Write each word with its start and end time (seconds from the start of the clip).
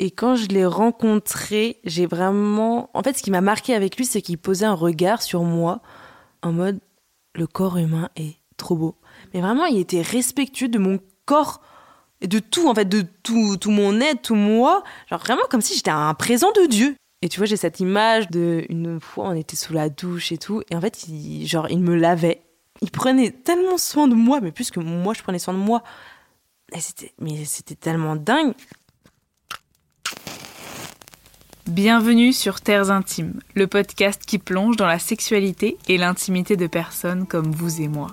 Et 0.00 0.10
quand 0.10 0.34
je 0.34 0.46
l'ai 0.48 0.64
rencontré, 0.64 1.78
j'ai 1.84 2.06
vraiment. 2.06 2.90
En 2.94 3.02
fait, 3.02 3.18
ce 3.18 3.22
qui 3.22 3.30
m'a 3.30 3.42
marqué 3.42 3.74
avec 3.74 3.98
lui, 3.98 4.06
c'est 4.06 4.22
qu'il 4.22 4.38
posait 4.38 4.64
un 4.64 4.74
regard 4.74 5.20
sur 5.20 5.44
moi 5.44 5.82
en 6.42 6.52
mode 6.52 6.80
le 7.34 7.46
corps 7.46 7.76
humain 7.76 8.08
est 8.16 8.36
trop 8.56 8.74
beau. 8.74 8.96
Mais 9.32 9.42
vraiment, 9.42 9.66
il 9.66 9.78
était 9.78 10.00
respectueux 10.00 10.68
de 10.68 10.78
mon 10.78 10.98
corps 11.26 11.60
et 12.22 12.28
de 12.28 12.38
tout, 12.38 12.66
en 12.66 12.74
fait, 12.74 12.86
de 12.86 13.04
tout, 13.22 13.58
tout 13.58 13.70
mon 13.70 14.00
être, 14.00 14.22
tout 14.22 14.34
moi. 14.34 14.82
Genre 15.10 15.20
vraiment 15.20 15.42
comme 15.50 15.60
si 15.60 15.74
j'étais 15.74 15.90
un 15.90 16.14
présent 16.14 16.50
de 16.52 16.66
Dieu. 16.66 16.96
Et 17.20 17.28
tu 17.28 17.38
vois, 17.38 17.46
j'ai 17.46 17.56
cette 17.56 17.80
image 17.80 18.30
de 18.30 18.64
une 18.70 19.00
fois, 19.00 19.28
on 19.28 19.34
était 19.34 19.56
sous 19.56 19.74
la 19.74 19.90
douche 19.90 20.32
et 20.32 20.38
tout. 20.38 20.62
Et 20.70 20.76
en 20.76 20.80
fait, 20.80 21.08
il, 21.08 21.46
genre, 21.46 21.68
il 21.70 21.80
me 21.80 21.94
lavait. 21.94 22.40
Il 22.80 22.90
prenait 22.90 23.30
tellement 23.32 23.76
soin 23.76 24.08
de 24.08 24.14
moi, 24.14 24.40
mais 24.40 24.50
plus 24.50 24.70
que 24.70 24.80
moi, 24.80 25.12
je 25.12 25.22
prenais 25.22 25.38
soin 25.38 25.52
de 25.52 25.58
moi. 25.58 25.82
Et 26.72 26.78
mais 27.18 27.44
c'était 27.44 27.74
tellement 27.74 28.16
dingue. 28.16 28.54
Bienvenue 31.70 32.32
sur 32.32 32.60
Terres 32.60 32.90
Intimes, 32.90 33.38
le 33.54 33.68
podcast 33.68 34.22
qui 34.26 34.38
plonge 34.38 34.76
dans 34.76 34.88
la 34.88 34.98
sexualité 34.98 35.78
et 35.86 35.98
l'intimité 35.98 36.56
de 36.56 36.66
personnes 36.66 37.28
comme 37.28 37.52
vous 37.52 37.80
et 37.80 37.86
moi. 37.86 38.08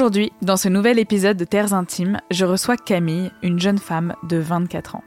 Aujourd'hui, 0.00 0.32
dans 0.40 0.56
ce 0.56 0.70
nouvel 0.70 0.98
épisode 0.98 1.36
de 1.36 1.44
Terres 1.44 1.74
Intimes, 1.74 2.22
je 2.30 2.46
reçois 2.46 2.78
Camille, 2.78 3.30
une 3.42 3.60
jeune 3.60 3.76
femme 3.76 4.14
de 4.22 4.38
24 4.38 4.96
ans. 4.96 5.04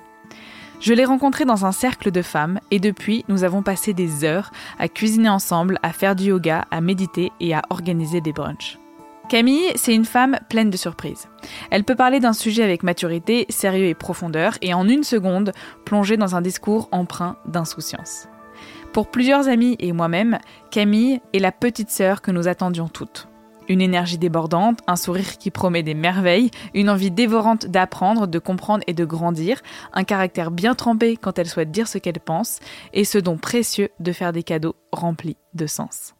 Je 0.79 0.93
l'ai 0.93 1.03
rencontrée 1.03 1.45
dans 1.45 1.65
un 1.65 1.71
cercle 1.71 2.11
de 2.11 2.21
femmes 2.21 2.59
et 2.69 2.79
depuis, 2.79 3.25
nous 3.27 3.43
avons 3.43 3.63
passé 3.63 3.95
des 3.95 4.23
heures 4.23 4.51
à 4.77 4.87
cuisiner 4.87 5.29
ensemble, 5.29 5.79
à 5.81 5.93
faire 5.93 6.15
du 6.15 6.25
yoga, 6.25 6.67
à 6.69 6.79
méditer 6.79 7.31
et 7.39 7.55
à 7.55 7.63
organiser 7.71 8.21
des 8.21 8.33
brunchs. 8.33 8.77
Camille, 9.29 9.71
c'est 9.77 9.95
une 9.95 10.05
femme 10.05 10.37
pleine 10.47 10.69
de 10.69 10.77
surprises. 10.77 11.27
Elle 11.71 11.85
peut 11.85 11.95
parler 11.95 12.19
d'un 12.19 12.33
sujet 12.33 12.61
avec 12.61 12.83
maturité, 12.83 13.47
sérieux 13.49 13.87
et 13.87 13.95
profondeur 13.95 14.59
et 14.61 14.75
en 14.75 14.87
une 14.87 15.03
seconde 15.03 15.53
plonger 15.85 16.17
dans 16.17 16.35
un 16.35 16.41
discours 16.41 16.87
empreint 16.91 17.37
d'insouciance. 17.47 18.27
Pour 18.91 19.09
plusieurs 19.09 19.47
amis 19.47 19.75
et 19.79 19.91
moi-même, 19.91 20.37
Camille 20.69 21.19
est 21.33 21.39
la 21.39 21.51
petite 21.51 21.89
sœur 21.89 22.21
que 22.21 22.29
nous 22.29 22.47
attendions 22.47 22.89
toutes. 22.89 23.27
Une 23.69 23.81
énergie 23.81 24.17
débordante, 24.17 24.79
un 24.87 24.95
sourire 24.95 25.37
qui 25.37 25.51
promet 25.51 25.83
des 25.83 25.93
merveilles, 25.93 26.51
une 26.73 26.89
envie 26.89 27.11
dévorante 27.11 27.65
d'apprendre, 27.67 28.27
de 28.27 28.39
comprendre 28.39 28.83
et 28.87 28.93
de 28.93 29.05
grandir, 29.05 29.61
un 29.93 30.03
caractère 30.03 30.51
bien 30.51 30.75
trempé 30.75 31.17
quand 31.17 31.39
elle 31.39 31.49
souhaite 31.49 31.71
dire 31.71 31.87
ce 31.87 31.97
qu'elle 31.97 32.19
pense, 32.19 32.59
et 32.93 33.05
ce 33.05 33.17
don 33.17 33.37
précieux 33.37 33.89
de 33.99 34.11
faire 34.11 34.33
des 34.33 34.43
cadeaux 34.43 34.75
remplis 34.91 35.37
de 35.53 35.67
sens. 35.67 36.13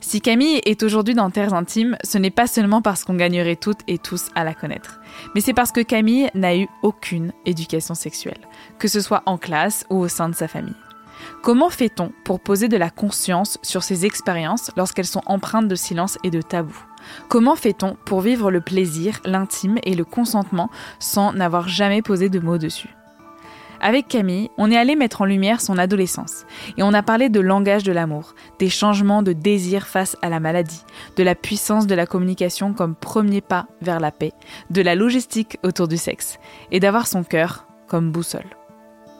Si 0.00 0.20
Camille 0.20 0.60
est 0.66 0.82
aujourd'hui 0.82 1.14
dans 1.14 1.30
Terres 1.30 1.54
Intimes, 1.54 1.96
ce 2.02 2.18
n'est 2.18 2.32
pas 2.32 2.48
seulement 2.48 2.82
parce 2.82 3.04
qu'on 3.04 3.14
gagnerait 3.14 3.56
toutes 3.56 3.80
et 3.86 3.98
tous 3.98 4.30
à 4.34 4.42
la 4.42 4.52
connaître, 4.52 5.00
mais 5.34 5.40
c'est 5.40 5.54
parce 5.54 5.70
que 5.70 5.80
Camille 5.80 6.28
n'a 6.34 6.56
eu 6.56 6.66
aucune 6.82 7.32
éducation 7.46 7.94
sexuelle, 7.94 8.40
que 8.80 8.88
ce 8.88 9.00
soit 9.00 9.22
en 9.26 9.38
classe 9.38 9.86
ou 9.90 9.98
au 9.98 10.08
sein 10.08 10.28
de 10.28 10.34
sa 10.34 10.48
famille. 10.48 10.74
Comment 11.42 11.70
fait-on 11.70 12.12
pour 12.24 12.40
poser 12.40 12.68
de 12.68 12.76
la 12.76 12.90
conscience 12.90 13.58
sur 13.62 13.82
ces 13.82 14.06
expériences 14.06 14.70
lorsqu'elles 14.76 15.06
sont 15.06 15.22
empreintes 15.26 15.68
de 15.68 15.74
silence 15.74 16.18
et 16.24 16.30
de 16.30 16.42
tabou? 16.42 16.76
Comment 17.28 17.56
fait-on 17.56 17.96
pour 18.04 18.20
vivre 18.20 18.50
le 18.50 18.60
plaisir, 18.60 19.20
l'intime 19.24 19.78
et 19.84 19.94
le 19.94 20.04
consentement 20.04 20.70
sans 20.98 21.32
n'avoir 21.32 21.68
jamais 21.68 22.02
posé 22.02 22.28
de 22.28 22.38
mots 22.38 22.58
dessus? 22.58 22.94
Avec 23.84 24.06
Camille, 24.06 24.48
on 24.58 24.70
est 24.70 24.76
allé 24.76 24.94
mettre 24.94 25.22
en 25.22 25.24
lumière 25.24 25.60
son 25.60 25.76
adolescence 25.76 26.46
et 26.76 26.84
on 26.84 26.94
a 26.94 27.02
parlé 27.02 27.28
de 27.28 27.40
langage 27.40 27.82
de 27.82 27.90
l'amour, 27.90 28.36
des 28.60 28.68
changements 28.68 29.24
de 29.24 29.32
désir 29.32 29.88
face 29.88 30.16
à 30.22 30.28
la 30.28 30.38
maladie, 30.38 30.84
de 31.16 31.24
la 31.24 31.34
puissance 31.34 31.88
de 31.88 31.96
la 31.96 32.06
communication 32.06 32.74
comme 32.74 32.94
premier 32.94 33.40
pas 33.40 33.66
vers 33.80 33.98
la 33.98 34.12
paix, 34.12 34.32
de 34.70 34.82
la 34.82 34.94
logistique 34.94 35.58
autour 35.64 35.88
du 35.88 35.96
sexe 35.96 36.38
et 36.70 36.78
d'avoir 36.78 37.08
son 37.08 37.24
cœur 37.24 37.66
comme 37.88 38.12
boussole. 38.12 38.61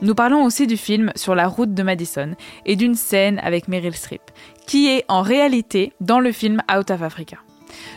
Nous 0.00 0.14
parlons 0.14 0.44
aussi 0.44 0.66
du 0.66 0.76
film 0.76 1.12
Sur 1.14 1.34
la 1.34 1.46
route 1.46 1.74
de 1.74 1.82
Madison 1.82 2.34
et 2.66 2.76
d'une 2.76 2.94
scène 2.94 3.38
avec 3.40 3.68
Meryl 3.68 3.94
Streep, 3.94 4.22
qui 4.66 4.88
est 4.88 5.04
en 5.08 5.22
réalité 5.22 5.92
dans 6.00 6.18
le 6.18 6.32
film 6.32 6.60
Out 6.74 6.90
of 6.90 7.02
Africa. 7.02 7.38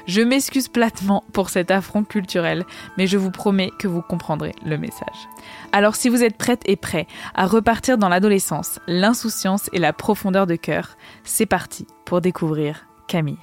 Je 0.07 0.21
m'excuse 0.21 0.67
platement 0.67 1.23
pour 1.33 1.49
cet 1.49 1.71
affront 1.71 2.03
culturel, 2.03 2.65
mais 2.97 3.07
je 3.07 3.17
vous 3.17 3.31
promets 3.31 3.71
que 3.77 3.87
vous 3.87 4.01
comprendrez 4.01 4.53
le 4.65 4.77
message. 4.77 5.27
Alors 5.71 5.95
si 5.95 6.09
vous 6.09 6.23
êtes 6.23 6.37
prête 6.37 6.61
et 6.65 6.75
prêt 6.75 7.07
à 7.33 7.45
repartir 7.45 7.97
dans 7.97 8.09
l'adolescence, 8.09 8.79
l'insouciance 8.87 9.69
et 9.73 9.79
la 9.79 9.91
profondeur 9.91 10.47
de 10.47 10.55
cœur, 10.55 10.97
c'est 11.23 11.45
parti 11.45 11.87
pour 12.05 12.21
découvrir 12.21 12.85
Camille. 13.07 13.37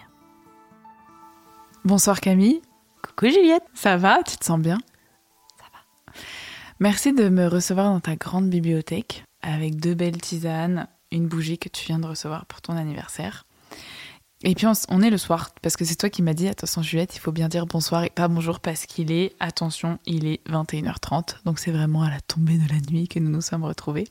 Bonsoir 1.85 2.21
Camille. 2.21 2.63
Coucou 3.03 3.31
Juliette. 3.31 3.65
Ça 3.75 3.97
va? 3.97 4.23
Tu 4.23 4.37
te 4.37 4.45
sens 4.45 4.61
bien? 4.61 4.79
Merci 6.83 7.13
de 7.13 7.29
me 7.29 7.47
recevoir 7.47 7.93
dans 7.93 8.01
ta 8.01 8.17
grande 8.17 8.51
bibliothèque 8.51 9.25
avec 9.41 9.77
deux 9.77 9.95
belles 9.95 10.21
tisanes, 10.21 10.89
une 11.13 11.29
bougie 11.29 11.57
que 11.57 11.69
tu 11.69 11.87
viens 11.87 12.01
de 12.01 12.09
recevoir 12.09 12.45
pour 12.47 12.61
ton 12.61 12.77
anniversaire. 12.77 13.47
Et 14.43 14.57
puis 14.57 14.67
on, 14.89 15.01
est 15.01 15.11
le 15.11 15.17
soir, 15.17 15.51
parce 15.63 15.77
que 15.77 15.85
c'est 15.85 15.95
toi 15.95 16.11
qui 16.11 16.23
m'as 16.23 16.35
dit, 16.35 16.49
attention 16.49 16.83
Juliette, 16.83 17.15
il 17.15 17.21
faut 17.21 17.31
bien 17.31 17.47
dire 17.47 17.67
bonsoir 17.67 18.03
et 18.03 18.11
pas 18.11 18.27
bonjour 18.27 18.59
parce 18.59 18.87
qu'il 18.87 19.13
est, 19.13 19.37
attention, 19.39 20.01
il 20.07 20.27
est 20.27 20.45
21h30, 20.51 21.45
donc 21.45 21.61
c'est 21.61 21.71
vraiment 21.71 22.03
à 22.03 22.11
la 22.11 22.21
tombée 22.21 22.59
de 22.59 22.69
la 22.69 22.81
nuit 22.91 23.07
que 23.07 23.21
nous 23.21 23.31
nous 23.31 23.43
sommes 23.43 23.63
retrouvés. 23.63 24.09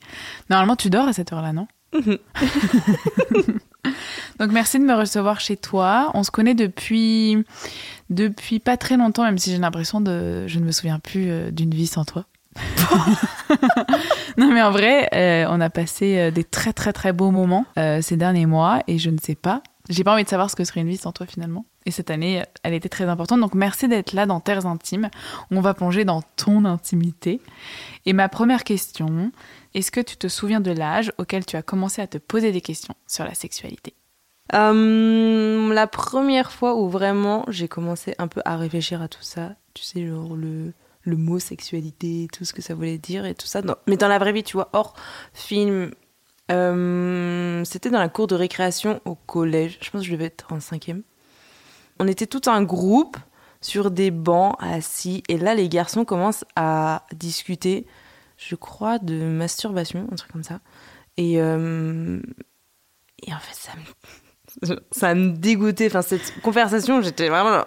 Normalement 0.48 0.74
tu 0.74 0.88
dors 0.88 1.06
à 1.06 1.12
cette 1.12 1.30
heure-là, 1.30 1.52
non? 1.52 1.68
Mhm. 1.92 2.16
Donc 4.38 4.50
merci 4.50 4.78
de 4.78 4.84
me 4.84 4.94
recevoir 4.94 5.40
chez 5.40 5.58
toi. 5.58 6.10
On 6.14 6.22
se 6.22 6.30
connaît 6.30 6.54
depuis 6.54 7.36
depuis 8.08 8.60
pas 8.60 8.78
très 8.78 8.96
longtemps, 8.96 9.24
même 9.24 9.36
si 9.36 9.50
j'ai 9.50 9.58
l'impression 9.58 10.00
de 10.00 10.46
je 10.46 10.58
ne 10.58 10.64
me 10.64 10.72
souviens 10.72 10.98
plus 11.00 11.30
euh, 11.30 11.50
d'une 11.50 11.74
vie 11.74 11.86
sans 11.86 12.06
toi. 12.06 12.24
non 14.36 14.52
mais 14.52 14.62
en 14.62 14.70
vrai, 14.70 15.08
euh, 15.14 15.46
on 15.48 15.60
a 15.60 15.70
passé 15.70 16.18
euh, 16.18 16.30
des 16.30 16.44
très 16.44 16.72
très 16.72 16.92
très 16.92 17.12
beaux 17.12 17.30
moments 17.30 17.64
euh, 17.78 18.02
ces 18.02 18.16
derniers 18.16 18.46
mois 18.46 18.82
et 18.86 18.98
je 18.98 19.10
ne 19.10 19.18
sais 19.18 19.34
pas, 19.34 19.62
j'ai 19.88 20.04
pas 20.04 20.12
envie 20.12 20.24
de 20.24 20.28
savoir 20.28 20.50
ce 20.50 20.56
que 20.56 20.64
serait 20.64 20.80
une 20.80 20.88
vie 20.88 20.96
sans 20.96 21.12
toi 21.12 21.26
finalement. 21.26 21.64
Et 21.84 21.90
cette 21.90 22.10
année, 22.10 22.44
elle 22.62 22.74
était 22.74 22.88
très 22.88 23.06
importante. 23.06 23.40
Donc 23.40 23.54
merci 23.54 23.88
d'être 23.88 24.12
là 24.12 24.24
dans 24.24 24.38
Terres 24.38 24.66
Intimes. 24.66 25.10
On 25.50 25.60
va 25.60 25.74
plonger 25.74 26.04
dans 26.04 26.22
ton 26.36 26.64
intimité. 26.64 27.40
Et 28.06 28.12
ma 28.12 28.28
première 28.28 28.62
question, 28.62 29.32
est-ce 29.74 29.90
que 29.90 30.00
tu 30.00 30.16
te 30.16 30.28
souviens 30.28 30.60
de 30.60 30.70
l'âge 30.70 31.12
auquel 31.18 31.44
tu 31.44 31.56
as 31.56 31.62
commencé 31.62 32.00
à 32.00 32.06
te 32.06 32.18
poser 32.18 32.52
des 32.52 32.60
questions 32.60 32.94
sur 33.08 33.24
la 33.24 33.34
sexualité? 33.34 33.94
La 34.52 35.86
première 35.86 36.52
fois 36.52 36.76
où 36.76 36.88
vraiment 36.88 37.44
j'ai 37.48 37.68
commencé 37.68 38.14
un 38.18 38.28
peu 38.28 38.42
à 38.44 38.56
réfléchir 38.56 39.02
à 39.02 39.08
tout 39.08 39.22
ça, 39.22 39.54
tu 39.74 39.82
sais, 39.82 40.06
genre 40.06 40.36
le 40.36 40.72
le 41.02 41.16
mot 41.16 41.38
sexualité, 41.38 42.28
tout 42.32 42.44
ce 42.44 42.52
que 42.52 42.62
ça 42.62 42.74
voulait 42.74 42.98
dire 42.98 43.24
et 43.24 43.34
tout 43.34 43.46
ça. 43.46 43.60
mais 43.86 43.96
dans 43.96 44.08
la 44.08 44.18
vraie 44.18 44.32
vie, 44.32 44.42
tu 44.44 44.56
vois, 44.56 44.68
hors 44.72 44.94
film, 45.32 45.92
euh, 46.50 47.64
c'était 47.64 47.90
dans 47.90 47.98
la 47.98 48.08
cour 48.08 48.26
de 48.26 48.34
récréation 48.34 49.00
au 49.04 49.14
collège. 49.14 49.78
Je 49.80 49.90
pense 49.90 50.02
que 50.02 50.06
je 50.06 50.12
devais 50.12 50.26
être 50.26 50.52
en 50.52 50.60
cinquième. 50.60 51.02
On 51.98 52.06
était 52.06 52.26
tout 52.26 52.42
un 52.46 52.62
groupe 52.62 53.16
sur 53.60 53.90
des 53.90 54.10
bancs 54.10 54.56
assis. 54.60 55.22
Et 55.28 55.38
là, 55.38 55.54
les 55.54 55.68
garçons 55.68 56.04
commencent 56.04 56.44
à 56.56 57.04
discuter, 57.14 57.86
je 58.36 58.54
crois, 58.54 58.98
de 58.98 59.24
masturbation, 59.24 60.08
un 60.10 60.16
truc 60.16 60.32
comme 60.32 60.42
ça. 60.42 60.60
Et, 61.16 61.40
euh, 61.40 62.20
et 63.26 63.32
en 63.32 63.38
fait, 63.38 63.54
ça 63.54 63.72
me 63.76 63.84
ça 64.90 65.14
me 65.14 65.30
dégoûtait. 65.30 65.86
Enfin, 65.86 66.02
cette 66.02 66.40
conversation, 66.42 67.00
j'étais 67.02 67.28
vraiment. 67.28 67.64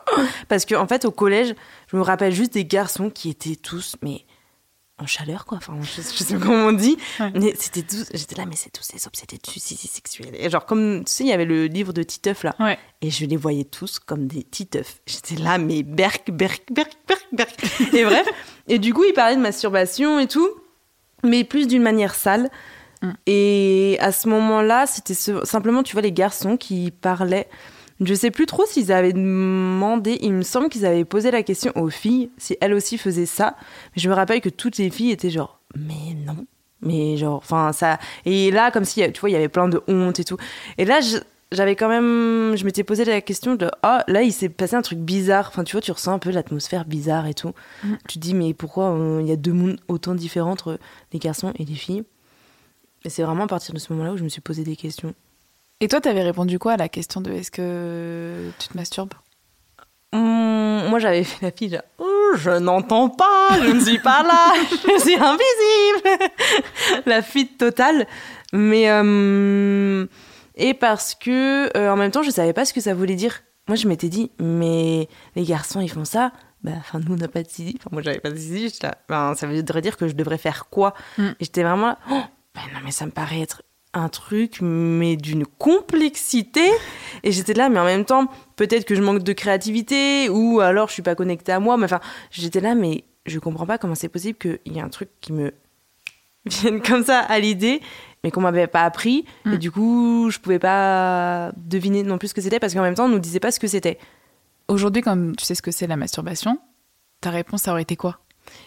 Parce 0.48 0.66
qu'en 0.66 0.82
en 0.82 0.88
fait, 0.88 1.06
au 1.06 1.12
collège, 1.12 1.56
je 1.92 1.98
me 1.98 2.02
rappelle 2.02 2.34
juste 2.34 2.54
des 2.54 2.66
garçons 2.66 3.10
qui 3.10 3.30
étaient 3.30 3.56
tous, 3.56 3.96
mais 4.02 4.26
en 4.98 5.06
chaleur, 5.08 5.46
quoi. 5.46 5.58
Enfin, 5.58 5.74
je, 5.82 6.02
sais 6.02 6.38
pas 6.38 6.46
comment 6.46 6.68
on 6.68 6.72
dit. 6.72 6.98
Mais 7.34 7.54
c'était 7.58 7.82
tous. 7.82 8.06
J'étais 8.14 8.36
là, 8.36 8.46
mais 8.46 8.56
c'est 8.56 8.70
tous 8.70 8.88
des 8.94 9.08
obsédés 9.08 9.38
de 9.38 9.50
suicide 9.50 9.78
sexuel. 9.78 10.30
Et 10.34 10.50
genre, 10.50 10.66
comme 10.66 11.04
tu 11.06 11.12
sais, 11.12 11.24
il 11.26 11.30
y 11.30 11.34
avait 11.34 11.46
le 11.46 11.66
livre 11.66 11.92
de 11.92 12.02
Titeuf 12.02 12.44
là. 12.44 12.56
Et 13.02 13.12
je 13.12 13.26
les 13.26 13.36
voyais 13.36 13.66
tous 13.66 14.00
comme 14.00 14.28
des 14.28 14.44
Titeuf. 14.44 15.02
J'étais 15.06 15.36
là, 15.36 15.58
mais 15.58 15.84
berk, 15.84 16.32
berk, 16.32 16.64
berk, 16.72 16.94
berk, 17.08 17.28
berk. 17.34 17.94
Et 17.94 18.06
bref. 18.06 18.28
Et 18.68 18.80
du 18.80 18.94
coup, 18.94 19.04
il 19.04 19.14
parlait 19.14 19.36
de 19.36 19.42
masturbation 19.42 20.20
et 20.20 20.28
tout. 20.28 20.50
mais 21.24 21.44
plus 21.44 21.68
d'une 21.68 21.84
manière 21.84 22.16
sale. 22.16 22.50
Mm. 23.02 23.12
Et 23.28 23.98
à 24.00 24.12
ce 24.12 24.28
moment-là, 24.30 24.86
c'était 24.86 25.14
simplement, 25.14 25.84
tu 25.84 25.94
vois, 25.94 26.02
les 26.02 26.12
garçons 26.12 26.58
qui 26.58 26.92
parlaient. 26.92 27.48
Je 28.02 28.14
sais 28.14 28.32
plus 28.32 28.46
trop 28.46 28.66
s'ils 28.66 28.92
avaient 28.92 29.14
demandé, 29.14 30.18
il 30.22 30.34
me 30.34 30.42
semble 30.42 30.68
qu'ils 30.68 30.86
avaient 30.86 31.06
posé 31.06 31.32
la 31.32 31.44
question 31.44 31.72
aux 31.76 31.90
filles 31.90 32.30
si 32.38 32.58
elles 32.60 32.74
aussi 32.74 32.98
faisaient 32.98 33.26
ça. 33.26 33.56
Mais 33.96 34.02
je 34.02 34.10
me 34.10 34.14
rappelle 34.14 34.42
que 34.42 34.50
toutes 34.50 34.78
les 34.78 34.90
filles 34.90 35.12
étaient 35.12 35.30
genre, 35.30 35.62
mais 35.76 36.14
non. 36.26 36.46
Mais 36.82 37.18
genre, 37.18 37.38
enfin, 37.38 37.72
ça. 37.72 38.00
Et 38.26 38.52
là, 38.52 38.70
comme 38.72 38.86
si, 38.86 39.02
tu 39.12 39.20
vois, 39.20 39.30
il 39.30 39.34
y 39.34 39.38
avait 39.38 39.48
plein 39.48 39.70
de 39.70 39.82
honte 39.88 40.20
et 40.20 40.26
tout. 40.26 40.38
Et 40.78 40.86
là, 40.86 41.00
j'avais 41.52 41.76
quand 41.76 41.88
même. 41.88 42.56
Je 42.58 42.66
m'étais 42.66 42.84
posé 42.84 43.06
la 43.06 43.22
question 43.22 43.56
de, 43.56 43.72
oh, 43.84 43.98
là, 44.08 44.22
il 44.22 44.32
s'est 44.32 44.50
passé 44.50 44.76
un 44.76 44.82
truc 44.82 45.00
bizarre. 45.00 45.48
Enfin, 45.48 45.64
tu 45.64 45.72
vois, 45.72 45.82
tu 45.82 45.92
ressens 45.92 46.14
un 46.14 46.20
peu 46.20 46.32
l'atmosphère 46.32 46.86
bizarre 46.86 47.28
et 47.28 47.34
tout. 47.34 47.54
Mm. 47.84 47.94
Tu 48.08 48.20
te 48.20 48.24
dis, 48.24 48.34
mais 48.34 48.54
pourquoi 48.54 48.96
il 49.22 49.28
y 49.28 49.32
a 49.32 49.36
deux 49.38 49.54
mondes 49.54 49.80
autant 49.88 50.16
différents 50.16 50.52
entre 50.52 50.80
les 51.14 51.20
garçons 51.20 51.54
et 51.58 51.66
les 51.66 51.76
filles? 51.76 52.04
Et 53.06 53.10
c'est 53.10 53.24
vraiment 53.24 53.44
à 53.44 53.48
partir 53.48 53.74
de 53.74 53.80
ce 53.80 53.94
moment-là 53.94 54.14
où 54.14 54.18
je 54.18 54.24
me 54.24 54.30
suis 54.30 54.42
posé 54.42 54.64
des 54.64 54.76
questions. 54.76 55.14
Et 55.80 55.88
toi, 55.88 56.02
t'avais 56.02 56.24
répondu 56.24 56.58
quoi 56.58 56.74
à 56.74 56.78
la 56.78 56.90
question 56.90 57.22
de 57.22 57.32
est-ce 57.32 57.52
que 57.52 58.50
tu 58.58 58.68
te 58.70 58.76
masturbes? 58.76 59.14
Hum, 60.12 60.88
moi, 60.90 61.00
j'avais 61.00 61.24
fait 61.24 61.46
la 61.46 61.52
fille, 61.52 61.70
genre, 61.70 61.82
Oh, 62.00 62.32
je 62.36 62.52
n'entends 62.52 63.10
pas, 63.10 63.50
je 63.62 63.72
ne 63.72 63.80
suis 63.80 64.00
pas 64.00 64.24
là, 64.24 64.54
je 64.72 65.02
suis 65.02 65.16
invisible. 65.16 66.32
la 67.06 67.22
fille 67.22 67.48
totale. 67.48 68.08
Mais, 68.54 68.90
euh, 68.90 70.06
et 70.56 70.74
parce 70.74 71.14
que, 71.14 71.78
euh, 71.78 71.92
en 71.92 71.98
même 71.98 72.12
temps, 72.12 72.24
je 72.24 72.32
savais 72.32 72.54
pas 72.54 72.66
ce 72.66 72.74
que 72.74 72.82
ça 72.82 72.94
voulait 72.94 73.16
dire. 73.16 73.44
Moi, 73.68 73.76
je 73.76 73.88
m'étais 73.88 74.10
dit, 74.10 74.32
mais 74.40 75.10
les 75.36 75.44
garçons, 75.44 75.82
ils 75.82 75.92
font 75.92 76.06
ça? 76.06 76.32
Bah, 76.64 76.72
enfin, 76.80 77.00
nous, 77.00 77.14
on 77.14 77.18
n'a 77.18 77.28
pas 77.28 77.44
de 77.44 77.50
zizi. 77.50 77.76
Enfin, 77.80 77.90
moi, 77.92 78.02
j'avais 78.02 78.20
pas 78.20 78.32
de 78.32 78.84
là, 78.84 78.96
Ben, 79.10 79.36
ça 79.36 79.46
voudrait 79.46 79.82
dire 79.82 79.98
que 79.98 80.08
je 80.08 80.14
devrais 80.14 80.38
faire 80.40 80.68
quoi? 80.70 80.96
Mm. 81.18 81.28
Et 81.28 81.36
j'étais 81.42 81.64
vraiment 81.64 81.88
là, 81.88 82.00
oh, 82.12 82.22
ben 82.56 82.62
non, 82.74 82.80
mais 82.84 82.92
ça 82.92 83.06
me 83.06 83.12
paraît 83.12 83.42
être 83.42 83.62
un 83.94 84.10
truc, 84.10 84.60
mais 84.62 85.16
d'une 85.16 85.46
complexité. 85.46 86.70
Et 87.24 87.32
j'étais 87.32 87.54
là, 87.54 87.70
mais 87.70 87.80
en 87.80 87.86
même 87.86 88.06
temps, 88.06 88.28
peut-être 88.56 88.86
que 88.86 88.96
je 88.96 89.02
manque 89.02 89.24
de 89.24 89.34
créativité 89.34 90.30
ou 90.30 90.60
alors 90.60 90.90
je 90.90 90.94
suis 90.94 91.02
pas 91.02 91.16
connectée 91.16 91.52
à 91.52 91.60
moi. 91.60 91.78
Mais 91.78 91.86
enfin, 91.86 92.02
j'étais 92.30 92.60
là, 92.60 92.76
mais 92.76 93.04
je 93.26 93.40
comprends 93.40 93.66
pas 93.66 93.78
comment 93.78 93.96
c'est 93.96 94.10
possible 94.10 94.38
qu'il 94.38 94.74
y 94.74 94.78
ait 94.78 94.82
un 94.82 94.90
truc 94.90 95.10
qui 95.22 95.34
me 95.34 95.54
vienne 96.46 96.82
comme 96.82 97.04
ça 97.04 97.20
à 97.20 97.40
l'idée, 97.40 97.82
mais 98.24 98.32
qu'on 98.32 98.42
m'avait 98.42 98.68
pas 98.68 98.84
appris. 98.84 99.26
Mm. 99.46 99.54
Et 99.54 99.58
du 99.58 99.72
coup, 99.72 100.30
je 100.30 100.40
pouvais 100.40 100.60
pas 100.60 101.52
deviner 101.56 102.04
non 102.04 102.18
plus 102.18 102.30
ce 102.30 102.34
que 102.34 102.42
c'était 102.42 102.60
parce 102.60 102.74
qu'en 102.74 102.82
même 102.82 102.96
temps, 102.96 103.06
on 103.06 103.10
nous 103.10 103.20
disait 103.20 103.40
pas 103.40 103.52
ce 103.52 103.60
que 103.60 103.68
c'était. 103.68 103.98
Aujourd'hui, 104.68 105.02
comme 105.02 105.36
tu 105.36 105.46
sais 105.46 105.56
ce 105.56 105.62
que 105.62 105.72
c'est 105.72 105.88
la 105.88 105.96
masturbation, 105.96 106.60
ta 107.22 107.30
réponse, 107.30 107.64
ça 107.64 107.72
aurait 107.72 107.84
été 107.84 107.96
quoi? 107.96 108.20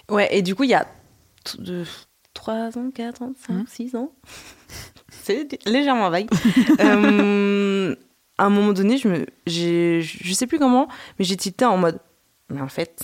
Ouais, 0.09 0.29
et 0.37 0.43
du 0.43 0.55
coup, 0.55 0.65
il 0.65 0.71
y 0.71 0.75
a 0.75 0.87
de 1.59 1.85
3 2.39 2.79
ans, 2.79 2.91
4 2.95 3.23
ans, 3.23 3.33
5, 3.47 3.53
Mhm. 3.55 3.65
6 3.67 3.97
ans. 3.97 4.13
C'est 5.25 5.59
légèrement 5.67 6.11
vague. 6.11 6.29
Euh, 6.81 7.95
à 8.39 8.45
un 8.45 8.51
moment 8.51 8.73
donné, 8.73 8.99
je 8.99 9.09
me, 9.09 9.27
je 9.47 10.33
sais 10.33 10.47
plus 10.47 10.59
comment, 10.61 10.87
mais 11.19 11.25
j'ai 11.25 11.37
tilté 11.37 11.65
en 11.65 11.77
mode, 11.77 11.99
mais 12.51 12.61
en 12.61 12.69
fait, 12.69 13.03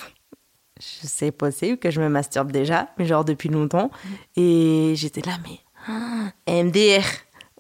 je 0.80 1.06
sais 1.08 1.32
possible 1.32 1.78
que 1.78 1.90
je 1.90 2.00
me 2.00 2.08
masturbe 2.08 2.52
déjà, 2.52 2.88
mais 2.98 3.06
genre 3.06 3.24
depuis 3.24 3.48
longtemps. 3.48 3.90
Et 4.36 4.92
j'étais 4.96 5.22
là, 5.22 5.32
mais 5.42 5.58
ah, 5.88 6.30
MDR. 6.48 7.02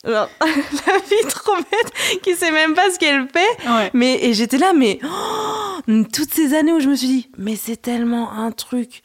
Genre, 0.06 0.28
la 0.40 0.98
fille 1.00 1.28
trop 1.28 1.56
bête 1.56 2.20
qui 2.22 2.34
sait 2.36 2.52
même 2.52 2.74
pas 2.74 2.90
ce 2.92 2.98
qu'elle 2.98 3.26
fait. 3.28 3.68
Ouais. 3.68 3.90
Mais 3.94 4.22
et 4.22 4.34
j'étais 4.34 4.58
là, 4.58 4.72
mais 4.72 5.00
oh, 5.02 6.02
toutes 6.12 6.32
ces 6.32 6.54
années 6.54 6.72
où 6.72 6.78
je 6.80 6.88
me 6.88 6.94
suis 6.94 7.08
dit, 7.08 7.30
mais 7.38 7.56
c'est 7.56 7.80
tellement 7.80 8.30
un 8.32 8.52
truc, 8.52 9.02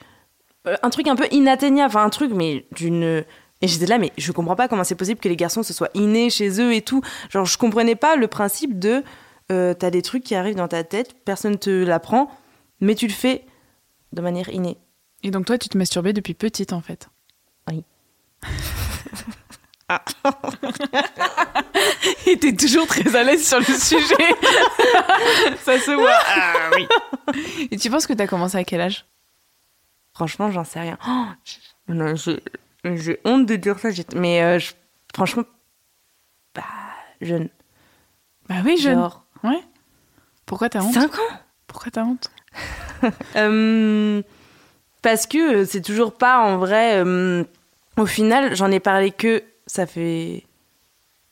un 0.65 0.89
truc 0.89 1.07
un 1.07 1.15
peu 1.15 1.27
inatteignable, 1.31 1.87
enfin 1.87 2.03
un 2.03 2.09
truc, 2.09 2.31
mais 2.33 2.65
d'une. 2.75 3.23
Et 3.61 3.67
j'étais 3.67 3.87
là, 3.87 3.97
mais 3.97 4.11
je 4.17 4.31
comprends 4.31 4.55
pas 4.55 4.67
comment 4.67 4.83
c'est 4.83 4.95
possible 4.95 5.19
que 5.19 5.27
les 5.27 5.35
garçons 5.35 5.63
ce 5.63 5.73
soit 5.73 5.89
inné 5.93 6.29
chez 6.29 6.61
eux 6.61 6.73
et 6.73 6.81
tout. 6.81 7.01
Genre, 7.29 7.45
je 7.45 7.57
comprenais 7.57 7.95
pas 7.95 8.15
le 8.15 8.27
principe 8.27 8.79
de, 8.79 9.03
euh, 9.51 9.73
t'as 9.73 9.89
des 9.89 10.01
trucs 10.01 10.23
qui 10.23 10.35
arrivent 10.35 10.55
dans 10.55 10.69
ta 10.69 10.83
tête, 10.83 11.15
personne 11.25 11.57
te 11.57 11.69
l'apprend, 11.69 12.29
mais 12.79 12.95
tu 12.95 13.07
le 13.07 13.13
fais 13.13 13.43
de 14.13 14.21
manière 14.21 14.49
innée. 14.49 14.77
Et 15.23 15.31
donc 15.31 15.45
toi, 15.45 15.57
tu 15.57 15.67
te 15.67 15.77
masturbais 15.77 16.13
depuis 16.13 16.33
petite, 16.33 16.71
en 16.71 16.81
fait 16.81 17.09
Oui. 17.69 17.83
Et 22.27 22.37
t'es 22.37 22.53
toujours 22.53 22.85
très 22.85 23.15
à 23.15 23.23
l'aise 23.23 23.45
sur 23.45 23.57
le 23.59 23.65
sujet. 23.65 24.35
ça 25.63 25.79
se 25.79 25.91
voit. 25.91 26.19
Ah 26.27 26.69
oui. 26.75 26.87
Et 27.71 27.77
tu 27.77 27.89
penses 27.89 28.05
que 28.05 28.13
t'as 28.13 28.27
commencé 28.27 28.55
à 28.55 28.63
quel 28.63 28.81
âge? 28.81 29.05
Franchement, 30.19 30.51
j'en 30.51 30.65
sais 30.65 30.81
rien. 30.81 30.97
Oh, 31.07 31.27
j'ai 32.83 33.21
honte 33.23 33.45
de 33.45 33.55
dire 33.55 33.79
ça, 33.79 33.87
mais 34.15 34.43
euh, 34.43 34.59
je- 34.59 34.73
franchement, 35.15 35.43
bah, 36.53 36.61
jeune. 37.21 37.47
Bah 38.49 38.55
oui, 38.65 38.75
jeune. 38.77 38.95
Genre, 38.99 39.23
Ouais. 39.45 39.63
Pourquoi 40.45 40.67
t'as 40.67 40.81
honte? 40.81 40.93
5 40.93 41.15
ans? 41.19 41.37
Pourquoi 41.67 41.89
t'as 41.89 42.03
honte? 42.03 42.29
Euh, 43.37 44.21
parce 45.01 45.25
que 45.25 45.61
euh, 45.61 45.65
c'est 45.65 45.81
toujours 45.81 46.13
pas 46.17 46.39
en 46.39 46.57
vrai. 46.57 47.01
euh, 47.01 47.45
au 47.95 48.05
final, 48.05 48.53
j'en 48.57 48.69
ai 48.71 48.81
parlé 48.81 49.11
que 49.11 49.41
ça 49.67 49.85
fait 49.85 50.45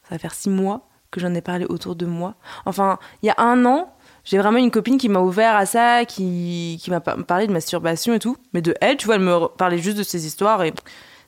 ça 0.04 0.16
va 0.16 0.19
faire 0.19 0.33
six 0.33 0.50
mois 0.50 0.88
que 1.12 1.19
j'en 1.19 1.33
ai 1.33 1.42
parlé 1.42 1.66
autour 1.66 1.98
de 1.98 2.06
moi. 2.06 2.36
Enfin, 2.63 3.00
il 3.22 3.25
y 3.25 3.30
a 3.31 3.36
un 3.38 3.66
an, 3.66 3.94
j'ai 4.30 4.38
vraiment 4.38 4.58
une 4.58 4.72
copine 4.72 4.98
qui 4.98 5.08
m'a 5.08 5.20
ouvert 5.22 5.56
à 5.56 5.66
ça, 5.66 6.04
qui, 6.04 6.78
qui 6.82 6.92
m'a 6.92 7.00
par- 7.00 7.24
parlé 7.26 7.48
de 7.48 7.54
masturbation 7.54 8.14
et 8.14 8.20
tout. 8.20 8.36
Mais 8.54 8.62
de 8.62 8.76
elle, 8.82 8.98
tu 8.98 9.06
vois, 9.06 9.16
elle 9.16 9.22
me 9.22 9.48
parlait 9.48 9.78
juste 9.78 9.98
de 9.98 10.04
ses 10.04 10.26
histoires 10.28 10.64
et 10.64 10.74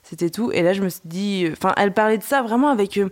c'était 0.02 0.28
tout. 0.28 0.52
Et 0.52 0.60
là, 0.62 0.74
je 0.74 0.82
me 0.82 0.88
suis 0.90 1.00
dit, 1.06 1.48
enfin, 1.50 1.72
elle 1.78 1.94
parlait 1.94 2.18
de 2.18 2.22
ça 2.22 2.42
vraiment 2.42 2.68
avec 2.68 2.98
euh, 2.98 3.08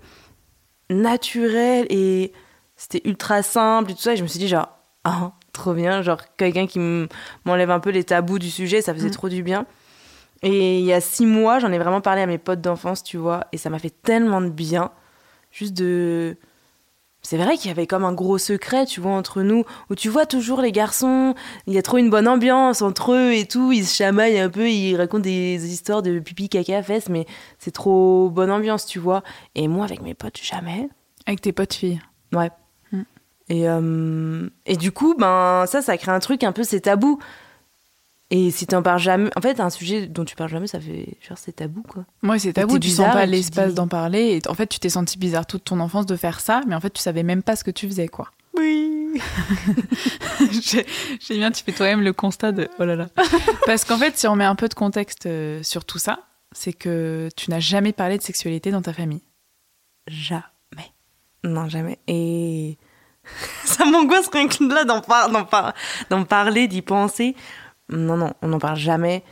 naturel 0.91 1.87
et 1.91 2.33
c'était 2.77 3.01
ultra 3.09 3.43
simple 3.43 3.91
et 3.91 3.95
tout 3.95 4.01
ça. 4.03 4.13
Et 4.13 4.17
je 4.17 4.23
me 4.23 4.29
suis 4.29 4.39
dit, 4.39 4.49
genre, 4.49 4.69
ah, 5.05 5.33
trop 5.53 5.73
bien, 5.75 6.03
genre 6.03 6.21
quelqu'un 6.37 6.67
qui 6.67 6.79
m'enlève 7.45 7.71
un 7.71 7.81
peu 7.81 7.91
les 7.91 8.05
tabous 8.05 8.39
du 8.39 8.51
sujet, 8.51 8.83
ça 8.83 8.95
faisait 8.95 9.09
Mm. 9.09 9.13
trop 9.13 9.29
du 9.29 9.43
bien. 9.43 9.67
Et 10.43 10.79
il 10.79 10.85
y 10.85 10.93
a 10.93 11.01
six 11.01 11.27
mois, 11.27 11.59
j'en 11.59 11.73
ai 11.73 11.79
vraiment 11.79 12.01
parlé 12.01 12.23
à 12.23 12.27
mes 12.27 12.39
potes 12.39 12.61
d'enfance, 12.61 13.03
tu 13.03 13.17
vois, 13.17 13.47
et 13.53 13.57
ça 13.59 13.71
m'a 13.71 13.79
fait 13.81 13.91
tellement 14.03 14.41
de 14.41 14.51
bien. 14.51 14.93
Juste 15.51 15.75
de. 15.75 16.37
C'est 17.31 17.37
vrai 17.37 17.59
qu'il 17.59 17.69
y 17.69 17.71
avait 17.71 17.87
comme 17.87 18.07
un 18.07 18.15
gros 18.15 18.39
secret, 18.39 18.87
tu 18.87 19.03
vois, 19.03 19.13
entre 19.13 19.43
nous, 19.43 19.65
où 19.91 19.95
tu 19.95 20.09
vois 20.09 20.25
toujours 20.25 20.63
les 20.63 20.73
garçons, 20.73 21.35
il 21.67 21.75
y 21.75 21.79
a 21.79 21.83
trop 21.83 21.99
une 21.99 22.09
bonne 22.09 22.27
ambiance 22.27 22.81
entre 22.81 23.13
eux 23.13 23.35
et 23.35 23.45
tout, 23.45 23.71
ils 23.71 23.85
se 23.85 23.95
chamaillent 23.97 24.39
un 24.39 24.49
peu, 24.49 24.71
ils 24.71 24.97
racontent 24.97 25.25
des 25.25 25.71
histoires 25.71 26.01
de 26.01 26.21
pipi, 26.21 26.49
caca, 26.49 26.83
fesses, 26.83 27.11
mais 27.11 27.27
c'est 27.59 27.71
trop 27.71 28.31
bonne 28.31 28.51
ambiance, 28.51 28.87
tu 28.87 28.99
vois. 28.99 29.23
Et 29.55 29.69
moi, 29.69 29.85
avec 29.85 30.01
mes 30.01 30.15
potes, 30.15 30.41
jamais. 30.43 30.89
Avec 31.27 31.43
tes 31.43 31.53
potes 31.53 31.75
filles. 31.75 32.01
Ouais. 32.33 32.51
Mm. 32.93 33.03
Et, 33.51 33.69
euh, 33.69 34.49
et 34.65 34.77
du 34.77 34.91
coup, 34.91 35.15
ben, 35.15 35.67
ça, 35.67 35.83
ça 35.83 35.99
crée 35.99 36.13
un 36.13 36.21
truc 36.21 36.43
un 36.45 36.53
peu, 36.53 36.63
c'est 36.65 36.81
tabou. 36.81 37.19
Et 38.31 38.51
si 38.51 38.67
t'en 38.67 38.83
parles 38.83 38.99
jamais, 39.01 39.31
en 39.37 39.41
fait, 39.41 39.59
un 39.59 39.71
sujet 39.71 40.07
dont 40.07 40.25
tu 40.25 40.37
parles 40.37 40.51
jamais, 40.51 40.67
ça 40.67 40.79
fait, 40.81 41.17
genre, 41.27 41.39
c'est 41.39 41.53
tabou, 41.57 41.83
quoi. 41.83 42.05
Moi, 42.21 42.39
c'est 42.39 42.53
tabou, 42.53 42.79
tu 42.79 42.89
sens 42.89 42.99
bizarre 42.99 43.13
pas 43.15 43.23
et 43.23 43.27
tu 43.27 43.31
l'espace 43.33 43.69
dis- 43.71 43.75
d'en 43.75 43.89
parler. 43.89 44.39
Et 44.45 44.49
en 44.51 44.55
fait, 44.55 44.67
tu 44.67 44.79
t'es 44.79 44.91
senti 44.91 45.17
bizarre 45.19 45.47
toute 45.47 45.65
ton 45.65 45.81
enfance 45.81 46.05
de 46.05 46.15
faire 46.17 46.41
ça, 46.41 46.61
mais 46.67 46.75
en 46.75 46.81
fait, 46.81 46.91
tu 46.91 47.01
savais 47.01 47.23
même 47.23 47.43
pas 47.43 47.57
ce 47.57 47.65
que 47.65 47.71
tu 47.71 47.87
faisais, 47.89 48.09
quoi. 48.09 48.31
Oui. 48.55 49.21
J'ai 50.63 50.87
j'ai 51.21 51.35
bien, 51.37 51.51
tu 51.51 51.63
fais 51.65 51.73
toi-même 51.73 52.03
le 52.03 52.13
constat 52.13 52.53
de 52.53 52.69
oh 52.79 52.85
là 52.85 52.97
là. 52.97 53.09
Parce 53.67 53.85
qu'en 53.85 53.97
fait, 53.99 54.17
si 54.19 54.27
on 54.27 54.37
met 54.37 54.45
un 54.45 54.55
peu 54.55 54.69
de 54.69 54.75
contexte 54.75 55.27
euh, 55.27 55.63
sur 55.63 55.85
tout 55.85 55.99
ça, 55.99 56.21
c'est 56.53 56.73
que 56.73 57.29
tu 57.37 57.51
n'as 57.51 57.61
jamais 57.61 57.93
parlé 57.93 58.19
de 58.19 58.23
sexualité 58.23 58.71
dans 58.71 58.83
ta 58.83 58.93
famille. 58.93 59.23
Jamais. 60.07 60.43
Non, 61.45 61.69
jamais. 61.69 61.99
Et 62.07 62.79
ça 63.65 63.85
m'angoisse 63.85 64.29
rien 64.33 64.49
que 64.49 64.63
là 64.65 64.85
d'en 64.85 65.01
par- 65.01 65.49
par- 65.49 65.75
d'en 66.11 66.25
parler, 66.25 66.69
d'y 66.69 66.83
penser. 66.83 67.35
Non, 67.91 68.17
non, 68.17 68.33
on 68.43 68.49
n'en 68.49 68.59
parle 68.59 68.77
jamais. 68.79 69.23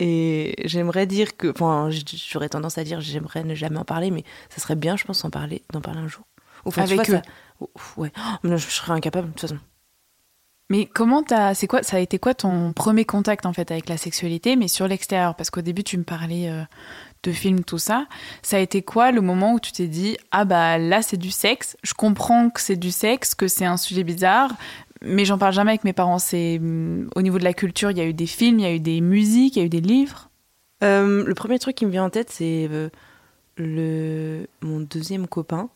Et 0.00 0.54
j'aimerais 0.64 1.06
dire 1.06 1.36
que. 1.36 1.48
Enfin, 1.50 1.88
j'aurais 2.30 2.48
tendance 2.48 2.78
à 2.78 2.84
dire 2.84 3.00
j'aimerais 3.00 3.44
ne 3.44 3.54
jamais 3.54 3.78
en 3.78 3.84
parler, 3.84 4.10
mais 4.10 4.24
ça 4.50 4.60
serait 4.60 4.74
bien, 4.76 4.96
je 4.96 5.04
pense, 5.04 5.22
d'en 5.22 5.30
parler, 5.30 5.62
d'en 5.72 5.80
parler 5.80 6.00
un 6.00 6.08
jour. 6.08 6.24
Enfin, 6.64 6.82
Avec 6.82 6.96
vois, 7.08 7.16
eux. 7.18 7.22
ça- 7.60 7.66
ouais. 8.00 8.12
Oh, 8.18 8.20
mais 8.42 8.50
non, 8.50 8.56
je 8.56 8.68
serais 8.68 8.92
incapable, 8.92 9.28
de 9.28 9.32
toute 9.32 9.42
façon. 9.42 9.58
Mais 10.70 10.86
comment 10.86 11.22
t'as, 11.22 11.52
c'est 11.52 11.66
quoi, 11.66 11.82
ça 11.82 11.98
a 11.98 12.00
été 12.00 12.18
quoi 12.18 12.32
ton 12.32 12.72
premier 12.72 13.04
contact 13.04 13.44
en 13.44 13.52
fait 13.52 13.70
avec 13.70 13.86
la 13.88 13.98
sexualité, 13.98 14.56
mais 14.56 14.66
sur 14.66 14.88
l'extérieur? 14.88 15.36
Parce 15.36 15.50
qu'au 15.50 15.60
début, 15.60 15.84
tu 15.84 15.98
me 15.98 16.04
parlais 16.04 16.48
euh, 16.48 16.62
de 17.22 17.32
films, 17.32 17.64
tout 17.64 17.76
ça. 17.78 18.06
Ça 18.40 18.56
a 18.56 18.60
été 18.60 18.80
quoi 18.80 19.12
le 19.12 19.20
moment 19.20 19.52
où 19.52 19.60
tu 19.60 19.72
t'es 19.72 19.88
dit 19.88 20.16
ah 20.30 20.46
bah 20.46 20.78
là 20.78 21.02
c'est 21.02 21.18
du 21.18 21.30
sexe. 21.30 21.76
Je 21.82 21.92
comprends 21.92 22.48
que 22.48 22.62
c'est 22.62 22.76
du 22.76 22.90
sexe, 22.90 23.34
que 23.34 23.46
c'est 23.46 23.66
un 23.66 23.76
sujet 23.76 24.04
bizarre, 24.04 24.52
mais 25.04 25.24
j'en 25.24 25.38
parle 25.38 25.52
jamais 25.52 25.72
avec 25.72 25.84
mes 25.84 25.92
parents. 25.92 26.18
C'est 26.18 26.58
hum, 26.58 27.08
au 27.14 27.22
niveau 27.22 27.38
de 27.38 27.44
la 27.44 27.54
culture, 27.54 27.90
il 27.90 27.98
y 27.98 28.00
a 28.00 28.06
eu 28.06 28.14
des 28.14 28.26
films, 28.26 28.58
il 28.58 28.62
y 28.62 28.66
a 28.66 28.72
eu 28.72 28.80
des 28.80 29.00
musiques, 29.00 29.56
il 29.56 29.60
y 29.60 29.62
a 29.62 29.66
eu 29.66 29.70
des 29.70 29.80
livres. 29.80 30.30
Euh, 30.82 31.24
le 31.24 31.34
premier 31.34 31.58
truc 31.58 31.76
qui 31.76 31.86
me 31.86 31.90
vient 31.90 32.04
en 32.04 32.10
tête, 32.10 32.30
c'est 32.30 32.68
euh, 32.70 32.88
le 33.56 34.46
mon 34.62 34.80
deuxième 34.80 35.26
copain. 35.26 35.68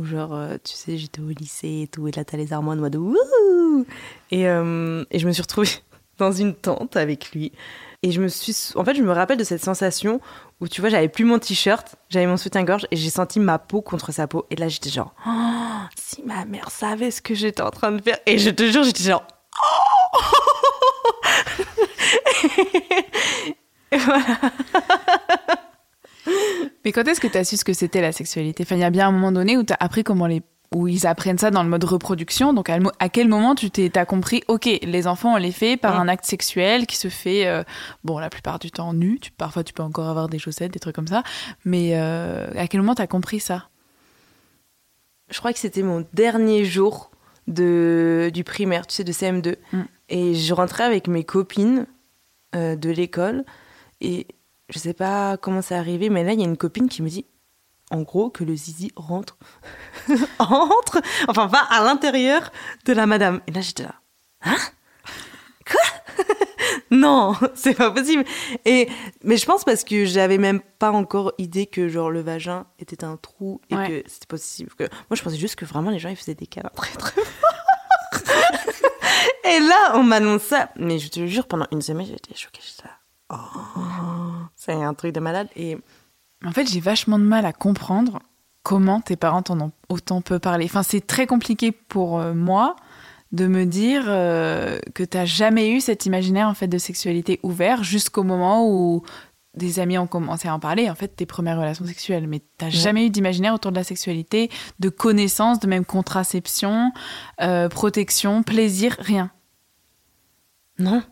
Où 0.00 0.04
genre, 0.04 0.34
euh, 0.34 0.56
tu 0.64 0.74
sais, 0.74 0.96
j'étais 0.96 1.20
au 1.20 1.28
lycée 1.28 1.82
et 1.82 1.88
tout, 1.88 2.08
et 2.08 2.12
là 2.12 2.24
t'as 2.24 2.36
les 2.38 2.52
armoires 2.52 2.76
en 2.76 2.80
mode 2.80 2.96
wouhou 2.96 3.86
et, 4.30 4.42
et 4.42 5.18
je 5.18 5.26
me 5.26 5.32
suis 5.32 5.42
retrouvée 5.42 5.68
dans 6.18 6.32
une 6.32 6.54
tente 6.54 6.96
avec 6.96 7.32
lui. 7.32 7.52
Et 8.02 8.12
je 8.12 8.22
me 8.22 8.28
suis, 8.28 8.56
en 8.76 8.84
fait, 8.84 8.94
je 8.94 9.02
me 9.02 9.12
rappelle 9.12 9.36
de 9.36 9.44
cette 9.44 9.62
sensation 9.62 10.20
où 10.60 10.68
tu 10.68 10.80
vois, 10.80 10.90
j'avais 10.90 11.08
plus 11.08 11.24
mon 11.24 11.38
t-shirt, 11.38 11.96
j'avais 12.10 12.26
mon 12.26 12.36
soutien-gorge 12.36 12.86
et 12.90 12.96
j'ai 12.96 13.10
senti 13.10 13.40
ma 13.40 13.58
peau 13.58 13.80
contre 13.80 14.12
sa 14.12 14.26
peau. 14.26 14.46
Et 14.50 14.56
là, 14.56 14.68
j'étais 14.68 14.90
genre, 14.90 15.14
oh, 15.26 15.30
si 15.96 16.22
ma 16.22 16.44
mère 16.44 16.70
savait 16.70 17.10
ce 17.10 17.22
que 17.22 17.34
j'étais 17.34 17.62
en 17.62 17.70
train 17.70 17.92
de 17.92 18.02
faire. 18.02 18.18
Et 18.26 18.38
je 18.38 18.50
te 18.50 18.70
jure, 18.70 18.82
j'étais 18.82 19.04
genre, 19.04 19.24
oh 19.62 20.18
voilà. 23.92 24.40
Mais 26.84 26.92
quand 26.92 27.06
est-ce 27.08 27.20
que 27.20 27.26
tu 27.26 27.38
as 27.38 27.44
su 27.44 27.56
ce 27.56 27.64
que 27.64 27.72
c'était 27.72 28.02
la 28.02 28.12
sexualité? 28.12 28.62
Enfin, 28.62 28.76
il 28.76 28.80
y 28.80 28.84
a 28.84 28.90
bien 28.90 29.08
un 29.08 29.12
moment 29.12 29.32
donné 29.32 29.56
où 29.56 29.64
tu 29.64 29.72
as 29.72 29.76
appris 29.80 30.04
comment 30.04 30.26
les 30.26 30.42
où 30.74 30.86
ils 30.86 31.06
apprennent 31.06 31.38
ça 31.38 31.50
dans 31.50 31.62
le 31.62 31.68
mode 31.68 31.82
reproduction. 31.82 32.52
Donc, 32.52 32.70
à, 32.70 33.08
quel 33.08 33.28
moment 33.28 33.54
tu 33.54 33.70
t'es, 33.70 33.96
as 33.98 34.06
compris, 34.06 34.42
ok, 34.46 34.66
les 34.82 35.06
enfants, 35.06 35.34
on 35.34 35.36
les 35.36 35.50
fait 35.50 35.76
par 35.76 35.98
un 35.98 36.06
acte 36.06 36.24
sexuel 36.24 36.86
qui 36.86 36.96
se 36.96 37.08
fait, 37.08 37.46
euh, 37.46 37.64
bon, 38.04 38.18
la 38.18 38.30
plupart 38.30 38.60
du 38.60 38.70
temps 38.70 38.92
nu. 38.94 39.18
Tu, 39.18 39.32
parfois, 39.32 39.64
tu 39.64 39.72
peux 39.72 39.82
encore 39.82 40.08
avoir 40.08 40.28
des 40.28 40.38
chaussettes, 40.38 40.72
des 40.72 40.78
trucs 40.78 40.94
comme 40.94 41.08
ça. 41.08 41.24
Mais 41.64 41.92
euh, 41.94 42.46
à 42.56 42.68
quel 42.68 42.80
moment 42.80 42.94
tu 42.94 43.02
as 43.02 43.08
compris 43.08 43.40
ça? 43.40 43.68
Je 45.30 45.38
crois 45.38 45.52
que 45.52 45.58
c'était 45.58 45.82
mon 45.82 46.06
dernier 46.12 46.64
jour 46.64 47.10
de, 47.48 48.30
du 48.32 48.44
primaire, 48.44 48.86
tu 48.86 48.94
sais, 48.94 49.04
de 49.04 49.12
CM2. 49.12 49.56
Mm. 49.72 49.82
Et 50.08 50.34
je 50.34 50.54
rentrais 50.54 50.84
avec 50.84 51.08
mes 51.08 51.24
copines 51.24 51.86
euh, 52.54 52.76
de 52.76 52.90
l'école. 52.90 53.44
Et 54.00 54.28
je 54.68 54.78
sais 54.78 54.94
pas 54.94 55.36
comment 55.36 55.62
c'est 55.62 55.74
arrivé, 55.74 56.10
mais 56.10 56.22
là, 56.22 56.32
il 56.32 56.38
y 56.38 56.44
a 56.44 56.46
une 56.46 56.56
copine 56.56 56.88
qui 56.88 57.02
me 57.02 57.08
dit 57.08 57.26
en 57.90 58.02
gros, 58.02 58.30
que 58.30 58.44
le 58.44 58.54
zizi 58.54 58.92
rentre, 58.96 59.36
entre, 60.38 61.00
enfin, 61.28 61.46
va 61.46 61.58
à 61.58 61.82
l'intérieur 61.82 62.52
de 62.84 62.92
la 62.92 63.06
madame. 63.06 63.40
Et 63.46 63.52
là, 63.52 63.60
j'étais 63.60 63.82
là, 63.84 63.94
hein? 64.42 64.56
Quoi? 65.66 66.24
Non, 66.90 67.34
c'est 67.54 67.74
pas 67.74 67.90
possible. 67.90 68.24
Et 68.64 68.88
mais 69.22 69.36
je 69.36 69.46
pense 69.46 69.64
parce 69.64 69.84
que 69.84 70.04
j'avais 70.04 70.38
même 70.38 70.60
pas 70.60 70.90
encore 70.90 71.32
idée 71.38 71.66
que 71.66 71.88
genre 71.88 72.10
le 72.10 72.20
vagin 72.20 72.66
était 72.78 73.04
un 73.04 73.16
trou 73.16 73.60
et 73.70 73.74
que 73.74 74.08
c'était 74.08 74.26
possible. 74.28 74.70
Que 74.76 74.84
moi, 74.84 75.14
je 75.14 75.22
pensais 75.22 75.36
juste 75.36 75.56
que 75.56 75.64
vraiment 75.64 75.90
les 75.90 75.98
gens 75.98 76.08
ils 76.08 76.16
faisaient 76.16 76.34
des 76.34 76.46
câlins 76.46 76.70
très 76.74 76.92
très 76.96 77.22
forts. 77.22 78.22
et 79.44 79.60
là, 79.60 79.92
on 79.94 80.02
m'annonce 80.02 80.42
ça. 80.42 80.70
Mais 80.76 80.98
je 80.98 81.08
te 81.08 81.26
jure, 81.26 81.46
pendant 81.46 81.66
une 81.70 81.82
semaine, 81.82 82.06
j'étais 82.06 82.34
choquée. 82.34 82.62
J'étais 82.64 82.88
là, 82.88 82.96
oh, 83.30 84.32
c'est 84.56 84.72
un 84.72 84.94
truc 84.94 85.12
de 85.12 85.20
malade. 85.20 85.48
Et 85.56 85.78
en 86.44 86.52
fait, 86.52 86.66
j'ai 86.70 86.80
vachement 86.80 87.18
de 87.18 87.24
mal 87.24 87.44
à 87.44 87.52
comprendre 87.52 88.20
comment 88.62 89.00
tes 89.00 89.16
parents 89.16 89.42
t'en 89.42 89.60
ont 89.60 89.72
autant 89.88 90.20
peu 90.20 90.38
parlé. 90.38 90.64
Enfin, 90.66 90.82
c'est 90.82 91.06
très 91.06 91.26
compliqué 91.26 91.72
pour 91.72 92.18
euh, 92.18 92.34
moi 92.34 92.76
de 93.32 93.46
me 93.46 93.64
dire 93.64 94.04
euh, 94.08 94.78
que 94.94 95.04
t'as 95.04 95.24
jamais 95.24 95.70
eu 95.70 95.80
cet 95.80 96.06
imaginaire 96.06 96.48
en 96.48 96.54
fait 96.54 96.66
de 96.66 96.78
sexualité 96.78 97.38
ouvert 97.42 97.84
jusqu'au 97.84 98.24
moment 98.24 98.68
où 98.68 99.02
des 99.54 99.78
amis 99.80 99.98
ont 99.98 100.06
commencé 100.06 100.48
à 100.48 100.54
en 100.54 100.60
parler, 100.60 100.88
en 100.88 100.94
fait, 100.94 101.08
tes 101.08 101.26
premières 101.26 101.58
relations 101.58 101.84
sexuelles. 101.84 102.26
Mais 102.28 102.40
t'as 102.56 102.70
jamais 102.70 103.06
eu 103.06 103.10
d'imaginaire 103.10 103.54
autour 103.54 103.72
de 103.72 103.76
la 103.76 103.84
sexualité, 103.84 104.48
de 104.78 104.88
connaissance, 104.88 105.58
de 105.58 105.66
même 105.66 105.84
contraception, 105.84 106.92
euh, 107.40 107.68
protection, 107.68 108.42
plaisir, 108.42 108.96
rien. 109.00 109.30
Non. 110.78 111.02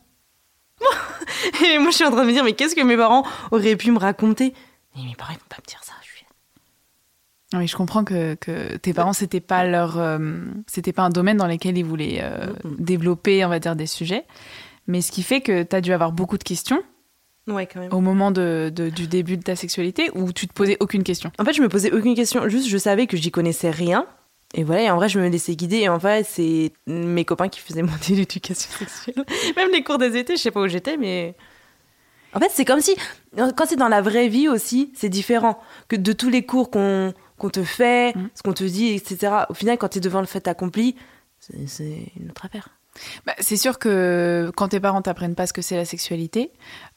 Et 1.64 1.78
moi, 1.78 1.90
je 1.90 1.96
suis 1.96 2.04
en 2.04 2.10
train 2.10 2.22
de 2.22 2.28
me 2.28 2.32
dire, 2.32 2.44
mais 2.44 2.52
qu'est-ce 2.52 2.76
que 2.76 2.82
mes 2.82 2.96
parents 2.96 3.24
auraient 3.50 3.76
pu 3.76 3.90
me 3.90 3.98
raconter? 3.98 4.54
Et 5.02 5.06
mes 5.06 5.14
parents, 5.14 5.32
ils 5.32 5.38
vont 5.38 5.48
pas 5.48 5.58
me 5.62 5.68
dire 5.68 5.82
ça. 5.82 5.92
Je 6.02 6.08
suis... 6.08 6.26
Oui, 7.54 7.66
je 7.66 7.76
comprends 7.76 8.04
que, 8.04 8.34
que 8.34 8.76
tes 8.76 8.92
parents, 8.92 9.14
c'était 9.14 9.40
pas 9.40 9.64
leur, 9.64 9.98
euh, 9.98 10.18
c'était 10.66 10.92
pas 10.92 11.02
un 11.02 11.10
domaine 11.10 11.38
dans 11.38 11.46
lequel 11.46 11.78
ils 11.78 11.84
voulaient 11.84 12.20
euh, 12.22 12.52
développer, 12.78 13.44
on 13.44 13.48
va 13.48 13.58
dire, 13.58 13.74
des 13.74 13.86
sujets. 13.86 14.24
Mais 14.86 15.00
ce 15.00 15.10
qui 15.10 15.22
fait 15.22 15.40
que 15.40 15.62
tu 15.62 15.74
as 15.74 15.80
dû 15.80 15.92
avoir 15.92 16.12
beaucoup 16.12 16.36
de 16.36 16.44
questions. 16.44 16.82
Ouais, 17.46 17.66
quand 17.66 17.80
même. 17.80 17.92
Au 17.92 18.00
moment 18.00 18.30
de, 18.30 18.70
du 18.74 19.06
début 19.06 19.38
de 19.38 19.42
ta 19.42 19.56
sexualité, 19.56 20.10
où 20.14 20.32
tu 20.32 20.46
te 20.46 20.52
posais 20.52 20.76
aucune 20.80 21.02
question. 21.02 21.32
En 21.38 21.44
fait, 21.44 21.54
je 21.54 21.62
me 21.62 21.68
posais 21.68 21.90
aucune 21.90 22.14
question. 22.14 22.46
Juste, 22.48 22.68
je 22.68 22.76
savais 22.76 23.06
que 23.06 23.16
j'y 23.16 23.30
connaissais 23.30 23.70
rien. 23.70 24.06
Et 24.54 24.64
voilà, 24.64 24.82
et 24.82 24.90
en 24.90 24.96
vrai, 24.96 25.08
je 25.08 25.18
me 25.18 25.28
laissais 25.28 25.56
guider. 25.56 25.78
Et 25.78 25.88
en 25.88 26.00
fait, 26.00 26.24
c'est 26.24 26.72
mes 26.86 27.24
copains 27.24 27.48
qui 27.48 27.60
faisaient 27.60 27.82
mon 27.82 27.96
éducation 28.10 28.70
sexuelle. 28.70 29.24
Même 29.56 29.70
les 29.72 29.82
cours 29.82 29.98
des 29.98 30.18
étés, 30.18 30.36
je 30.36 30.42
sais 30.42 30.50
pas 30.50 30.60
où 30.60 30.68
j'étais, 30.68 30.98
mais 30.98 31.34
en 32.34 32.40
fait, 32.40 32.50
c'est 32.52 32.64
comme 32.64 32.80
si, 32.80 32.96
quand 33.36 33.66
c'est 33.66 33.76
dans 33.76 33.88
la 33.88 34.02
vraie 34.02 34.28
vie 34.28 34.48
aussi, 34.48 34.92
c'est 34.94 35.08
différent 35.08 35.58
que 35.88 35.96
de 35.96 36.12
tous 36.12 36.28
les 36.28 36.44
cours 36.44 36.70
qu'on 36.70 37.12
te 37.52 37.62
fait, 37.64 38.14
mm. 38.16 38.28
ce 38.34 38.42
qu'on 38.42 38.52
te 38.52 38.64
dit, 38.64 38.88
etc. 38.88 39.44
Au 39.48 39.54
final, 39.54 39.78
quand 39.78 39.88
tu 39.88 39.98
es 39.98 40.00
devant 40.00 40.20
le 40.20 40.26
fait 40.26 40.46
accompli, 40.48 40.96
c'est 41.38 42.12
une 42.16 42.30
autre 42.30 42.44
affaire. 42.44 42.68
Bah, 43.26 43.34
c'est 43.38 43.56
sûr 43.56 43.78
que 43.78 44.50
quand 44.56 44.68
tes 44.68 44.80
parents 44.80 45.02
t'apprennent 45.02 45.34
pas 45.34 45.46
ce 45.46 45.52
que 45.52 45.62
c'est 45.62 45.76
la 45.76 45.84
sexualité, 45.84 46.50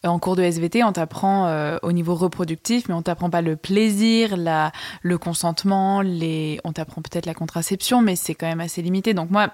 euh, 0.06 0.10
en 0.10 0.20
cours 0.20 0.36
de 0.36 0.44
SVT, 0.44 0.84
on 0.84 0.92
t'apprend 0.92 1.48
euh, 1.48 1.78
au 1.84 1.92
niveau 1.92 2.16
reproductif, 2.16 2.88
mais 2.88 2.94
on 2.94 3.02
t'apprend 3.02 3.30
pas 3.30 3.42
le 3.42 3.56
plaisir, 3.56 4.38
la, 4.38 4.72
le 5.02 5.18
consentement, 5.18 6.02
les, 6.02 6.60
on 6.64 6.74
t'apprend 6.74 7.02
peut-être 7.02 7.26
la 7.26 7.34
contraception, 7.34 8.02
mais 8.02 8.16
c'est 8.16 8.36
quand 8.36 8.48
même 8.48 8.62
assez 8.62 8.82
limité. 8.82 9.14
Donc 9.14 9.30
moi, 9.30 9.52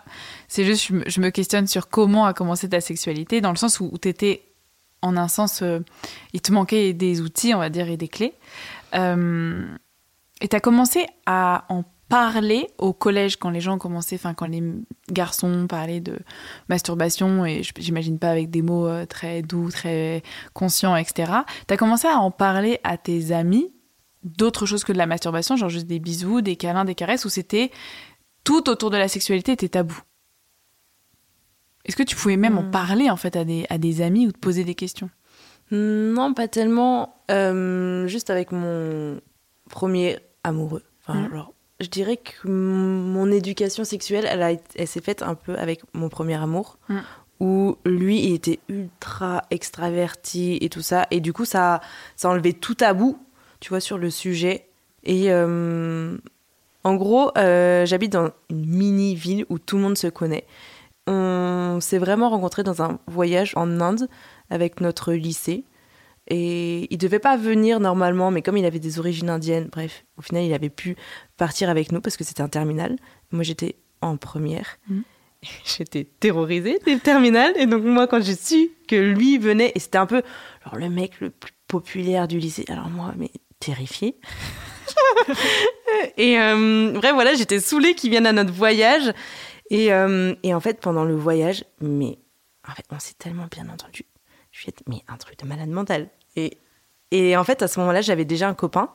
c'est 0.48 0.64
juste, 0.64 0.92
je, 1.06 1.22
me 1.22 1.30
questionne 1.30 1.68
sur 1.68 1.90
comment 1.90 2.26
a 2.26 2.34
commencé 2.34 2.70
ta 2.70 2.82
sexualité, 2.82 3.42
dans 3.42 3.52
le 3.52 3.58
sens 3.58 3.80
où, 3.80 3.90
où 3.92 3.98
tu 3.98 4.08
étais 4.08 4.44
en 5.02 5.18
un 5.18 5.28
sens, 5.28 5.62
euh, 5.62 5.80
il 6.34 6.42
te 6.42 6.52
manquait 6.52 6.94
des 6.94 7.22
outils, 7.22 7.54
on 7.54 7.60
va 7.60 7.70
dire, 7.70 7.88
et 7.90 7.98
des 7.98 8.08
clés. 8.08 8.34
Euh, 8.96 9.66
et 10.42 10.48
tu 10.48 10.56
as 10.56 10.60
commencé 10.60 11.06
à 11.26 11.66
en 11.70 11.84
parler 12.10 12.70
au 12.78 12.94
collège 12.94 13.38
quand 13.38 13.50
les 13.50 13.60
gens 13.60 13.78
commençaient, 13.78 14.16
enfin 14.16 14.34
quand 14.34 14.48
les 14.48 14.64
garçons 15.12 15.68
parlaient 15.68 16.00
de 16.00 16.18
masturbation, 16.70 17.46
et 17.46 17.64
j'imagine 17.78 18.18
pas 18.18 18.30
avec 18.30 18.50
des 18.50 18.62
mots 18.62 18.88
euh, 18.88 19.06
très 19.06 19.42
doux, 19.42 19.70
très 19.70 20.24
conscients, 20.54 20.96
etc. 20.96 21.32
Tu 21.68 21.74
as 21.74 21.78
commencé 21.78 22.08
à 22.08 22.18
en 22.20 22.32
parler 22.32 22.80
à 22.84 22.98
tes 22.98 23.32
amis 23.32 23.74
d'autres 24.24 24.66
choses 24.66 24.84
que 24.84 24.94
de 24.94 24.98
la 24.98 25.06
masturbation, 25.06 25.56
genre 25.58 25.70
juste 25.70 25.88
des 25.88 26.00
bisous, 26.00 26.42
des 26.42 26.56
câlins, 26.56 26.86
des 26.86 26.96
caresses, 26.96 27.26
où 27.26 27.30
c'était 27.30 27.72
tout 28.44 28.70
autour 28.70 28.90
de 28.90 28.98
la 28.98 29.08
sexualité 29.08 29.52
était 29.54 29.70
tabou? 29.70 30.00
Est-ce 31.88 31.96
que 31.96 32.04
tu 32.04 32.16
pouvais 32.16 32.38
même 32.38 32.58
en 32.58 32.64
hmm. 32.64 32.72
parler 32.72 33.10
en 33.10 33.18
fait 33.18 33.36
à 33.36 33.46
des, 33.46 33.66
à 33.70 33.78
des 33.78 34.02
amis 34.02 34.28
ou 34.28 34.32
te 34.32 34.40
poser 34.40 34.64
des 34.64 34.76
questions? 34.76 35.10
Non, 35.72 36.34
pas 36.34 36.48
tellement. 36.48 37.16
Euh, 37.32 38.08
juste 38.08 38.30
avec 38.30 38.52
mon 38.52 39.20
premier 39.70 40.20
amoureux. 40.44 40.84
Enfin, 41.02 41.20
hmm. 41.20 41.46
je 41.80 41.88
dirais 41.88 42.18
que 42.18 42.48
mon 42.48 43.32
éducation 43.32 43.84
sexuelle, 43.84 44.26
elle, 44.30 44.60
elle 44.76 44.88
s'est 44.88 45.02
faite 45.02 45.24
un 45.24 45.36
peu 45.36 45.56
avec 45.58 45.82
mon 45.94 46.10
premier 46.10 46.36
amour, 46.36 46.78
hmm. 46.90 47.00
où 47.40 47.78
lui, 47.86 48.20
il 48.26 48.34
était 48.34 48.60
ultra 48.68 49.44
extraverti 49.50 50.58
et 50.62 50.70
tout 50.70 50.82
ça. 50.82 51.08
Et 51.12 51.22
du 51.22 51.34
coup, 51.34 51.46
ça, 51.46 51.82
ça 52.16 52.30
enlevait 52.30 52.54
tout 52.54 52.76
tabou, 52.76 53.18
tu 53.60 53.70
vois, 53.70 53.82
sur 53.82 53.98
le 53.98 54.10
sujet. 54.10 54.68
Et 55.04 55.32
euh, 55.32 56.18
en 56.84 56.96
gros, 56.96 57.32
euh, 57.38 57.86
j'habite 57.86 58.12
dans 58.12 58.32
une 58.50 58.66
mini-ville 58.66 59.46
où 59.50 59.58
tout 59.60 59.78
le 59.78 59.84
monde 59.84 59.98
se 59.98 60.08
connaît 60.08 60.46
on 61.08 61.14
s'est 61.80 61.98
vraiment 61.98 62.30
rencontrés 62.30 62.64
dans 62.64 62.82
un 62.82 63.00
voyage 63.08 63.54
en 63.56 63.80
Inde 63.80 64.08
avec 64.50 64.82
notre 64.82 65.14
lycée. 65.14 65.64
Et 66.30 66.94
il 66.94 66.98
devait 66.98 67.20
pas 67.20 67.38
venir 67.38 67.80
normalement, 67.80 68.32
mais 68.32 68.42
comme 68.42 68.58
il 68.58 68.66
avait 68.66 68.80
des 68.80 69.00
origines 69.00 69.30
indiennes, 69.30 69.70
bref, 69.72 70.04
au 70.18 70.22
final, 70.22 70.44
il 70.44 70.54
avait 70.54 70.70
pu 70.70 70.98
partir 71.38 71.70
avec 71.70 71.92
nous 71.92 72.02
parce 72.02 72.18
que 72.18 72.26
c'était 72.26 72.42
un 72.42 72.50
terminal. 72.50 72.98
Moi, 73.32 73.44
j'étais 73.44 73.76
en 74.02 74.18
première. 74.18 74.78
Mm. 74.90 75.02
J'étais 75.78 76.06
terrorisée 76.20 76.80
des 76.86 77.00
terminales. 77.00 77.54
Et 77.58 77.66
donc, 77.66 77.84
moi, 77.84 78.08
quand 78.08 78.22
j'ai 78.22 78.36
su 78.36 78.72
que 78.88 78.96
lui 78.96 79.38
venait, 79.38 79.72
et 79.76 79.80
c'était 79.80 80.00
un 80.00 80.06
peu 80.06 80.22
genre, 80.66 80.76
le 80.78 80.90
mec 80.90 81.20
le 81.22 81.30
plus 81.30 81.54
populaire 81.68 82.28
du 82.28 82.40
lycée, 82.40 82.66
alors 82.70 82.90
moi, 82.90 83.14
mais 83.18 83.30
terrifiée. 83.60 84.16
et 86.18 86.40
euh, 86.40 86.92
bref, 86.94 87.14
voilà, 87.14 87.36
j'étais 87.36 87.60
saoulée 87.60 87.94
qu'il 87.94 88.10
vienne 88.10 88.26
à 88.26 88.34
notre 88.34 88.54
voyage. 88.54 89.14
Et, 89.70 89.92
euh, 89.94 90.34
et, 90.44 90.54
en 90.54 90.60
fait, 90.60 90.80
pendant 90.80 91.04
le 91.04 91.16
voyage, 91.16 91.66
mais 91.82 92.20
en 92.68 92.74
fait, 92.74 92.86
on 92.92 93.00
s'est 93.00 93.16
tellement 93.18 93.48
bien 93.48 93.68
entendu. 93.70 94.06
Je 94.52 94.62
suis 94.62 94.74
mais 94.88 95.04
un 95.08 95.18
truc 95.18 95.38
de 95.40 95.46
malade 95.46 95.70
mental. 95.70 96.10
Et, 96.36 97.38
en 97.38 97.44
fait, 97.44 97.62
à 97.62 97.68
ce 97.68 97.80
moment-là, 97.80 98.02
j'avais 98.02 98.26
déjà 98.26 98.48
un 98.48 98.54
copain. 98.54 98.92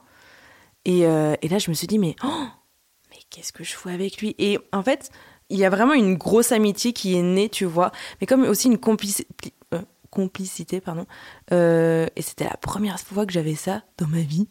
Et, 0.84 1.06
euh, 1.06 1.34
là, 1.42 1.58
je 1.58 1.70
me 1.70 1.74
suis 1.74 1.86
dit, 1.86 1.98
mais, 1.98 2.16
oh, 2.24 2.46
mais 3.10 3.18
qu'est-ce 3.30 3.52
que 3.52 3.64
je 3.64 3.74
fous 3.74 3.88
avec 3.88 4.18
lui? 4.18 4.34
Et 4.38 4.58
en 4.72 4.82
fait, 4.82 5.10
il 5.50 5.58
y 5.58 5.64
a 5.64 5.70
vraiment 5.70 5.94
une 5.94 6.14
grosse 6.14 6.52
amitié 6.52 6.92
qui 6.92 7.16
est 7.16 7.22
née, 7.22 7.48
tu 7.48 7.64
vois, 7.64 7.92
mais 8.20 8.26
comme 8.26 8.42
aussi 8.44 8.68
une 8.68 8.78
complicité, 8.78 9.52
euh, 9.74 9.82
complicité 10.10 10.80
pardon. 10.80 11.06
et 11.50 12.22
c'était 12.22 12.44
la 12.44 12.56
première 12.56 12.98
fois 12.98 13.26
que 13.26 13.32
j'avais 13.32 13.54
ça 13.54 13.82
dans 13.98 14.06
ma 14.06 14.20
vie. 14.20 14.48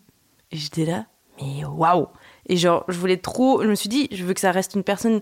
Et 0.52 0.58
j'étais 0.58 0.86
là, 0.86 1.06
mais 1.42 1.66
waouh 1.66 2.08
Et 2.48 2.58
genre, 2.58 2.84
je 2.88 2.98
voulais 3.00 3.18
trop, 3.18 3.64
je 3.64 3.68
me 3.68 3.76
suis 3.76 3.90
dit, 3.90 4.08
je 4.12 4.24
veux 4.24 4.34
que 4.34 4.40
ça 4.40 4.52
reste 4.52 4.76
une 4.76 4.84
personne 4.84 5.22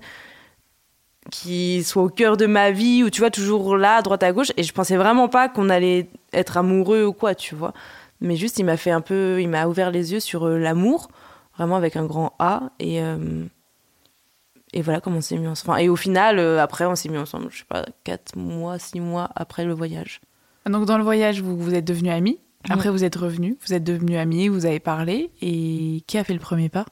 qui 1.31 1.83
soit 1.83 2.03
au 2.03 2.09
cœur 2.09 2.37
de 2.37 2.45
ma 2.45 2.71
vie 2.71 3.03
ou 3.03 3.09
tu 3.09 3.21
vois 3.21 3.29
toujours 3.31 3.77
là 3.77 3.97
à 3.97 4.01
droite 4.01 4.23
à 4.23 4.31
gauche. 4.31 4.51
Et 4.57 4.63
je 4.63 4.73
pensais 4.73 4.97
vraiment 4.97 5.27
pas 5.27 5.49
qu'on 5.49 5.69
allait 5.69 6.09
être 6.33 6.57
amoureux 6.57 7.05
ou 7.05 7.13
quoi 7.13 7.35
tu 7.35 7.55
vois. 7.55 7.73
Mais 8.21 8.35
juste 8.35 8.59
il 8.59 8.65
m'a 8.65 8.77
fait 8.77 8.91
un 8.91 9.01
peu 9.01 9.41
il 9.41 9.49
m'a 9.49 9.67
ouvert 9.67 9.91
les 9.91 10.13
yeux 10.13 10.19
sur 10.19 10.45
euh, 10.45 10.57
l'amour 10.57 11.09
vraiment 11.55 11.75
avec 11.75 11.95
un 11.95 12.05
grand 12.05 12.33
A. 12.39 12.71
Et 12.79 13.01
euh, 13.01 13.45
et 14.73 14.81
voilà 14.81 15.01
comment 15.01 15.17
on 15.17 15.21
s'est 15.21 15.37
mis 15.37 15.47
ensemble. 15.47 15.79
Et 15.79 15.89
au 15.89 15.95
final 15.95 16.39
euh, 16.39 16.59
après 16.59 16.85
on 16.85 16.95
s'est 16.95 17.09
mis 17.09 17.17
ensemble 17.17 17.47
je 17.51 17.59
sais 17.59 17.65
pas 17.67 17.85
quatre 18.03 18.35
mois 18.35 18.79
six 18.79 18.99
mois 18.99 19.29
après 19.35 19.65
le 19.65 19.73
voyage. 19.73 20.21
Donc 20.69 20.85
dans 20.85 20.97
le 20.97 21.03
voyage, 21.03 21.41
vous, 21.41 21.57
vous 21.57 21.73
êtes 21.73 21.85
devenus 21.85 22.11
amis. 22.11 22.39
Après, 22.69 22.89
vous 22.89 23.03
êtes 23.03 23.15
revenus, 23.15 23.55
vous 23.65 23.73
êtes 23.73 23.83
devenus 23.83 24.17
amis, 24.17 24.49
vous 24.49 24.65
avez 24.65 24.79
parlé. 24.79 25.31
Et 25.41 26.03
qui 26.07 26.17
a 26.17 26.23
fait 26.23 26.33
le 26.33 26.39
premier 26.39 26.69
pas? 26.69 26.85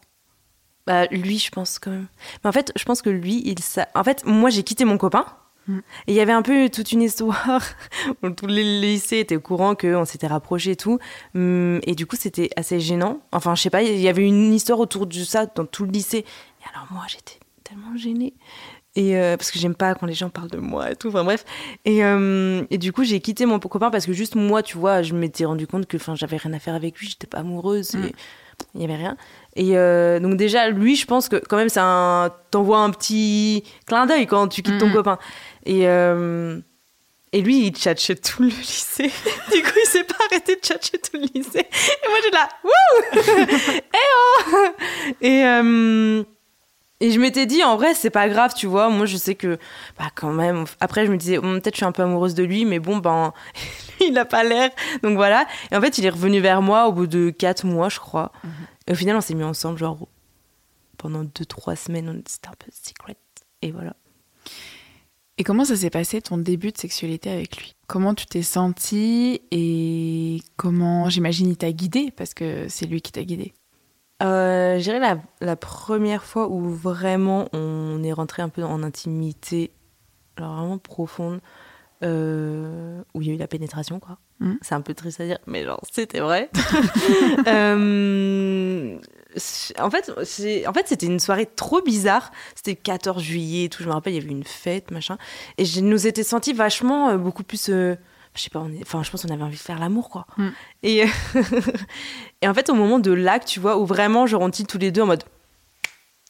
Bah 0.88 1.06
lui, 1.08 1.38
je 1.38 1.51
pense 1.51 1.77
quand 1.79 1.91
même. 1.91 2.08
Mais 2.44 2.48
en 2.50 2.53
fait, 2.53 2.72
je 2.75 2.84
pense 2.86 3.01
que 3.01 3.10
lui, 3.10 3.41
il. 3.46 3.58
En 3.94 4.03
fait, 4.03 4.25
moi, 4.25 4.50
j'ai 4.50 4.63
quitté 4.63 4.86
mon 4.86 4.98
copain. 4.98 5.25
Mm. 5.67 5.79
Et 6.08 6.12
il 6.13 6.15
y 6.15 6.22
avait 6.22 6.32
un 6.32 6.41
peu 6.41 6.70
toute 6.70 6.94
une 6.94 7.01
histoire 7.01 7.62
où 8.24 8.29
tous 8.29 8.48
les 8.48 8.63
lycées 8.79 9.20
étaient 9.20 9.36
au 9.36 9.41
courant 9.41 9.75
qu'on 9.75 10.06
s'était 10.06 10.27
rapprochés 10.27 10.72
et 10.72 10.75
tout. 10.77 10.98
Hum, 11.36 11.82
Et 11.84 11.94
du 11.94 12.06
coup, 12.06 12.15
c'était 12.17 12.50
assez 12.56 12.79
gênant. 12.79 13.20
Enfin, 13.34 13.53
je 13.53 13.62
sais 13.63 13.70
pas, 13.70 13.84
il 13.84 14.00
y 14.00 14.08
avait 14.08 14.25
une 14.25 14.53
histoire 14.53 14.79
autour 14.79 15.06
de 15.08 15.13
ça 15.25 15.46
dans 15.46 15.65
tout 15.65 15.84
le 15.84 15.91
lycée. 15.91 16.20
Et 16.20 16.74
alors, 16.74 16.88
moi, 16.91 17.03
j'étais 17.10 17.38
tellement 17.65 17.96
gênée. 17.98 18.34
Et 18.96 19.17
euh, 19.17 19.36
parce 19.38 19.51
que 19.51 19.60
j'aime 19.60 19.75
pas 19.75 19.94
quand 19.94 20.08
les 20.08 20.13
gens 20.15 20.29
parlent 20.29 20.50
de 20.50 20.58
moi 20.58 20.89
et 20.91 20.96
tout. 20.96 21.10
Enfin, 21.10 21.24
bref. 21.25 21.44
Et, 21.86 22.03
euh, 22.03 22.63
et 22.72 22.77
du 22.77 22.94
coup, 22.94 23.03
j'ai 23.03 23.20
quitté 23.20 23.46
mon 23.46 23.60
copain 23.60 23.91
parce 23.91 24.06
que 24.06 24.13
juste 24.13 24.36
moi, 24.36 24.63
tu 24.63 24.77
vois, 24.77 25.03
je 25.03 25.13
m'étais 25.13 25.44
rendu 25.46 25.67
compte 25.67 25.86
que 25.86 25.98
enfin, 25.98 26.15
j'avais 26.15 26.38
rien 26.38 26.53
à 26.53 26.60
faire 26.60 26.74
avec 26.75 26.98
lui. 26.98 27.10
J'étais 27.10 27.27
pas 27.27 27.39
amoureuse. 27.39 27.94
et 27.94 27.98
Mm. 27.98 28.12
Il 28.76 28.82
y 28.82 28.84
avait 28.84 28.96
rien. 28.96 29.18
Et 29.56 29.78
euh, 29.78 30.20
donc, 30.20 30.36
déjà, 30.38 30.70
lui, 30.70 30.96
je 30.96 31.06
pense 31.06 31.30
que 31.30 31.36
quand 31.38 31.58
même, 31.58 31.70
c'est 31.70 31.80
un. 31.82 32.32
T'envoies 32.52 32.80
un 32.80 32.92
petit 32.92 33.64
clin 33.88 34.06
d'œil 34.06 34.28
quand 34.28 34.48
tu 34.48 34.62
quittes 34.62 34.78
ton 34.80 34.88
Mhm. 34.88 34.94
copain. 34.94 35.18
Et. 35.66 35.88
euh, 35.88 36.60
et 37.34 37.42
lui, 37.42 37.66
il 37.68 37.72
tchatchait 37.76 38.16
tout 38.16 38.42
le 38.44 38.48
lycée. 38.50 39.12
Du 39.52 39.62
coup, 39.62 39.72
il 39.84 39.88
s'est 39.90 40.06
pas 40.06 40.16
arrêté 40.30 40.56
de 40.56 40.62
tchatcher 40.62 40.98
tout 40.98 41.18
le 41.18 41.28
lycée. 41.34 41.60
Et 41.60 42.08
moi, 42.10 42.18
j'étais 42.24 42.38
là, 42.38 42.48
wouh 42.64 43.82
Eh 43.94 43.98
oh 44.54 44.66
Et, 45.22 45.44
euh, 45.46 46.24
et 47.02 47.12
je 47.12 47.20
m'étais 47.20 47.46
dit, 47.46 47.64
en 47.66 47.76
vrai, 47.76 47.94
c'est 47.96 48.10
pas 48.12 48.30
grave, 48.30 48.54
tu 48.56 48.66
vois. 48.66 48.88
Moi, 48.90 49.06
je 49.06 49.18
sais 49.18 49.36
que, 49.36 49.58
bah, 50.00 50.06
quand 50.16 50.32
même. 50.32 50.64
Après, 50.80 51.06
je 51.06 51.12
me 51.12 51.18
disais, 51.18 51.38
Hum, 51.38 51.60
peut-être 51.62 51.76
je 51.76 51.80
suis 51.80 51.86
un 51.86 51.92
peu 51.92 52.04
amoureuse 52.04 52.34
de 52.34 52.44
lui, 52.44 52.64
mais 52.64 52.80
bon, 52.80 52.98
ben, 52.98 53.34
il 54.08 54.18
a 54.18 54.25
pas 54.25 54.44
l'air. 54.44 54.70
Donc 55.04 55.16
voilà. 55.16 55.46
Et 55.72 55.75
en 55.75 55.82
fait, 55.82 55.98
il 55.98 56.06
est 56.06 56.10
revenu 56.10 56.39
vers 56.39 56.62
moi 56.62 56.88
au 56.88 56.92
bout 56.92 57.08
de 57.08 57.30
quatre 57.30 57.66
mois, 57.66 57.89
je 57.89 58.00
crois. 58.00 58.32
Et 58.88 58.92
au 58.92 58.96
final, 58.96 59.16
on 59.16 59.22
s'est 59.22 59.34
mis 59.36 59.44
ensemble, 59.44 59.77
genre, 59.77 60.08
pendant 60.98 61.24
deux, 61.24 61.46
trois 61.46 61.75
semaines. 61.75 62.10
on- 62.10 62.22
C'était 62.27 62.48
un 62.50 62.56
peu 62.58 62.72
secret. 62.72 63.16
Et 63.62 63.72
voilà. 63.72 63.96
Et 65.39 65.44
comment 65.44 65.66
ça 65.66 65.75
s'est 65.75 65.92
passé 65.92 66.20
ton 66.22 66.38
début 66.39 66.72
de 66.72 66.77
sexualité 66.77 67.30
avec 67.30 67.58
lui? 67.58 67.75
Comment 67.86 68.16
tu 68.16 68.25
t'es 68.25 68.42
sentie 68.42 69.42
et 69.51 70.42
comment, 70.56 71.10
j'imagine, 71.10 71.48
il 71.50 71.58
t'a 71.58 71.72
guidé 71.72 72.12
parce 72.16 72.34
que 72.34 72.68
c'est 72.70 72.88
lui 72.88 73.01
qui 73.01 73.12
t'a 73.12 73.24
guidé? 73.24 73.54
Euh, 74.24 74.80
je 74.80 74.84
dirais 74.84 75.00
la, 75.00 75.20
la 75.42 75.56
première 75.56 76.24
fois 76.24 76.48
où 76.50 76.62
vraiment 76.72 77.48
on 77.54 78.01
est 78.04 78.13
rentré 78.13 78.42
un 78.42 78.50
peu 78.50 78.63
en 78.63 78.82
intimité, 78.82 79.70
alors 80.38 80.56
vraiment 80.56 80.80
profonde, 80.80 81.39
euh, 82.04 83.01
où 83.16 83.22
il 83.22 83.27
y 83.27 83.32
a 83.32 83.34
eu 83.34 83.38
la 83.38 83.48
pénétration, 83.48 84.00
quoi. 84.00 84.20
Mhm. 84.39 84.60
C'est 84.62 84.75
un 84.75 84.82
peu 84.82 84.94
triste 84.94 85.20
à 85.20 85.25
dire, 85.25 85.39
mais 85.48 85.63
genre, 85.63 85.82
c'était 85.92 86.20
vrai. 86.20 86.50
Euh, 87.48 88.98
en 89.80 89.92
fait, 89.92 90.12
en 90.12 90.74
fait, 90.74 90.88
c'était 90.88 91.06
une 91.06 91.20
soirée 91.20 91.46
trop 91.46 91.82
bizarre. 91.82 92.32
C'était 92.56 92.72
le 92.72 92.82
14 92.82 93.22
juillet 93.22 93.66
et 93.66 93.70
tout. 93.70 93.84
Je 93.84 93.88
me 93.88 93.94
rappelle, 93.94 94.13
il 94.13 94.22
y 94.22 94.24
avait 94.24 94.32
une 94.32 94.44
fête, 94.44 94.92
machin. 94.92 95.18
Et 95.58 95.66
je 95.66 95.82
nous 95.82 96.08
étais 96.08 96.24
sentis 96.24 96.54
vachement, 96.54 97.10
euh, 97.10 97.18
beaucoup 97.18 97.44
plus. 97.44 97.68
je 97.68 97.96
sais 98.36 98.50
pas, 98.50 98.66
enfin, 98.82 99.04
je 99.04 99.12
pense 99.12 99.24
qu'on 99.24 99.34
avait 99.34 99.44
envie 99.44 99.58
de 99.58 99.62
faire 99.62 99.80
l'amour, 99.80 100.10
quoi. 100.10 100.25
Mm. 100.38 100.48
Et, 100.84 101.06
et 102.42 102.48
en 102.48 102.54
fait, 102.54 102.70
au 102.70 102.74
moment 102.74 103.00
de 103.00 103.12
l'acte, 103.12 103.48
tu 103.48 103.60
vois, 103.60 103.77
où 103.77 103.86
vraiment, 103.86 104.27
genre, 104.27 104.42
on 104.42 104.50
titre 104.50 104.72
tous 104.72 104.80
les 104.80 104.92
deux 104.92 105.01
en 105.01 105.08
mode. 105.08 105.24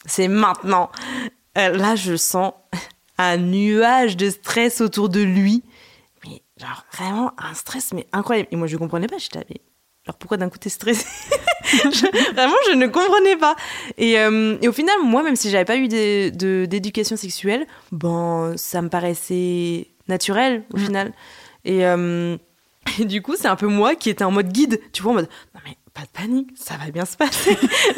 C'est 0.05 0.27
maintenant. 0.27 0.91
Là, 1.55 1.95
je 1.95 2.15
sens 2.15 2.53
un 3.17 3.38
nuage 3.38 4.17
de 4.17 4.29
stress 4.29 4.81
autour 4.81 5.09
de 5.09 5.21
lui. 5.21 5.63
Mais 6.25 6.41
genre, 6.59 6.86
vraiment, 6.93 7.31
un 7.38 7.53
stress, 7.53 7.93
mais 7.93 8.07
incroyable. 8.13 8.47
Et 8.51 8.55
moi, 8.55 8.67
je 8.67 8.77
comprenais 8.77 9.07
pas. 9.07 9.17
J'étais 9.17 9.39
mais 9.50 9.62
genre, 10.05 10.15
pourquoi 10.17 10.38
d'un 10.38 10.50
coup 10.50 10.57
t'es 10.57 10.69
stressé 10.69 11.05
Je- 11.63 12.33
Vraiment, 12.33 12.55
je 12.69 12.75
ne 12.75 12.88
comprenais 12.88 13.36
pas. 13.38 13.55
Et, 13.97 14.17
euh, 14.19 14.57
et 14.62 14.67
au 14.67 14.71
final, 14.74 14.95
moi, 15.03 15.21
même 15.24 15.36
si 15.36 15.50
j'avais 15.50 15.65
pas 15.65 15.77
eu 15.77 15.88
de- 15.88 16.65
d'éducation 16.65 17.18
sexuelle, 17.18 17.68
bon, 17.92 18.55
ça 18.57 18.81
me 18.81 18.89
paraissait 18.89 19.87
naturel 20.07 20.63
au 20.74 20.77
Mm. 20.77 20.85
final. 20.85 21.13
Et, 21.65 21.85
euh, 21.85 22.37
et 23.00 23.05
du 23.05 23.22
coup, 23.22 23.35
c'est 23.37 23.48
un 23.50 23.57
peu 23.57 23.68
moi 23.68 23.96
qui 23.96 24.09
étais 24.09 24.24
en 24.24 24.31
mode 24.31 24.48
guide, 24.51 24.79
tu 24.94 25.01
vois, 25.03 25.11
en 25.11 25.15
mode 25.15 25.29
non 25.55 25.61
mais 25.65 25.75
pas 25.94 26.03
de 26.03 26.07
panique, 26.09 26.50
ça 26.55 26.75
va 26.77 26.89
bien 26.92 27.03
se 27.05 27.18
passer. 27.18 27.57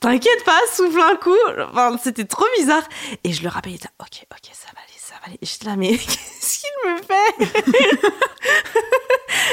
t'inquiète 0.00 0.44
pas, 0.44 0.58
souffle 0.72 1.00
un 1.00 1.16
coup. 1.16 1.36
Enfin, 1.70 1.96
c'était 2.02 2.24
trop 2.24 2.46
bizarre. 2.58 2.82
Et 3.24 3.32
je 3.32 3.42
le 3.42 3.48
rappelle, 3.48 3.72
il 3.72 3.76
était 3.76 3.88
ok, 4.00 4.26
ok, 4.30 4.50
ça 4.52 4.68
va 4.74 4.80
aller, 4.80 4.98
ça 4.98 5.14
va 5.20 5.26
aller. 5.26 5.38
Et 5.40 5.46
j'étais 5.46 5.66
là, 5.66 5.76
mais 5.76 5.90
qu'est-ce 5.96 6.60
qu'il 6.60 6.70
me 6.92 6.98
fait? 6.98 8.12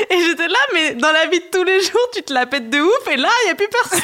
Et 0.10 0.20
j'étais 0.22 0.48
là, 0.48 0.60
mais 0.74 0.96
dans 0.96 1.12
la 1.12 1.26
vie 1.28 1.40
de 1.40 1.46
tous 1.52 1.64
les 1.64 1.82
jours, 1.82 2.10
tu 2.14 2.24
te 2.24 2.34
la 2.34 2.46
pètes 2.46 2.70
de 2.70 2.80
ouf, 2.80 3.08
et 3.12 3.18
là, 3.18 3.30
il 3.42 3.46
n'y 3.46 3.52
a 3.52 3.56
plus 3.56 3.68
personne. 3.68 4.00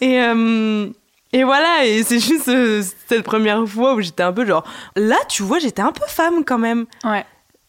et, 0.00 0.20
euh, 0.20 0.88
et 1.32 1.44
voilà, 1.44 1.86
et 1.86 2.02
c'est 2.02 2.18
juste 2.18 2.48
euh, 2.48 2.82
cette 3.08 3.22
première 3.22 3.66
fois 3.66 3.94
où 3.94 4.00
j'étais 4.00 4.22
un 4.22 4.32
peu 4.32 4.44
genre. 4.44 4.64
Là, 4.96 5.16
tu 5.28 5.42
vois, 5.42 5.58
j'étais 5.58 5.82
un 5.82 5.92
peu 5.92 6.06
femme 6.06 6.44
quand 6.44 6.58
même. 6.58 6.86
Ouais. 7.04 7.24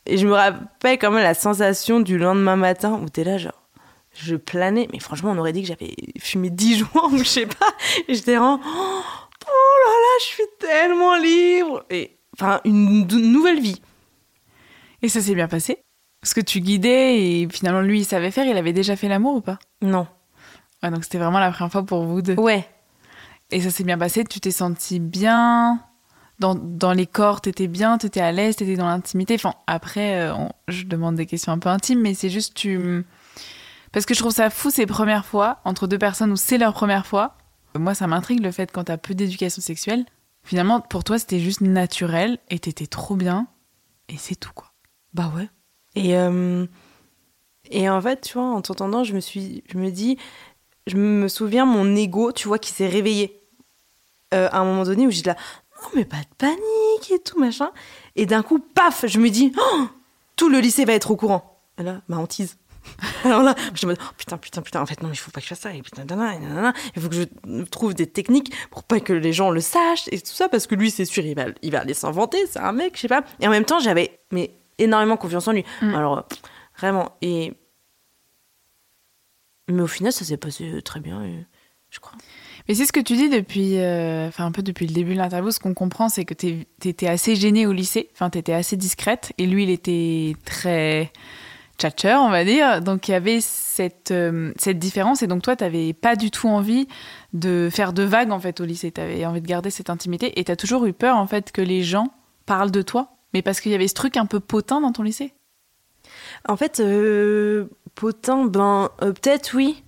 Et 0.06 0.18
je 0.18 0.26
me 0.28 0.34
rappelle 0.34 0.98
quand 0.98 1.12
même 1.12 1.24
la 1.24 1.34
sensation 1.34 2.00
du 2.00 2.18
lendemain 2.18 2.56
matin 2.56 3.00
où 3.04 3.10
t'es 3.10 3.24
là, 3.24 3.38
genre. 3.38 3.61
Je 4.14 4.36
planais, 4.36 4.88
mais 4.92 5.00
franchement, 5.00 5.32
on 5.32 5.38
aurait 5.38 5.54
dit 5.54 5.62
que 5.62 5.68
j'avais 5.68 5.96
fumé 6.20 6.50
10 6.50 6.80
joints 6.80 7.10
ou 7.12 7.18
je 7.18 7.24
sais 7.24 7.46
pas. 7.46 7.68
Et 8.08 8.14
j'étais 8.16 8.38
en. 8.38 8.60
Oh 8.60 9.76
là 9.86 9.92
là, 9.92 10.20
je 10.20 10.26
suis 10.26 10.44
tellement 10.60 11.16
libre. 11.18 11.86
Et 11.90 12.18
enfin, 12.38 12.60
une 12.66 13.08
nouvelle 13.08 13.60
vie. 13.62 13.82
Et 15.02 15.10
ça 15.10 15.22
s'est 15.22 15.34
bien 15.36 15.48
passé? 15.48 15.80
Parce 16.22 16.34
que 16.36 16.42
tu 16.42 16.60
guidais 16.60 17.18
et 17.20 17.48
finalement 17.52 17.82
lui 17.82 18.02
il 18.02 18.06
savait 18.06 18.30
faire, 18.30 18.46
il 18.46 18.56
avait 18.56 18.74
déjà 18.74 18.96
fait 18.96 19.08
l'amour 19.08 19.38
ou 19.38 19.42
pas? 19.42 19.58
Non. 19.82 20.06
Ouais, 20.84 20.92
donc 20.92 21.04
c'était 21.04 21.18
vraiment 21.18 21.40
la 21.40 21.52
première 21.52 21.72
fois 21.72 21.84
pour 21.84 22.04
vous 22.06 22.22
deux. 22.22 22.36
Ouais. 22.36 22.68
Et 23.50 23.60
ça 23.62 23.72
s'est 23.72 23.84
bien 23.84 23.98
passé, 23.98 24.24
tu 24.24 24.40
t'es 24.40 24.52
senti 24.52 25.00
bien? 25.00 25.82
Dans, 26.38 26.54
dans 26.56 26.94
les 26.94 27.08
corps, 27.08 27.42
t'étais 27.42 27.68
bien, 27.68 27.98
t'étais 27.98 28.22
à 28.22 28.32
l'aise, 28.32 28.56
t'étais 28.56 28.76
dans 28.76 28.88
l'intimité? 28.88 29.34
Enfin, 29.36 29.54
après, 29.68 30.22
euh, 30.22 30.36
on- 30.36 30.52
je 30.68 30.84
demande 30.86 31.16
des 31.16 31.26
questions 31.26 31.52
un 31.52 31.60
peu 31.60 31.70
intimes, 31.70 32.02
mais 32.02 32.14
c'est 32.14 32.30
juste 32.30 32.54
tu. 32.56 33.04
Parce 33.92 34.06
que 34.06 34.14
je 34.14 34.20
trouve 34.20 34.32
ça 34.32 34.50
fou 34.50 34.70
ces 34.70 34.86
premières 34.86 35.26
fois, 35.26 35.60
entre 35.66 35.88
deux 35.88 35.98
personnes 35.98 36.32
où 36.32 36.38
c'est 36.38 36.58
leur 36.58 36.74
première 36.74 37.06
fois. 37.06 37.38
Moi, 37.78 37.94
ça 37.94 38.08
m'intrigue 38.08 38.42
le 38.42 38.52
fait 38.52 38.72
quand 38.72 38.86
t'as 38.86 38.98
peu 38.98 39.14
d'éducation 39.14 39.62
sexuelle. 39.62 40.06
Finalement, 40.44 40.82
pour 40.82 41.04
toi, 41.04 41.20
c'était 41.20 41.40
juste 41.40 41.62
naturel 41.62 42.40
et 42.50 42.60
t'étais 42.60 42.88
trop 42.88 43.16
bien. 43.16 43.48
Et 44.10 44.18
c'est 44.18 44.36
tout, 44.36 44.52
quoi. 44.54 44.72
Bah 45.14 45.32
ouais. 45.36 45.50
Et, 45.96 46.18
euh, 46.18 46.66
et 47.70 47.90
en 47.90 48.02
fait, 48.02 48.22
tu 48.22 48.34
vois, 48.34 48.48
en 48.48 48.62
t'entendant, 48.62 49.04
je 49.04 49.14
me 49.14 49.20
suis, 49.20 49.64
je 49.72 49.78
me 49.78 49.92
dis, 49.92 50.18
je 50.88 50.98
me 50.98 51.28
souviens 51.28 51.66
mon 51.66 51.96
ego, 51.96 52.32
tu 52.32 52.48
vois, 52.48 52.60
qui 52.60 52.72
s'est 52.72 52.88
réveillé 52.88 53.38
Euh, 54.34 54.48
à 54.54 54.60
un 54.60 54.64
moment 54.64 54.84
donné 54.86 55.06
où 55.08 55.12
j'étais 55.12 55.32
là, 55.32 55.36
non 55.84 55.90
mais 55.94 56.06
pas 56.06 56.16
de 56.22 56.36
panique 56.38 57.12
et 57.12 57.20
tout 57.20 57.38
machin. 57.38 57.70
Et 58.16 58.26
d'un 58.26 58.44
coup, 58.44 58.60
paf, 58.60 59.06
je 59.06 59.20
me 59.20 59.30
dis, 59.30 59.52
Oh, 59.58 59.88
tout 60.38 60.48
le 60.48 60.60
lycée 60.60 60.86
va 60.86 60.94
être 60.94 61.12
au 61.12 61.18
courant. 61.18 61.60
Et 61.78 61.84
là, 61.84 62.02
ma 62.08 62.16
hantise. 62.18 62.56
Alors 63.24 63.44
là, 63.44 63.56
je 63.74 63.86
me 63.86 63.94
dis, 63.94 64.00
oh, 64.04 64.14
putain, 64.18 64.38
putain, 64.38 64.62
putain, 64.62 64.82
en 64.82 64.86
fait, 64.86 65.02
non, 65.02 65.10
mais 65.10 65.16
il 65.16 65.18
faut 65.18 65.32
pas 65.32 65.40
que 65.40 65.46
je 65.46 65.50
fasse 65.50 65.60
ça. 65.62 65.74
Et 65.74 65.82
putain, 65.82 66.04
nanana, 66.06 66.40
nanana. 66.40 66.74
il 66.96 67.02
faut 67.02 67.10
que 67.10 67.16
je 67.16 67.64
trouve 67.66 67.94
des 67.94 68.08
techniques 68.08 68.52
pour 68.70 68.84
pas 68.84 69.00
que 69.00 69.14
les 69.14 69.34
gens 69.34 69.50
le 69.52 69.62
sachent 69.62 70.08
et 70.12 70.20
tout 70.20 70.32
ça, 70.34 70.50
parce 70.50 70.68
que 70.68 70.76
lui, 70.76 70.92
c'est 70.92 71.06
sûr, 71.06 71.24
il 71.26 71.36
va, 71.36 71.46
il 71.62 71.72
va 71.72 71.82
aller 71.82 71.94
s'inventer, 71.94 72.38
c'est 72.48 72.60
un 72.60 72.72
mec, 72.72 72.94
je 72.96 73.02
sais 73.02 73.08
pas. 73.08 73.24
Et 73.40 73.48
en 73.48 73.52
même 73.52 73.66
temps, 73.66 73.80
j'avais 73.80 74.20
mais 74.32 74.52
énormément 74.78 75.18
confiance 75.18 75.48
en 75.48 75.52
lui. 75.54 75.64
Mm. 75.82 75.96
Alors, 75.96 76.18
euh, 76.18 76.22
vraiment. 76.78 77.12
Et. 77.22 77.54
Mais 79.68 79.82
au 79.82 79.88
final, 79.88 80.12
ça 80.12 80.26
s'est 80.26 80.38
passé 80.38 80.82
très 80.82 81.00
bien, 81.00 81.24
je 81.90 82.00
crois. 82.00 82.18
Mais 82.68 82.76
c'est 82.76 82.86
ce 82.86 82.92
que 82.92 83.00
tu 83.00 83.16
dis 83.16 83.30
depuis, 83.30 83.78
euh, 83.78 84.28
enfin 84.28 84.46
un 84.46 84.52
peu 84.52 84.62
depuis 84.62 84.86
le 84.86 84.94
début 84.94 85.14
de 85.14 85.18
l'interview. 85.18 85.52
Ce 85.52 85.60
qu'on 85.60 85.74
comprend, 85.74 86.10
c'est 86.10 86.26
que 86.26 86.34
t'es- 86.34 86.68
t'étais 86.80 87.08
assez 87.08 87.36
gênée 87.36 87.66
au 87.66 87.72
lycée. 87.72 88.10
Enfin, 88.14 88.30
t'étais 88.30 88.54
assez 88.54 88.76
discrète. 88.78 89.34
Et 89.38 89.46
lui, 89.48 89.64
il 89.64 89.70
était 89.70 90.36
très 90.46 91.12
tchatcher, 91.82 92.16
on 92.16 92.30
va 92.30 92.44
dire. 92.46 92.82
Donc 92.82 93.08
il 93.08 93.12
y 93.12 93.14
avait 93.14 93.40
cette 93.42 94.12
euh, 94.12 94.52
cette 94.58 94.80
différence. 94.80 95.24
Et 95.24 95.28
donc 95.28 95.42
toi, 95.42 95.56
t'avais 95.56 95.94
pas 95.94 96.16
du 96.16 96.32
tout 96.32 96.48
envie 96.48 96.88
de 97.34 97.70
faire 97.72 97.94
de 97.94 98.04
vagues 98.04 98.32
en 98.32 98.40
fait 98.40 98.60
au 98.62 98.66
lycée. 98.66 98.92
T'avais 98.92 99.26
envie 99.26 99.42
de 99.42 99.48
garder 99.48 99.70
cette 99.70 99.90
intimité. 99.90 100.40
Et 100.40 100.44
t'as 100.44 100.56
toujours 100.56 100.86
eu 100.86 100.94
peur 100.94 101.18
en 101.18 101.28
fait 101.28 101.52
que 101.52 101.62
les 101.62 101.84
gens 101.84 102.10
parlent 102.46 102.72
de 102.72 102.82
toi. 102.82 103.10
Mais 103.34 103.42
parce 103.42 103.62
qu'il 103.62 103.72
y 103.72 103.76
avait 103.76 103.88
ce 103.88 103.94
truc 103.94 104.18
un 104.18 104.26
peu 104.26 104.40
potin 104.40 104.82
dans 104.82 104.92
ton 104.92 105.04
lycée. 105.04 105.34
En 106.48 106.58
fait, 106.58 106.80
euh, 106.80 107.66
potin, 107.96 108.46
ben, 108.46 108.90
euh, 109.02 109.14
peut-être 109.14 109.54
oui. 109.56 109.84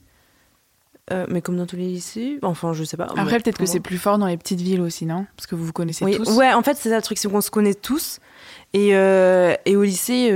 Euh, 1.11 1.25
mais 1.27 1.41
comme 1.41 1.57
dans 1.57 1.65
tous 1.65 1.75
les 1.75 1.87
lycées, 1.87 2.39
enfin, 2.43 2.71
je 2.71 2.85
sais 2.85 2.95
pas. 2.95 3.07
Après, 3.17 3.37
peut-être 3.39 3.57
que 3.57 3.65
c'est 3.65 3.81
plus 3.81 3.97
fort 3.97 4.17
dans 4.17 4.27
les 4.27 4.37
petites 4.37 4.61
villes 4.61 4.79
aussi, 4.79 5.05
non? 5.05 5.25
Parce 5.35 5.47
que 5.47 5.55
vous 5.55 5.65
vous 5.65 5.73
connaissez 5.73 6.05
Oui, 6.05 6.15
tous. 6.15 6.37
ouais, 6.37 6.53
en 6.53 6.63
fait, 6.63 6.75
c'est 6.75 6.89
ça 6.89 6.95
le 6.95 7.01
truc, 7.01 7.17
c'est 7.17 7.29
qu'on 7.29 7.41
se 7.41 7.51
connaît 7.51 7.73
tous. 7.73 8.19
Et, 8.71 8.95
euh, 8.95 9.53
et 9.65 9.75
au 9.75 9.83
lycée, 9.83 10.29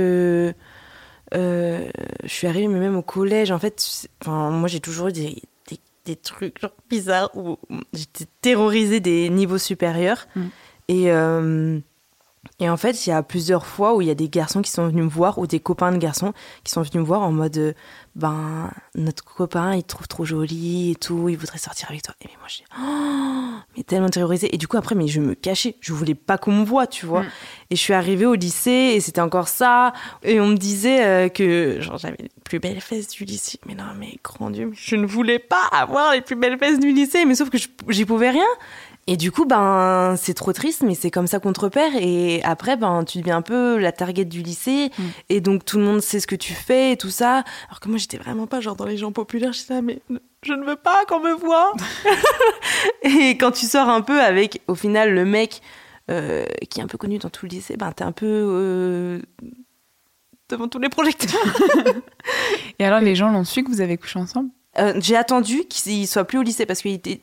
je 1.32 1.88
suis 2.26 2.46
arrivée, 2.46 2.68
mais 2.68 2.80
même 2.80 2.96
au 2.96 3.02
collège, 3.02 3.50
en 3.50 3.58
fait, 3.58 4.08
enfin, 4.22 4.50
moi, 4.50 4.68
j'ai 4.68 4.80
toujours 4.80 5.08
eu 5.08 5.12
des, 5.12 5.42
des, 5.68 5.78
des 6.04 6.16
trucs 6.16 6.60
genre 6.60 6.72
bizarres 6.88 7.30
où 7.36 7.58
j'étais 7.92 8.26
terrorisée 8.40 9.00
des 9.00 9.28
niveaux 9.30 9.58
supérieurs. 9.58 10.26
Mm. 10.36 10.46
Et, 10.88 11.12
euh, 11.12 11.80
Et 12.60 12.68
en 12.68 12.76
fait, 12.76 13.06
il 13.06 13.10
y 13.10 13.12
a 13.12 13.22
plusieurs 13.22 13.66
fois 13.66 13.94
où 13.94 14.00
il 14.00 14.08
y 14.08 14.10
a 14.10 14.14
des 14.14 14.28
garçons 14.28 14.62
qui 14.62 14.70
sont 14.70 14.88
venus 14.88 15.04
me 15.04 15.08
voir, 15.08 15.38
ou 15.38 15.46
des 15.46 15.60
copains 15.60 15.92
de 15.92 15.98
garçons 15.98 16.32
qui 16.64 16.72
sont 16.72 16.82
venus 16.82 16.96
me 16.96 17.02
voir 17.02 17.22
en 17.22 17.30
mode 17.30 17.56
euh, 17.56 17.72
ben, 18.16 18.70
notre 18.96 19.24
copain, 19.24 19.76
il 19.76 19.82
te 19.82 19.88
trouve 19.88 20.08
trop 20.08 20.24
jolie 20.24 20.92
et 20.92 20.94
tout, 20.96 21.28
il 21.28 21.36
voudrait 21.36 21.58
sortir 21.58 21.88
avec 21.88 22.02
toi. 22.02 22.14
Et 22.20 22.28
moi, 22.38 22.48
j'ai 22.48 22.64
oh, 22.80 23.60
mais 23.76 23.84
tellement 23.84 24.08
terrorisée. 24.08 24.52
Et 24.52 24.58
du 24.58 24.66
coup, 24.66 24.76
après, 24.76 24.96
mais 24.96 25.06
je 25.06 25.20
me 25.20 25.34
cachais, 25.34 25.76
je 25.80 25.92
voulais 25.92 26.16
pas 26.16 26.36
qu'on 26.36 26.52
me 26.52 26.64
voit, 26.64 26.88
tu 26.88 27.06
vois. 27.06 27.22
Mm. 27.22 27.30
Et 27.70 27.76
je 27.76 27.80
suis 27.80 27.94
arrivée 27.94 28.26
au 28.26 28.34
lycée 28.34 28.94
et 28.94 29.00
c'était 29.00 29.20
encore 29.20 29.46
ça. 29.46 29.92
Et 30.24 30.40
on 30.40 30.48
me 30.48 30.56
disait 30.56 31.04
euh, 31.04 31.28
que 31.28 31.80
genre, 31.80 31.98
j'avais 31.98 32.16
les 32.18 32.30
plus 32.42 32.58
belles 32.58 32.80
fesses 32.80 33.08
du 33.08 33.24
lycée. 33.24 33.60
Mais 33.66 33.74
non, 33.74 33.84
mais 33.96 34.18
grand 34.24 34.50
Dieu, 34.50 34.72
je 34.74 34.96
ne 34.96 35.06
voulais 35.06 35.38
pas 35.38 35.62
avoir 35.70 36.12
les 36.12 36.20
plus 36.20 36.36
belles 36.36 36.58
fesses 36.58 36.80
du 36.80 36.92
lycée, 36.92 37.24
mais 37.24 37.36
sauf 37.36 37.50
que 37.50 37.58
j'y 37.88 38.04
pouvais 38.04 38.30
rien. 38.30 38.46
Et 39.10 39.16
du 39.16 39.32
coup, 39.32 39.46
ben, 39.46 40.16
c'est 40.18 40.34
trop 40.34 40.52
triste, 40.52 40.82
mais 40.82 40.94
c'est 40.94 41.10
comme 41.10 41.26
ça 41.26 41.40
qu'on 41.40 41.54
te 41.54 41.60
repère. 41.60 41.92
Et 41.98 42.42
après, 42.44 42.76
ben, 42.76 43.04
tu 43.04 43.18
deviens 43.18 43.38
un 43.38 43.42
peu 43.42 43.78
la 43.78 43.90
target 43.90 44.26
du 44.26 44.42
lycée. 44.42 44.90
Mm. 44.98 45.02
Et 45.30 45.40
donc, 45.40 45.64
tout 45.64 45.78
le 45.78 45.84
monde 45.84 46.02
sait 46.02 46.20
ce 46.20 46.26
que 46.26 46.36
tu 46.36 46.52
fais 46.52 46.92
et 46.92 46.96
tout 46.98 47.08
ça. 47.08 47.42
Alors 47.68 47.80
que 47.80 47.88
moi, 47.88 47.96
j'étais 47.96 48.18
vraiment 48.18 48.46
pas 48.46 48.60
genre 48.60 48.76
dans 48.76 48.84
les 48.84 48.98
gens 48.98 49.10
populaires. 49.10 49.54
Je 49.54 49.60
disais, 49.60 49.80
mais 49.80 50.02
je 50.42 50.52
ne 50.52 50.62
veux 50.62 50.76
pas 50.76 51.06
qu'on 51.06 51.20
me 51.20 51.32
voit. 51.32 51.72
et 53.02 53.38
quand 53.38 53.50
tu 53.50 53.64
sors 53.64 53.88
un 53.88 54.02
peu 54.02 54.20
avec, 54.20 54.60
au 54.68 54.74
final, 54.74 55.14
le 55.14 55.24
mec 55.24 55.62
euh, 56.10 56.44
qui 56.68 56.80
est 56.80 56.82
un 56.82 56.86
peu 56.86 56.98
connu 56.98 57.16
dans 57.16 57.30
tout 57.30 57.46
le 57.46 57.50
lycée, 57.52 57.78
ben, 57.78 57.90
t'es 57.92 58.04
un 58.04 58.12
peu 58.12 58.26
euh, 58.26 59.22
devant 60.50 60.68
tous 60.68 60.80
les 60.80 60.90
projecteurs. 60.90 61.40
et 62.78 62.84
alors, 62.84 63.00
les 63.00 63.14
gens 63.14 63.30
l'ont 63.30 63.44
su 63.44 63.64
que 63.64 63.70
vous 63.70 63.80
avez 63.80 63.96
couché 63.96 64.18
ensemble? 64.18 64.50
Euh, 64.78 64.92
J'ai 65.00 65.16
attendu 65.16 65.64
qu'il 65.64 66.06
soit 66.06 66.24
plus 66.24 66.38
au 66.38 66.42
lycée 66.42 66.66
parce 66.66 66.82
qu'il 66.82 66.92
était 66.92 67.22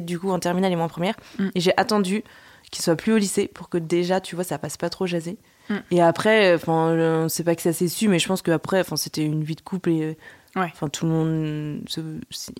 du 0.00 0.18
coup 0.18 0.30
en 0.30 0.38
terminale 0.38 0.72
et 0.72 0.76
moi 0.76 0.86
en 0.86 0.88
première. 0.88 1.14
Mm. 1.38 1.48
Et 1.54 1.60
j'ai 1.60 1.72
attendu 1.76 2.22
qu'il 2.70 2.82
soit 2.82 2.96
plus 2.96 3.12
au 3.12 3.18
lycée 3.18 3.48
pour 3.48 3.68
que 3.68 3.78
déjà, 3.78 4.20
tu 4.20 4.34
vois, 4.34 4.44
ça 4.44 4.58
passe 4.58 4.76
pas 4.76 4.90
trop 4.90 5.06
jasé. 5.06 5.38
Mm. 5.68 5.76
Et 5.90 6.02
après, 6.02 6.54
enfin, 6.54 7.26
c'est 7.28 7.44
pas 7.44 7.54
que 7.54 7.62
ça 7.62 7.72
s'est 7.72 7.88
su, 7.88 8.08
mais 8.08 8.18
je 8.18 8.26
pense 8.26 8.42
qu'après, 8.42 8.80
enfin, 8.80 8.96
c'était 8.96 9.24
une 9.24 9.44
vie 9.44 9.56
de 9.56 9.60
couple 9.60 9.90
et 9.90 10.18
enfin, 10.56 10.88
tout 10.88 11.06
le 11.06 11.12
monde 11.12 11.80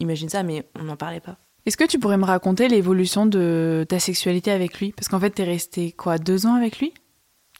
imagine 0.00 0.28
ça, 0.28 0.42
mais 0.42 0.68
on 0.78 0.84
n'en 0.84 0.96
parlait 0.96 1.20
pas. 1.20 1.38
Est-ce 1.66 1.78
que 1.78 1.84
tu 1.84 1.98
pourrais 1.98 2.18
me 2.18 2.24
raconter 2.24 2.68
l'évolution 2.68 3.24
de 3.24 3.86
ta 3.88 3.98
sexualité 3.98 4.50
avec 4.50 4.78
lui? 4.80 4.92
Parce 4.92 5.08
qu'en 5.08 5.18
fait, 5.18 5.30
t'es 5.30 5.44
resté 5.44 5.92
quoi, 5.92 6.18
deux 6.18 6.46
ans 6.46 6.54
avec 6.54 6.78
lui? 6.78 6.92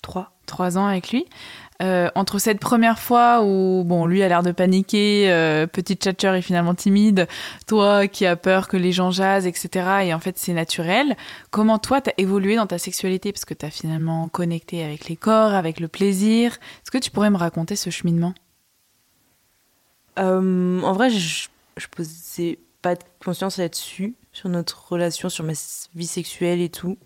Trois. 0.02 0.36
Trois 0.44 0.76
ans 0.76 0.86
avec 0.86 1.10
lui? 1.10 1.24
Euh, 1.82 2.08
entre 2.14 2.38
cette 2.38 2.60
première 2.60 3.00
fois 3.00 3.42
où 3.42 3.82
bon 3.84 4.06
lui 4.06 4.22
a 4.22 4.28
l'air 4.28 4.44
de 4.44 4.52
paniquer, 4.52 5.30
euh, 5.32 5.66
petit 5.66 5.94
tchatcher 5.94 6.36
et 6.36 6.42
finalement 6.42 6.74
timide, 6.74 7.26
toi 7.66 8.06
qui 8.06 8.26
as 8.26 8.36
peur 8.36 8.68
que 8.68 8.76
les 8.76 8.92
gens 8.92 9.10
jasent, 9.10 9.46
etc. 9.46 10.04
Et 10.04 10.14
en 10.14 10.20
fait 10.20 10.38
c'est 10.38 10.52
naturel. 10.52 11.16
Comment 11.50 11.80
toi 11.80 12.00
t'as 12.00 12.12
évolué 12.16 12.54
dans 12.54 12.68
ta 12.68 12.78
sexualité? 12.78 13.32
Parce 13.32 13.44
que 13.44 13.54
t'as 13.54 13.70
finalement 13.70 14.28
connecté 14.28 14.84
avec 14.84 15.08
les 15.08 15.16
corps, 15.16 15.52
avec 15.52 15.80
le 15.80 15.88
plaisir. 15.88 16.52
Est-ce 16.52 16.92
que 16.92 16.98
tu 16.98 17.10
pourrais 17.10 17.30
me 17.30 17.36
raconter 17.36 17.74
ce 17.74 17.90
cheminement? 17.90 18.34
Euh, 20.20 20.80
En 20.82 20.92
vrai, 20.92 21.10
je, 21.10 21.48
je 21.76 21.86
posais 21.88 22.60
pas 22.82 22.94
de 22.94 23.02
conscience 23.24 23.58
là-dessus 23.58 24.14
sur 24.32 24.48
notre 24.48 24.92
relation, 24.92 25.28
sur 25.28 25.42
ma 25.44 25.54
vie 25.96 26.06
sexuelle 26.06 26.60
et 26.60 26.68
tout. 26.68 26.98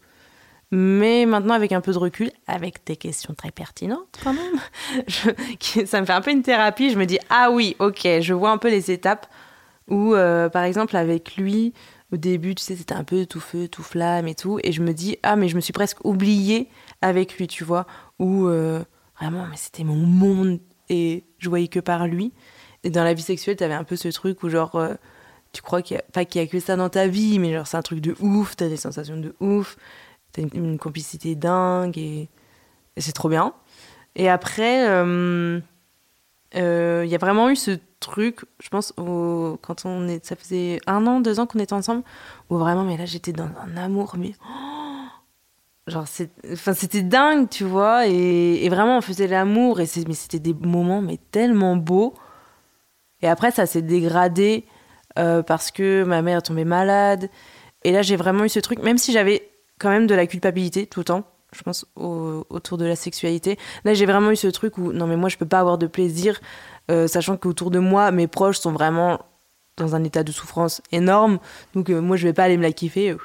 Mais 0.71 1.25
maintenant, 1.25 1.55
avec 1.55 1.73
un 1.73 1.81
peu 1.81 1.93
de 1.93 1.99
recul, 1.99 2.31
avec 2.47 2.85
des 2.85 2.97
questions 2.97 3.33
très 3.35 3.51
pertinentes 3.51 4.19
quand 4.23 4.35
même, 4.35 5.07
ça 5.87 6.01
me 6.01 6.07
fait 6.07 6.13
un 6.13 6.21
peu 6.21 6.31
une 6.31 6.43
thérapie. 6.43 6.91
Je 6.91 6.99
me 6.99 7.07
dis, 7.07 7.19
ah 7.31 7.51
oui, 7.51 7.75
ok, 7.79 8.07
je 8.21 8.35
vois 8.35 8.51
un 8.51 8.59
peu 8.59 8.69
les 8.69 8.91
étapes 8.91 9.27
où, 9.89 10.15
euh, 10.15 10.51
par 10.51 10.65
exemple, 10.65 10.97
avec 10.97 11.37
lui, 11.37 11.73
au 12.13 12.19
début, 12.19 12.55
tu 12.55 12.63
sais, 12.63 12.77
c'était 12.77 12.95
un 12.95 13.05
peu 13.05 13.25
tout 13.25 13.41
feu, 13.41 13.67
tout 13.69 13.83
flamme 13.83 14.29
et 14.29 14.35
tout. 14.35 14.59
Et 14.63 14.73
je 14.73 14.83
me 14.83 14.93
dis, 14.93 15.17
ah, 15.23 15.37
mais 15.37 15.49
je 15.49 15.57
me 15.57 15.61
suis 15.61 15.73
presque 15.73 16.05
oubliée 16.05 16.69
avec 17.01 17.39
lui, 17.39 17.47
tu 17.47 17.65
vois, 17.65 17.87
où 18.19 18.47
euh, 18.47 18.83
vraiment, 19.19 19.47
mais 19.51 19.57
c'était 19.57 19.85
mon 19.85 19.97
monde 19.97 20.61
et 20.91 21.25
je 21.39 21.49
voyais 21.49 21.69
que 21.69 21.81
par 21.81 22.07
lui. 22.07 22.33
Et 22.85 22.91
dans 22.91 23.05
la 23.05 23.15
vie 23.15 23.23
sexuelle, 23.23 23.57
tu 23.57 23.65
avais 23.65 23.75
un 23.75 23.85
peu 23.85 23.97
ce 23.97 24.09
truc 24.09 24.43
où, 24.43 24.51
genre, 24.51 24.75
euh, 24.75 24.95
tu 25.53 25.63
crois 25.63 25.81
qu'il 25.81 25.97
n'y 25.97 26.23
a, 26.23 26.27
y 26.35 26.39
a 26.41 26.47
que 26.47 26.61
ça 26.61 26.77
dans 26.77 26.91
ta 26.91 27.07
vie, 27.07 27.39
mais 27.39 27.55
genre, 27.55 27.67
c'est 27.67 27.79
un 27.79 27.83
truc 27.83 28.01
de 28.01 28.15
ouf, 28.21 28.55
tu 28.55 28.65
as 28.65 28.69
des 28.69 28.77
sensations 28.77 29.17
de 29.17 29.35
ouf 29.41 29.79
T'as 30.33 30.43
une, 30.43 30.79
complicité 30.79 31.35
dingue 31.35 31.97
et, 31.99 32.29
c'est 32.97 33.13
trop 33.13 33.29
bien. 33.29 33.55
Et 34.17 34.29
après, 34.29 34.83
il 34.83 34.89
euh, 34.89 35.61
euh, 36.57 37.05
y 37.07 37.15
a 37.15 37.19
vraiment 37.19 37.49
eu 37.51 37.57
ce 37.57 37.79
truc, 38.01 38.45
je 38.61 38.69
pense, 38.69 38.93
quand 38.97 39.85
on 39.85 40.09
est, 40.09 40.25
ça 40.25 40.37
faisait 40.37 40.81
un 40.87 41.07
an, 41.07 41.21
deux 41.21 41.41
ans 41.41 41.47
qu'on 41.47 41.59
était 41.59 41.73
ensemble, 41.73 42.03
où 42.51 42.57
vraiment, 42.57 42.85
mais 42.85 42.97
là, 42.97 43.07
j'étais 43.07 43.33
dans 43.33 43.49
un 43.67 43.77
amour, 43.77 44.17
mais. 44.19 44.33
genre, 45.87 46.07
c'était 46.07 47.03
dingue, 47.03 47.49
tu 47.49 47.65
vois, 47.65 48.07
et, 48.07 48.69
vraiment, 48.69 48.99
on 48.99 49.01
faisait 49.01 49.27
l'amour, 49.29 49.81
et 49.81 49.87
mais 50.07 50.15
c'était 50.15 50.41
des 50.41 50.55
moments, 50.55 51.01
mais 51.01 51.19
tellement 51.31 51.77
beaux. 51.77 52.15
Et 53.21 53.29
après, 53.29 53.51
ça 53.51 53.67
s'est 53.67 53.83
dégradé 53.83 54.67
euh, 55.19 55.43
parce 55.43 55.71
que 55.71 56.05
ma 56.05 56.23
mère 56.23 56.39
est 56.39 56.43
tombée 56.43 56.65
malade. 56.65 57.31
Et 57.85 57.93
là, 57.93 58.03
j'ai 58.03 58.17
vraiment 58.17 58.45
eu 58.45 58.49
ce 58.49 58.61
truc, 58.61 58.83
même 58.83 58.99
si 58.99 59.13
j'avais 59.13 59.51
quand 59.79 59.91
même 59.91 60.07
de 60.07 60.15
la 60.15 60.27
culpabilité 60.27 60.87
tout 60.87 61.01
le 61.01 61.05
temps, 61.05 61.25
je 61.53 61.63
pense, 61.63 61.87
autour 61.97 62.79
de 62.79 62.85
la 62.85 62.97
sexualité. 62.97 63.59
Là, 63.85 63.95
j'ai 63.95 64.07
vraiment 64.07 64.31
eu 64.31 64.37
ce 64.37 64.49
truc 64.49 64.79
où, 64.79 64.93
non, 64.93 65.07
mais 65.07 65.17
moi, 65.17 65.29
je 65.29 65.37
peux 65.37 65.47
pas 65.47 65.61
avoir 65.61 65.79
de 65.79 65.87
plaisir, 65.87 66.41
euh, 66.91 67.07
sachant 67.07 67.37
qu'autour 67.37 67.71
de 67.71 67.79
moi, 67.79 68.11
mes 68.11 68.27
proches 68.27 68.59
sont 68.59 68.73
vraiment 68.73 69.21
dans 69.77 69.95
un 69.95 70.05
état 70.05 70.25
de 70.25 70.33
souffrance 70.33 70.83
énorme. 70.93 71.39
Donc, 71.75 71.89
euh, 71.89 72.01
moi, 72.01 72.17
je 72.17 72.27
vais 72.27 72.33
pas 72.33 72.45
aller 72.45 72.57
me 72.57 72.63
la 72.63 72.73
kiffer. 72.73 73.17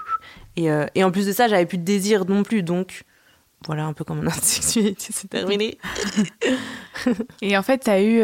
Et, 0.56 0.72
euh, 0.72 0.86
et 0.96 1.04
en 1.04 1.12
plus 1.12 1.26
de 1.26 1.32
ça, 1.32 1.48
j'avais 1.48 1.66
plus 1.66 1.80
de 1.80 1.84
désir 1.84 2.26
non 2.26 2.44
plus. 2.44 2.64
Donc, 2.64 3.04
voilà 3.66 3.86
un 3.86 3.94
peu 3.94 4.04
comme 4.04 4.22
notre 4.22 4.44
sexualité 4.44 5.12
s'est 5.12 5.28
terminée. 5.28 5.78
et 7.42 7.58
en 7.58 7.64
fait, 7.64 7.80
tu 7.80 7.90
as 7.90 8.02
eu. 8.02 8.22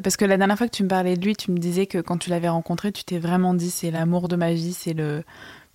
parce 0.00 0.16
que 0.16 0.24
la 0.24 0.36
dernière 0.36 0.58
fois 0.58 0.68
que 0.68 0.76
tu 0.76 0.84
me 0.84 0.88
parlais 0.88 1.16
de 1.16 1.24
lui, 1.24 1.34
tu 1.34 1.50
me 1.50 1.58
disais 1.58 1.86
que 1.86 1.98
quand 1.98 2.18
tu 2.18 2.30
l'avais 2.30 2.48
rencontré, 2.48 2.92
tu 2.92 3.02
t'es 3.02 3.18
vraiment 3.18 3.54
dit 3.54 3.70
c'est 3.70 3.90
l'amour 3.90 4.28
de 4.28 4.36
ma 4.36 4.52
vie, 4.52 4.72
c'est 4.72 4.92
le 4.92 5.24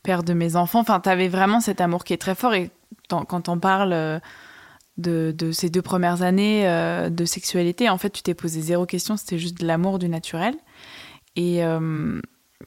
père 0.04 0.24
de 0.24 0.34
mes 0.34 0.56
enfants. 0.56 0.80
Enfin, 0.80 1.00
tu 1.00 1.10
avais 1.10 1.28
vraiment 1.28 1.60
cet 1.60 1.82
amour 1.82 2.04
qui 2.04 2.14
est 2.14 2.18
très 2.18 2.36
fort. 2.36 2.54
Et 2.54 2.72
quand 3.10 3.50
on 3.50 3.60
parle 3.60 3.94
euh, 3.94 4.20
de, 4.98 5.52
ces 5.52 5.70
deux 5.70 5.82
premières 5.82 6.22
années 6.22 6.68
euh, 6.68 7.10
de 7.10 7.26
sexualité, 7.26 7.90
en 7.90 7.98
fait, 7.98 8.10
tu 8.10 8.22
t'es 8.22 8.34
posé 8.34 8.62
zéro 8.62 8.86
question. 8.86 9.18
C'était 9.18 9.38
juste 9.38 9.60
de 9.60 9.68
l'amour 9.68 10.00
du 10.00 10.10
naturel. 10.10 10.56
Et 11.36 11.64
euh, 11.64 12.20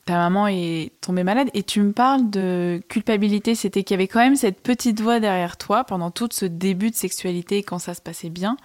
ta 0.04 0.14
maman 0.14 0.46
est 0.46 0.92
tombée 1.00 1.24
malade. 1.24 1.48
Et 1.54 1.62
tu 1.62 1.80
me 1.80 1.92
parles 1.92 2.30
de 2.30 2.82
culpabilité. 2.88 3.54
C'était 3.54 3.82
qu'il 3.82 3.94
y 3.94 3.98
avait 3.98 4.08
quand 4.08 4.20
même 4.20 4.36
cette 4.36 4.60
petite 4.60 5.00
voix 5.00 5.20
derrière 5.20 5.56
toi 5.56 5.84
pendant 5.84 6.10
tout 6.10 6.28
ce 6.32 6.46
début 6.46 6.90
de 6.90 6.96
sexualité 6.96 7.62
quand 7.62 7.78
ça 7.78 7.94
se 7.94 8.00
passait 8.00 8.30
bien. 8.30 8.56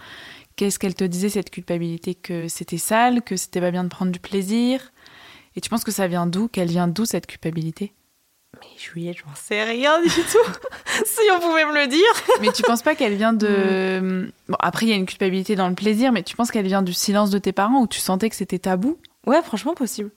Qu'est-ce 0.56 0.80
qu'elle 0.80 0.96
te 0.96 1.04
disait, 1.04 1.30
cette 1.30 1.50
culpabilité? 1.50 2.16
Que 2.16 2.48
c'était 2.48 2.78
sale, 2.78 3.22
que 3.22 3.36
c'était 3.36 3.60
pas 3.60 3.72
bien 3.72 3.84
de 3.84 3.90
prendre 3.90 4.12
du 4.12 4.20
plaisir? 4.20 4.92
Et 5.56 5.62
tu 5.62 5.70
penses 5.70 5.84
que 5.84 5.92
ça 5.92 6.08
vient 6.08 6.28
d'où? 6.28 6.48
Qu'elle 6.48 6.70
vient 6.70 6.88
d'où 6.88 7.06
cette 7.06 7.28
culpabilité? 7.28 7.94
Mais 8.62 8.68
Juliette, 8.78 9.18
j'en 9.18 9.36
sais 9.36 9.64
rien 9.64 10.02
du 10.02 10.10
tout. 10.10 10.52
si 11.06 11.22
on 11.36 11.40
pouvait 11.40 11.66
me 11.66 11.74
le 11.74 11.88
dire. 11.88 12.40
mais 12.42 12.52
tu 12.52 12.64
penses 12.64 12.82
pas 12.82 12.96
qu'elle 12.96 13.16
vient 13.16 13.34
de. 13.34 14.00
Mm. 14.02 14.32
Bon, 14.50 14.58
après, 14.60 14.86
il 14.86 14.90
y 14.90 14.94
a 14.94 14.96
une 14.96 15.06
culpabilité 15.06 15.56
dans 15.56 15.70
le 15.70 15.76
plaisir, 15.76 16.12
mais 16.12 16.24
tu 16.24 16.36
penses 16.36 16.52
qu'elle 16.52 16.68
vient 16.68 16.82
du 16.82 16.94
silence 16.94 17.30
de 17.30 17.38
tes 17.38 17.52
parents 17.52 17.82
où 17.82 17.88
tu 17.88 18.00
sentais 18.00 18.30
que 18.30 18.36
c'était 18.36 18.60
tabou? 18.60 18.98
Ouais, 19.26 19.42
franchement, 19.42 19.74
possible. 19.74 20.12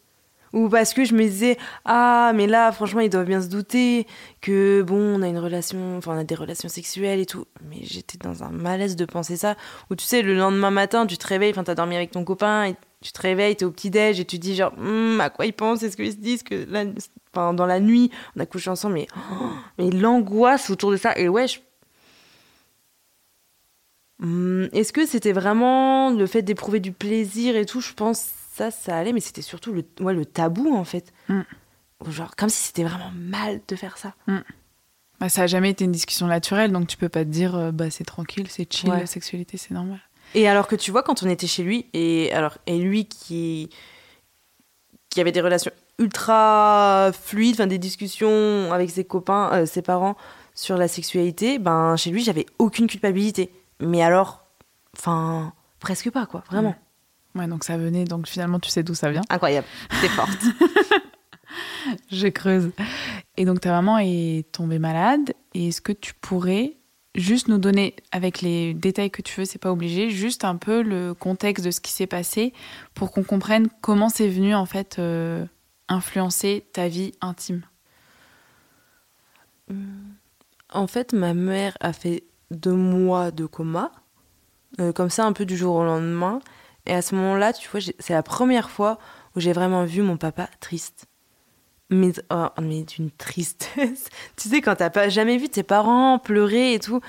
Ou 0.52 0.68
parce 0.68 0.94
que 0.94 1.04
je 1.04 1.14
me 1.14 1.22
disais, 1.22 1.58
ah, 1.84 2.32
mais 2.34 2.46
là, 2.46 2.72
franchement, 2.72 3.00
ils 3.00 3.10
doivent 3.10 3.26
bien 3.26 3.42
se 3.42 3.48
douter 3.48 4.06
que, 4.40 4.82
bon, 4.82 5.18
on 5.18 5.22
a 5.22 5.28
une 5.28 5.38
relation, 5.38 5.98
enfin, 5.98 6.14
on 6.14 6.18
a 6.18 6.24
des 6.24 6.34
relations 6.34 6.68
sexuelles 6.68 7.20
et 7.20 7.26
tout. 7.26 7.44
Mais 7.68 7.78
j'étais 7.82 8.18
dans 8.18 8.44
un 8.44 8.50
malaise 8.50 8.96
de 8.96 9.04
penser 9.04 9.36
ça. 9.36 9.56
Ou 9.90 9.94
tu 9.96 10.04
sais, 10.04 10.22
le 10.22 10.34
lendemain 10.34 10.70
matin, 10.70 11.06
tu 11.06 11.18
te 11.18 11.26
réveilles, 11.26 11.50
enfin, 11.50 11.64
t'as 11.64 11.74
dormi 11.74 11.96
avec 11.96 12.10
ton 12.10 12.24
copain 12.24 12.64
et 12.64 12.76
tu 13.00 13.12
te 13.12 13.20
réveilles, 13.20 13.56
t'es 13.56 13.64
au 13.64 13.70
petit-déj 13.70 14.20
et 14.20 14.24
tu 14.24 14.38
te 14.38 14.42
dis, 14.42 14.54
genre, 14.56 14.72
hum, 14.78 15.20
à 15.20 15.30
quoi 15.30 15.46
ils 15.46 15.52
pensent? 15.52 15.82
Est-ce 15.82 15.96
qu'ils 15.96 16.12
se 16.12 16.16
disent 16.16 16.42
que 16.42 16.66
là, 16.68 16.84
dans 17.34 17.66
la 17.66 17.80
nuit, 17.80 18.10
on 18.36 18.40
a 18.40 18.46
couché 18.46 18.70
ensemble, 18.70 18.94
mais, 18.94 19.06
mais 19.78 19.90
l'angoisse 19.90 20.70
autour 20.70 20.90
de 20.90 20.96
ça. 20.96 21.16
Et 21.16 21.28
ouais, 21.28 21.46
hum, 24.22 24.68
est-ce 24.72 24.92
que 24.92 25.06
c'était 25.06 25.32
vraiment 25.32 26.10
le 26.10 26.26
fait 26.26 26.42
d'éprouver 26.42 26.80
du 26.80 26.92
plaisir 26.92 27.56
et 27.56 27.66
tout? 27.66 27.80
Je 27.80 27.92
pense 27.92 28.30
ça, 28.58 28.70
ça 28.70 28.96
allait, 28.96 29.12
mais 29.12 29.20
c'était 29.20 29.42
surtout 29.42 29.72
le, 29.72 29.84
ouais, 30.00 30.14
le 30.14 30.26
tabou 30.26 30.74
en 30.74 30.84
fait. 30.84 31.12
Mm. 31.28 31.40
Genre, 32.08 32.36
comme 32.36 32.48
si 32.48 32.66
c'était 32.66 32.84
vraiment 32.84 33.10
mal 33.14 33.60
de 33.66 33.76
faire 33.76 33.96
ça. 33.96 34.14
Mm. 34.26 34.38
Bah, 35.20 35.28
ça 35.28 35.42
a 35.42 35.46
jamais 35.46 35.70
été 35.70 35.84
une 35.84 35.92
discussion 35.92 36.26
naturelle, 36.26 36.70
donc 36.72 36.86
tu 36.86 36.96
peux 36.96 37.08
pas 37.08 37.24
te 37.24 37.30
dire, 37.30 37.56
euh, 37.56 37.72
bah 37.72 37.90
c'est 37.90 38.04
tranquille, 38.04 38.46
c'est 38.48 38.72
chill, 38.72 38.90
la 38.90 39.06
sexualité, 39.06 39.56
c'est 39.56 39.74
normal. 39.74 40.00
Et 40.34 40.46
alors 40.48 40.68
que 40.68 40.76
tu 40.76 40.90
vois, 40.90 41.02
quand 41.02 41.22
on 41.22 41.28
était 41.28 41.46
chez 41.46 41.62
lui, 41.62 41.86
et, 41.92 42.32
alors, 42.32 42.58
et 42.66 42.78
lui 42.78 43.06
qui, 43.06 43.70
qui 45.10 45.20
avait 45.20 45.32
des 45.32 45.40
relations 45.40 45.72
ultra 45.98 47.10
fluide, 47.12 47.54
enfin 47.54 47.66
des 47.66 47.78
discussions 47.78 48.72
avec 48.72 48.90
ses 48.90 49.04
copains, 49.04 49.50
euh, 49.52 49.66
ses 49.66 49.82
parents 49.82 50.16
sur 50.54 50.76
la 50.76 50.86
sexualité, 50.86 51.58
ben 51.58 51.96
chez 51.96 52.10
lui 52.10 52.22
j'avais 52.22 52.46
aucune 52.58 52.86
culpabilité. 52.86 53.50
Mais 53.80 54.02
alors, 54.02 54.44
enfin 54.96 55.52
presque 55.80 56.10
pas 56.10 56.26
quoi, 56.26 56.44
vraiment. 56.48 56.76
Ouais. 57.38 57.46
donc 57.46 57.64
ça 57.64 57.76
venait, 57.76 58.04
donc 58.04 58.26
finalement 58.26 58.58
tu 58.60 58.70
sais 58.70 58.82
d'où 58.82 58.94
ça 58.94 59.10
vient. 59.10 59.22
Incroyable, 59.30 59.66
t'es 60.00 60.08
forte. 60.08 60.38
Je 62.10 62.28
creuse. 62.28 62.70
Et 63.36 63.44
donc 63.44 63.60
ta 63.60 63.70
maman 63.70 63.98
est 63.98 64.50
tombée 64.52 64.78
malade. 64.78 65.32
Et 65.54 65.68
est-ce 65.68 65.80
que 65.80 65.92
tu 65.92 66.14
pourrais 66.14 66.76
juste 67.14 67.48
nous 67.48 67.58
donner, 67.58 67.96
avec 68.12 68.42
les 68.42 68.74
détails 68.74 69.10
que 69.10 69.22
tu 69.22 69.40
veux, 69.40 69.44
c'est 69.44 69.58
pas 69.58 69.72
obligé, 69.72 70.10
juste 70.10 70.44
un 70.44 70.56
peu 70.56 70.82
le 70.82 71.14
contexte 71.14 71.64
de 71.64 71.70
ce 71.70 71.80
qui 71.80 71.92
s'est 71.92 72.06
passé 72.06 72.52
pour 72.94 73.10
qu'on 73.10 73.24
comprenne 73.24 73.68
comment 73.80 74.08
c'est 74.08 74.28
venu 74.28 74.54
en 74.54 74.66
fait 74.66 74.98
euh, 74.98 75.44
influencer 75.88 76.64
ta 76.72 76.88
vie 76.88 77.12
intime? 77.20 77.62
En 80.72 80.86
fait, 80.86 81.12
ma 81.12 81.34
mère 81.34 81.76
a 81.80 81.92
fait 81.92 82.24
deux 82.50 82.74
mois 82.74 83.30
de 83.30 83.46
coma, 83.46 83.90
euh, 84.80 84.92
comme 84.92 85.10
ça 85.10 85.26
un 85.26 85.32
peu 85.32 85.44
du 85.44 85.56
jour 85.56 85.76
au 85.76 85.84
lendemain. 85.84 86.40
Et 86.88 86.94
à 86.94 87.02
ce 87.02 87.14
moment-là, 87.14 87.52
tu 87.52 87.68
vois, 87.68 87.80
c'est 87.98 88.14
la 88.14 88.22
première 88.22 88.70
fois 88.70 88.98
où 89.36 89.40
j'ai 89.40 89.52
vraiment 89.52 89.84
vu 89.84 90.02
mon 90.02 90.16
papa 90.16 90.48
triste. 90.58 91.06
Mais, 91.90 92.12
oh, 92.30 92.48
mais 92.60 92.82
d'une 92.82 93.10
tristesse. 93.10 94.08
tu 94.36 94.48
sais, 94.48 94.60
quand 94.60 94.76
t'as 94.76 94.90
pas 94.90 95.08
jamais 95.08 95.36
vu 95.36 95.48
tes 95.48 95.62
parents 95.62 96.18
pleurer 96.18 96.74
et 96.74 96.80
tout. 96.80 97.00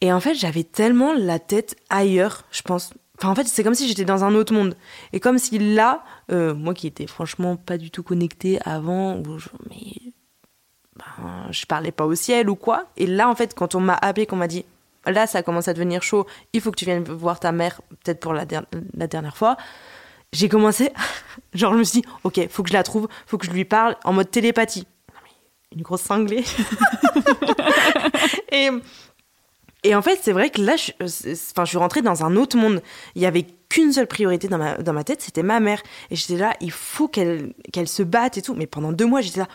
Et 0.00 0.12
en 0.12 0.20
fait, 0.20 0.34
j'avais 0.34 0.64
tellement 0.64 1.12
la 1.12 1.38
tête 1.38 1.76
ailleurs, 1.90 2.44
je 2.50 2.62
pense. 2.62 2.92
Enfin, 3.18 3.30
en 3.30 3.34
fait, 3.34 3.46
c'est 3.46 3.64
comme 3.64 3.74
si 3.74 3.86
j'étais 3.86 4.04
dans 4.04 4.24
un 4.24 4.34
autre 4.34 4.54
monde. 4.54 4.76
Et 5.12 5.20
comme 5.20 5.38
si 5.38 5.58
là, 5.58 6.04
euh, 6.30 6.54
moi 6.54 6.72
qui 6.72 6.86
étais 6.86 7.06
franchement 7.06 7.56
pas 7.56 7.76
du 7.76 7.90
tout 7.90 8.02
connectée 8.02 8.60
avant, 8.64 9.18
où 9.18 9.38
je, 9.38 9.48
mais 9.68 10.12
ben, 10.96 11.48
je 11.50 11.66
parlais 11.66 11.92
pas 11.92 12.06
au 12.06 12.14
ciel 12.14 12.48
ou 12.48 12.54
quoi. 12.54 12.86
Et 12.96 13.06
là, 13.06 13.28
en 13.28 13.34
fait, 13.34 13.54
quand 13.54 13.74
on 13.74 13.80
m'a 13.80 13.94
appelé, 13.94 14.26
qu'on 14.26 14.36
m'a 14.36 14.48
dit, 14.48 14.64
là, 15.10 15.26
ça 15.26 15.42
commence 15.42 15.68
à 15.68 15.74
devenir 15.74 16.02
chaud, 16.02 16.26
il 16.52 16.60
faut 16.60 16.70
que 16.70 16.76
tu 16.76 16.84
viennes 16.84 17.04
voir 17.04 17.40
ta 17.40 17.52
mère, 17.52 17.80
peut-être 18.04 18.20
pour 18.20 18.32
la, 18.32 18.44
la 18.94 19.06
dernière 19.06 19.36
fois 19.36 19.56
j'ai 20.32 20.48
commencé, 20.48 20.90
genre 21.54 21.72
je 21.72 21.78
me 21.78 21.84
suis 21.84 22.00
dit, 22.02 22.08
ok, 22.24 22.48
faut 22.50 22.62
que 22.62 22.68
je 22.68 22.74
la 22.74 22.82
trouve, 22.82 23.08
faut 23.26 23.38
que 23.38 23.46
je 23.46 23.50
lui 23.50 23.64
parle 23.64 23.96
en 24.04 24.12
mode 24.12 24.30
télépathie. 24.30 24.86
Une 25.74 25.82
grosse 25.82 26.02
cinglée. 26.02 26.44
et, 28.52 28.70
et 29.84 29.94
en 29.94 30.00
fait, 30.00 30.18
c'est 30.22 30.32
vrai 30.32 30.48
que 30.48 30.62
là, 30.62 30.76
je, 30.76 30.92
enfin, 31.02 31.64
je 31.64 31.68
suis 31.68 31.78
rentrée 31.78 32.00
dans 32.00 32.24
un 32.24 32.36
autre 32.36 32.56
monde. 32.56 32.82
Il 33.14 33.20
y 33.20 33.26
avait 33.26 33.46
qu'une 33.68 33.92
seule 33.92 34.06
priorité 34.06 34.48
dans 34.48 34.56
ma, 34.56 34.78
dans 34.78 34.94
ma 34.94 35.04
tête, 35.04 35.20
c'était 35.20 35.42
ma 35.42 35.60
mère. 35.60 35.82
Et 36.10 36.16
j'étais 36.16 36.38
là, 36.38 36.54
il 36.62 36.70
faut 36.70 37.06
qu'elle 37.06 37.52
qu'elle 37.70 37.86
se 37.86 38.02
batte 38.02 38.38
et 38.38 38.42
tout. 38.42 38.54
Mais 38.54 38.66
pendant 38.66 38.92
deux 38.92 39.04
mois, 39.04 39.20
j'étais 39.20 39.40
là, 39.40 39.48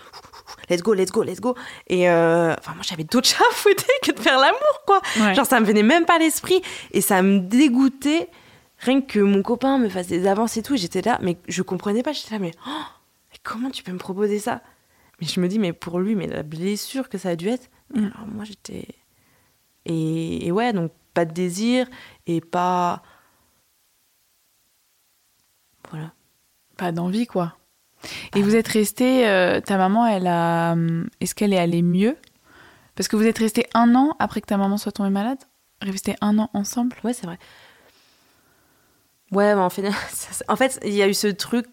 let's 0.70 0.82
go, 0.82 0.94
let's 0.94 1.12
go, 1.12 1.24
let's 1.24 1.40
go. 1.40 1.56
Et 1.88 2.10
euh, 2.10 2.54
enfin, 2.58 2.74
moi, 2.74 2.84
j'avais 2.84 3.04
d'autres 3.04 3.28
chats 3.30 3.44
à 3.50 3.54
fouetter 3.54 3.92
que 4.04 4.12
de 4.12 4.20
faire 4.20 4.40
l'amour, 4.40 4.82
quoi. 4.86 5.02
Genre, 5.34 5.46
ça 5.46 5.60
me 5.60 5.66
venait 5.66 5.84
même 5.84 6.06
pas 6.06 6.16
à 6.16 6.20
l'esprit. 6.20 6.62
Et 6.92 7.02
ça 7.02 7.22
me 7.22 7.40
dégoûtait 7.40 8.30
rien 8.80 9.02
que 9.02 9.20
mon 9.20 9.42
copain 9.42 9.78
me 9.78 9.90
fasse 9.90 10.08
des 10.08 10.28
avances 10.28 10.58
et 10.58 10.64
tout, 10.64 10.76
j'étais 10.76 11.02
là, 11.02 11.18
mais 11.22 11.38
je 11.48 11.62
comprenais 11.62 12.04
pas, 12.04 12.12
j'étais 12.12 12.36
là, 12.36 12.40
mais, 12.40 12.52
oh, 12.68 12.84
mais, 13.32 13.38
comment 13.44 13.70
tu 13.70 13.84
peux 13.84 13.92
me 13.92 13.98
proposer 13.98 14.40
ça? 14.40 14.62
Mais 15.20 15.28
je 15.28 15.40
me 15.40 15.48
dis, 15.48 15.60
mais 15.60 15.74
pour 15.74 16.00
lui, 16.00 16.16
mais 16.16 16.28
la 16.28 16.44
blessure 16.44 17.10
que 17.10 17.18
ça 17.18 17.30
a 17.30 17.36
dû 17.36 17.48
être. 17.48 17.70
Mm. 17.94 18.10
Alors 18.14 18.28
moi, 18.28 18.44
j'étais. 18.44 18.88
Et, 19.86 20.52
ouais, 20.52 20.74
donc 20.74 20.92
pas 21.14 21.26
de 21.26 21.34
désir 21.34 21.88
et 22.28 22.42
pas. 22.42 23.04
Voilà. 25.90 26.14
Pas 26.78 26.92
d'envie, 26.92 27.28
quoi. 27.28 27.56
Et 28.36 28.42
vous 28.42 28.56
êtes 28.56 28.68
resté, 28.68 29.28
euh, 29.28 29.62
ta 29.62 29.78
maman, 29.78 30.06
elle 30.08 30.28
a, 30.28 30.76
est-ce 31.22 31.36
qu'elle 31.36 31.54
est 31.54 31.60
allée 31.60 31.82
mieux? 31.82 32.18
Parce 32.96 33.08
que 33.08 33.16
vous 33.16 33.26
êtes 33.26 33.38
resté 33.38 33.68
un 33.74 33.96
an 33.96 34.16
après 34.20 34.42
que 34.42 34.48
ta 34.48 34.58
maman 34.58 34.78
soit 34.78 34.92
tombée 34.92 35.10
malade? 35.10 35.40
Resté 35.82 36.16
un 36.22 36.38
an 36.40 36.50
ensemble? 36.54 36.96
Ouais, 37.04 37.14
c'est 37.14 37.26
vrai. 37.26 37.40
Ouais, 39.32 39.54
en 39.54 39.70
fait, 39.70 39.90
en 40.48 40.56
fait, 40.56 40.80
il 40.86 40.94
y 40.94 41.02
a 41.02 41.08
eu 41.08 41.14
ce 41.14 41.28
truc, 41.28 41.68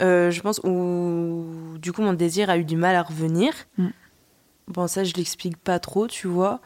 euh, 0.00 0.30
je 0.30 0.40
pense, 0.40 0.60
où 0.64 1.76
du 1.78 1.92
coup 1.92 2.02
mon 2.02 2.12
désir 2.12 2.50
a 2.50 2.56
eu 2.56 2.64
du 2.64 2.76
mal 2.76 2.94
à 2.94 3.02
revenir. 3.02 3.52
Mm. 3.78 3.88
Bon, 4.68 4.86
ça, 4.86 5.02
je 5.02 5.12
l'explique 5.14 5.56
pas 5.56 5.80
trop, 5.80 6.06
tu 6.06 6.28
vois. 6.28 6.60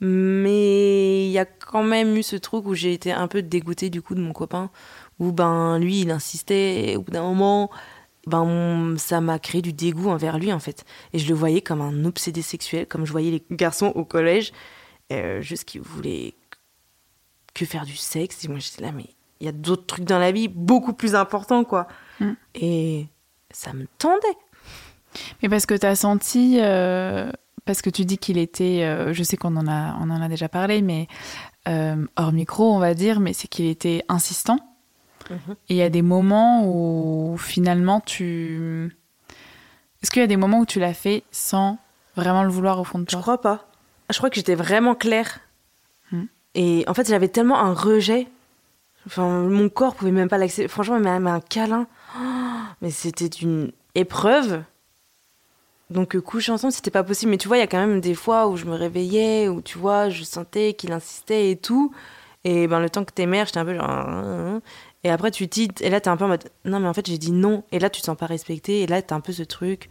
Mais 0.00 1.26
il 1.26 1.30
y 1.30 1.38
a 1.38 1.44
quand 1.44 1.82
même 1.82 2.16
eu 2.16 2.22
ce 2.22 2.36
truc 2.36 2.66
où 2.66 2.74
j'ai 2.74 2.94
été 2.94 3.12
un 3.12 3.28
peu 3.28 3.42
dégoûtée 3.42 3.90
du 3.90 4.00
coup 4.00 4.14
de 4.14 4.20
mon 4.20 4.32
copain, 4.32 4.70
où 5.18 5.30
ben 5.30 5.78
lui, 5.78 6.00
il 6.00 6.10
insistait, 6.10 6.92
et 6.92 6.96
au 6.96 7.02
bout 7.02 7.10
d'un 7.10 7.22
moment, 7.22 7.70
ben 8.26 8.96
ça 8.98 9.20
m'a 9.20 9.38
créé 9.38 9.62
du 9.62 9.72
dégoût 9.72 10.10
envers 10.10 10.38
lui 10.38 10.52
en 10.52 10.58
fait. 10.58 10.84
Et 11.12 11.18
je 11.18 11.28
le 11.28 11.34
voyais 11.34 11.62
comme 11.62 11.80
un 11.80 12.04
obsédé 12.04 12.42
sexuel, 12.42 12.86
comme 12.86 13.06
je 13.06 13.12
voyais 13.12 13.30
les 13.30 13.42
garçons 13.50 13.92
au 13.94 14.04
collège, 14.04 14.52
euh, 15.12 15.40
juste 15.40 15.64
qui 15.64 15.78
voulaient 15.78 16.34
que 17.54 17.64
faire 17.64 17.86
du 17.86 17.96
sexe. 17.96 18.44
Et 18.44 18.48
moi 18.48 18.58
j'étais 18.58 18.82
là, 18.82 18.92
mais 18.92 19.10
il 19.40 19.46
y 19.46 19.48
a 19.48 19.52
d'autres 19.52 19.86
trucs 19.86 20.04
dans 20.04 20.18
la 20.18 20.32
vie 20.32 20.48
beaucoup 20.48 20.92
plus 20.92 21.14
importants, 21.14 21.64
quoi. 21.64 21.88
Mm. 22.20 22.32
Et 22.54 23.06
ça 23.50 23.72
me 23.72 23.86
tendait. 23.98 24.38
Mais 25.42 25.48
parce 25.48 25.66
que 25.66 25.74
tu 25.74 25.86
as 25.86 25.96
senti, 25.96 26.58
euh, 26.60 27.32
parce 27.64 27.82
que 27.82 27.90
tu 27.90 28.04
dis 28.04 28.18
qu'il 28.18 28.38
était, 28.38 28.82
euh, 28.84 29.12
je 29.12 29.22
sais 29.22 29.36
qu'on 29.36 29.56
en, 29.56 29.66
a, 29.66 29.96
on 30.00 30.10
en 30.10 30.20
a 30.20 30.28
déjà 30.28 30.48
parlé, 30.48 30.82
mais 30.82 31.08
euh, 31.68 32.06
hors 32.16 32.32
micro, 32.32 32.72
on 32.72 32.78
va 32.78 32.94
dire, 32.94 33.20
mais 33.20 33.32
c'est 33.32 33.48
qu'il 33.48 33.66
était 33.66 34.04
insistant. 34.08 34.58
Mhm. 35.30 35.54
Et 35.68 35.74
il 35.74 35.76
y 35.76 35.82
a 35.82 35.90
des 35.90 36.02
moments 36.02 36.66
où 36.66 37.36
finalement 37.38 38.00
tu. 38.00 38.96
Est-ce 40.02 40.10
qu'il 40.10 40.20
y 40.20 40.24
a 40.24 40.28
des 40.28 40.36
moments 40.36 40.60
où 40.60 40.66
tu 40.66 40.80
l'as 40.80 40.94
fait 40.94 41.24
sans 41.30 41.78
vraiment 42.16 42.42
le 42.42 42.50
vouloir 42.50 42.80
au 42.80 42.84
fond 42.84 42.98
de 42.98 43.04
toi? 43.04 43.18
Je 43.18 43.22
crois 43.22 43.40
pas. 43.40 43.68
Je 44.10 44.18
crois 44.18 44.30
que 44.30 44.36
j'étais 44.36 44.54
vraiment 44.54 44.94
claire. 44.94 45.40
Mm. 46.10 46.24
Et 46.56 46.84
en 46.88 46.94
fait, 46.94 47.08
j'avais 47.08 47.28
tellement 47.28 47.58
un 47.58 47.72
rejet 47.72 48.28
Enfin, 49.06 49.42
mon 49.48 49.68
corps 49.68 49.94
pouvait 49.94 50.10
même 50.10 50.28
pas 50.28 50.38
l'accepter. 50.38 50.68
Franchement, 50.68 51.00
même 51.00 51.26
un 51.26 51.40
câlin. 51.40 51.86
mais 52.82 52.90
c'était 52.90 53.26
une 53.26 53.72
épreuve. 53.94 54.62
Donc, 55.90 56.14
euh, 56.14 56.20
coucher 56.20 56.52
ensemble, 56.52 56.72
c'était 56.72 56.90
pas 56.90 57.02
possible. 57.02 57.30
Mais 57.30 57.38
tu 57.38 57.48
vois, 57.48 57.56
il 57.56 57.60
y 57.60 57.64
a 57.64 57.66
quand 57.66 57.78
même 57.78 58.00
des 58.00 58.14
fois 58.14 58.46
où 58.48 58.56
je 58.56 58.66
me 58.66 58.74
réveillais, 58.74 59.48
où 59.48 59.62
tu 59.62 59.78
vois, 59.78 60.08
je 60.08 60.22
sentais 60.22 60.74
qu'il 60.74 60.92
insistait 60.92 61.50
et 61.50 61.56
tout. 61.56 61.92
Et 62.44 62.68
ben, 62.68 62.80
le 62.80 62.88
temps 62.90 63.04
que 63.04 63.12
t'es 63.12 63.26
mère, 63.26 63.46
j'étais 63.46 63.58
un 63.58 63.64
peu 63.64 63.74
genre. 63.74 64.60
Et 65.04 65.10
après, 65.10 65.30
tu 65.30 65.46
dis. 65.46 65.68
Et 65.80 65.90
là, 65.90 66.00
t'es 66.00 66.08
un 66.08 66.16
peu 66.16 66.24
en 66.24 66.28
mode. 66.28 66.50
Non, 66.64 66.80
mais 66.80 66.88
en 66.88 66.94
fait, 66.94 67.06
j'ai 67.06 67.18
dit 67.18 67.32
non. 67.32 67.64
Et 67.72 67.78
là, 67.78 67.90
tu 67.90 68.00
te 68.00 68.06
sens 68.06 68.16
pas 68.16 68.26
respecté. 68.26 68.82
Et 68.82 68.86
là, 68.86 69.00
t'as 69.02 69.14
un 69.14 69.20
peu 69.20 69.32
ce 69.32 69.42
truc. 69.42 69.88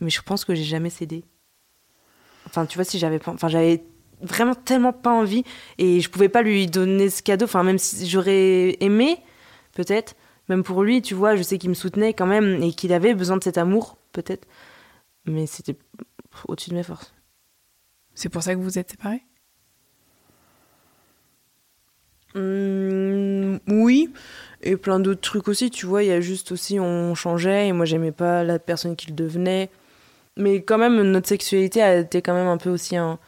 Mais 0.00 0.10
je 0.10 0.22
pense 0.22 0.44
que 0.44 0.54
j'ai 0.54 0.64
jamais 0.64 0.90
cédé. 0.90 1.24
Enfin, 2.46 2.66
tu 2.66 2.76
vois, 2.76 2.84
si 2.84 2.98
j'avais 2.98 3.18
pas. 3.18 3.32
Enfin, 3.32 3.48
j'avais 3.48 3.84
vraiment 4.20 4.54
tellement 4.54 4.92
pas 4.92 5.10
envie 5.10 5.44
et 5.78 6.00
je 6.00 6.08
pouvais 6.08 6.28
pas 6.28 6.42
lui 6.42 6.66
donner 6.66 7.10
ce 7.10 7.22
cadeau. 7.22 7.44
Enfin, 7.44 7.62
même 7.62 7.78
si 7.78 8.08
j'aurais 8.08 8.76
aimé, 8.80 9.18
peut-être, 9.72 10.14
même 10.48 10.62
pour 10.62 10.82
lui, 10.82 11.02
tu 11.02 11.14
vois, 11.14 11.36
je 11.36 11.42
sais 11.42 11.58
qu'il 11.58 11.70
me 11.70 11.74
soutenait 11.74 12.14
quand 12.14 12.26
même 12.26 12.62
et 12.62 12.72
qu'il 12.72 12.92
avait 12.92 13.14
besoin 13.14 13.36
de 13.36 13.44
cet 13.44 13.58
amour, 13.58 13.98
peut-être. 14.12 14.46
Mais 15.26 15.46
c'était 15.46 15.76
au-dessus 16.48 16.70
de 16.70 16.74
mes 16.74 16.82
forces. 16.82 17.14
C'est 18.14 18.28
pour 18.28 18.42
ça 18.42 18.52
que 18.54 18.58
vous 18.58 18.64
vous 18.64 18.78
êtes 18.78 18.90
séparés? 18.90 19.24
Mmh, 22.34 23.58
Oui, 23.68 24.10
et 24.62 24.76
plein 24.76 25.00
d'autres 25.00 25.20
trucs 25.20 25.48
aussi, 25.48 25.70
tu 25.70 25.86
vois, 25.86 26.02
il 26.02 26.08
y 26.08 26.12
a 26.12 26.20
juste 26.20 26.52
aussi, 26.52 26.80
on 26.80 27.14
changeait 27.14 27.68
et 27.68 27.72
moi 27.72 27.84
j'aimais 27.84 28.12
pas 28.12 28.44
la 28.44 28.58
personne 28.58 28.96
qu'il 28.96 29.14
devenait. 29.14 29.70
Mais 30.36 30.62
quand 30.62 30.78
même, 30.78 31.00
notre 31.02 31.28
sexualité 31.28 31.82
a 31.82 31.96
été 31.96 32.22
quand 32.22 32.34
même 32.34 32.48
un 32.48 32.56
peu 32.56 32.70
aussi 32.70 32.96
un, 32.96 33.18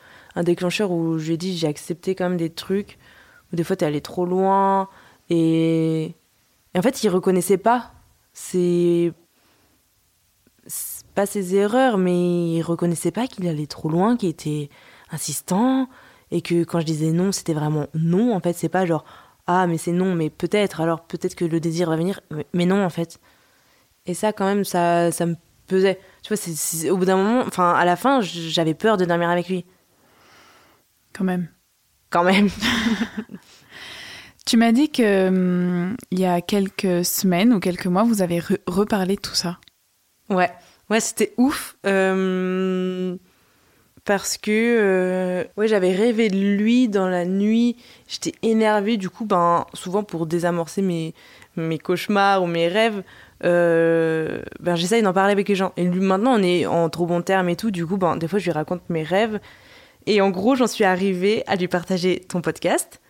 déclencheur 0.44 0.90
où 0.90 1.18
je 1.18 1.26
lui 1.28 1.34
ai 1.34 1.36
dit 1.38 1.56
j'ai 1.56 1.66
accepté 1.66 2.14
quand 2.14 2.28
même 2.28 2.36
des 2.36 2.50
trucs 2.50 2.98
où 3.52 3.56
des 3.56 3.64
fois 3.64 3.74
t'es 3.74 3.86
allé 3.86 4.02
trop 4.02 4.26
loin 4.26 4.88
et... 5.30 6.14
en 6.76 6.82
fait 6.82 7.02
il 7.02 7.08
reconnaissait 7.08 7.56
pas 7.56 7.92
c'est 8.34 9.14
pas 11.14 11.24
ses 11.24 11.54
erreurs 11.54 11.96
mais 11.96 12.56
il 12.56 12.62
reconnaissait 12.62 13.12
pas 13.12 13.26
qu'il 13.26 13.48
allait 13.48 13.66
trop 13.66 13.88
loin 13.88 14.18
qu'il 14.18 14.28
était 14.28 14.68
insistant 15.10 15.88
et 16.30 16.42
que 16.42 16.64
quand 16.64 16.80
je 16.80 16.86
disais 16.86 17.12
non 17.12 17.32
c'était 17.32 17.54
vraiment 17.54 17.86
non 17.94 18.34
en 18.34 18.40
fait 18.40 18.54
c'est 18.54 18.68
pas 18.68 18.86
genre 18.86 19.04
ah 19.46 19.66
mais 19.66 19.78
c'est 19.78 19.92
non 19.92 20.14
mais 20.14 20.30
peut-être 20.30 20.80
alors 20.80 21.02
peut-être 21.02 21.34
que 21.34 21.44
le 21.44 21.60
désir 21.60 21.88
va 21.88 21.96
venir 21.96 22.20
mais 22.52 22.66
non 22.66 22.84
en 22.84 22.90
fait 22.90 23.20
et 24.06 24.14
ça 24.14 24.32
quand 24.32 24.46
même 24.46 24.64
ça 24.64 25.12
ça 25.12 25.26
me 25.26 25.36
pesait 25.66 26.00
tu 26.22 26.28
vois 26.28 26.36
c'est 26.36 26.90
au 26.90 26.96
bout 26.96 27.04
d'un 27.04 27.16
moment 27.16 27.44
enfin 27.46 27.72
à 27.72 27.84
la 27.84 27.96
fin 27.96 28.20
j'avais 28.20 28.74
peur 28.74 28.96
de 28.96 29.04
dormir 29.04 29.30
avec 29.30 29.48
lui 29.48 29.64
quand 31.16 31.24
même. 31.24 31.48
Quand 32.10 32.24
même. 32.24 32.48
tu 34.46 34.56
m'as 34.56 34.72
dit 34.72 34.90
que 34.90 35.28
hum, 35.28 35.96
il 36.10 36.20
y 36.20 36.26
a 36.26 36.40
quelques 36.40 37.04
semaines 37.04 37.52
ou 37.52 37.60
quelques 37.60 37.86
mois, 37.86 38.04
vous 38.04 38.22
avez 38.22 38.42
reparlé 38.66 39.16
de 39.16 39.20
tout 39.20 39.34
ça. 39.34 39.58
Ouais, 40.28 40.50
ouais, 40.90 41.00
c'était 41.00 41.32
ouf. 41.36 41.76
Euh, 41.86 43.16
parce 44.06 44.38
que 44.38 44.50
euh, 44.50 45.44
ouais, 45.58 45.68
j'avais 45.68 45.92
rêvé 45.92 46.30
de 46.30 46.36
lui 46.36 46.88
dans 46.88 47.08
la 47.08 47.26
nuit. 47.26 47.76
J'étais 48.08 48.32
énervée, 48.42 48.96
du 48.96 49.10
coup, 49.10 49.26
ben, 49.26 49.66
souvent 49.74 50.02
pour 50.02 50.26
désamorcer 50.26 50.80
mes, 50.80 51.12
mes 51.56 51.78
cauchemars 51.78 52.42
ou 52.42 52.46
mes 52.46 52.68
rêves, 52.68 53.02
euh, 53.44 54.40
ben, 54.60 54.76
j'essaye 54.76 55.02
d'en 55.02 55.12
parler 55.12 55.32
avec 55.32 55.48
les 55.48 55.54
gens. 55.54 55.72
Et 55.76 55.84
lui, 55.84 56.00
maintenant, 56.00 56.38
on 56.38 56.42
est 56.42 56.64
en 56.64 56.88
trop 56.88 57.04
bon 57.04 57.20
terme 57.20 57.50
et 57.50 57.56
tout. 57.56 57.70
Du 57.70 57.86
coup, 57.86 57.98
ben, 57.98 58.16
des 58.16 58.28
fois, 58.28 58.38
je 58.38 58.44
lui 58.44 58.52
raconte 58.52 58.88
mes 58.88 59.02
rêves. 59.02 59.40
Et 60.06 60.20
en 60.20 60.30
gros, 60.30 60.54
j'en 60.54 60.68
suis 60.68 60.84
arrivée 60.84 61.42
à 61.46 61.56
lui 61.56 61.68
partager 61.68 62.20
ton 62.20 62.40
podcast. 62.40 63.00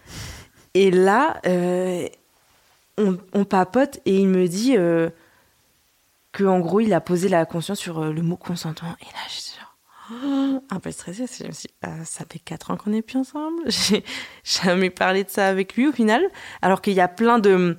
Et 0.75 0.91
là, 0.91 1.41
euh, 1.47 2.09
on, 2.99 3.45
papote 3.45 4.01
et 4.07 4.17
il 4.17 4.29
me 4.29 4.47
dit 4.49 4.77
euh, 4.77 5.11
que 6.33 6.45
en 6.45 6.61
gros, 6.61 6.81
il 6.81 6.93
a 6.95 7.01
posé 7.01 7.29
la 7.29 7.45
conscience 7.47 7.79
sur 7.79 8.01
euh, 8.01 8.13
le 8.13 8.23
mot 8.23 8.37
consentement. 8.37 8.95
Et 9.01 9.05
là, 9.05 9.21
je 9.29 9.41
un 10.71 10.81
peu 10.81 10.91
stressée. 10.91 11.27
Je 11.27 11.47
me 11.47 11.53
suis 11.53 11.69
dit, 11.69 11.75
euh, 11.87 12.05
ça 12.05 12.25
fait 12.31 12.39
4 12.39 12.71
ans 12.71 12.77
qu'on 12.77 12.91
n'est 12.91 13.03
plus 13.03 13.19
ensemble. 13.19 13.63
J'ai 13.67 14.05
jamais 14.45 14.91
parlé 14.91 15.25
de 15.25 15.31
ça 15.31 15.49
avec 15.49 15.77
lui 15.77 15.87
au 15.89 15.93
final. 15.93 16.23
Alors 16.63 16.81
qu'il 16.83 16.95
y 16.95 17.01
a 17.01 17.09
plein 17.09 17.39
de. 17.39 17.77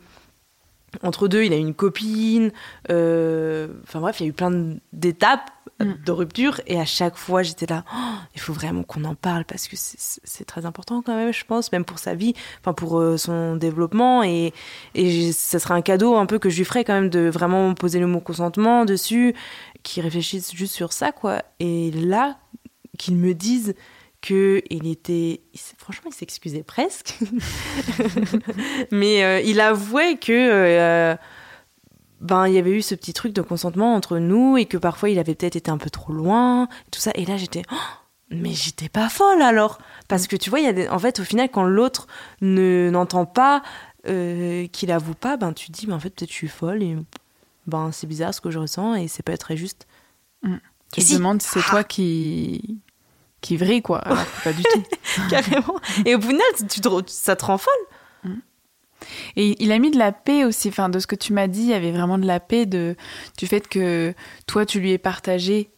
Entre 1.04 1.28
deux, 1.28 1.44
il 1.44 1.54
a 1.54 1.58
une 1.58 1.74
copine. 1.74 2.52
euh, 2.90 3.68
Enfin 3.84 4.00
bref, 4.00 4.20
il 4.20 4.24
y 4.24 4.26
a 4.28 4.30
eu 4.30 4.34
plein 4.34 4.76
d'étapes. 4.94 5.52
De 5.80 6.12
rupture. 6.12 6.62
Et 6.68 6.80
à 6.80 6.86
chaque 6.86 7.18
fois, 7.18 7.44
j'étais 7.44 7.66
là, 7.66 7.84
Oh, 7.94 8.16
il 8.36 8.42
faut 8.42 8.54
vraiment 8.54 8.84
qu'on 8.84 9.04
en 9.04 9.16
parle 9.16 9.46
parce 9.46 9.68
que 9.68 9.76
c'est 9.78 10.46
très 10.46 10.66
important 10.66 11.02
quand 11.02 11.16
même, 11.16 11.34
je 11.34 11.46
pense, 11.46 11.72
même 11.72 11.86
pour 11.86 12.00
sa 12.00 12.16
vie, 12.16 12.34
enfin 12.62 12.74
pour 12.74 13.00
euh, 13.00 13.18
son 13.18 13.56
développement. 13.56 14.24
Et, 14.24 14.54
et 14.96 15.32
ça 15.32 15.60
serait 15.60 15.76
un 15.76 15.82
cadeau 15.82 16.16
un 16.16 16.26
peu 16.26 16.40
que 16.40 16.50
je 16.50 16.58
lui 16.58 16.66
ferais 16.66 16.84
quand 16.84 16.94
même 16.94 17.10
de 17.10 17.30
vraiment 17.30 17.74
poser 17.74 18.00
le 18.00 18.08
mot 18.08 18.20
consentement 18.20 18.86
dessus, 18.86 19.36
qu'il 19.84 20.04
réfléchisse 20.04 20.54
juste 20.54 20.74
sur 20.74 20.94
ça, 20.94 21.12
quoi. 21.12 21.44
Et 21.60 21.92
là, 21.92 22.38
qu'il 22.98 23.16
me 23.16 23.34
dise 23.34 23.76
que 24.22 24.64
il 24.70 24.88
était 24.88 25.42
franchement 25.78 26.10
il 26.12 26.16
s'excusait 26.16 26.64
presque 26.64 27.14
mais 28.92 29.24
euh, 29.24 29.40
il 29.42 29.62
avouait 29.62 30.18
que 30.18 30.32
euh, 30.32 31.16
ben 32.22 32.48
il 32.48 32.54
y 32.54 32.58
avait 32.58 32.72
eu 32.72 32.82
ce 32.82 32.96
petit 32.96 33.14
truc 33.14 33.34
de 33.34 33.42
consentement 33.42 33.94
entre 33.96 34.18
nous 34.18 34.58
et 34.58 34.66
que 34.66 34.78
parfois 34.78 35.10
il 35.10 35.20
avait 35.20 35.36
peut-être 35.36 35.56
été 35.56 35.70
un 35.72 35.78
peu 35.78 35.90
trop 35.90 36.14
loin 36.14 36.68
tout 36.92 37.00
ça. 37.00 37.12
Et 37.16 37.26
là 37.26 37.38
j'étais 37.38 37.62
Oh, 37.72 37.76
mais 38.30 38.52
j'étais 38.54 38.90
pas 38.90 39.08
folle 39.10 39.42
alors. 39.42 39.78
Parce 40.08 40.28
que 40.28 40.36
tu 40.36 40.50
vois 40.50 40.60
il 40.60 40.66
y 40.66 40.70
a 40.70 40.74
des... 40.74 40.90
en 40.90 41.00
fait 41.00 41.20
au 41.20 41.24
final 41.24 41.50
quand 41.50 41.64
l'autre 41.64 42.08
ne 42.42 42.90
n'entend 42.92 43.26
pas 43.26 43.62
euh, 44.08 44.68
qu'il 44.68 44.92
avoue 44.92 45.14
pas 45.16 45.38
ben 45.38 45.54
tu 45.54 45.68
te 45.68 45.72
dis 45.74 45.86
ben 45.86 45.96
en 45.96 46.00
fait 46.00 46.10
peut-être 46.10 46.30
je 46.32 46.36
suis 46.36 46.48
folle 46.48 46.82
et 46.84 46.96
ben 47.68 47.92
c'est 47.92 48.08
bizarre 48.08 48.34
ce 48.34 48.42
que 48.42 48.50
je 48.52 48.60
ressens 48.60 48.96
et 48.96 49.08
c'est 49.08 49.24
pas 49.24 49.38
très 49.38 49.58
juste. 49.58 49.86
Tu 50.44 50.50
Et 51.02 51.04
te 51.04 51.08
si- 51.08 51.18
demandes 51.18 51.42
si 51.42 51.50
c'est 51.50 51.62
toi 51.64 51.84
qui 51.84 52.80
qui 53.42 53.56
vrille 53.58 53.82
quoi, 53.84 54.00
alors 54.00 54.18
que 54.26 54.44
pas 54.46 54.54
du 54.54 54.64
tout. 54.64 54.84
carrément. 55.30 55.76
Et 56.06 56.16
au 56.16 56.22
final 56.22 56.42
tu 56.70 56.82
te... 56.82 56.90
ça 57.08 57.36
te 57.36 57.46
rend 57.46 57.58
folle 57.58 57.74
Et 59.36 59.56
il 59.64 59.72
a 59.72 59.80
mis 59.80 59.92
de 59.92 59.98
la 59.98 60.12
paix 60.12 60.44
aussi, 60.44 60.70
enfin 60.70 60.90
de 60.90 61.00
ce 61.00 61.08
que 61.08 61.16
tu 61.16 61.34
m'as 61.34 61.48
dit, 61.48 61.62
il 61.62 61.70
y 61.70 61.74
avait 61.74 61.92
vraiment 61.92 62.18
de 62.18 62.26
la 62.26 62.40
paix 62.40 62.66
de 62.66 62.96
du 63.38 63.48
fait 63.48 63.68
que 63.68 64.14
toi 64.48 64.66
tu 64.66 64.80
lui 64.80 64.92
aies 64.92 64.98
partagé 64.98 65.72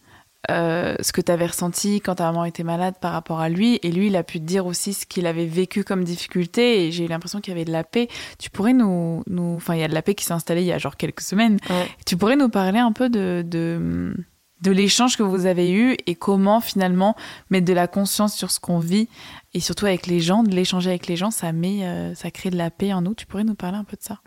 euh, 0.50 0.94
ce 1.00 1.12
que 1.12 1.20
tu 1.20 1.30
avais 1.30 1.46
ressenti 1.46 2.00
quand 2.00 2.14
ta 2.14 2.24
maman 2.24 2.46
était 2.46 2.62
malade 2.62 2.94
par 2.98 3.12
rapport 3.12 3.40
à 3.40 3.50
lui, 3.50 3.78
et 3.82 3.92
lui 3.92 4.06
il 4.06 4.16
a 4.16 4.22
pu 4.22 4.40
te 4.40 4.44
dire 4.44 4.64
aussi 4.64 4.94
ce 4.94 5.04
qu'il 5.04 5.26
avait 5.26 5.44
vécu 5.46 5.84
comme 5.84 6.02
difficulté, 6.02 6.86
et 6.86 6.92
j'ai 6.92 7.04
eu 7.04 7.08
l'impression 7.08 7.40
qu'il 7.40 7.52
y 7.52 7.56
avait 7.56 7.66
de 7.66 7.72
la 7.72 7.84
paix. 7.84 8.08
Tu 8.38 8.48
pourrais 8.48 8.72
nous, 8.72 9.22
nous, 9.26 9.54
enfin 9.56 9.74
il 9.74 9.80
y 9.80 9.84
a 9.84 9.88
de 9.88 9.94
la 9.94 10.00
paix 10.00 10.14
qui 10.14 10.24
s'est 10.24 10.32
installée 10.32 10.62
il 10.62 10.66
y 10.66 10.72
a 10.72 10.78
genre 10.78 10.96
quelques 10.96 11.20
semaines. 11.20 11.58
Ouais. 11.68 11.86
Tu 12.06 12.16
pourrais 12.16 12.36
nous 12.36 12.48
parler 12.48 12.78
un 12.78 12.92
peu 12.92 13.10
de 13.10 13.44
de, 13.46 14.14
de 14.62 14.70
l'échange 14.70 15.16
que 15.16 15.22
vous 15.22 15.46
avez 15.46 15.70
eu 15.72 15.96
et 16.06 16.14
comment 16.14 16.60
finalement 16.60 17.16
mettre 17.48 17.66
de 17.66 17.72
la 17.72 17.88
conscience 17.88 18.34
sur 18.34 18.50
ce 18.50 18.60
qu'on 18.60 18.78
vit 18.78 19.08
et 19.54 19.60
surtout 19.60 19.86
avec 19.86 20.06
les 20.06 20.20
gens, 20.20 20.42
de 20.42 20.50
l'échanger 20.54 20.90
avec 20.90 21.06
les 21.06 21.16
gens, 21.16 21.30
ça 21.30 21.52
met, 21.52 21.86
euh, 21.86 22.14
ça 22.14 22.30
crée 22.30 22.50
de 22.50 22.56
la 22.56 22.70
paix 22.70 22.92
en 22.92 23.02
nous. 23.02 23.14
Tu 23.14 23.26
pourrais 23.26 23.44
nous 23.44 23.54
parler 23.54 23.78
un 23.78 23.84
peu 23.84 23.96
de 23.96 24.02
ça? 24.02 24.20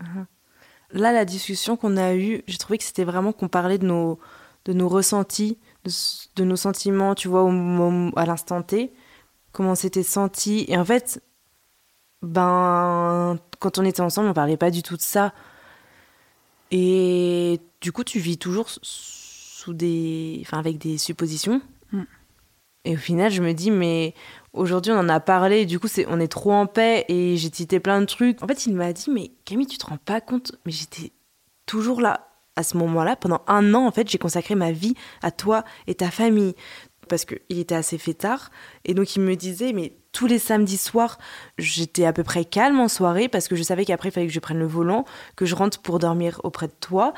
Là, 0.91 1.11
la 1.11 1.25
discussion 1.25 1.77
qu'on 1.77 1.97
a 1.97 2.15
eue, 2.15 2.43
j'ai 2.47 2.57
trouvé 2.57 2.77
que 2.77 2.83
c'était 2.83 3.03
vraiment 3.03 3.31
qu'on 3.31 3.47
parlait 3.47 3.77
de 3.77 3.85
nos, 3.85 4.19
de 4.65 4.73
nos 4.73 4.89
ressentis, 4.89 5.57
de, 6.35 6.43
nos 6.43 6.55
sentiments, 6.55 7.15
tu 7.15 7.27
vois, 7.27 7.43
au, 7.43 7.51
moment- 7.51 8.11
à 8.15 8.25
l'instant 8.25 8.61
T, 8.61 8.91
comment 9.51 9.71
on 9.71 9.75
s'était 9.75 10.03
senti. 10.03 10.65
Et 10.67 10.77
en 10.77 10.85
fait, 10.85 11.21
ben, 12.21 13.37
quand 13.59 13.77
on 13.77 13.85
était 13.85 14.01
ensemble, 14.01 14.29
on 14.29 14.33
parlait 14.33 14.57
pas 14.57 14.71
du 14.71 14.83
tout 14.83 14.97
de 14.97 15.01
ça. 15.01 15.33
Et 16.71 17.59
du 17.81 17.91
coup, 17.91 18.03
tu 18.03 18.19
vis 18.19 18.37
toujours 18.37 18.67
sous 19.63 19.73
des, 19.73 20.39
enfin, 20.41 20.59
avec 20.59 20.77
des 20.77 20.97
suppositions. 20.97 21.61
Mm. 21.91 22.03
Et 22.85 22.95
au 22.95 22.99
final, 22.99 23.31
je 23.31 23.41
me 23.41 23.53
dis, 23.53 23.71
mais 23.71 24.13
aujourd'hui, 24.51 24.91
on 24.91 24.99
en 24.99 25.09
a 25.09 25.21
parlé, 25.21 25.61
et 25.61 25.65
du 25.65 25.79
coup, 25.79 25.87
c'est, 25.87 26.05
on 26.09 26.19
est 26.19 26.27
trop 26.27 26.51
en 26.51 26.65
paix, 26.65 27.05
et 27.07 27.37
j'ai 27.37 27.49
cité 27.51 27.79
plein 27.79 28.01
de 28.01 28.05
trucs. 28.05 28.43
En 28.43 28.47
fait, 28.47 28.65
il 28.65 28.75
m'a 28.75 28.91
dit, 28.91 29.09
mais 29.09 29.31
Camille, 29.45 29.67
tu 29.67 29.77
te 29.77 29.85
rends 29.85 29.97
pas 29.97 30.19
compte, 30.19 30.53
mais 30.65 30.71
j'étais 30.71 31.11
toujours 31.65 32.01
là. 32.01 32.27
À 32.55 32.61
ce 32.61 32.77
moment-là, 32.77 33.15
pendant 33.15 33.41
un 33.47 33.73
an, 33.73 33.87
en 33.87 33.91
fait, 33.91 34.07
j'ai 34.09 34.19
consacré 34.19 34.53
ma 34.53 34.71
vie 34.71 34.93
à 35.23 35.31
toi 35.31 35.63
et 35.87 35.95
ta 35.95 36.11
famille. 36.11 36.53
Parce 37.09 37.25
qu'il 37.25 37.59
était 37.59 37.73
assez 37.73 37.97
fêtard. 37.97 38.51
Et 38.85 38.93
donc, 38.93 39.15
il 39.15 39.21
me 39.21 39.35
disait, 39.35 39.73
mais 39.73 39.93
tous 40.11 40.27
les 40.27 40.39
samedis 40.39 40.77
soirs, 40.77 41.17
j'étais 41.57 42.05
à 42.05 42.13
peu 42.13 42.23
près 42.23 42.45
calme 42.45 42.79
en 42.79 42.87
soirée 42.87 43.27
parce 43.27 43.47
que 43.47 43.55
je 43.55 43.63
savais 43.63 43.83
qu'après, 43.83 44.09
il 44.09 44.11
fallait 44.11 44.27
que 44.27 44.33
je 44.33 44.39
prenne 44.39 44.59
le 44.59 44.67
volant, 44.67 45.03
que 45.35 45.45
je 45.45 45.55
rentre 45.55 45.81
pour 45.81 45.97
dormir 45.99 46.39
auprès 46.43 46.67
de 46.67 46.73
toi, 46.79 47.13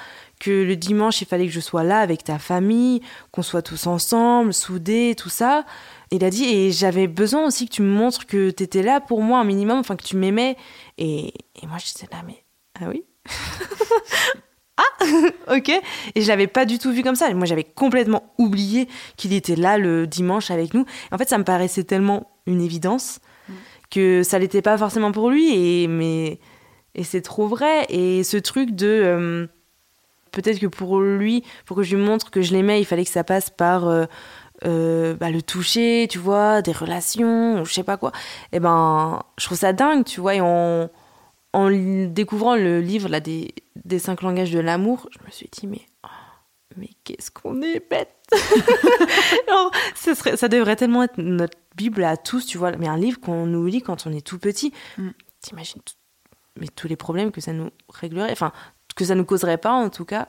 que 0.45 0.51
le 0.63 0.75
dimanche, 0.75 1.21
il 1.21 1.27
fallait 1.27 1.47
que 1.47 1.51
je 1.51 1.60
sois 1.60 1.84
là 1.84 1.99
avec 1.99 2.23
ta 2.23 2.38
famille, 2.38 3.01
qu'on 3.31 3.41
soit 3.41 3.62
tous 3.63 3.88
ensemble, 3.88 4.53
soudés, 4.53 5.15
tout 5.17 5.29
ça. 5.29 5.65
Il 6.12 6.23
a 6.23 6.29
dit, 6.29 6.45
et 6.45 6.71
j'avais 6.71 7.08
besoin 7.08 7.45
aussi 7.47 7.67
que 7.67 7.73
tu 7.73 7.81
me 7.81 7.89
montres 7.89 8.27
que 8.27 8.51
tu 8.51 8.63
étais 8.63 8.84
là 8.84 9.01
pour 9.01 9.21
moi 9.21 9.39
un 9.39 9.43
minimum, 9.43 9.79
enfin 9.79 9.95
que 9.95 10.03
tu 10.03 10.15
m'aimais. 10.15 10.55
Et, 10.97 11.34
et 11.62 11.67
moi, 11.67 11.77
j'étais 11.84 12.08
là, 12.13 12.21
mais 12.25 12.43
ah 12.79 12.89
oui? 12.89 13.03
Ah 14.77 15.05
Ok. 15.55 15.69
Et 16.15 16.21
je 16.21 16.27
l'avais 16.27 16.47
pas 16.47 16.65
du 16.65 16.79
tout 16.79 16.91
vu 16.91 17.01
comme 17.01 17.15
ça. 17.15 17.34
Moi, 17.34 17.45
j'avais 17.45 17.63
complètement 17.63 18.34
oublié 18.38 18.89
qu'il 19.15 19.31
était 19.31 19.55
là 19.55 19.77
le 19.77 20.05
dimanche 20.05 20.51
avec 20.51 20.73
nous. 20.73 20.86
En 21.13 21.17
fait, 21.17 21.29
ça 21.29 21.38
me 21.38 21.45
paraissait 21.45 21.86
tellement 21.86 22.29
une 22.45 22.60
évidence 22.62 23.19
que 23.89 24.21
ça 24.23 24.38
l'était 24.38 24.62
pas 24.62 24.77
forcément 24.77 25.13
pour 25.13 25.29
lui. 25.29 25.47
Et, 25.55 25.88
mais, 25.88 26.39
et 26.93 27.03
c'est 27.05 27.21
trop 27.21 27.47
vrai. 27.47 27.86
Et 27.89 28.23
ce 28.23 28.38
truc 28.38 28.71
de. 28.75 28.86
euh, 28.88 29.47
Peut-être 30.36 30.60
que 30.60 30.67
pour 30.67 31.00
lui, 31.00 31.43
pour 31.65 31.78
que 31.78 31.84
je 31.84 31.95
lui 31.95 32.04
montre 32.04 32.30
que 32.30 32.41
je 32.41 32.52
l'aimais, 32.52 32.82
il 32.82 32.86
fallait 32.86 33.06
que 33.06 33.10
ça 33.10 33.24
passe 33.24 33.50
par 33.50 33.88
euh, 33.88 34.06
euh, 34.65 35.15
bah, 35.15 35.32
le 35.32 35.41
toucher, 35.41 36.08
tu 36.10 36.19
vois, 36.19 36.62
des 36.62 36.74
relations, 36.74 37.62
ou 37.62 37.65
je 37.65 37.74
sais 37.74 37.84
pas 37.84 37.95
quoi. 37.95 38.12
Et 38.52 38.60
ben, 38.60 39.24
je 39.38 39.45
trouve 39.45 39.58
ça 39.58 39.71
dingue, 39.71 40.04
tu 40.04 40.19
vois. 40.19 40.36
Et 40.36 40.41
en, 40.41 40.89
découvrant 42.10 42.56
le 42.56 42.82
livre 42.82 43.08
là, 43.08 43.21
des, 43.21 43.56
des 43.86 43.98
cinq 43.98 44.21
langages 44.24 44.52
de 44.52 44.60
l'amour, 44.60 45.08
je 45.17 45.26
me 45.26 45.32
suis 45.32 45.50
dit, 45.50 45.67
mais, 45.67 45.82
oh, 46.04 46.08
mais 46.76 46.89
qu'est-ce 47.06 47.32
qu'on 47.32 47.62
est 47.62 47.82
bête 47.89 48.12
Genre, 49.48 49.71
ça, 49.95 50.15
serait, 50.15 50.36
ça 50.36 50.50
devrait 50.50 50.76
tellement 50.76 51.04
être 51.04 51.17
notre 51.17 51.58
Bible 51.78 52.04
à 52.04 52.17
tous, 52.17 52.45
tu 52.45 52.58
vois. 52.58 52.74
Mais 52.74 52.89
un 52.89 52.98
livre 52.98 53.21
qu'on 53.21 53.45
nous 53.45 53.65
lit 53.65 53.82
quand 53.82 54.06
on 54.06 54.12
est 54.12 54.26
tout 54.26 54.38
petit, 54.38 54.74
Mm. 54.98 55.12
t'imagines 55.39 55.82
mais 56.60 56.67
tous 56.67 56.88
les 56.88 56.95
problèmes 56.95 57.32
que 57.32 57.41
ça 57.41 57.54
nous 57.54 57.69
réglerait, 57.89 58.32
enfin, 58.32 58.52
que 58.95 59.05
ça 59.05 59.15
nous 59.15 59.25
causerait 59.25 59.58
pas 59.58 59.73
en 59.73 59.89
tout 59.89 60.05
cas. 60.05 60.27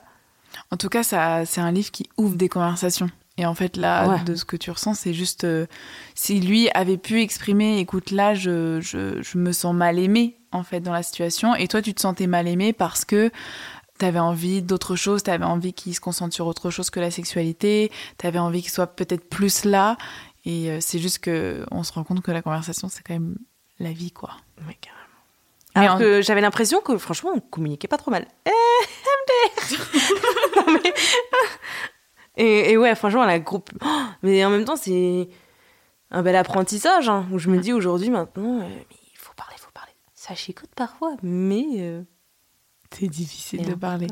En 0.71 0.77
tout 0.77 0.89
cas, 0.89 1.03
ça, 1.03 1.45
c'est 1.45 1.61
un 1.61 1.71
livre 1.71 1.91
qui 1.91 2.09
ouvre 2.17 2.35
des 2.35 2.49
conversations. 2.49 3.09
Et 3.39 3.45
en 3.45 3.53
fait, 3.53 3.77
là, 3.77 4.07
Ouais. 4.07 4.23
de 4.23 4.33
ce 4.35 4.45
que 4.45 4.55
tu 4.57 4.71
ressens, 4.71 4.95
c'est 4.95 5.13
juste 5.13 5.43
euh, 5.43 5.67
si 6.15 6.39
lui 6.39 6.69
avait 6.71 6.97
pu 6.97 7.21
exprimer, 7.21 7.77
écoute, 7.79 8.09
là, 8.11 8.33
je, 8.33 8.81
je, 8.81 9.21
je 9.21 9.37
me 9.37 9.51
sens 9.51 9.75
mal 9.75 9.99
aimé 9.99 10.37
en 10.51 10.63
fait 10.63 10.79
dans 10.79 10.93
la 10.93 11.03
situation, 11.03 11.53
et 11.53 11.67
toi, 11.67 11.81
tu 11.81 11.93
te 11.93 12.01
sentais 12.01 12.25
mal 12.25 12.47
aimé 12.47 12.73
parce 12.73 13.05
que 13.05 13.29
t'avais 13.99 14.17
envie 14.19 14.61
d'autre 14.63 14.95
chose, 14.95 15.21
t'avais 15.21 15.45
envie 15.45 15.73
qu'il 15.73 15.93
se 15.93 15.99
concentre 15.99 16.33
sur 16.33 16.47
autre 16.47 16.71
chose 16.71 16.89
que 16.89 16.99
la 16.99 17.11
sexualité, 17.11 17.91
t'avais 18.17 18.39
envie 18.39 18.61
qu'il 18.63 18.71
soit 18.71 18.87
peut-être 18.95 19.27
plus 19.29 19.65
là, 19.65 19.97
et 20.45 20.71
euh, 20.71 20.77
c'est 20.81 20.99
juste 20.99 21.19
que 21.19 21.63
on 21.69 21.83
se 21.83 21.91
rend 21.93 22.03
compte 22.03 22.21
que 22.21 22.31
la 22.31 22.41
conversation, 22.41 22.89
c'est 22.89 23.03
quand 23.03 23.13
même 23.13 23.37
la 23.79 23.91
vie, 23.91 24.11
quoi. 24.11 24.31
Carrément. 24.57 24.67
Mais 24.67 24.77
Alors 25.77 25.95
en- 25.95 25.99
que 25.99 26.21
j'avais 26.21 26.41
l'impression 26.41 26.81
que 26.81 26.97
franchement, 26.97 27.31
on 27.35 27.39
communiquait 27.39 27.87
pas 27.87 27.97
trop 27.97 28.11
mal. 28.11 28.25
Eh, 28.45 28.49
MDR 28.49 30.67
Non, 30.67 30.73
mais- 30.83 30.93
et, 32.37 32.71
et 32.71 32.77
ouais, 32.77 32.93
franchement, 32.95 33.25
la 33.25 33.39
groupe. 33.39 33.69
Oh, 33.83 33.87
mais 34.23 34.43
en 34.45 34.49
même 34.49 34.65
temps, 34.65 34.75
c'est 34.75 35.27
un 36.11 36.21
bel 36.21 36.35
apprentissage 36.35 37.09
hein, 37.09 37.25
où 37.31 37.39
je 37.39 37.49
me 37.49 37.59
dis 37.59 37.73
aujourd'hui, 37.73 38.09
maintenant, 38.09 38.59
euh, 38.59 38.67
mais 38.67 38.85
il 39.11 39.17
faut 39.17 39.33
parler, 39.35 39.55
il 39.57 39.61
faut 39.61 39.71
parler. 39.73 39.91
Ça 40.13 40.35
chicote 40.35 40.69
parfois, 40.75 41.15
mais. 41.23 41.65
euh, 41.77 42.01
C'est 42.93 43.07
difficile 43.07 43.65
de 43.65 43.73
parler. 43.73 44.07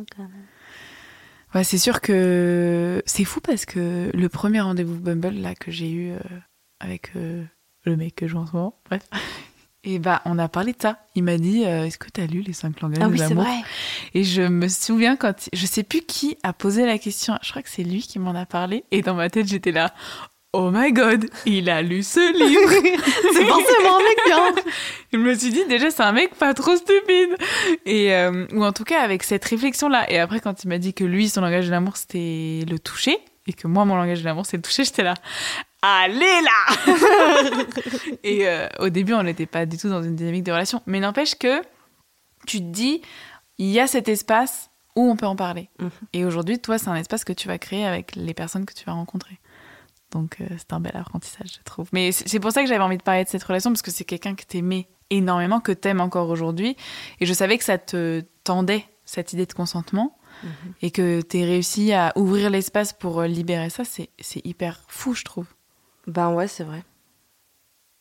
Ouais, 1.53 1.63
c'est 1.63 1.77
sûr 1.77 2.01
que 2.01 3.01
c'est 3.05 3.23
fou 3.23 3.39
parce 3.39 3.65
que 3.65 4.09
le 4.13 4.29
premier 4.29 4.59
rendez-vous 4.59 4.99
Bumble 4.99 5.29
là 5.35 5.55
que 5.55 5.71
j'ai 5.71 5.89
eu 5.89 6.11
euh, 6.11 6.19
avec 6.81 7.11
euh, 7.15 7.45
le 7.85 7.95
mec 7.95 8.15
que 8.15 8.27
je 8.27 8.33
joue 8.33 8.39
en 8.39 8.45
ce 8.45 8.51
moment, 8.53 8.77
bref, 8.89 9.03
et 9.85 9.99
bah 9.99 10.21
on 10.25 10.39
a 10.39 10.49
parlé 10.49 10.73
de 10.73 10.81
ça. 10.81 10.97
Il 11.13 11.23
m'a 11.23 11.37
dit 11.37 11.63
euh, 11.65 11.85
est-ce 11.85 11.97
que 11.97 12.09
t'as 12.09 12.25
lu 12.25 12.41
les 12.41 12.53
cinq 12.53 12.81
langages 12.81 12.99
Ah 13.01 13.07
de 13.07 13.11
oui, 13.11 13.19
c'est 13.19 13.29
l'amour 13.29 13.43
vrai. 13.43 13.57
Et 14.13 14.23
je 14.23 14.41
me 14.41 14.67
souviens 14.67 15.15
quand 15.15 15.47
je 15.53 15.65
sais 15.65 15.83
plus 15.83 16.01
qui 16.01 16.37
a 16.43 16.53
posé 16.53 16.85
la 16.85 16.97
question. 16.97 17.37
Je 17.41 17.51
crois 17.51 17.61
que 17.61 17.69
c'est 17.69 17.83
lui 17.83 18.01
qui 18.01 18.19
m'en 18.19 18.35
a 18.35 18.45
parlé. 18.45 18.83
Et 18.91 19.01
dans 19.01 19.13
ma 19.13 19.29
tête 19.29 19.47
j'étais 19.47 19.71
là. 19.71 19.93
Oh 20.57 20.71
my 20.71 20.93
god, 20.93 21.25
il 21.45 21.69
a 21.69 21.81
lu 21.81 22.01
ce 22.01 22.19
livre. 22.47 22.71
c'est 23.33 23.45
forcément 23.45 23.97
un 23.97 24.03
mec 24.03 24.17
bien. 24.25 24.63
Je 25.11 25.17
me 25.17 25.33
suis 25.35 25.49
dit 25.51 25.65
déjà 25.65 25.91
c'est 25.91 26.03
un 26.03 26.13
mec 26.13 26.33
pas 26.35 26.53
trop 26.53 26.75
stupide 26.77 27.35
et 27.85 28.13
euh, 28.13 28.47
ou 28.53 28.63
en 28.63 28.71
tout 28.71 28.85
cas 28.85 29.01
avec 29.01 29.23
cette 29.23 29.43
réflexion 29.45 29.89
là 29.89 30.09
et 30.09 30.17
après 30.17 30.39
quand 30.39 30.63
il 30.63 30.69
m'a 30.69 30.77
dit 30.77 30.93
que 30.93 31.03
lui 31.03 31.27
son 31.27 31.41
langage 31.41 31.65
de 31.65 31.71
l'amour 31.71 31.97
c'était 31.97 32.63
le 32.69 32.79
toucher 32.79 33.17
et 33.47 33.53
que 33.53 33.67
moi 33.67 33.83
mon 33.83 33.95
langage 33.97 34.21
de 34.21 34.25
l'amour 34.25 34.45
c'est 34.45 34.55
le 34.57 34.63
toucher 34.63 34.85
j'étais 34.85 35.03
là 35.03 35.13
allez 36.03 36.41
là 36.41 36.95
et 38.23 38.47
euh, 38.47 38.67
au 38.79 38.89
début 38.89 39.13
on 39.13 39.23
n'était 39.23 39.45
pas 39.45 39.65
du 39.65 39.77
tout 39.77 39.89
dans 39.89 40.01
une 40.03 40.15
dynamique 40.15 40.43
de 40.43 40.51
relation 40.51 40.81
mais 40.85 40.99
n'empêche 40.99 41.35
que 41.35 41.61
tu 42.47 42.59
te 42.59 42.63
dis 42.65 43.01
il 43.57 43.67
y 43.67 43.79
a 43.79 43.87
cet 43.87 44.07
espace 44.09 44.69
où 44.95 45.09
on 45.09 45.15
peut 45.15 45.25
en 45.27 45.35
parler 45.35 45.69
Mhm. 45.79 45.89
et 46.13 46.25
aujourd'hui 46.25 46.59
toi 46.59 46.77
c'est 46.77 46.89
un 46.89 46.95
espace 46.95 47.23
que 47.23 47.33
tu 47.33 47.47
vas 47.47 47.57
créer 47.57 47.85
avec 47.85 48.15
les 48.15 48.33
personnes 48.33 48.65
que 48.65 48.73
tu 48.73 48.85
vas 48.85 48.93
rencontrer 48.93 49.39
Donc 50.11 50.37
euh, 50.39 50.45
c'est 50.57 50.71
un 50.73 50.79
bel 50.79 50.95
apprentissage, 50.95 51.49
je 51.57 51.63
trouve. 51.65 51.89
Mais 51.91 52.11
c'est 52.13 52.39
pour 52.39 52.51
ça 52.51 52.61
que 52.61 52.67
j'avais 52.69 52.83
envie 52.83 52.97
de 52.97 53.03
parler 53.03 53.23
de 53.25 53.29
cette 53.29 53.43
relation, 53.43 53.71
parce 53.71 53.81
que 53.81 53.91
c'est 53.91 54.05
quelqu'un 54.05 54.35
que 54.35 54.45
t'aimais 54.45 54.87
énormément, 55.09 55.59
que 55.59 55.73
t'aimes 55.73 55.99
encore 55.99 56.29
aujourd'hui. 56.29 56.77
Et 57.19 57.25
je 57.25 57.33
savais 57.33 57.57
que 57.57 57.63
ça 57.65 57.77
te 57.77 58.23
tendait, 58.45 58.85
cette 59.03 59.33
idée 59.33 59.45
de 59.45 59.51
consentement. 59.53 60.17
Mhm. 60.43 60.49
Et 60.83 60.91
que 60.91 61.21
t'aies 61.21 61.43
réussi 61.43 61.91
à 61.91 62.13
ouvrir 62.15 62.49
l'espace 62.49 62.93
pour 62.93 63.19
euh, 63.19 63.27
libérer 63.27 63.69
ça, 63.69 63.83
c'est 63.83 64.09
hyper 64.45 64.83
fou, 64.87 65.13
je 65.15 65.23
trouve. 65.23 65.47
Ben 66.07 66.31
ouais, 66.31 66.47
c'est 66.47 66.63
vrai. 66.63 66.83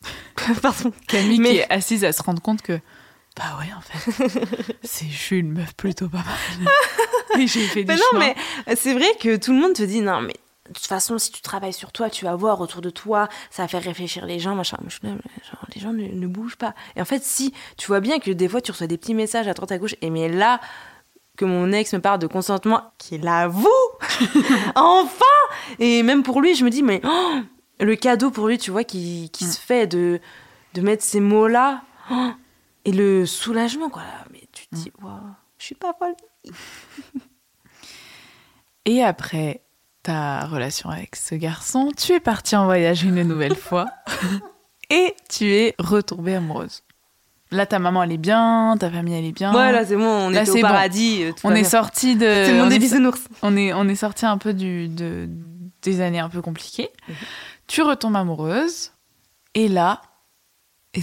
Pardon. 0.61 0.91
Camille 1.07 1.41
qui 1.41 1.57
est 1.57 1.71
assise 1.71 2.03
à 2.03 2.11
se 2.11 2.21
rendre 2.21 2.41
compte 2.41 2.61
que 2.61 2.79
bah 3.35 3.59
ouais, 3.59 3.67
en 3.75 3.81
fait, 3.81 4.31
c'est 4.83 5.09
je 5.09 5.17
suis 5.17 5.39
une 5.39 5.51
meuf 5.51 5.73
plutôt 5.75 6.07
pas 6.07 6.23
mal. 6.23 6.73
Et 7.41 7.47
j'ai 7.47 7.67
fait 7.67 7.83
des 7.83 7.93
Non, 7.93 8.17
mais 8.17 8.33
c'est 8.75 8.93
vrai 8.93 9.07
que 9.19 9.35
tout 9.35 9.51
le 9.51 9.59
monde 9.59 9.73
te 9.73 9.83
dit 9.83 9.99
non, 9.99 10.21
mais 10.21 10.35
de 10.69 10.73
toute 10.73 10.85
façon, 10.85 11.17
si 11.17 11.31
tu 11.31 11.41
travailles 11.41 11.73
sur 11.73 11.91
toi, 11.91 12.09
tu 12.09 12.23
vas 12.23 12.35
voir 12.35 12.61
autour 12.61 12.81
de 12.81 12.89
toi, 12.89 13.27
ça 13.51 13.63
va 13.63 13.67
faire 13.67 13.83
réfléchir 13.83 14.25
les 14.25 14.39
gens, 14.39 14.55
machin. 14.55 14.77
les 15.03 15.81
gens 15.81 15.91
ne, 15.91 16.27
bougent 16.27 16.55
pas. 16.55 16.73
Et 16.95 17.01
en 17.01 17.05
fait, 17.05 17.23
si 17.23 17.53
tu 17.77 17.87
vois 17.87 17.99
bien 17.99 18.19
que 18.19 18.31
des 18.31 18.47
fois, 18.47 18.61
tu 18.61 18.71
reçois 18.71 18.87
des 18.87 18.97
petits 18.97 19.13
messages 19.13 19.47
à 19.49 19.53
droite 19.53 19.73
à 19.73 19.77
gauche, 19.77 19.95
et 20.01 20.09
mais 20.09 20.29
là, 20.29 20.61
que 21.37 21.43
mon 21.43 21.71
ex 21.73 21.93
me 21.93 21.99
parle 21.99 22.19
de 22.19 22.27
consentement, 22.27 22.81
qu'il 22.97 23.27
avoue, 23.27 23.67
enfin 24.75 25.25
Et 25.79 26.03
même 26.03 26.23
pour 26.23 26.41
lui, 26.41 26.55
je 26.55 26.63
me 26.63 26.69
dis, 26.69 26.83
mais 26.83 27.01
oh, 27.03 27.39
le 27.79 27.95
cadeau 27.95 28.31
pour 28.31 28.47
lui, 28.47 28.57
tu 28.57 28.71
vois, 28.71 28.83
qui, 28.83 29.29
qui 29.31 29.45
se 29.45 29.59
fait 29.59 29.87
de, 29.87 30.19
de 30.73 30.81
mettre 30.81 31.03
ces 31.03 31.19
mots-là, 31.19 31.81
oh, 32.11 32.31
et 32.85 32.91
le 32.91 33.25
soulagement, 33.25 33.89
quoi. 33.89 34.03
Mais 34.31 34.43
tu 34.51 34.67
te 34.67 34.75
dis, 34.75 34.91
waouh, 35.01 35.19
je 35.57 35.65
suis 35.65 35.75
pas 35.75 35.93
folle. 35.97 36.15
et 38.85 39.03
après 39.03 39.61
ta 40.03 40.45
relation 40.45 40.89
avec 40.89 41.15
ce 41.15 41.33
garçon, 41.33 41.91
tu 41.97 42.13
es 42.13 42.19
partie 42.19 42.55
en 42.55 42.65
voyage 42.65 43.03
une 43.03 43.23
nouvelle 43.23 43.55
fois 43.55 43.87
et 44.91 45.15
tu 45.29 45.51
es 45.51 45.75
retombée 45.79 46.35
amoureuse. 46.35 46.83
Là, 47.51 47.65
ta 47.65 47.79
maman, 47.79 48.03
elle 48.03 48.11
est 48.11 48.17
bien, 48.17 48.75
ta 48.79 48.89
famille, 48.91 49.15
elle 49.15 49.25
est 49.25 49.31
bien. 49.31 49.53
Ouais, 49.53 49.71
là, 49.71 49.85
c'est 49.85 49.95
bon, 49.95 50.03
on 50.03 50.33
est 50.33 50.49
au 50.49 50.61
paradis. 50.61 51.23
Euh, 51.23 51.31
on 51.43 51.55
est 51.55 51.63
sorti 51.63 52.15
de. 52.15 52.25
C'est 52.25 52.53
mon 52.53 52.67
bisounours. 52.67 53.21
On 53.43 53.55
est, 53.55 53.71
on 53.71 53.87
est 53.87 53.95
sorti 53.95 54.25
un 54.25 54.37
peu 54.37 54.53
du, 54.53 54.89
de, 54.89 55.29
des 55.81 56.01
années 56.01 56.19
un 56.19 56.29
peu 56.29 56.41
compliquées. 56.41 56.89
Mhm. 57.07 57.15
Tu 57.67 57.81
retombes 57.81 58.15
amoureuse. 58.15 58.91
Et 59.53 59.67
là. 59.67 60.01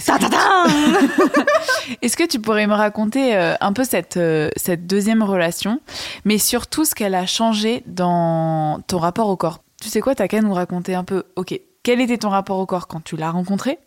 Est-ce 2.01 2.17
que... 2.17 2.25
tu 2.25 2.39
pourrais 2.39 2.65
me 2.65 2.73
raconter 2.73 3.35
euh, 3.35 3.53
un 3.61 3.73
peu 3.73 3.83
cette, 3.83 4.17
euh, 4.17 4.49
cette 4.55 4.87
deuxième 4.87 5.21
relation, 5.21 5.81
mais 6.25 6.39
surtout 6.39 6.83
ce 6.83 6.95
qu'elle 6.95 7.13
a 7.13 7.27
changé 7.27 7.83
dans 7.85 8.79
ton 8.87 8.97
rapport 8.97 9.29
au 9.29 9.37
corps? 9.37 9.59
Tu 9.79 9.89
sais 9.89 10.01
quoi, 10.01 10.15
t'as 10.15 10.27
qu'à 10.27 10.41
nous 10.41 10.53
raconter 10.53 10.95
un 10.95 11.03
peu, 11.03 11.25
ok, 11.35 11.59
quel 11.83 12.01
était 12.01 12.17
ton 12.17 12.29
rapport 12.29 12.57
au 12.57 12.65
corps 12.65 12.87
quand 12.87 13.03
tu 13.03 13.17
l'as 13.17 13.29
rencontré 13.29 13.77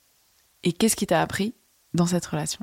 Et 0.63 0.73
qu'est-ce 0.73 0.95
qui 0.95 1.09
t'a 1.09 1.21
appris 1.23 1.55
dans 1.95 2.07
cette 2.07 2.27
relation? 2.27 2.61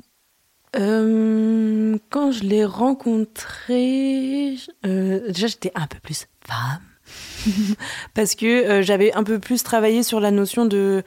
Euh, 0.76 1.98
Quand 2.10 2.32
je 2.32 2.44
l'ai 2.44 2.64
rencontré, 2.64 4.56
déjà 4.82 5.46
j'étais 5.48 5.72
un 5.74 5.86
peu 5.86 5.98
plus 6.00 6.26
femme. 6.46 6.80
parce 8.14 8.34
que 8.34 8.46
euh, 8.46 8.82
j'avais 8.82 9.12
un 9.14 9.24
peu 9.24 9.38
plus 9.38 9.62
travaillé 9.62 10.02
sur 10.02 10.20
la 10.20 10.30
notion 10.30 10.66
de 10.66 11.02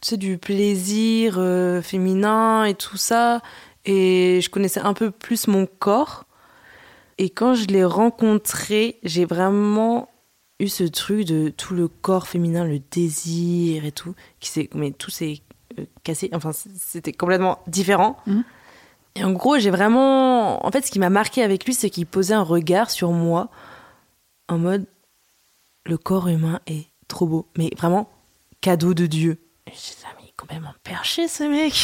tu 0.00 0.10
sais, 0.10 0.16
du 0.16 0.38
plaisir 0.38 1.36
euh, 1.38 1.82
féminin 1.82 2.64
et 2.64 2.74
tout 2.74 2.96
ça. 2.96 3.42
Et 3.84 4.40
je 4.42 4.50
connaissais 4.50 4.80
un 4.80 4.94
peu 4.94 5.10
plus 5.10 5.46
mon 5.46 5.66
corps. 5.66 6.24
Et 7.18 7.28
quand 7.28 7.54
je 7.54 7.66
l'ai 7.66 7.84
rencontré, 7.84 8.98
j'ai 9.02 9.24
vraiment 9.24 10.08
eu 10.58 10.68
ce 10.68 10.84
truc 10.84 11.26
de 11.26 11.48
tout 11.50 11.74
le 11.74 11.88
corps 11.88 12.28
féminin, 12.28 12.64
le 12.64 12.78
désir 12.78 13.84
et 13.84 13.92
tout, 13.92 14.14
qui 14.40 14.50
s'est, 14.50 14.70
mais 14.74 14.90
tout 14.90 15.10
s'est 15.10 15.40
euh, 15.78 15.84
cassé. 16.02 16.30
Enfin, 16.32 16.52
c'était 16.52 17.12
complètement 17.12 17.58
différent. 17.66 18.16
Mhm. 18.26 18.44
Et 19.16 19.24
en 19.24 19.32
gros, 19.32 19.58
j'ai 19.58 19.70
vraiment. 19.70 20.64
En 20.64 20.70
fait, 20.70 20.86
ce 20.86 20.90
qui 20.90 20.98
m'a 20.98 21.10
marqué 21.10 21.42
avec 21.42 21.64
lui, 21.64 21.74
c'est 21.74 21.90
qu'il 21.90 22.06
posait 22.06 22.34
un 22.34 22.42
regard 22.42 22.90
sur 22.90 23.10
moi 23.10 23.48
en 24.48 24.58
mode 24.58 24.86
le 25.84 25.98
corps 25.98 26.28
humain 26.28 26.60
est 26.66 26.86
trop 27.08 27.26
beau. 27.26 27.48
Mais 27.56 27.70
vraiment, 27.76 28.10
cadeau 28.60 28.94
de 28.94 29.06
Dieu. 29.06 29.38
je 29.66 29.72
disais, 29.72 30.06
ah, 30.06 30.14
mais 30.16 30.24
il 30.24 30.28
est 30.28 30.36
complètement 30.36 30.74
perché 30.82 31.28
ce 31.28 31.44
mec. 31.44 31.74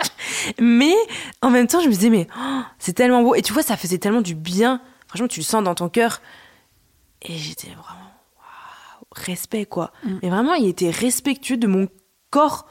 mais 0.60 0.94
en 1.42 1.50
même 1.50 1.66
temps, 1.66 1.80
je 1.80 1.86
me 1.86 1.92
disais, 1.92 2.10
mais 2.10 2.26
oh, 2.38 2.60
c'est 2.78 2.94
tellement 2.94 3.22
beau. 3.22 3.34
Et 3.34 3.42
tu 3.42 3.52
vois, 3.52 3.62
ça 3.62 3.76
faisait 3.76 3.98
tellement 3.98 4.22
du 4.22 4.34
bien. 4.34 4.80
Franchement, 5.08 5.28
tu 5.28 5.40
le 5.40 5.44
sens 5.44 5.62
dans 5.62 5.74
ton 5.74 5.88
cœur. 5.88 6.20
Et 7.22 7.36
j'étais 7.36 7.68
vraiment, 7.68 8.12
waouh, 8.36 9.06
respect 9.12 9.66
quoi. 9.66 9.92
Mm. 10.04 10.18
Mais 10.22 10.30
vraiment, 10.30 10.54
il 10.54 10.66
était 10.66 10.90
respectueux 10.90 11.56
de 11.56 11.66
mon 11.66 11.88
corps 12.30 12.66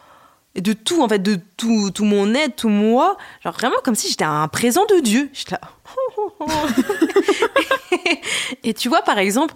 et 0.56 0.62
de 0.62 0.74
tout, 0.74 1.01
en 1.01 1.10
fait, 1.10 1.20
de 1.20 1.39
tout, 1.58 1.89
tout 1.91 2.06
mon 2.06 2.36
être, 2.36 2.56
tout 2.56 2.70
moi. 2.70 3.18
Genre 3.43 3.54
vraiment 3.54 3.78
comme 3.84 3.95
si 3.95 4.10
j'étais 4.10 4.24
un 4.24 4.47
présent 4.47 4.86
de 4.86 4.99
Dieu. 4.99 5.30
J'étais 5.34 5.56
là. 5.56 5.62
et 8.64 8.74
tu 8.74 8.88
vois, 8.88 9.01
par 9.01 9.18
exemple, 9.18 9.54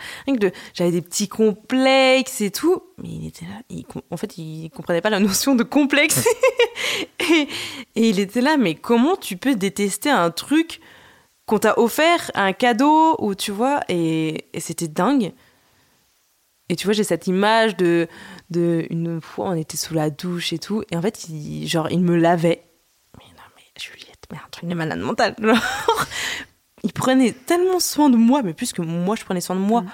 j'avais 0.73 0.91
des 0.91 1.01
petits 1.01 1.27
complexes 1.27 2.41
et 2.41 2.49
tout, 2.49 2.81
mais 2.97 3.09
il 3.09 3.27
était 3.27 3.45
là. 3.45 3.61
en 4.09 4.17
fait, 4.17 4.37
il 4.37 4.71
comprenait 4.71 5.01
pas 5.01 5.11
la 5.11 5.19
notion 5.19 5.53
de 5.53 5.63
complexe. 5.63 6.27
et, 7.19 7.47
il 7.95 8.19
était 8.19 8.41
là, 8.41 8.57
mais 8.57 8.73
comment 8.73 9.15
tu 9.15 9.37
peux 9.37 9.55
détester 9.55 10.09
un 10.09 10.31
truc 10.31 10.81
qu'on 11.45 11.59
t'a 11.59 11.79
offert, 11.79 12.31
un 12.33 12.53
cadeau, 12.53 13.15
ou 13.19 13.35
tu 13.35 13.51
vois, 13.51 13.81
et, 13.87 14.45
c'était 14.57 14.87
dingue. 14.87 15.31
Et 16.69 16.75
tu 16.75 16.85
vois, 16.85 16.93
j'ai 16.93 17.03
cette 17.03 17.27
image 17.27 17.77
de, 17.77 18.07
de 18.49 18.85
une 18.89 19.21
fois, 19.21 19.49
on 19.49 19.53
était 19.53 19.77
sous 19.77 19.93
la 19.93 20.09
douche 20.09 20.51
et 20.51 20.59
tout, 20.59 20.83
et 20.91 20.97
en 20.97 21.01
fait, 21.01 21.29
il, 21.29 21.67
genre, 21.67 21.89
il 21.89 22.01
me 22.01 22.17
lavait. 22.17 22.63
Mais 23.17 23.25
non, 23.25 23.43
mais 23.55 23.63
Juliette, 23.79 24.25
mais 24.31 24.37
un 24.37 24.49
truc 24.51 24.69
de 24.69 24.75
malade 24.75 24.99
mental. 24.99 25.35
il 26.83 26.93
prenait 26.93 27.31
tellement 27.31 27.79
soin 27.79 28.09
de 28.09 28.17
moi, 28.17 28.43
mais 28.43 28.53
plus 28.53 28.73
que 28.73 28.81
moi 28.81 29.15
je 29.15 29.23
prenais 29.23 29.41
soin 29.41 29.55
de 29.55 29.61
moi. 29.61 29.81
Mm. 29.81 29.89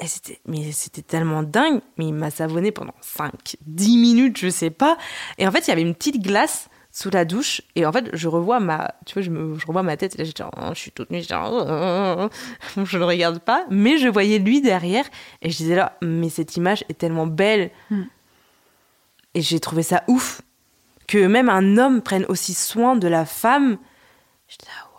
Et 0.00 0.06
c'était, 0.06 0.40
mais 0.46 0.72
c'était 0.72 1.02
tellement 1.02 1.42
dingue. 1.42 1.80
Mais 1.98 2.06
il 2.06 2.14
m'a 2.14 2.30
savonné 2.30 2.72
pendant 2.72 2.94
5, 3.02 3.56
10 3.66 3.96
minutes, 3.98 4.38
je 4.38 4.48
sais 4.48 4.70
pas. 4.70 4.96
Et 5.38 5.46
en 5.46 5.52
fait, 5.52 5.66
il 5.66 5.68
y 5.68 5.72
avait 5.72 5.82
une 5.82 5.94
petite 5.94 6.22
glace 6.22 6.70
sous 6.92 7.10
la 7.10 7.24
douche. 7.24 7.62
Et 7.74 7.84
en 7.84 7.92
fait, 7.92 8.10
je 8.12 8.28
revois 8.28 8.60
ma, 8.60 8.94
tu 9.06 9.14
vois, 9.14 9.22
je, 9.22 9.30
me, 9.30 9.58
je 9.58 9.66
revois 9.66 9.82
ma 9.82 9.96
tête. 9.96 10.14
Et 10.14 10.18
là, 10.18 10.24
j'étais, 10.24 10.44
oh, 10.44 10.70
je 10.74 10.78
suis 10.78 10.92
toute 10.92 11.10
nue. 11.10 11.22
Oh, 11.32 12.28
je 12.84 12.98
ne 12.98 13.04
regarde 13.04 13.40
pas. 13.40 13.66
Mais 13.70 13.98
je 13.98 14.08
voyais 14.08 14.38
lui 14.38 14.60
derrière. 14.60 15.04
Et 15.40 15.50
je 15.50 15.56
disais 15.56 15.74
là, 15.74 15.96
mais 16.02 16.28
cette 16.28 16.56
image 16.56 16.84
est 16.88 16.98
tellement 16.98 17.26
belle. 17.26 17.70
Mm. 17.90 18.02
Et 19.34 19.40
j'ai 19.42 19.58
trouvé 19.58 19.82
ça 19.82 20.04
ouf. 20.06 20.42
Que 21.08 21.26
même 21.26 21.48
un 21.48 21.78
homme 21.78 22.02
prenne 22.02 22.24
aussi 22.28 22.54
soin 22.54 22.94
de 22.94 23.08
la 23.08 23.24
femme. 23.24 23.78
J'étais 24.48 24.66
là, 24.66 24.92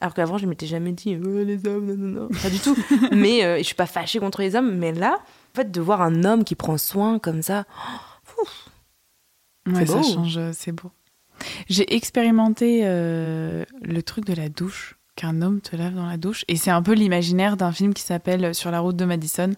alors 0.00 0.14
qu'avant, 0.14 0.38
je 0.38 0.46
m'étais 0.46 0.66
jamais 0.66 0.92
dit 0.92 1.18
oh, 1.20 1.42
les 1.42 1.66
hommes, 1.66 1.86
non, 1.86 1.96
non, 1.96 2.20
non. 2.22 2.28
Pas 2.28 2.50
du 2.50 2.60
tout. 2.60 2.76
mais 3.12 3.44
euh, 3.44 3.58
je 3.58 3.64
suis 3.64 3.74
pas 3.74 3.86
fâchée 3.86 4.20
contre 4.20 4.40
les 4.40 4.54
hommes. 4.54 4.76
Mais 4.76 4.92
là, 4.92 5.18
en 5.18 5.56
fait, 5.56 5.72
de 5.72 5.80
voir 5.80 6.02
un 6.02 6.24
homme 6.24 6.44
qui 6.44 6.54
prend 6.54 6.78
soin 6.78 7.18
comme 7.18 7.42
ça, 7.42 7.64
ouais, 9.68 9.86
ça 9.86 10.02
change, 10.02 10.36
euh, 10.36 10.50
c'est 10.52 10.72
beau. 10.72 10.90
J'ai 11.68 11.94
expérimenté 11.94 12.80
euh, 12.84 13.64
le 13.82 14.02
truc 14.02 14.24
de 14.24 14.34
la 14.34 14.48
douche, 14.48 14.96
qu'un 15.14 15.42
homme 15.42 15.60
te 15.60 15.76
lave 15.76 15.94
dans 15.94 16.06
la 16.06 16.16
douche. 16.16 16.44
Et 16.48 16.56
c'est 16.56 16.70
un 16.70 16.82
peu 16.82 16.92
l'imaginaire 16.92 17.56
d'un 17.56 17.72
film 17.72 17.94
qui 17.94 18.02
s'appelle 18.02 18.54
Sur 18.54 18.70
la 18.70 18.80
route 18.80 18.96
de 18.96 19.04
Madison, 19.04 19.52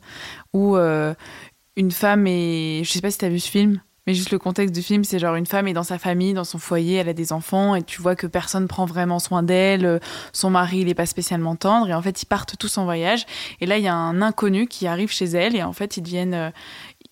où 0.52 0.76
une 0.76 1.90
femme 1.90 2.26
est. 2.26 2.82
Je 2.84 2.90
sais 2.90 3.00
pas 3.00 3.10
si 3.10 3.18
tu 3.18 3.24
as 3.24 3.30
vu 3.30 3.40
ce 3.40 3.50
film. 3.50 3.80
Mais 4.06 4.14
juste 4.14 4.30
le 4.30 4.38
contexte 4.38 4.74
du 4.74 4.82
film, 4.82 5.04
c'est 5.04 5.18
genre 5.18 5.34
une 5.34 5.46
femme 5.46 5.68
est 5.68 5.72
dans 5.74 5.82
sa 5.82 5.98
famille, 5.98 6.32
dans 6.32 6.44
son 6.44 6.58
foyer, 6.58 6.96
elle 6.96 7.08
a 7.08 7.12
des 7.12 7.32
enfants, 7.32 7.74
et 7.74 7.82
tu 7.82 8.00
vois 8.00 8.16
que 8.16 8.26
personne 8.26 8.66
prend 8.66 8.86
vraiment 8.86 9.18
soin 9.18 9.42
d'elle, 9.42 9.84
euh, 9.84 9.98
son 10.32 10.50
mari, 10.50 10.78
il 10.78 10.88
est 10.88 10.94
pas 10.94 11.06
spécialement 11.06 11.54
tendre, 11.54 11.88
et 11.88 11.94
en 11.94 12.00
fait, 12.00 12.22
ils 12.22 12.26
partent 12.26 12.56
tous 12.58 12.78
en 12.78 12.84
voyage. 12.84 13.26
Et 13.60 13.66
là, 13.66 13.76
il 13.76 13.84
y 13.84 13.88
a 13.88 13.94
un 13.94 14.22
inconnu 14.22 14.66
qui 14.66 14.86
arrive 14.86 15.10
chez 15.10 15.26
elle, 15.26 15.54
et 15.54 15.62
en 15.62 15.72
fait, 15.72 15.96
ils 15.96 16.02
deviennent. 16.02 16.34
Euh, 16.34 16.50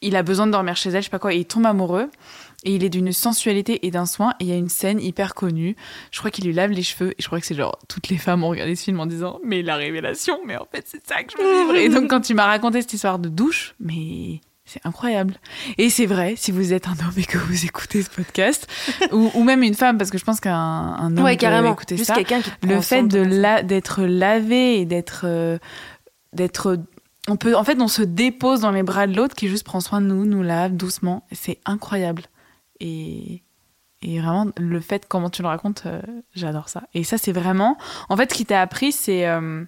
il 0.00 0.16
a 0.16 0.22
besoin 0.22 0.46
de 0.46 0.52
dormir 0.52 0.76
chez 0.76 0.90
elle, 0.90 1.02
je 1.02 1.06
sais 1.06 1.10
pas 1.10 1.18
quoi, 1.18 1.34
et 1.34 1.38
il 1.38 1.44
tombe 1.44 1.66
amoureux. 1.66 2.10
Et 2.68 2.74
il 2.74 2.84
est 2.84 2.90
d'une 2.90 3.12
sensualité 3.12 3.86
et 3.86 3.90
d'un 3.90 4.04
soin. 4.04 4.34
Et 4.40 4.44
il 4.44 4.48
y 4.48 4.52
a 4.52 4.56
une 4.56 4.68
scène 4.68 5.00
hyper 5.00 5.34
connue. 5.34 5.74
Je 6.10 6.18
crois 6.18 6.30
qu'il 6.30 6.44
lui 6.44 6.52
lave 6.52 6.70
les 6.70 6.82
cheveux. 6.82 7.12
Et 7.12 7.16
je 7.22 7.26
crois 7.26 7.40
que 7.40 7.46
c'est 7.46 7.54
genre 7.54 7.78
toutes 7.88 8.10
les 8.10 8.18
femmes 8.18 8.44
ont 8.44 8.50
regardé 8.50 8.76
ce 8.76 8.84
film 8.84 9.00
en 9.00 9.06
disant 9.06 9.40
Mais 9.42 9.62
la 9.62 9.76
révélation, 9.76 10.38
mais 10.44 10.58
en 10.58 10.66
fait, 10.70 10.84
c'est 10.86 11.06
ça 11.06 11.22
que 11.22 11.32
je 11.32 11.42
veux 11.42 11.62
vivre. 11.62 11.74
Et 11.76 11.88
donc, 11.88 12.10
quand 12.10 12.20
tu 12.20 12.34
m'as 12.34 12.44
raconté 12.44 12.82
cette 12.82 12.92
histoire 12.92 13.18
de 13.18 13.30
douche, 13.30 13.74
mais 13.80 14.42
c'est 14.66 14.84
incroyable. 14.84 15.36
Et 15.78 15.88
c'est 15.88 16.04
vrai, 16.04 16.34
si 16.36 16.52
vous 16.52 16.74
êtes 16.74 16.88
un 16.88 16.90
homme 16.90 17.14
et 17.16 17.24
que 17.24 17.38
vous 17.38 17.64
écoutez 17.64 18.02
ce 18.02 18.10
podcast, 18.10 18.66
ou, 19.12 19.42
même 19.42 19.62
une 19.62 19.72
femme, 19.72 19.96
parce 19.96 20.10
que 20.10 20.18
je 20.18 20.24
pense 20.26 20.40
qu'un 20.40 20.98
homme 20.98 21.24
ouais, 21.24 21.38
carrément. 21.38 21.72
écouter 21.72 21.96
ça, 21.96 22.16
le 22.62 22.82
fait 22.82 23.02
de 23.02 23.20
la, 23.20 23.62
d'être 23.62 24.02
lavé 24.02 24.78
et 24.80 24.84
d'être, 24.84 25.22
euh, 25.24 25.56
d'être, 26.34 26.76
on 27.28 27.36
peut, 27.36 27.56
en 27.56 27.64
fait, 27.64 27.80
on 27.80 27.88
se 27.88 28.02
dépose 28.02 28.60
dans 28.60 28.72
les 28.72 28.82
bras 28.82 29.06
de 29.06 29.16
l'autre 29.16 29.34
qui 29.34 29.48
juste 29.48 29.64
prend 29.64 29.80
soin 29.80 30.02
de 30.02 30.06
nous, 30.06 30.26
nous 30.26 30.42
lave 30.42 30.76
doucement. 30.76 31.26
C'est 31.32 31.60
incroyable. 31.64 32.24
Et, 32.80 33.42
vraiment, 34.02 34.46
le 34.56 34.80
fait, 34.80 35.06
comment 35.08 35.30
tu 35.30 35.42
le 35.42 35.48
racontes, 35.48 35.84
euh, 35.86 36.00
j'adore 36.34 36.68
ça. 36.68 36.84
Et 36.94 37.04
ça, 37.04 37.18
c'est 37.18 37.32
vraiment, 37.32 37.76
en 38.08 38.16
fait, 38.16 38.30
ce 38.32 38.36
qui 38.36 38.46
t'a 38.46 38.60
appris, 38.60 38.92
c'est, 38.92 39.26
euh, 39.26 39.64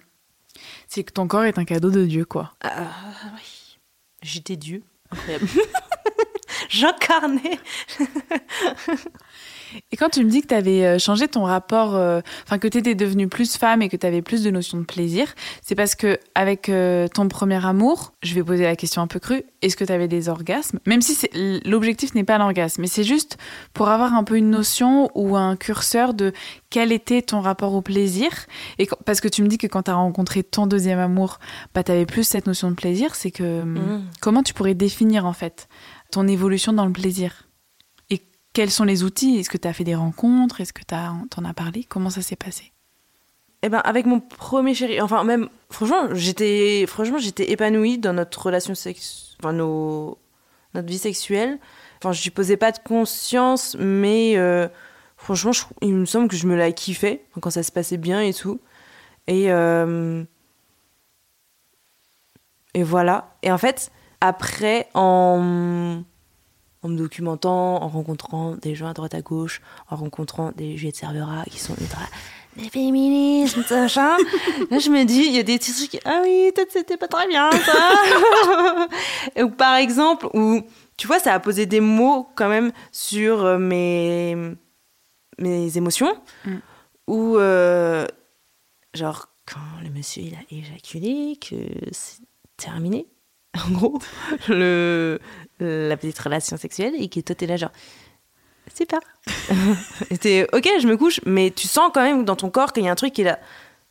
c'est 0.87 1.03
que 1.03 1.11
ton 1.11 1.27
corps 1.27 1.43
est 1.43 1.57
un 1.57 1.65
cadeau 1.65 1.91
de 1.91 2.05
Dieu, 2.05 2.25
quoi. 2.25 2.53
Ah, 2.61 2.87
oui. 3.35 3.77
J'étais 4.21 4.55
Dieu. 4.55 4.83
incroyable. 5.11 5.47
J'incarnais. 6.69 7.59
Et 9.91 9.97
quand 9.97 10.09
tu 10.09 10.23
me 10.23 10.29
dis 10.29 10.41
que 10.41 10.47
tu 10.47 10.55
avais 10.55 10.85
euh, 10.85 10.99
changé 10.99 11.27
ton 11.27 11.43
rapport, 11.43 11.95
euh, 11.95 12.21
enfin 12.45 12.57
que 12.57 12.67
tu 12.67 12.77
étais 12.77 12.95
devenue 12.95 13.27
plus 13.27 13.57
femme 13.57 13.81
et 13.81 13.89
que 13.89 13.97
tu 13.97 14.05
avais 14.05 14.21
plus 14.21 14.43
de 14.43 14.49
notions 14.49 14.77
de 14.77 14.83
plaisir, 14.83 15.33
c'est 15.61 15.75
parce 15.75 15.95
que 15.95 16.19
avec 16.35 16.69
euh, 16.69 17.07
ton 17.07 17.27
premier 17.27 17.63
amour, 17.65 18.13
je 18.23 18.33
vais 18.33 18.43
poser 18.43 18.63
la 18.63 18.75
question 18.75 19.01
un 19.01 19.07
peu 19.07 19.19
crue, 19.19 19.43
est-ce 19.61 19.75
que 19.75 19.83
tu 19.83 19.91
avais 19.91 20.07
des 20.07 20.29
orgasmes? 20.29 20.79
Même 20.85 21.01
si 21.01 21.17
l'objectif 21.65 22.15
n'est 22.15 22.23
pas 22.23 22.37
l'orgasme, 22.37 22.81
mais 22.81 22.87
c'est 22.87 23.03
juste 23.03 23.37
pour 23.73 23.89
avoir 23.89 24.13
un 24.13 24.23
peu 24.23 24.37
une 24.37 24.49
notion 24.49 25.09
ou 25.15 25.35
un 25.35 25.55
curseur 25.55 26.13
de 26.13 26.33
quel 26.69 26.91
était 26.91 27.21
ton 27.21 27.41
rapport 27.41 27.73
au 27.73 27.81
plaisir. 27.81 28.29
Et 28.79 28.87
parce 29.05 29.21
que 29.21 29.27
tu 29.27 29.43
me 29.43 29.47
dis 29.47 29.57
que 29.57 29.67
quand 29.67 29.83
tu 29.83 29.91
as 29.91 29.95
rencontré 29.95 30.43
ton 30.43 30.67
deuxième 30.67 30.99
amour, 30.99 31.39
bah, 31.73 31.83
tu 31.83 31.91
avais 31.91 32.05
plus 32.05 32.23
cette 32.23 32.47
notion 32.47 32.69
de 32.69 32.75
plaisir, 32.75 33.15
c'est 33.15 33.31
que 33.31 33.63
mmh. 33.63 34.03
comment 34.21 34.43
tu 34.43 34.53
pourrais 34.53 34.73
définir 34.73 35.25
en 35.25 35.33
fait 35.33 35.67
ton 36.11 36.27
évolution 36.27 36.73
dans 36.73 36.85
le 36.85 36.91
plaisir? 36.91 37.47
Quels 38.53 38.71
sont 38.71 38.83
les 38.83 39.03
outils? 39.03 39.37
Est-ce 39.37 39.49
que 39.49 39.57
tu 39.57 39.67
as 39.67 39.73
fait 39.73 39.83
des 39.83 39.95
rencontres? 39.95 40.61
Est-ce 40.61 40.73
que 40.73 40.83
tu 40.87 40.95
en 40.95 41.45
as 41.45 41.53
parlé? 41.53 41.83
Comment 41.83 42.09
ça 42.09 42.21
s'est 42.21 42.35
passé? 42.35 42.71
Eh 43.63 43.69
ben, 43.69 43.79
avec 43.79 44.05
mon 44.07 44.19
premier 44.19 44.73
chéri, 44.73 44.99
enfin, 45.01 45.23
même, 45.23 45.47
franchement, 45.69 46.13
j'étais, 46.13 46.85
franchement, 46.87 47.19
j'étais 47.19 47.51
épanouie 47.51 47.99
dans 47.99 48.13
notre 48.13 48.41
relation 48.43 48.73
sexuelle, 48.73 49.37
enfin, 49.39 49.53
nos, 49.53 50.17
notre 50.73 50.87
vie 50.87 50.97
sexuelle. 50.97 51.59
Enfin, 51.99 52.11
je 52.11 52.23
lui 52.23 52.31
posais 52.31 52.57
pas 52.57 52.71
de 52.71 52.79
conscience, 52.79 53.77
mais 53.79 54.35
euh, 54.37 54.67
franchement, 55.15 55.51
il 55.81 55.93
me 55.93 56.05
semble 56.05 56.27
que 56.27 56.35
je 56.35 56.47
me 56.47 56.55
la 56.55 56.71
kiffais 56.71 57.23
quand 57.39 57.51
ça 57.51 57.61
se 57.61 57.71
passait 57.71 57.97
bien 57.97 58.21
et 58.21 58.33
tout. 58.33 58.59
Et, 59.27 59.51
euh, 59.51 60.23
et 62.73 62.81
voilà. 62.81 63.35
Et 63.43 63.51
en 63.51 63.59
fait, 63.59 63.91
après, 64.21 64.89
en 64.95 66.01
en 66.83 66.89
me 66.89 66.97
documentant, 66.97 67.81
en 67.81 67.87
rencontrant 67.87 68.55
des 68.55 68.75
gens 68.75 68.87
à 68.87 68.93
droite 68.93 69.13
à 69.13 69.21
gauche, 69.21 69.61
en 69.89 69.95
rencontrant 69.95 70.51
des 70.55 70.77
Juliette 70.77 70.95
Cervera 70.95 71.43
qui 71.45 71.59
sont 71.59 71.75
ultra 71.79 72.01
des 72.55 72.69
féminismes, 72.69 73.63
machin. 73.69 74.17
Là, 74.69 74.79
je 74.79 74.89
me 74.89 75.05
dis, 75.05 75.23
il 75.25 75.35
y 75.35 75.39
a 75.39 75.43
des 75.43 75.59
trucs 75.59 75.89
qui, 75.89 75.99
ah 76.05 76.21
oui, 76.23 76.51
peut-être 76.53 76.71
c'était 76.71 76.97
pas 76.97 77.07
très 77.07 77.27
bien, 77.27 77.49
ça. 77.51 78.87
ou 79.43 79.49
par 79.49 79.75
exemple, 79.75 80.27
où, 80.33 80.61
tu 80.97 81.07
vois, 81.07 81.19
ça 81.19 81.33
a 81.33 81.39
posé 81.39 81.65
des 81.65 81.79
mots 81.79 82.27
quand 82.35 82.49
même 82.49 82.71
sur 82.91 83.45
euh, 83.45 83.57
mes, 83.57 84.35
mes 85.37 85.77
émotions. 85.77 86.13
Mm. 86.45 86.55
Ou, 87.07 87.37
euh, 87.37 88.05
genre, 88.93 89.27
quand 89.45 89.83
le 89.83 89.89
monsieur, 89.89 90.23
il 90.23 90.35
a 90.35 90.41
éjaculé, 90.49 91.37
que 91.37 91.55
c'est 91.91 92.21
terminé. 92.57 93.07
En 93.67 93.71
gros, 93.71 93.99
le, 94.47 95.19
la 95.59 95.97
petite 95.97 96.19
relation 96.19 96.57
sexuelle 96.57 96.93
et 96.97 97.09
qui 97.09 97.23
toi 97.23 97.35
t'es 97.35 97.47
là 97.47 97.57
genre 97.57 97.71
super 98.73 98.99
et 100.09 100.47
ok 100.53 100.69
je 100.79 100.87
me 100.87 100.95
couche 100.95 101.19
mais 101.25 101.51
tu 101.51 101.67
sens 101.67 101.91
quand 101.93 102.01
même 102.01 102.23
dans 102.23 102.37
ton 102.37 102.49
corps 102.49 102.71
qu'il 102.71 102.83
y 102.83 102.87
a 102.87 102.91
un 102.91 102.95
truc 102.95 103.13
qui 103.13 103.21
est 103.21 103.25
là. 103.25 103.39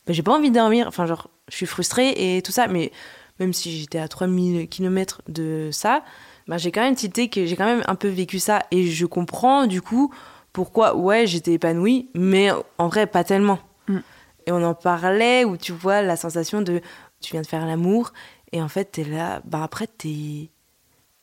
Bah, 0.07 0.15
j'ai 0.15 0.23
pas 0.23 0.33
envie 0.33 0.51
de 0.51 0.55
dormir. 0.55 0.87
Enfin 0.89 1.07
genre 1.07 1.29
je 1.49 1.57
suis 1.57 1.67
frustrée 1.67 2.37
et 2.37 2.43
tout 2.43 2.53
ça 2.53 2.69
mais 2.69 2.91
même 3.39 3.53
si 3.53 3.79
j'étais 3.79 3.99
à 3.99 4.09
3000 4.09 4.69
km 4.69 5.23
de 5.29 5.69
ça 5.73 6.03
bah, 6.47 6.59
j'ai 6.59 6.73
quand 6.73 6.83
même 6.83 6.97
cité 6.97 7.29
que 7.29 7.47
j'ai 7.47 7.57
quand 7.57 7.67
même 7.67 7.83
un 7.87 7.95
peu 7.95 8.09
vécu 8.09 8.39
ça 8.39 8.65
et 8.71 8.87
je 8.87 9.07
comprends 9.07 9.67
du 9.67 9.83
coup 9.83 10.13
pourquoi 10.53 10.97
ouais 10.97 11.27
j'étais 11.27 11.53
épanouie 11.53 12.09
mais 12.15 12.51
en 12.79 12.89
vrai 12.89 13.07
pas 13.07 13.25
tellement. 13.25 13.59
Mm. 13.89 13.99
et 14.47 14.53
on 14.53 14.63
en 14.63 14.75
parlait 14.75 15.45
où 15.45 15.57
tu 15.57 15.73
vois 15.73 16.03
la 16.03 16.17
sensation 16.17 16.63
de 16.63 16.81
tu 17.21 17.33
viens 17.33 17.43
de 17.43 17.47
faire 17.47 17.67
l'amour 17.67 18.13
et 18.53 18.63
en 18.63 18.69
fait 18.69 18.93
t'es 18.93 19.05
là 19.05 19.41
bah 19.45 19.63
après 19.63 19.87
t'es 19.87 20.51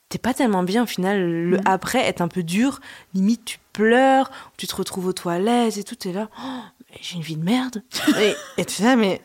t'es 0.09 0.17
pas 0.17 0.34
tellement 0.34 0.63
bien 0.63 0.84
au 0.84 0.86
final. 0.86 1.21
Le 1.21 1.57
mm. 1.57 1.61
après 1.65 2.07
est 2.07 2.21
un 2.21 2.28
peu 2.28 2.43
dur. 2.43 2.80
Limite, 3.13 3.45
tu 3.45 3.59
pleures, 3.73 4.32
tu 4.57 4.67
te 4.67 4.75
retrouves 4.75 5.07
aux 5.07 5.13
toilettes 5.13 5.78
et 5.78 5.84
tout. 5.84 5.95
T'es 5.95 6.11
là, 6.11 6.30
oh, 6.41 6.61
j'ai 7.01 7.15
une 7.15 7.21
vie 7.21 7.36
de 7.36 7.43
merde. 7.43 7.84
et, 8.57 8.65
tu 8.65 8.73
sais, 8.73 8.95
mais 8.95 9.21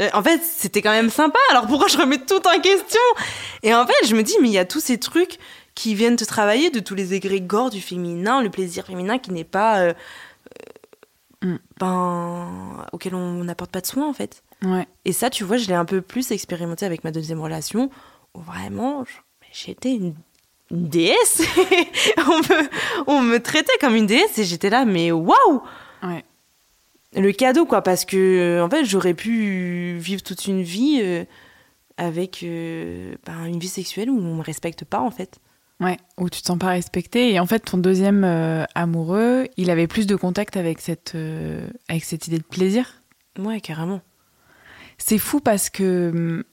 euh, 0.00 0.08
en 0.12 0.22
fait, 0.22 0.42
c'était 0.42 0.82
quand 0.82 0.90
même 0.90 1.10
sympa. 1.10 1.38
Alors 1.50 1.66
pourquoi 1.66 1.88
je 1.88 1.98
remets 1.98 2.18
tout 2.18 2.46
en 2.46 2.60
question? 2.60 3.00
Et 3.62 3.74
en 3.74 3.86
fait, 3.86 4.06
je 4.06 4.14
me 4.14 4.22
dis, 4.22 4.34
mais 4.40 4.48
il 4.48 4.54
y 4.54 4.58
a 4.58 4.64
tous 4.64 4.80
ces 4.80 4.98
trucs 4.98 5.38
qui 5.74 5.94
viennent 5.94 6.16
te 6.16 6.24
travailler 6.24 6.70
de 6.70 6.80
tous 6.80 6.94
les 6.94 7.14
égrégores 7.14 7.70
du 7.70 7.80
féminin, 7.80 8.42
le 8.42 8.50
plaisir 8.50 8.86
féminin 8.86 9.18
qui 9.18 9.32
n'est 9.32 9.44
pas. 9.44 9.78
Euh, 9.80 9.94
euh, 11.44 11.48
mm. 11.54 11.58
ben, 11.78 12.86
auquel 12.92 13.14
on 13.14 13.44
n'apporte 13.44 13.70
pas 13.70 13.80
de 13.80 13.86
soin 13.86 14.08
en 14.08 14.12
fait. 14.12 14.42
Ouais. 14.62 14.86
Et 15.04 15.12
ça, 15.12 15.30
tu 15.30 15.44
vois, 15.44 15.56
je 15.56 15.68
l'ai 15.68 15.74
un 15.74 15.84
peu 15.84 16.00
plus 16.00 16.30
expérimenté 16.30 16.86
avec 16.86 17.04
ma 17.04 17.10
deuxième 17.10 17.40
relation, 17.40 17.90
où 18.34 18.40
vraiment, 18.40 19.04
j'étais 19.52 19.94
une, 19.94 20.14
déesse. 20.70 21.42
on, 22.18 22.38
me, 22.38 22.68
on 23.06 23.22
me 23.22 23.38
traitait 23.38 23.76
comme 23.80 23.94
une 23.94 24.06
déesse 24.06 24.38
et 24.38 24.44
j'étais 24.44 24.70
là, 24.70 24.84
mais 24.84 25.12
waouh 25.12 25.62
ouais. 26.02 26.24
Le 27.16 27.30
cadeau, 27.32 27.64
quoi, 27.64 27.82
parce 27.82 28.04
que 28.04 28.60
en 28.60 28.68
fait, 28.68 28.84
j'aurais 28.84 29.14
pu 29.14 29.96
vivre 29.98 30.22
toute 30.22 30.46
une 30.46 30.62
vie 30.62 31.00
euh, 31.00 31.24
avec 31.96 32.42
euh, 32.42 33.14
ben, 33.24 33.44
une 33.44 33.60
vie 33.60 33.68
sexuelle 33.68 34.10
où 34.10 34.18
on 34.18 34.34
me 34.34 34.42
respecte 34.42 34.84
pas, 34.84 35.00
en 35.00 35.12
fait. 35.12 35.38
Ouais, 35.80 35.96
où 36.18 36.28
tu 36.28 36.40
te 36.40 36.46
sens 36.46 36.58
pas 36.58 36.68
respecté. 36.68 37.32
Et 37.32 37.38
en 37.38 37.46
fait, 37.46 37.60
ton 37.60 37.78
deuxième 37.78 38.24
euh, 38.24 38.64
amoureux, 38.74 39.46
il 39.56 39.70
avait 39.70 39.86
plus 39.86 40.06
de 40.06 40.16
contact 40.16 40.56
avec 40.56 40.80
cette, 40.80 41.16
avec 41.88 42.04
cette 42.04 42.26
idée 42.26 42.38
de 42.38 42.44
plaisir? 42.44 43.02
Ouais, 43.38 43.60
carrément. 43.60 44.00
C'est 45.06 45.18
fou 45.18 45.40
parce 45.40 45.68
que 45.68 46.10
hum, 46.14 46.44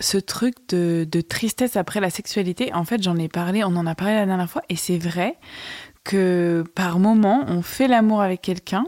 ce 0.00 0.16
truc 0.16 0.54
de, 0.70 1.20
tristesse 1.20 1.76
après 1.76 2.00
la 2.00 2.08
sexualité, 2.08 2.72
en 2.72 2.86
fait, 2.86 3.02
j'en 3.02 3.18
ai 3.18 3.28
parlé, 3.28 3.64
on 3.64 3.76
en 3.76 3.86
a 3.86 3.94
parlé 3.94 4.14
la 4.14 4.24
dernière 4.24 4.48
fois, 4.48 4.62
et 4.70 4.76
c'est 4.76 4.96
vrai 4.96 5.36
que 6.02 6.64
par 6.74 6.98
moment, 6.98 7.44
on 7.48 7.60
fait 7.60 7.86
l'amour 7.86 8.22
avec 8.22 8.40
quelqu'un, 8.40 8.86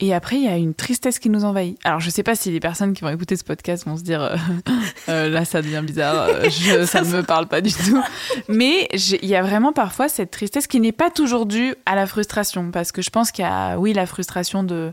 et 0.00 0.12
après, 0.12 0.36
il 0.38 0.42
y 0.42 0.48
a 0.48 0.56
une 0.56 0.74
tristesse 0.74 1.20
qui 1.20 1.30
nous 1.30 1.44
envahit. 1.44 1.78
Alors, 1.84 2.00
je 2.00 2.10
sais 2.10 2.24
pas 2.24 2.34
si 2.34 2.50
les 2.50 2.58
personnes 2.58 2.94
qui 2.94 3.02
vont 3.02 3.10
écouter 3.10 3.36
ce 3.36 3.44
podcast 3.44 3.86
vont 3.86 3.96
se 3.96 4.02
dire, 4.02 4.20
euh, 4.20 4.36
euh, 5.08 5.28
là, 5.28 5.44
ça 5.44 5.62
devient 5.62 5.84
bizarre, 5.86 6.26
euh, 6.28 6.50
ça 6.86 7.02
ne 7.02 7.18
me 7.18 7.22
parle 7.22 7.46
pas 7.46 7.60
du 7.60 7.72
tout. 7.72 8.02
Mais 8.48 8.88
il 8.92 9.26
y 9.26 9.36
a 9.36 9.42
vraiment 9.42 9.72
parfois 9.72 10.08
cette 10.08 10.32
tristesse 10.32 10.66
qui 10.66 10.80
n'est 10.80 10.90
pas 10.90 11.10
toujours 11.10 11.46
due 11.46 11.76
à 11.86 11.94
la 11.94 12.08
frustration, 12.08 12.72
parce 12.72 12.90
que 12.90 13.02
je 13.02 13.10
pense 13.10 13.30
qu'il 13.30 13.44
y 13.44 13.48
a, 13.48 13.78
oui, 13.78 13.92
la 13.92 14.06
frustration 14.06 14.64
de 14.64 14.92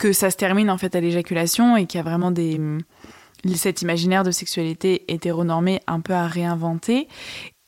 que 0.00 0.12
ça 0.12 0.30
se 0.30 0.36
termine 0.36 0.70
en 0.70 0.78
fait 0.78 0.96
à 0.96 1.00
l'éjaculation 1.00 1.76
et 1.76 1.86
qu'il 1.86 1.98
y 1.98 2.00
a 2.00 2.04
vraiment 2.04 2.32
des 2.32 2.58
cet 3.54 3.82
imaginaire 3.82 4.24
de 4.24 4.30
sexualité 4.30 5.04
hétéronormée 5.08 5.80
un 5.86 6.00
peu 6.00 6.14
à 6.14 6.26
réinventer. 6.26 7.06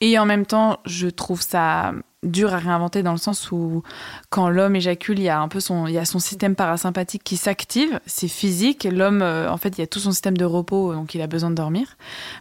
Et 0.00 0.18
en 0.18 0.26
même 0.26 0.46
temps, 0.46 0.80
je 0.84 1.08
trouve 1.08 1.40
ça 1.40 1.92
dur 2.22 2.52
à 2.54 2.58
réinventer 2.58 3.02
dans 3.02 3.12
le 3.12 3.18
sens 3.18 3.52
où 3.52 3.82
quand 4.30 4.48
l'homme 4.48 4.76
éjacule, 4.76 5.18
il 5.18 5.24
y 5.24 5.28
a 5.28 5.40
un 5.40 5.48
peu 5.48 5.60
son, 5.60 5.86
il 5.86 5.92
y 5.92 5.98
a 5.98 6.04
son 6.04 6.18
système 6.18 6.54
parasympathique 6.54 7.22
qui 7.22 7.36
s'active, 7.36 8.00
c'est 8.06 8.28
physique. 8.28 8.88
L'homme, 8.90 9.22
euh, 9.22 9.50
en 9.50 9.56
fait, 9.56 9.78
il 9.78 9.80
y 9.80 9.84
a 9.84 9.86
tout 9.86 9.98
son 9.98 10.12
système 10.12 10.36
de 10.36 10.44
repos, 10.44 10.94
donc 10.94 11.14
il 11.14 11.20
a 11.20 11.26
besoin 11.26 11.50
de 11.50 11.54
dormir. 11.54 11.96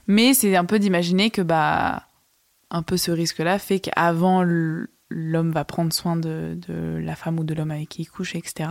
Mais 0.07 0.33
c'est 0.33 0.55
un 0.55 0.65
peu 0.65 0.79
d'imaginer 0.79 1.29
que 1.29 1.41
bah, 1.41 2.03
un 2.69 2.81
peu 2.81 2.97
ce 2.97 3.11
risque-là 3.11 3.59
fait 3.59 3.79
qu'avant 3.79 4.43
l'homme 5.11 5.51
va 5.51 5.65
prendre 5.65 5.93
soin 5.93 6.15
de, 6.15 6.57
la 6.69 7.15
femme 7.15 7.39
ou 7.39 7.43
de 7.43 7.53
l'homme 7.53 7.71
avec 7.71 7.89
qui 7.89 8.03
il 8.03 8.07
couche, 8.07 8.35
etc. 8.35 8.69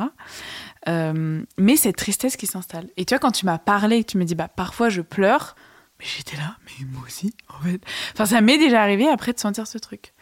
Euh, 0.88 1.42
mais 1.58 1.76
cette 1.76 1.96
tristesse 1.96 2.36
qui 2.36 2.46
s'installe. 2.46 2.88
Et 2.96 3.04
tu 3.04 3.14
vois, 3.14 3.18
quand 3.18 3.32
tu 3.32 3.46
m'as 3.46 3.58
parlé, 3.58 4.02
tu 4.04 4.18
me 4.18 4.24
dis, 4.24 4.34
bah, 4.34 4.48
parfois 4.48 4.88
je 4.88 5.02
pleure, 5.02 5.54
mais 5.98 6.06
j'étais 6.06 6.36
là, 6.36 6.56
mais 6.64 6.86
moi 6.86 7.02
aussi, 7.06 7.34
en 7.48 7.62
fait. 7.62 7.80
Enfin, 8.14 8.26
ça 8.26 8.40
m'est 8.40 8.58
déjà 8.58 8.82
arrivé 8.82 9.08
après 9.08 9.32
de 9.32 9.38
sentir 9.38 9.66
ce 9.66 9.78
truc. 9.78 10.14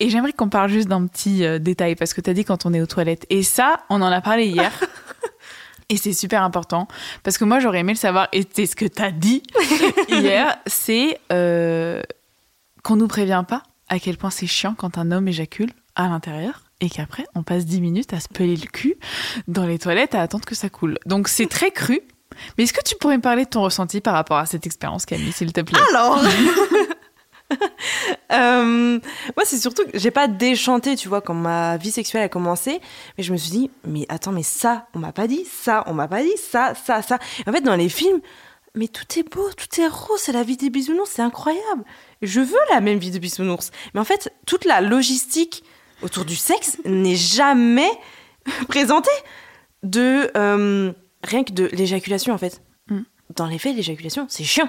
Et 0.00 0.08
j'aimerais 0.08 0.32
qu'on 0.32 0.48
parle 0.48 0.70
juste 0.70 0.88
d'un 0.88 1.06
petit 1.06 1.44
euh, 1.44 1.58
détail, 1.58 1.94
parce 1.94 2.14
que 2.14 2.22
tu 2.22 2.30
as 2.30 2.34
dit 2.34 2.44
quand 2.44 2.64
on 2.64 2.72
est 2.72 2.80
aux 2.80 2.86
toilettes. 2.86 3.26
Et 3.28 3.42
ça, 3.42 3.80
on 3.90 4.00
en 4.00 4.10
a 4.10 4.22
parlé 4.22 4.46
hier. 4.46 4.72
et 5.90 5.98
c'est 5.98 6.14
super 6.14 6.42
important, 6.42 6.88
parce 7.22 7.36
que 7.36 7.44
moi, 7.44 7.60
j'aurais 7.60 7.80
aimé 7.80 7.92
le 7.92 7.98
savoir, 7.98 8.28
et 8.32 8.46
c'est 8.50 8.64
ce 8.64 8.74
que 8.74 8.86
tu 8.86 9.02
as 9.02 9.10
dit 9.10 9.42
hier, 10.08 10.58
c'est 10.66 11.20
euh, 11.32 12.02
qu'on 12.82 12.96
nous 12.96 13.08
prévient 13.08 13.44
pas 13.46 13.62
à 13.90 13.98
quel 13.98 14.16
point 14.16 14.30
c'est 14.30 14.46
chiant 14.46 14.74
quand 14.74 14.96
un 14.96 15.10
homme 15.10 15.28
éjacule 15.28 15.70
à 15.96 16.08
l'intérieur 16.08 16.62
et 16.80 16.88
qu'après 16.88 17.26
on 17.34 17.42
passe 17.42 17.66
10 17.66 17.82
minutes 17.82 18.14
à 18.14 18.20
se 18.20 18.28
peler 18.28 18.56
le 18.56 18.66
cul 18.66 18.94
dans 19.48 19.66
les 19.66 19.78
toilettes 19.78 20.14
à 20.14 20.22
attendre 20.22 20.46
que 20.46 20.54
ça 20.54 20.70
coule. 20.70 20.98
Donc 21.04 21.28
c'est 21.28 21.48
très 21.48 21.70
cru. 21.70 22.00
Mais 22.56 22.64
est-ce 22.64 22.72
que 22.72 22.82
tu 22.82 22.94
pourrais 22.96 23.16
me 23.16 23.22
parler 23.22 23.44
de 23.44 23.50
ton 23.50 23.62
ressenti 23.62 24.00
par 24.00 24.14
rapport 24.14 24.38
à 24.38 24.46
cette 24.46 24.64
expérience, 24.64 25.04
Camille, 25.04 25.32
s'il 25.32 25.52
te 25.52 25.60
plaît? 25.60 25.80
Alors 25.90 26.22
euh, 28.32 29.00
Moi, 29.36 29.44
c'est 29.44 29.58
surtout 29.58 29.84
que 29.84 29.98
j'ai 29.98 30.12
pas 30.12 30.28
déchanté, 30.28 30.94
tu 30.94 31.08
vois, 31.08 31.20
quand 31.20 31.34
ma 31.34 31.76
vie 31.76 31.90
sexuelle 31.90 32.22
a 32.22 32.28
commencé. 32.28 32.80
Mais 33.18 33.24
je 33.24 33.32
me 33.32 33.36
suis 33.36 33.50
dit, 33.50 33.70
mais 33.84 34.06
attends, 34.08 34.30
mais 34.30 34.44
ça, 34.44 34.86
on 34.94 35.00
m'a 35.00 35.12
pas 35.12 35.26
dit, 35.26 35.44
ça, 35.44 35.82
on 35.88 35.92
m'a 35.92 36.06
pas 36.06 36.22
dit, 36.22 36.36
ça, 36.36 36.74
ça, 36.74 37.02
ça. 37.02 37.18
en 37.46 37.52
fait, 37.52 37.62
dans 37.62 37.74
les 37.74 37.88
films, 37.88 38.20
mais 38.74 38.86
tout 38.86 39.18
est 39.18 39.28
beau, 39.28 39.50
tout 39.56 39.80
est 39.80 39.88
rose, 39.88 40.20
c'est 40.20 40.32
la 40.32 40.44
vie 40.44 40.56
des 40.56 40.70
bisounours, 40.70 41.10
c'est 41.10 41.22
incroyable. 41.22 41.84
Je 42.22 42.40
veux 42.40 42.58
la 42.70 42.80
même 42.80 42.98
vie 42.98 43.10
de 43.10 43.18
bisounours. 43.18 43.70
Mais 43.94 44.00
en 44.00 44.04
fait, 44.04 44.32
toute 44.46 44.64
la 44.64 44.80
logistique 44.80 45.64
autour 46.02 46.24
du 46.24 46.36
sexe 46.36 46.78
n'est 46.84 47.16
jamais 47.16 47.90
présentée 48.68 49.10
de 49.82 50.30
euh, 50.36 50.92
rien 51.22 51.44
que 51.44 51.52
de 51.52 51.66
l'éjaculation 51.72 52.34
en 52.34 52.38
fait. 52.38 52.62
Mm. 52.88 53.00
Dans 53.36 53.46
les 53.46 53.58
faits, 53.58 53.76
l'éjaculation, 53.76 54.26
c'est 54.28 54.44
chiant. 54.44 54.68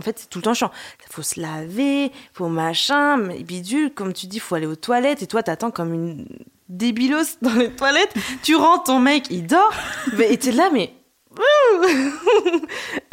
En 0.00 0.02
fait, 0.02 0.18
c'est 0.18 0.28
tout 0.28 0.38
le 0.38 0.42
temps 0.42 0.54
chiant. 0.54 0.70
Il 1.06 1.12
faut 1.12 1.22
se 1.22 1.40
laver, 1.40 2.10
faut 2.32 2.48
machin, 2.48 3.16
mais 3.18 3.42
bidule, 3.42 3.92
comme 3.92 4.12
tu 4.12 4.26
dis, 4.26 4.40
faut 4.40 4.54
aller 4.54 4.66
aux 4.66 4.76
toilettes, 4.76 5.22
et 5.22 5.26
toi, 5.26 5.42
t'attends 5.42 5.70
comme 5.70 5.94
une 5.94 6.26
débilos 6.68 7.36
dans 7.42 7.54
les 7.54 7.70
toilettes. 7.70 8.14
tu 8.42 8.56
rentres, 8.56 8.84
ton 8.84 8.98
mec, 8.98 9.26
il 9.30 9.46
dort, 9.46 9.72
et 10.18 10.36
t'es 10.38 10.52
là, 10.52 10.70
mais 10.72 10.92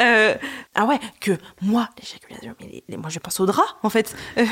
euh, 0.01 0.35
ah 0.81 0.85
ouais, 0.85 0.97
que 1.19 1.33
moi, 1.61 1.89
l'éjaculation, 1.99 2.55
mais 2.87 2.95
moi 2.95 3.09
je 3.09 3.19
pense 3.19 3.37
au 3.41 3.45
drap 3.45 3.65
en 3.83 3.89
fait. 3.89 4.15
je 4.37 4.43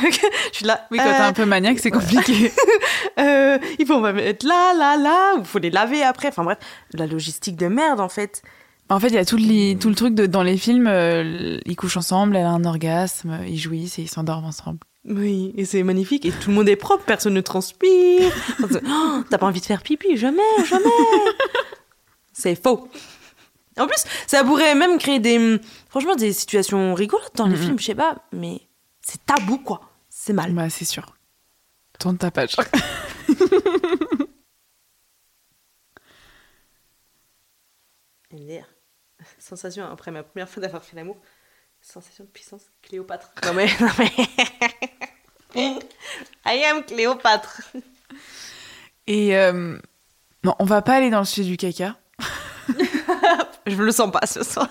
suis 0.52 0.66
là. 0.66 0.86
Oui, 0.92 0.98
quand 0.98 1.06
t'es 1.06 1.22
un 1.22 1.30
euh, 1.30 1.32
peu 1.32 1.46
maniaque, 1.46 1.80
c'est 1.80 1.90
compliqué. 1.90 2.52
euh, 3.20 3.58
il 3.80 3.86
faut 3.86 4.02
me 4.02 4.12
mettre 4.12 4.46
là, 4.46 4.74
là, 4.74 4.98
là, 4.98 5.36
il 5.40 5.46
faut 5.46 5.60
les 5.60 5.70
laver 5.70 6.04
après. 6.04 6.28
Enfin 6.28 6.44
bref, 6.44 6.58
la 6.92 7.08
logistique 7.08 7.56
de 7.56 7.68
merde 7.68 8.02
en 8.02 8.10
fait. 8.10 8.42
En 8.90 9.00
fait, 9.00 9.08
il 9.08 9.14
y 9.14 9.18
a 9.18 9.24
tout 9.24 9.38
le, 9.38 9.76
tout 9.76 9.88
le 9.88 9.96
truc 9.96 10.16
de, 10.16 10.26
dans 10.26 10.44
les 10.44 10.58
films, 10.58 10.88
euh, 10.88 11.60
ils 11.66 11.78
couchent 11.78 11.96
ensemble, 11.96 12.36
elle 12.36 12.46
a 12.46 12.52
un 12.52 12.66
orgasme, 12.66 13.40
ils 13.48 13.58
jouissent 13.58 13.98
et 13.98 14.02
ils 14.02 14.10
s'endorment 14.10 14.48
ensemble. 14.48 14.80
Oui, 15.06 15.54
et 15.56 15.64
c'est 15.64 15.84
magnifique. 15.84 16.26
Et 16.26 16.32
tout 16.32 16.50
le 16.50 16.56
monde 16.56 16.68
est 16.68 16.76
propre, 16.76 17.06
personne 17.06 17.36
ne 17.36 17.42
transpire. 17.42 18.34
Oh, 18.90 19.24
t'as 19.30 19.38
pas 19.38 19.46
envie 19.46 19.62
de 19.62 19.66
faire 19.66 19.82
pipi, 19.82 20.18
jamais, 20.18 20.42
jamais. 20.66 20.84
c'est 22.34 22.62
faux. 22.62 22.90
En 23.78 23.88
plus, 23.88 24.04
ça 24.26 24.44
pourrait 24.44 24.76
même 24.76 24.98
créer 24.98 25.20
des, 25.20 25.60
franchement, 25.90 26.16
des 26.16 26.34
situations 26.34 26.94
rigolotes 26.94 27.36
dans 27.36 27.48
les 27.48 27.56
films, 27.56 27.80
je 27.80 27.86
sais 27.86 27.96
pas, 27.96 28.18
mais 28.32 28.62
c'est 29.02 29.26
tabou, 29.26 29.60
quoi. 29.60 29.82
C'est 30.10 30.34
mal. 30.34 30.52
Bah, 30.52 30.70
c'est 30.70 30.86
sûr. 30.86 31.16
Tourne 32.00 32.18
ta 32.18 32.32
page. 32.32 32.56
Sensation 39.40 39.86
après 39.86 40.12
ma 40.12 40.24
première 40.24 40.50
fois 40.50 40.62
d'avoir 40.62 40.84
fait 40.84 40.96
l'amour. 40.96 41.18
Sensation 41.82 42.24
de 42.24 42.30
puissance. 42.30 42.64
Cléopâtre. 42.82 43.32
Non 43.46 43.54
mais, 43.54 43.68
non 43.80 43.90
mais. 43.98 44.12
I 46.46 46.64
am 46.66 46.84
Cléopâtre. 46.84 47.62
Et 49.06 49.38
euh, 49.38 49.78
non, 50.44 50.56
on 50.60 50.66
va 50.66 50.82
pas 50.82 50.96
aller 50.96 51.10
dans 51.10 51.20
le 51.20 51.26
sujet 51.26 51.50
du 51.50 51.58
caca. 51.58 51.98
Je 53.68 53.82
le 53.82 53.92
sens 53.92 54.12
pas 54.12 54.26
ce 54.26 54.44
soir. 54.44 54.70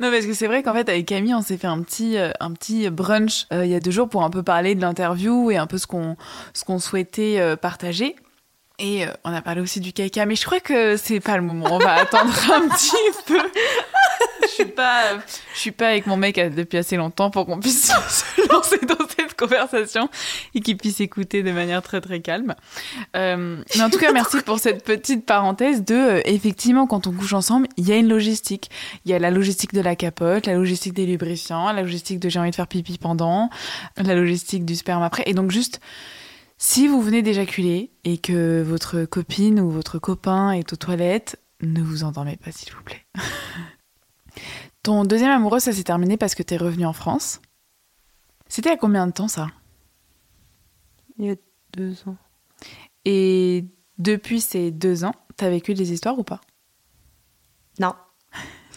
Non, 0.00 0.10
parce 0.10 0.24
que 0.24 0.32
c'est 0.32 0.46
vrai 0.46 0.62
qu'en 0.62 0.72
fait, 0.72 0.88
avec 0.88 1.04
Camille, 1.04 1.34
on 1.34 1.42
s'est 1.42 1.58
fait 1.58 1.66
un 1.66 1.82
petit, 1.82 2.16
euh, 2.16 2.30
un 2.40 2.52
petit 2.52 2.88
brunch 2.88 3.46
euh, 3.52 3.66
il 3.66 3.70
y 3.70 3.74
a 3.74 3.80
deux 3.80 3.90
jours 3.90 4.08
pour 4.08 4.24
un 4.24 4.30
peu 4.30 4.42
parler 4.42 4.74
de 4.74 4.80
l'interview 4.80 5.50
et 5.50 5.58
un 5.58 5.66
peu 5.66 5.76
ce 5.76 5.86
qu'on, 5.86 6.16
ce 6.54 6.64
qu'on 6.64 6.78
souhaitait 6.78 7.38
euh, 7.38 7.54
partager. 7.54 8.16
Et 8.80 9.04
on 9.24 9.32
a 9.32 9.42
parlé 9.42 9.60
aussi 9.60 9.80
du 9.80 9.92
caca, 9.92 10.24
mais 10.26 10.36
je 10.36 10.44
crois 10.44 10.60
que 10.60 10.96
c'est 10.96 11.20
pas 11.20 11.36
le 11.36 11.42
moment. 11.42 11.66
On 11.70 11.78
va 11.78 11.94
attendre 11.94 12.32
un 12.50 12.68
petit 12.68 12.96
peu 13.26 13.38
je 14.42 14.48
suis 14.48 14.64
pas, 14.64 15.18
je 15.54 15.58
suis 15.58 15.70
pas 15.70 15.88
avec 15.88 16.06
mon 16.06 16.16
mec 16.16 16.36
depuis 16.54 16.78
assez 16.78 16.96
longtemps 16.96 17.30
pour 17.30 17.46
qu'on 17.46 17.60
puisse 17.60 17.86
se 18.08 18.52
lancer 18.52 18.78
dans 18.86 19.06
cette 19.08 19.34
conversation 19.34 20.08
et 20.54 20.60
qu'il 20.60 20.76
puisse 20.76 21.00
écouter 21.00 21.42
de 21.42 21.52
manière 21.52 21.82
très 21.82 22.00
très 22.00 22.20
calme. 22.20 22.54
Euh, 23.16 23.62
mais 23.76 23.82
en 23.82 23.90
tout 23.90 23.98
cas, 23.98 24.12
merci 24.12 24.38
pour 24.42 24.58
cette 24.58 24.84
petite 24.84 25.26
parenthèse 25.26 25.84
de, 25.84 25.94
euh, 25.94 26.20
effectivement, 26.24 26.86
quand 26.86 27.06
on 27.06 27.12
couche 27.12 27.32
ensemble, 27.32 27.68
il 27.76 27.88
y 27.88 27.92
a 27.92 27.96
une 27.96 28.08
logistique. 28.08 28.70
Il 29.04 29.10
y 29.10 29.14
a 29.14 29.18
la 29.18 29.30
logistique 29.30 29.72
de 29.72 29.80
la 29.80 29.96
capote, 29.96 30.46
la 30.46 30.54
logistique 30.54 30.94
des 30.94 31.06
lubrifiants, 31.06 31.72
la 31.72 31.82
logistique 31.82 32.18
de 32.18 32.28
j'ai 32.28 32.38
envie 32.38 32.50
de 32.50 32.56
faire 32.56 32.68
pipi 32.68 32.98
pendant, 32.98 33.50
la 33.96 34.14
logistique 34.14 34.64
du 34.64 34.76
sperme 34.76 35.02
après. 35.02 35.22
Et 35.26 35.34
donc 35.34 35.50
juste, 35.50 35.80
si 36.62 36.86
vous 36.86 37.00
venez 37.00 37.22
d'éjaculer 37.22 37.90
et 38.04 38.18
que 38.18 38.60
votre 38.60 39.06
copine 39.06 39.60
ou 39.60 39.70
votre 39.70 39.98
copain 39.98 40.52
est 40.52 40.74
aux 40.74 40.76
toilettes, 40.76 41.40
ne 41.62 41.80
vous 41.80 42.04
endormez 42.04 42.36
pas, 42.36 42.52
s'il 42.52 42.70
vous 42.74 42.82
plaît. 42.82 43.06
Ton 44.82 45.04
deuxième 45.04 45.30
amoureux, 45.30 45.58
ça 45.58 45.72
s'est 45.72 45.84
terminé 45.84 46.18
parce 46.18 46.34
que 46.34 46.42
t'es 46.42 46.58
revenu 46.58 46.84
en 46.84 46.92
France. 46.92 47.40
C'était 48.46 48.68
à 48.68 48.76
combien 48.76 49.06
de 49.06 49.12
temps 49.12 49.26
ça? 49.26 49.46
Il 51.16 51.24
y 51.24 51.30
a 51.30 51.36
deux 51.72 51.94
ans. 52.06 52.16
Et 53.06 53.64
depuis 53.96 54.42
ces 54.42 54.70
deux 54.70 55.04
ans, 55.04 55.14
t'as 55.36 55.48
vécu 55.48 55.72
des 55.72 55.92
histoires 55.92 56.18
ou 56.18 56.24
pas? 56.24 56.42
Non. 57.78 57.94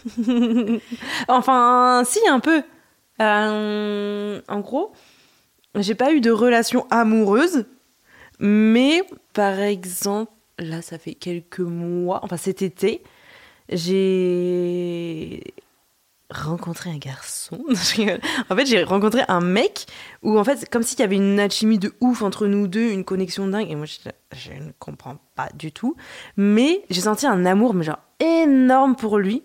enfin, 1.28 2.02
si, 2.06 2.20
un 2.30 2.40
peu. 2.40 2.62
Euh, 3.20 4.40
en 4.48 4.60
gros, 4.60 4.94
j'ai 5.74 5.94
pas 5.94 6.12
eu 6.12 6.22
de 6.22 6.30
relation 6.30 6.86
amoureuse, 6.90 7.66
mais 8.38 9.02
par 9.32 9.58
exemple, 9.58 10.32
là, 10.58 10.82
ça 10.82 10.98
fait 10.98 11.14
quelques 11.14 11.60
mois, 11.60 12.20
enfin 12.22 12.36
cet 12.36 12.62
été, 12.62 13.02
j'ai 13.68 15.42
rencontré 16.30 16.90
un 16.90 16.98
garçon. 16.98 17.64
en 18.50 18.56
fait, 18.56 18.66
j'ai 18.66 18.82
rencontré 18.82 19.22
un 19.28 19.40
mec 19.40 19.86
où, 20.22 20.38
en 20.38 20.44
fait, 20.44 20.68
comme 20.70 20.82
s'il 20.82 21.00
y 21.00 21.02
avait 21.02 21.16
une 21.16 21.38
alchimie 21.38 21.78
de 21.78 21.92
ouf 22.00 22.22
entre 22.22 22.46
nous 22.46 22.66
deux, 22.66 22.90
une 22.90 23.04
connexion 23.04 23.46
dingue. 23.46 23.70
Et 23.70 23.74
moi, 23.74 23.86
je, 23.86 24.50
ne 24.52 24.72
comprends 24.78 25.16
pas 25.34 25.48
du 25.54 25.72
tout. 25.72 25.96
Mais 26.36 26.84
j'ai 26.90 27.02
senti 27.02 27.26
un 27.26 27.44
amour, 27.46 27.74
mais 27.74 27.84
genre 27.84 28.00
énorme 28.20 28.96
pour 28.96 29.18
lui. 29.18 29.42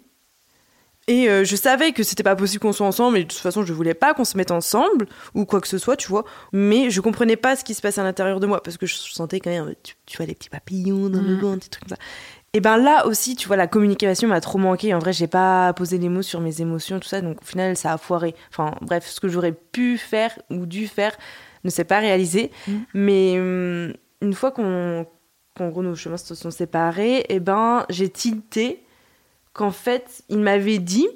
Et 1.10 1.28
euh, 1.28 1.44
je 1.44 1.56
savais 1.56 1.92
que 1.92 2.04
c'était 2.04 2.22
pas 2.22 2.36
possible 2.36 2.62
qu'on 2.62 2.72
soit 2.72 2.86
ensemble, 2.86 3.18
et 3.18 3.24
de 3.24 3.28
toute 3.28 3.40
façon, 3.40 3.66
je 3.66 3.74
voulais 3.74 3.96
pas 3.96 4.14
qu'on 4.14 4.26
se 4.26 4.38
mette 4.38 4.52
ensemble, 4.52 5.08
ou 5.34 5.44
quoi 5.44 5.60
que 5.60 5.68
ce 5.68 5.80
soit, 5.80 5.98
tu 5.98 6.08
vois. 6.08 6.24
Mais 6.54 6.92
je 6.92 7.02
comprenais 7.02 7.36
pas 7.36 7.56
ce 7.56 7.64
qui 7.64 7.74
se 7.74 7.82
passait 7.82 8.00
à 8.00 8.04
l'intérieur 8.04 8.40
de 8.40 8.46
moi, 8.46 8.62
parce 8.62 8.78
que 8.78 8.86
je 8.86 8.94
sentais 8.94 9.40
quand 9.40 9.50
même, 9.50 9.74
tu, 10.06 10.18
vois, 10.18 10.28
les 10.28 10.36
petits 10.36 10.52
papillons 10.52 11.10
dans 11.10 11.20
le 11.20 11.36
mmh. 11.36 11.40
ventre, 11.40 11.64
des 11.64 11.70
trucs 11.70 11.90
comme 11.90 11.98
ça. 11.98 12.04
Et 12.54 12.60
ben 12.60 12.78
là 12.78 13.08
aussi, 13.08 13.36
tu 13.36 13.48
vois, 13.48 13.58
la 13.58 13.66
communication 13.66 14.28
m'a 14.28 14.40
trop 14.40 14.60
manqué. 14.60 14.94
En 14.94 15.00
vrai, 15.00 15.12
j'ai 15.12 15.26
pas 15.26 15.74
posé 15.74 15.98
les 15.98 16.10
mots 16.10 16.22
sur 16.22 16.42
mes 16.42 16.62
émotions, 16.62 17.00
tout 17.00 17.08
ça. 17.08 17.22
Donc 17.22 17.42
au 17.42 17.46
final, 17.46 17.76
ça 17.76 17.94
a 17.94 17.98
foiré. 17.98 18.36
Enfin 18.52 18.76
bref, 18.82 19.08
ce 19.08 19.20
que 19.20 19.28
j'aurais 19.28 19.52
pu 19.52 19.98
faire 19.98 20.38
ou 20.52 20.66
dû 20.68 20.88
faire 20.88 21.16
ne 21.64 21.70
s'est 21.72 21.84
pas 21.84 22.00
réalisé. 22.00 22.52
Mm. 22.68 22.74
Mais 22.94 23.40
hum, 23.40 23.94
une 24.22 24.34
fois 24.34 24.52
qu'on, 24.52 25.06
qu'en 25.56 25.70
gros 25.70 25.84
nos 25.84 25.96
chemins 25.96 26.18
se 26.18 26.34
sont 26.34 26.52
séparés, 26.52 27.26
et 27.30 27.40
ben 27.40 27.86
j'ai 27.90 28.10
tilté 28.10 28.84
qu'en 29.54 29.72
fait, 29.72 30.24
il 30.30 30.40
m'avait 30.40 30.80
dit 30.80 31.08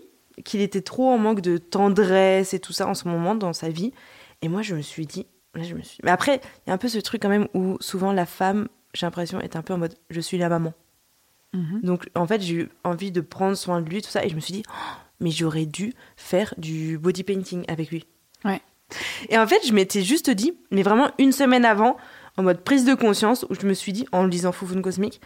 qu'il 0.43 0.61
était 0.61 0.81
trop 0.81 1.09
en 1.09 1.17
manque 1.17 1.41
de 1.41 1.57
tendresse 1.57 2.53
et 2.53 2.59
tout 2.59 2.73
ça 2.73 2.87
en 2.87 2.93
ce 2.93 3.07
moment 3.07 3.35
dans 3.35 3.53
sa 3.53 3.69
vie. 3.69 3.93
Et 4.41 4.49
moi, 4.49 4.61
je 4.61 4.75
me 4.75 4.81
suis 4.81 5.05
dit, 5.05 5.25
là, 5.53 5.63
je 5.63 5.75
me 5.75 5.81
suis. 5.81 5.99
Mais 6.03 6.11
après, 6.11 6.41
il 6.65 6.69
y 6.69 6.71
a 6.71 6.73
un 6.73 6.77
peu 6.77 6.87
ce 6.87 6.99
truc 6.99 7.21
quand 7.21 7.29
même 7.29 7.47
où 7.53 7.77
souvent 7.79 8.11
la 8.11 8.25
femme, 8.25 8.67
j'ai 8.93 9.05
l'impression, 9.05 9.39
est 9.39 9.55
un 9.55 9.61
peu 9.61 9.73
en 9.73 9.77
mode, 9.77 9.95
je 10.09 10.19
suis 10.19 10.37
la 10.37 10.49
maman. 10.49 10.73
Mhm. 11.53 11.81
Donc, 11.83 12.09
en 12.15 12.25
fait, 12.25 12.41
j'ai 12.41 12.55
eu 12.55 12.69
envie 12.83 13.11
de 13.11 13.21
prendre 13.21 13.55
soin 13.55 13.81
de 13.81 13.89
lui, 13.89 14.01
tout 14.01 14.09
ça. 14.09 14.25
Et 14.25 14.29
je 14.29 14.35
me 14.35 14.39
suis 14.39 14.53
dit, 14.53 14.63
oh, 14.67 14.97
mais 15.19 15.31
j'aurais 15.31 15.65
dû 15.65 15.93
faire 16.17 16.53
du 16.57 16.97
body 16.97 17.23
painting 17.23 17.63
avec 17.67 17.91
lui. 17.91 18.05
Ouais. 18.43 18.61
Et 19.29 19.37
en 19.37 19.47
fait, 19.47 19.65
je 19.65 19.73
m'étais 19.73 20.01
juste 20.01 20.29
dit, 20.29 20.53
mais 20.71 20.83
vraiment 20.83 21.11
une 21.19 21.31
semaine 21.31 21.65
avant, 21.65 21.97
en 22.37 22.43
mode 22.43 22.61
prise 22.61 22.85
de 22.85 22.95
conscience, 22.95 23.45
où 23.49 23.55
je 23.55 23.65
me 23.65 23.73
suis 23.73 23.93
dit, 23.93 24.05
en 24.11 24.25
lisant 24.25 24.51
Foufoune 24.51 24.81
Cosmique, 24.81 25.21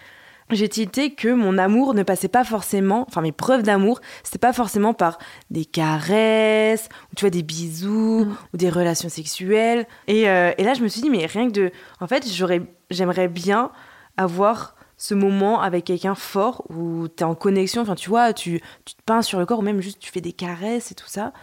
j'ai 0.49 0.69
tilté 0.69 1.13
que 1.13 1.27
mon 1.27 1.57
amour 1.57 1.93
ne 1.93 2.03
passait 2.03 2.27
pas 2.27 2.43
forcément, 2.43 3.05
enfin 3.07 3.21
mes 3.21 3.31
preuves 3.31 3.63
d'amour, 3.63 3.99
c'était 4.23 4.37
pas 4.37 4.53
forcément 4.53 4.93
par 4.93 5.17
des 5.49 5.65
caresses, 5.65 6.87
ou 7.11 7.15
tu 7.15 7.21
vois, 7.21 7.29
des 7.29 7.43
bisous, 7.43 8.25
mhm. 8.25 8.37
ou 8.53 8.57
des 8.57 8.69
relations 8.69 9.09
sexuelles. 9.09 9.87
Et, 10.07 10.29
euh, 10.29 10.51
et, 10.57 10.63
là, 10.63 10.73
je 10.73 10.81
me 10.81 10.87
suis 10.87 11.01
dit, 11.01 11.09
mais 11.09 11.25
rien 11.25 11.47
que 11.47 11.53
de. 11.53 11.71
En 11.99 12.07
fait, 12.07 12.25
j'aurais, 12.31 12.61
j'aimerais 12.89 13.27
bien 13.27 13.71
avoir 14.15 14.75
ce 14.97 15.13
moment 15.13 15.61
avec 15.61 15.85
quelqu'un 15.85 16.15
fort 16.15 16.65
où 16.69 17.07
tu 17.07 17.23
es 17.23 17.23
en 17.23 17.35
connexion, 17.35 17.83
enfin 17.83 17.95
tu 17.95 18.09
vois, 18.09 18.33
tu, 18.33 18.61
tu, 18.83 18.95
te 18.95 19.01
peins 19.05 19.21
sur 19.21 19.39
le 19.39 19.45
corps 19.45 19.59
ou 19.59 19.61
même 19.61 19.79
juste 19.79 19.99
tu 19.99 20.11
fais 20.11 20.21
des 20.21 20.33
caresses 20.33 20.91
et 20.91 20.95
tout 20.95 21.07
ça. 21.07 21.33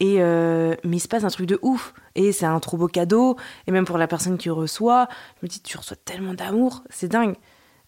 Et 0.00 0.16
euh, 0.20 0.74
mais 0.84 0.96
il 0.96 1.00
se 1.00 1.08
passe 1.08 1.24
un 1.24 1.28
truc 1.28 1.46
de 1.46 1.58
ouf 1.62 1.94
et 2.14 2.32
c'est 2.32 2.46
un 2.46 2.60
trop 2.60 2.76
beau 2.76 2.86
cadeau 2.86 3.36
et 3.66 3.70
même 3.70 3.84
pour 3.84 3.98
la 3.98 4.06
personne 4.06 4.38
qui 4.38 4.50
reçoit, 4.50 5.08
je 5.40 5.46
me 5.46 5.48
dis 5.48 5.60
tu 5.60 5.76
reçois 5.76 5.96
tellement 5.96 6.34
d'amour, 6.34 6.84
c'est 6.88 7.08
dingue. 7.08 7.34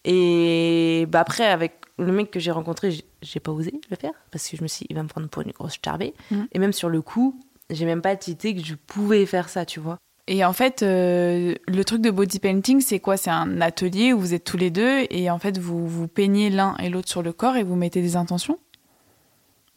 Et 0.05 1.05
bah 1.09 1.21
après 1.21 1.45
avec 1.45 1.73
le 1.97 2.11
mec 2.11 2.31
que 2.31 2.39
j'ai 2.39 2.51
rencontré, 2.51 3.03
j'ai 3.21 3.39
pas 3.39 3.51
osé 3.51 3.73
le 3.89 3.95
faire 3.95 4.13
parce 4.31 4.47
que 4.47 4.57
je 4.57 4.63
me 4.63 4.67
suis 4.67 4.83
dit, 4.83 4.87
il 4.89 4.95
va 4.95 5.03
me 5.03 5.09
prendre 5.09 5.27
pour 5.27 5.41
une 5.41 5.51
grosse 5.51 5.77
charbée 5.83 6.13
mmh. 6.31 6.43
et 6.53 6.59
même 6.59 6.73
sur 6.73 6.89
le 6.89 7.01
coup, 7.01 7.39
j'ai 7.69 7.85
même 7.85 8.01
pas 8.01 8.15
tité 8.15 8.55
que 8.55 8.63
je 8.63 8.75
pouvais 8.75 9.25
faire 9.25 9.49
ça, 9.49 9.65
tu 9.65 9.79
vois. 9.79 9.97
Et 10.31 10.45
en 10.45 10.53
fait, 10.53 10.83
euh, 10.83 11.55
le 11.67 11.83
truc 11.83 12.01
de 12.01 12.11
body 12.11 12.37
painting, 12.37 12.81
c'est 12.81 12.99
quoi? 12.99 13.17
C'est 13.17 13.31
un 13.31 13.61
atelier 13.61 14.13
où 14.13 14.19
vous 14.19 14.35
êtes 14.35 14.43
tous 14.43 14.57
les 14.57 14.69
deux 14.69 15.07
et 15.09 15.31
en 15.31 15.39
fait, 15.39 15.57
vous 15.57 15.87
vous 15.87 16.07
peignez 16.07 16.51
l'un 16.51 16.77
et 16.77 16.89
l'autre 16.89 17.09
sur 17.09 17.23
le 17.23 17.33
corps 17.33 17.55
et 17.55 17.63
vous 17.63 17.75
mettez 17.75 18.01
des 18.01 18.15
intentions? 18.15 18.59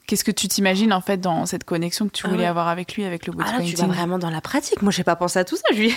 Qu'est-ce 0.06 0.24
que 0.24 0.30
tu 0.30 0.48
t'imagines 0.48 0.92
en 0.92 1.00
fait 1.00 1.16
dans 1.16 1.46
cette 1.46 1.64
connexion 1.64 2.06
que 2.06 2.12
tu 2.12 2.26
ah 2.26 2.28
voulais 2.28 2.44
avoir 2.44 2.68
avec 2.68 2.96
lui, 2.96 3.04
avec 3.04 3.26
le 3.26 3.32
body 3.32 3.48
ah, 3.48 3.56
painting 3.58 3.74
Tu 3.74 3.80
vas 3.80 3.86
vraiment 3.86 4.18
dans 4.18 4.28
la 4.28 4.42
pratique. 4.42 4.82
Moi, 4.82 4.92
j'ai 4.92 5.04
pas 5.04 5.16
pensé 5.16 5.38
à 5.38 5.44
tout 5.46 5.56
ça, 5.56 5.74
lui. 5.74 5.94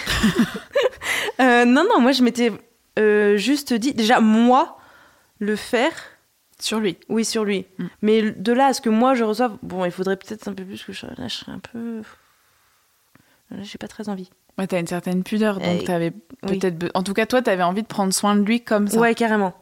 euh, 1.42 1.66
non, 1.66 1.84
non, 1.90 2.00
moi, 2.00 2.14
je 2.14 2.24
m'étais 2.24 2.54
euh, 2.98 3.38
juste 3.38 3.74
dit, 3.74 3.94
déjà, 3.94 4.20
moi, 4.20 4.78
le 5.40 5.56
faire. 5.56 5.94
Sur 6.60 6.80
lui 6.80 6.98
Oui, 7.10 7.26
sur 7.26 7.44
lui. 7.44 7.66
Mm. 7.78 7.86
Mais 8.02 8.32
de 8.32 8.54
là 8.54 8.68
à 8.68 8.74
ce 8.74 8.80
que 8.80 8.90
moi, 8.90 9.14
je 9.14 9.24
reçoive, 9.24 9.58
bon, 9.62 9.84
il 9.84 9.92
faudrait 9.92 10.16
peut-être 10.16 10.48
un 10.48 10.54
peu 10.54 10.64
plus 10.64 10.84
que 10.84 10.94
je. 10.94 11.06
Là, 11.06 11.28
je 11.28 11.36
serais 11.36 11.52
un 11.52 11.60
peu. 11.60 12.02
Là, 13.52 13.58
j'ai 13.62 13.78
pas 13.78 13.90
très 13.90 14.08
envie. 14.08 14.30
Ouais, 14.58 14.68
t'as 14.68 14.80
une 14.80 14.88
certaine 14.88 15.24
pudeur, 15.24 15.60
donc 15.60 15.84
t'avais 15.84 16.12
peut-être. 16.42 16.90
En 16.94 17.04
tout 17.04 17.14
cas, 17.14 17.26
toi, 17.26 17.42
t'avais 17.42 17.64
envie 17.64 17.82
de 17.82 17.88
prendre 17.88 18.14
soin 18.14 18.38
de 18.38 18.42
lui 18.42 18.62
comme 18.64 18.88
ça. 18.88 18.98
Ouais, 18.98 19.14
carrément. 19.14 19.54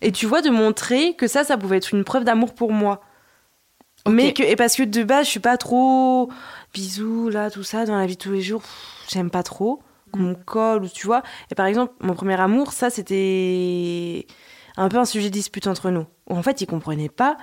Et 0.00 0.10
tu 0.10 0.26
vois, 0.26 0.42
de 0.42 0.50
montrer 0.50 1.14
que 1.14 1.28
ça, 1.28 1.44
ça 1.44 1.56
pouvait 1.56 1.76
être 1.76 1.94
une 1.94 2.02
preuve 2.02 2.24
d'amour 2.24 2.54
pour 2.54 2.72
moi. 2.72 3.00
Mais 4.08 4.32
que, 4.32 4.42
et 4.42 4.56
parce 4.56 4.74
que 4.74 4.82
de 4.82 5.04
base, 5.04 5.26
je 5.26 5.30
suis 5.30 5.40
pas 5.40 5.56
trop 5.56 6.30
bisous, 6.72 7.28
là, 7.28 7.50
tout 7.50 7.62
ça, 7.62 7.84
dans 7.84 7.96
la 7.96 8.06
vie 8.06 8.16
de 8.16 8.20
tous 8.20 8.32
les 8.32 8.40
jours, 8.40 8.62
j'aime 9.08 9.30
pas 9.30 9.42
trop 9.42 9.80
qu'on 10.08 10.20
me 10.20 10.34
colle, 10.34 10.84
ou 10.84 10.88
tu 10.88 11.06
vois. 11.06 11.22
Et 11.50 11.54
par 11.54 11.66
exemple, 11.66 11.92
mon 12.00 12.14
premier 12.14 12.40
amour, 12.40 12.72
ça, 12.72 12.90
c'était 12.90 14.26
un 14.76 14.88
peu 14.88 14.98
un 14.98 15.04
sujet 15.04 15.28
de 15.28 15.34
dispute 15.34 15.66
entre 15.66 15.90
nous. 15.90 16.06
Où 16.28 16.36
en 16.36 16.42
fait, 16.42 16.60
il 16.60 16.66
comprenait 16.66 17.08
pas 17.08 17.36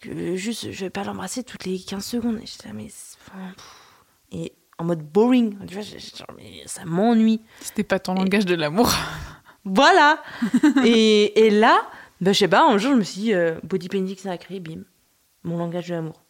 que 0.00 0.36
juste, 0.36 0.72
je 0.72 0.84
vais 0.84 0.90
pas 0.90 1.04
l'embrasser 1.04 1.44
toutes 1.44 1.64
les 1.64 1.78
15 1.78 2.04
secondes. 2.04 2.38
Et 2.42 2.46
j'étais, 2.46 2.72
mais. 2.72 2.88
Et 4.32 4.52
en 4.78 4.84
mode 4.84 5.02
boring, 5.02 5.56
tu 5.66 5.74
vois, 5.74 5.84
mais 6.36 6.62
ça 6.66 6.84
m'ennuie. 6.84 7.40
C'était 7.60 7.84
pas 7.84 7.98
ton 7.98 8.14
langage 8.14 8.46
de 8.46 8.54
l'amour. 8.54 8.90
Voilà 9.64 10.20
et, 10.84 11.46
et, 11.46 11.50
là, 11.50 11.82
bah, 12.20 12.32
je 12.32 12.38
sais 12.38 12.48
pas, 12.48 12.66
un 12.68 12.78
jour, 12.78 12.92
je 12.92 12.96
me 12.96 13.04
suis 13.04 13.20
dit, 13.20 13.34
euh, 13.34 13.60
body 13.62 13.88
painting 13.88 14.38
créé 14.38 14.58
bim, 14.58 14.82
mon 15.44 15.56
langage 15.56 15.88
de 15.88 15.94
l'amour. 15.94 16.22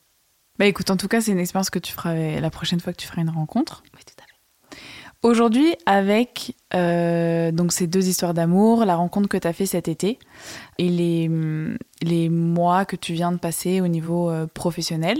Bah 0.58 0.66
écoute, 0.66 0.90
en 0.90 0.96
tout 0.96 1.08
cas, 1.08 1.20
c'est 1.20 1.32
une 1.32 1.38
expérience 1.38 1.70
que 1.70 1.78
tu 1.78 1.92
feras 1.92 2.14
la 2.14 2.50
prochaine 2.50 2.78
fois 2.78 2.92
que 2.92 2.98
tu 2.98 3.06
feras 3.06 3.22
une 3.22 3.30
rencontre. 3.30 3.82
Oui, 3.94 4.00
tout 4.04 4.22
à 4.22 4.26
fait. 4.26 4.78
Aujourd'hui, 5.22 5.76
avec 5.86 6.56
euh, 6.74 7.52
donc 7.52 7.70
ces 7.72 7.86
deux 7.86 8.08
histoires 8.08 8.34
d'amour, 8.34 8.84
la 8.84 8.96
rencontre 8.96 9.28
que 9.28 9.36
tu 9.36 9.46
as 9.46 9.52
fait 9.52 9.66
cet 9.66 9.86
été 9.86 10.18
et 10.78 10.88
les, 10.88 11.30
les 12.02 12.28
mois 12.28 12.84
que 12.84 12.96
tu 12.96 13.12
viens 13.12 13.30
de 13.30 13.38
passer 13.38 13.80
au 13.80 13.86
niveau 13.86 14.30
euh, 14.30 14.48
professionnel, 14.48 15.18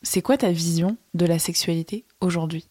c'est 0.00 0.22
quoi 0.22 0.38
ta 0.38 0.50
vision 0.50 0.96
de 1.12 1.26
la 1.26 1.38
sexualité 1.38 2.06
aujourd'hui? 2.22 2.70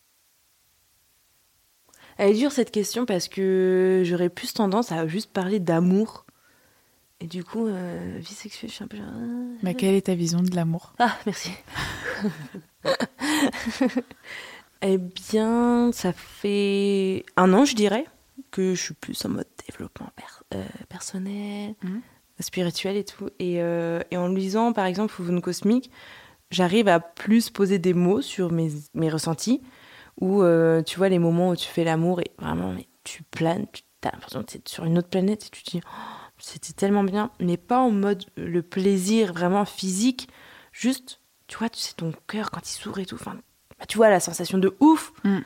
Elle 2.17 2.31
est 2.31 2.39
dure 2.39 2.51
cette 2.51 2.71
question 2.71 3.05
parce 3.05 3.27
que 3.27 4.01
j'aurais 4.03 4.29
plus 4.29 4.53
tendance 4.53 4.91
à 4.91 5.05
juste 5.05 5.31
parler 5.31 5.59
d'amour. 5.59 6.25
Et 7.19 7.27
du 7.27 7.43
coup, 7.43 7.67
euh, 7.67 8.17
vie 8.19 8.33
sexuelle, 8.33 8.71
je 8.71 8.75
suis 8.75 8.83
un 8.83 8.87
peu. 8.87 8.97
Mais 9.61 9.75
quelle 9.75 9.93
est 9.93 10.07
ta 10.07 10.15
vision 10.15 10.41
de 10.41 10.55
l'amour? 10.55 10.93
Ah, 10.97 11.15
merci. 11.27 11.51
eh 14.81 14.97
bien, 14.97 15.91
ça 15.91 16.13
fait 16.13 17.25
un 17.37 17.53
an, 17.53 17.65
je 17.65 17.75
dirais, 17.75 18.05
que 18.51 18.75
je 18.75 18.81
suis 18.81 18.93
plus 18.93 19.23
en 19.25 19.29
mode 19.29 19.47
développement 19.67 20.11
euh, 20.53 20.63
personnel, 20.89 21.75
mhm. 21.83 22.01
spirituel 22.39 22.97
et 22.97 23.03
tout. 23.03 23.29
Et, 23.39 23.61
euh, 23.61 24.01
et, 24.11 24.17
en 24.17 24.27
lisant, 24.27 24.73
par 24.73 24.85
exemple, 24.85 25.11
Foufoune 25.11 25.41
Cosmique, 25.41 25.91
j'arrive 26.51 26.87
à 26.87 26.99
plus 26.99 27.49
poser 27.49 27.79
des 27.79 27.93
mots 27.93 28.21
sur 28.21 28.51
mes, 28.51 28.71
mes 28.93 29.09
ressentis, 29.09 29.61
ou 30.21 30.43
tu 30.85 30.97
vois 30.97 31.09
les 31.09 31.19
moments 31.19 31.49
où 31.49 31.55
tu 31.55 31.67
fais 31.67 31.83
l'amour 31.83 32.21
et 32.21 32.31
vraiment, 32.39 32.71
mais 32.71 32.87
tu 33.03 33.23
planes, 33.23 33.65
tu 33.71 33.83
as 34.07 34.11
l'impression 34.11 34.41
que 34.43 34.51
tu 34.51 34.57
es 34.57 34.61
sur 34.65 34.85
une 34.85 34.97
autre 34.97 35.09
planète 35.09 35.45
et 35.45 35.49
tu 35.49 35.63
te 35.63 35.71
dis, 35.71 35.81
oh, 35.85 36.15
c'était 36.37 36.73
tellement 36.73 37.03
bien, 37.03 37.31
mais 37.39 37.57
pas 37.57 37.79
en 37.79 37.91
mode 37.91 38.25
le 38.35 38.61
plaisir 38.61 39.33
vraiment 39.33 39.65
physique, 39.65 40.29
juste, 40.71 41.21
tu 41.47 41.57
vois, 41.57 41.69
tu 41.69 41.79
sais, 41.79 41.93
ton 41.95 42.11
cœur 42.27 42.51
quand 42.51 42.61
il 42.69 42.73
s'ouvre 42.73 42.99
et 42.99 43.05
tout, 43.05 43.15
enfin, 43.15 43.37
bah, 43.79 43.85
tu 43.87 43.97
vois 43.97 44.09
la 44.09 44.19
sensation 44.19 44.57
de 44.57 44.75
ouf. 44.79 45.13
Mm. 45.23 45.39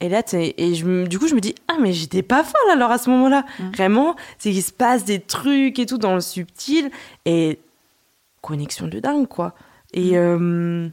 Et 0.00 0.08
là, 0.08 0.22
et 0.32 0.74
je, 0.74 1.06
du 1.06 1.18
coup, 1.18 1.26
je 1.26 1.34
me 1.34 1.40
dis, 1.40 1.54
ah, 1.66 1.76
mais 1.80 1.92
j'étais 1.92 2.22
pas 2.22 2.44
folle 2.44 2.70
alors 2.72 2.90
à 2.90 2.98
ce 2.98 3.10
moment-là. 3.10 3.44
Mm. 3.58 3.70
Vraiment, 3.70 4.16
c'est 4.38 4.52
qu'il 4.52 4.62
se 4.62 4.72
passe 4.72 5.04
des 5.04 5.20
trucs 5.20 5.78
et 5.78 5.86
tout 5.86 5.98
dans 5.98 6.14
le 6.14 6.20
subtil. 6.20 6.90
Et 7.24 7.58
connexion 8.40 8.86
de 8.86 9.00
dingue, 9.00 9.26
quoi. 9.26 9.54
Et, 9.92 10.12
mm. 10.12 10.14
euh, 10.14 10.88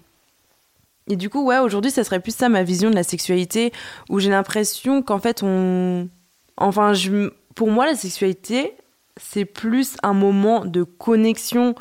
et 1.07 1.15
du 1.15 1.29
coup, 1.29 1.45
ouais, 1.45 1.59
aujourd'hui, 1.59 1.91
ça 1.91 2.03
serait 2.03 2.19
plus 2.19 2.35
ça 2.35 2.49
ma 2.49 2.63
vision 2.63 2.89
de 2.89 2.95
la 2.95 3.03
sexualité, 3.03 3.71
où 4.09 4.19
j'ai 4.19 4.29
l'impression 4.29 5.01
qu'en 5.01 5.19
fait, 5.19 5.43
on. 5.43 6.09
Enfin, 6.57 6.93
je, 6.93 7.31
pour 7.53 7.69
moi, 7.69 7.85
la 7.85 7.95
sexualité, 7.95 8.73
c'est 9.17 9.45
plus 9.45 9.97
un 10.03 10.13
moment 10.13 10.65
de 10.65 10.83
connexion 10.83 11.75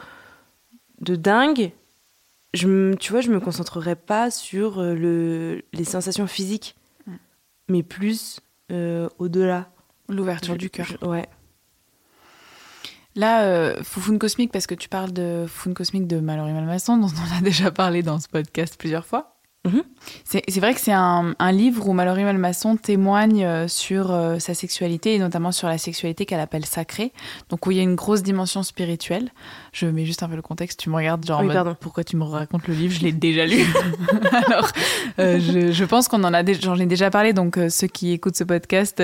de 1.00 1.16
dingue. 1.16 1.72
Je, 2.54 2.94
tu 2.94 3.12
vois, 3.12 3.20
je 3.20 3.30
me 3.30 3.40
concentrerai 3.40 3.96
pas 3.96 4.30
sur 4.30 4.78
euh, 4.78 4.94
le, 4.94 5.62
les 5.72 5.84
sensations 5.84 6.26
physiques, 6.26 6.76
mais 7.68 7.82
plus 7.82 8.40
euh, 8.70 9.08
au-delà. 9.18 9.70
L'ouverture 10.08 10.56
du 10.56 10.70
cœur. 10.70 10.86
Ouais. 11.02 11.26
Là, 13.16 13.44
euh, 13.44 13.82
Foufoune 13.82 14.18
Cosmique, 14.18 14.52
parce 14.52 14.66
que 14.66 14.74
tu 14.74 14.88
parles 14.88 15.12
de 15.12 15.46
Foufoune 15.48 15.74
Cosmique 15.74 16.06
de 16.06 16.20
Mallory 16.20 16.52
Malmasson, 16.52 16.96
dont 16.96 17.08
on 17.08 17.38
a 17.38 17.40
déjà 17.42 17.70
parlé 17.70 18.02
dans 18.02 18.18
ce 18.18 18.28
podcast 18.28 18.76
plusieurs 18.78 19.06
fois. 19.06 19.33
Mhm. 19.66 19.82
C'est 20.24 20.60
vrai 20.60 20.74
que 20.74 20.80
c'est 20.80 20.92
un, 20.92 21.34
livre 21.52 21.88
où 21.88 21.92
Mallory 21.92 22.24
Malmasson 22.24 22.76
témoigne 22.76 23.44
euh, 23.44 23.68
sur 23.68 24.10
euh, 24.10 24.38
sa 24.38 24.52
sexualité 24.52 25.14
et 25.14 25.18
notamment 25.18 25.52
sur 25.52 25.68
la 25.68 25.78
sexualité 25.78 26.26
qu'elle 26.26 26.40
appelle 26.40 26.66
sacrée, 26.66 27.12
donc 27.48 27.66
où 27.66 27.70
il 27.70 27.78
y 27.78 27.80
a 27.80 27.82
une 27.82 27.94
grosse 27.94 28.22
dimension 28.22 28.62
spirituelle. 28.62 29.30
Je 29.72 29.86
mets 29.86 30.04
juste 30.04 30.22
un 30.22 30.28
peu 30.28 30.36
le 30.36 30.42
contexte, 30.42 30.80
tu 30.80 30.90
me 30.90 30.96
regardes 30.96 31.24
genre 31.24 31.42
pourquoi 31.80 32.04
tu 32.04 32.16
me 32.16 32.24
racontes 32.24 32.66
le 32.68 32.74
livre, 32.74 32.94
je 32.94 33.00
l'ai 33.00 33.12
déjà 33.12 33.46
lu. 33.46 33.64
Alors, 34.46 34.70
euh, 35.18 35.70
je, 35.72 35.84
pense 35.84 36.08
qu'on 36.08 36.24
en 36.24 36.34
a 36.34 36.42
déjà, 36.42 36.60
j'en 36.60 36.78
ai 36.78 36.86
déjà 36.86 37.10
parlé, 37.10 37.32
donc 37.32 37.58
ceux 37.70 37.86
qui 37.86 38.12
écoutent 38.12 38.36
ce 38.36 38.44
podcast 38.44 39.02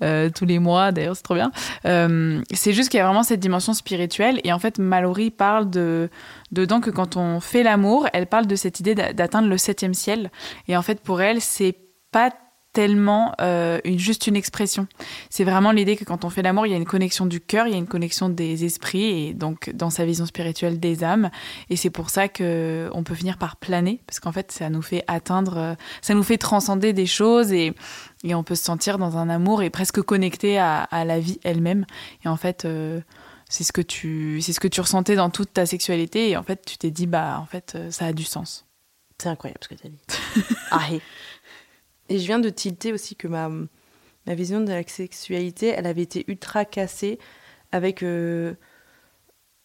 tous 0.00 0.44
les 0.44 0.58
mois, 0.58 0.92
d'ailleurs 0.92 1.16
c'est 1.16 1.22
trop 1.22 1.34
bien. 1.34 1.50
c'est 1.84 2.72
juste 2.72 2.90
qu'il 2.90 2.98
y 2.98 3.00
a 3.00 3.06
vraiment 3.06 3.22
cette 3.22 3.40
dimension 3.40 3.72
spirituelle 3.72 4.40
et 4.44 4.52
en 4.52 4.58
fait 4.58 4.78
Mallory 4.78 5.30
parle 5.30 5.70
de 5.70 6.10
dedans 6.54 6.80
que 6.80 6.90
quand 6.90 7.16
on 7.16 7.40
fait 7.40 7.62
l'amour, 7.62 8.08
elle 8.12 8.26
parle 8.26 8.46
de 8.46 8.56
cette 8.56 8.80
idée 8.80 8.94
d'atteindre 8.94 9.48
le 9.48 9.58
septième 9.58 9.94
ciel. 9.94 10.30
Et 10.68 10.76
en 10.76 10.82
fait, 10.82 11.00
pour 11.00 11.20
elle, 11.20 11.40
c'est 11.40 11.76
pas 12.10 12.30
tellement 12.74 13.32
euh, 13.40 13.78
une, 13.84 13.98
juste 13.98 14.26
une 14.26 14.36
expression. 14.36 14.86
C'est 15.30 15.44
vraiment 15.44 15.70
l'idée 15.70 15.96
que 15.96 16.04
quand 16.04 16.24
on 16.26 16.30
fait 16.30 16.42
l'amour, 16.42 16.66
il 16.66 16.70
y 16.70 16.74
a 16.74 16.76
une 16.76 16.84
connexion 16.84 17.24
du 17.24 17.40
cœur, 17.40 17.66
il 17.66 17.70
y 17.70 17.74
a 17.74 17.78
une 17.78 17.86
connexion 17.86 18.28
des 18.28 18.64
esprits 18.64 19.28
et 19.28 19.32
donc 19.32 19.70
dans 19.70 19.90
sa 19.90 20.04
vision 20.04 20.26
spirituelle 20.26 20.78
des 20.80 21.04
âmes. 21.04 21.30
Et 21.70 21.76
c'est 21.76 21.90
pour 21.90 22.10
ça 22.10 22.28
que 22.28 22.90
on 22.92 23.04
peut 23.04 23.14
finir 23.14 23.38
par 23.38 23.56
planer 23.56 24.02
parce 24.06 24.20
qu'en 24.20 24.32
fait, 24.32 24.52
ça 24.52 24.68
nous 24.68 24.82
fait 24.82 25.04
atteindre, 25.06 25.56
euh, 25.56 25.74
ça 26.02 26.14
nous 26.14 26.24
fait 26.24 26.36
transcender 26.36 26.92
des 26.92 27.06
choses 27.06 27.52
et, 27.52 27.74
et 28.24 28.34
on 28.34 28.42
peut 28.42 28.56
se 28.56 28.64
sentir 28.64 28.98
dans 28.98 29.16
un 29.16 29.30
amour 29.30 29.62
et 29.62 29.70
presque 29.70 30.02
connecté 30.02 30.58
à, 30.58 30.88
la 30.90 31.20
vie 31.20 31.38
elle-même. 31.44 31.86
Et 32.24 32.28
en 32.28 32.36
fait, 32.36 32.64
euh, 32.64 33.00
c'est 33.48 33.64
ce 33.64 33.72
que 33.72 33.80
tu 33.80 34.40
c'est 34.40 34.52
ce 34.52 34.60
que 34.60 34.68
tu 34.68 34.80
ressentais 34.80 35.16
dans 35.16 35.30
toute 35.30 35.52
ta 35.52 35.66
sexualité 35.66 36.30
et 36.30 36.36
en 36.36 36.42
fait 36.42 36.64
tu 36.64 36.78
t'es 36.78 36.90
dit 36.90 37.06
bah 37.06 37.38
en 37.40 37.46
fait 37.46 37.76
ça 37.90 38.06
a 38.06 38.12
du 38.12 38.24
sens. 38.24 38.66
C'est 39.20 39.28
incroyable 39.28 39.60
ce 39.62 39.68
que 39.68 39.74
tu 39.74 39.86
as 39.86 39.90
dit. 39.90 40.02
Ah, 40.70 40.88
et 42.08 42.18
je 42.18 42.26
viens 42.26 42.40
de 42.40 42.50
tilter 42.50 42.92
aussi 42.92 43.16
que 43.16 43.28
ma 43.28 43.48
ma 44.26 44.34
vision 44.34 44.60
de 44.60 44.70
la 44.70 44.82
sexualité 44.86 45.68
elle 45.68 45.86
avait 45.86 46.02
été 46.02 46.24
ultra 46.28 46.64
cassée 46.64 47.18
avec 47.72 48.02
euh, 48.02 48.54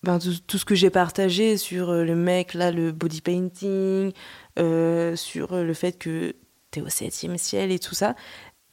ben, 0.04 0.20
tout, 0.20 0.58
ce 0.58 0.66
que 0.66 0.76
j'ai 0.76 0.90
partagé 0.90 1.58
sur 1.58 1.90
euh, 1.90 2.04
le 2.04 2.16
mec 2.16 2.54
là 2.54 2.72
le 2.72 2.92
body 2.92 3.22
painting 3.22 4.12
euh, 4.58 5.16
sur 5.16 5.56
le 5.56 5.74
fait 5.74 5.98
que 5.98 6.36
t'es 6.72 6.82
au 6.82 6.90
septième 6.90 7.38
ciel 7.38 7.72
et 7.72 7.80
tout 7.80 7.96
ça 7.96 8.16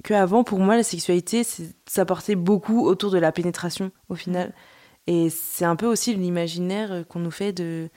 que 0.04 0.14
avant 0.14 0.44
pour 0.44 0.58
moi 0.58 0.76
la 0.76 0.82
sexualité 0.82 1.42
ça 1.86 2.04
portait 2.04 2.34
beaucoup 2.36 2.86
autour 2.86 3.10
de 3.10 3.18
la 3.18 3.32
pénétration 3.32 3.90
au 4.08 4.14
final 4.14 4.52
et 5.06 5.30
c'est 5.30 5.64
un 5.64 5.76
peu 5.76 5.86
aussi 5.86 6.14
l'imaginaire 6.14 7.04
qu'on 7.08 7.20
nous 7.20 7.30
fait 7.30 7.52
de 7.52 7.88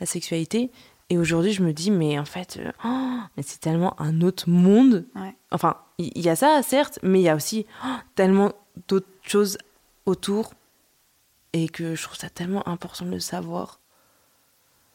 la 0.00 0.06
sexualité. 0.06 0.70
Et 1.10 1.16
aujourd'hui, 1.16 1.52
je 1.52 1.62
me 1.62 1.72
dis, 1.72 1.90
mais 1.90 2.18
en 2.18 2.26
fait, 2.26 2.58
euh, 2.60 2.70
oh, 2.84 3.18
mais 3.36 3.42
c'est 3.42 3.60
tellement 3.60 3.98
un 4.00 4.20
autre 4.20 4.48
monde. 4.48 5.06
Enfin, 5.50 5.78
il 5.96 6.20
y, 6.20 6.28
a 6.28 6.36
ça, 6.36 6.60
certes, 6.62 6.98
mais 7.02 7.20
il 7.20 7.24
y 7.24 7.28
a 7.30 7.34
aussi 7.34 7.64
oh, 7.84 7.96
tellement 8.14 8.52
d'autres 8.88 9.08
choses 9.22 9.56
autour. 10.04 10.52
Et 11.54 11.68
que 11.68 11.94
je 11.94 12.02
trouve 12.02 12.18
ça 12.18 12.28
tellement 12.28 12.68
important 12.68 13.06
de 13.06 13.10
le 13.10 13.20
savoir. 13.20 13.80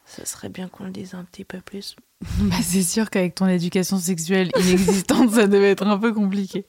Ça 0.05 0.23
serait 0.25 0.49
bien 0.49 0.67
qu'on 0.67 0.83
le 0.83 0.91
dise 0.91 1.15
un 1.15 1.23
petit 1.23 1.45
peu 1.45 1.59
plus. 1.61 1.95
bah, 2.21 2.57
c'est 2.61 2.83
sûr 2.83 3.09
qu'avec 3.09 3.33
ton 3.33 3.47
éducation 3.47 3.97
sexuelle 3.97 4.51
inexistante, 4.59 5.31
ça 5.33 5.47
devait 5.47 5.71
être 5.71 5.87
un 5.87 5.97
peu 5.97 6.13
compliqué. 6.13 6.67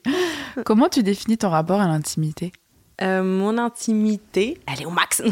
Comment 0.65 0.89
tu 0.89 1.03
définis 1.03 1.37
ton 1.37 1.51
rapport 1.51 1.83
à 1.83 1.87
l'intimité? 1.87 2.53
Euh, 3.03 3.23
mon 3.23 3.59
intimité, 3.59 4.61
elle 4.67 4.83
est 4.83 4.87
au 4.87 4.91
max. 4.91 5.23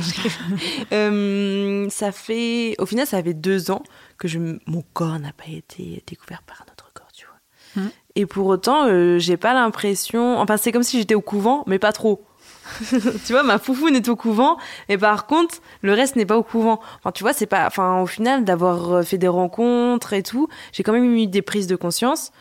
euh, 0.93 1.89
ça 1.91 2.11
fait, 2.11 2.75
au 2.79 2.87
final, 2.87 3.07
ça 3.07 3.23
fait 3.23 3.35
deux 3.35 3.71
ans 3.71 3.83
que 4.19 4.27
je, 4.27 4.39
mon 4.67 4.83
corps 4.93 5.19
n'a 5.19 5.33
pas 5.33 5.49
été 5.49 6.03
découvert 6.07 6.43
par 6.43 6.63
un 6.63 6.73
autre 6.73 6.91
corps, 6.93 7.13
tu 7.13 7.27
vois. 7.27 7.83
Hmm. 7.83 7.91
Et 8.17 8.27
pour 8.27 8.47
autant, 8.47 8.87
euh, 8.87 9.19
j'ai 9.19 9.37
pas 9.37 9.55
l'impression. 9.55 10.39
Enfin, 10.39 10.57
c'est 10.57 10.73
comme 10.73 10.83
si 10.83 10.99
j'étais 10.99 11.15
au 11.15 11.21
couvent, 11.21 11.63
mais 11.67 11.79
pas 11.79 11.93
trop. 11.93 12.25
tu 12.91 13.33
vois, 13.33 13.43
ma 13.43 13.59
foufoune 13.59 13.95
est 13.95 14.09
au 14.09 14.17
couvent, 14.17 14.57
et 14.89 14.97
par 14.97 15.27
contre, 15.27 15.57
le 15.83 15.93
reste 15.95 16.17
n'est 16.17 16.27
pas 16.27 16.39
au 16.39 16.43
couvent. 16.43 16.81
Enfin, 16.99 17.13
tu 17.13 17.23
vois, 17.23 17.33
c'est 17.33 17.47
pas. 17.47 17.67
Enfin, 17.67 18.01
au 18.01 18.07
final, 18.07 18.45
d'avoir 18.45 19.05
fait 19.05 19.19
des 19.19 19.29
rencontres 19.29 20.13
et 20.15 20.23
tout, 20.23 20.49
j'ai 20.73 20.83
quand 20.83 20.93
même 20.93 21.17
eu 21.17 21.27
des 21.27 21.43
prises 21.43 21.67
de 21.67 21.77
conscience 21.77 22.33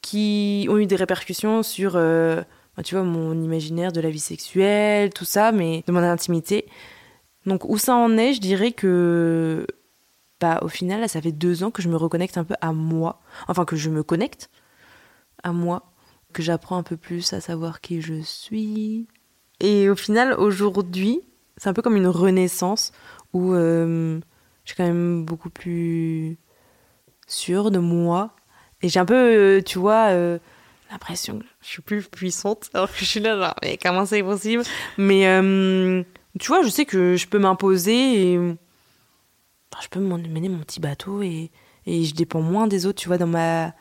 qui 0.00 0.66
ont 0.70 0.78
eu 0.78 0.86
des 0.86 0.96
répercussions 0.96 1.62
sur. 1.62 1.98
Tu 2.82 2.94
vois, 2.94 3.04
mon 3.04 3.40
imaginaire 3.40 3.92
de 3.92 4.00
la 4.00 4.10
vie 4.10 4.20
sexuelle, 4.20 5.10
tout 5.10 5.24
ça, 5.24 5.52
mais 5.52 5.84
de 5.86 5.92
mon 5.92 6.00
intimité. 6.00 6.66
Donc, 7.46 7.64
où 7.68 7.78
ça 7.78 7.94
en 7.94 8.16
est, 8.16 8.32
je 8.32 8.40
dirais 8.40 8.72
que, 8.72 9.66
bah, 10.40 10.58
au 10.62 10.68
final, 10.68 11.00
là, 11.00 11.08
ça 11.08 11.20
fait 11.20 11.32
deux 11.32 11.62
ans 11.62 11.70
que 11.70 11.82
je 11.82 11.88
me 11.88 11.96
reconnecte 11.96 12.38
un 12.38 12.44
peu 12.44 12.54
à 12.60 12.72
moi. 12.72 13.20
Enfin, 13.48 13.64
que 13.64 13.76
je 13.76 13.90
me 13.90 14.02
connecte 14.02 14.50
à 15.42 15.52
moi, 15.52 15.92
que 16.32 16.42
j'apprends 16.42 16.76
un 16.76 16.82
peu 16.82 16.96
plus 16.96 17.32
à 17.32 17.40
savoir 17.40 17.80
qui 17.80 18.00
je 18.00 18.20
suis. 18.22 19.06
Et 19.60 19.88
au 19.88 19.96
final, 19.96 20.34
aujourd'hui, 20.34 21.20
c'est 21.56 21.68
un 21.68 21.72
peu 21.74 21.82
comme 21.82 21.96
une 21.96 22.08
renaissance 22.08 22.92
où 23.32 23.52
euh, 23.52 24.18
je 24.64 24.70
suis 24.70 24.76
quand 24.76 24.84
même 24.84 25.24
beaucoup 25.24 25.50
plus 25.50 26.38
sûre 27.26 27.70
de 27.70 27.78
moi. 27.78 28.34
Et 28.82 28.88
j'ai 28.88 29.00
un 29.00 29.04
peu, 29.04 29.14
euh, 29.14 29.62
tu 29.62 29.78
vois, 29.78 30.10
euh, 30.10 30.38
l'impression 30.94 31.38
que 31.38 31.44
je 31.60 31.68
suis 31.68 31.82
plus 31.82 32.02
puissante. 32.08 32.70
Alors 32.74 32.90
que 32.92 32.98
je 32.98 33.04
suis 33.04 33.20
là, 33.20 33.36
genre, 33.36 33.54
mais 33.62 33.78
comment 33.80 34.06
c'est 34.06 34.22
possible? 34.22 34.62
Mais 34.96 35.26
euh, 35.28 36.02
tu 36.40 36.48
vois, 36.48 36.62
je 36.62 36.68
sais 36.68 36.86
que 36.86 37.16
je 37.16 37.26
peux 37.26 37.38
m'imposer 37.38 38.32
et 38.32 38.38
enfin, 38.38 39.82
je 39.82 39.88
peux 39.88 40.00
mener 40.00 40.48
mon 40.48 40.60
petit 40.60 40.80
bateau 40.80 41.22
et, 41.22 41.50
et 41.86 42.04
je 42.04 42.14
dépends 42.14 42.42
moins 42.42 42.66
des 42.66 42.86
autres, 42.86 43.00
tu 43.00 43.08
vois, 43.08 43.18
dans 43.18 43.26
ma. 43.26 43.74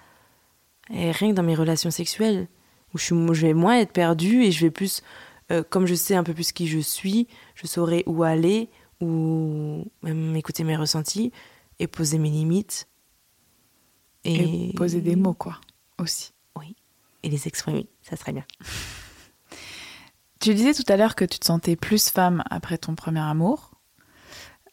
Et 0.94 1.12
rien 1.12 1.32
que 1.32 1.36
dans 1.36 1.44
mes 1.44 1.56
relations 1.56 1.92
sexuelles, 1.92 2.48
où 2.94 2.98
je, 2.98 3.06
suis, 3.06 3.16
je 3.16 3.48
vais 3.48 3.54
moins 3.54 3.80
être 3.80 3.94
perdue 3.94 4.44
et 4.44 4.52
je 4.52 4.66
vais 4.66 4.72
plus. 4.72 5.02
comme 5.70 5.86
je 5.86 5.96
sais 5.96 6.16
un 6.16 6.24
peu 6.24 6.34
plus 6.34 6.52
qui 6.52 6.68
je 6.68 6.80
suis, 6.80 7.28
je 7.56 7.68
saurai 7.68 8.04
où 8.06 8.24
aller, 8.24 8.70
ou 9.00 9.86
même 10.02 10.36
écouter 10.36 10.64
mes 10.64 10.76
ressentis 10.76 11.32
et 11.80 11.88
poser 11.88 12.18
mes 12.18 12.30
limites. 12.30 12.88
Et, 14.26 14.74
poser 14.76 15.02
des 15.02 15.16
mots, 15.16 15.34
quoi, 15.34 15.60
aussi. 16.00 16.33
Et 17.24 17.30
les 17.30 17.48
exprimer, 17.48 17.88
ça 18.02 18.16
serait 18.16 18.34
bien. 18.34 18.46
tu 20.40 20.54
disais 20.54 20.74
tout 20.74 20.84
à 20.88 20.98
l'heure 20.98 21.16
que 21.16 21.26
tu 21.26 21.40
te 21.40 21.46
sentais 21.46 21.76
plus 21.76 22.10
femme 22.10 22.44
après 22.50 22.78
ton 22.78 22.96
premier 22.96 23.22
amour. 23.22 23.72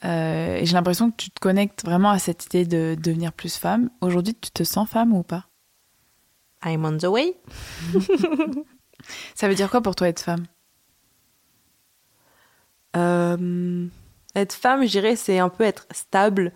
Euh, 0.05 0.57
et 0.57 0.67
j'ai 0.67 0.73
l'impression 0.73 1.11
que 1.11 1.17
tu 1.17 1.31
te 1.31 1.41
connectes 1.41 1.85
vraiment 1.85 2.11
à 2.11 2.19
cette 2.19 2.47
idée 2.47 2.65
de 2.65 2.97
devenir 3.01 3.33
plus 3.33 3.57
femme. 3.57 3.91
Aujourd'hui, 4.01 4.35
tu 4.35 4.51
te 4.51 4.65
sens 4.65 4.89
femme 4.89 5.13
ou 5.13 5.23
pas? 5.23 5.47
I'm 6.65 6.85
on 6.85 6.97
the 6.99 7.05
way. 7.05 7.37
ça 9.35 9.49
veut 9.49 9.55
dire 9.55 9.71
quoi 9.71 9.81
pour 9.81 9.95
toi 9.95 10.09
être 10.09 10.21
femme? 10.21 10.45
Euh, 12.97 13.87
être 14.35 14.53
femme, 14.55 14.85
je 14.85 14.91
dirais, 14.91 15.17
c'est 15.17 15.39
un 15.39 15.49
peu 15.49 15.65
être 15.65 15.87
stable, 15.93 16.53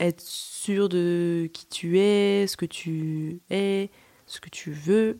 être 0.00 0.20
sûr 0.20 0.88
de 0.88 1.50
qui 1.52 1.66
tu 1.66 1.98
es, 1.98 2.46
ce 2.46 2.56
que 2.56 2.66
tu 2.66 3.40
es, 3.50 3.90
ce 4.32 4.40
que 4.40 4.48
tu 4.48 4.72
veux, 4.72 5.18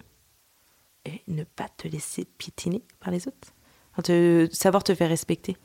et 1.05 1.23
ne 1.29 1.45
pas 1.45 1.69
te 1.77 1.89
laisser 1.89 2.27
piétiner 2.39 2.83
par 3.01 3.11
les 3.13 3.29
autres. 3.29 3.53
te, 4.03 4.49
savoir 4.53 4.85
te 4.85 4.95
faire 4.95 5.09
respecter. 5.09 5.57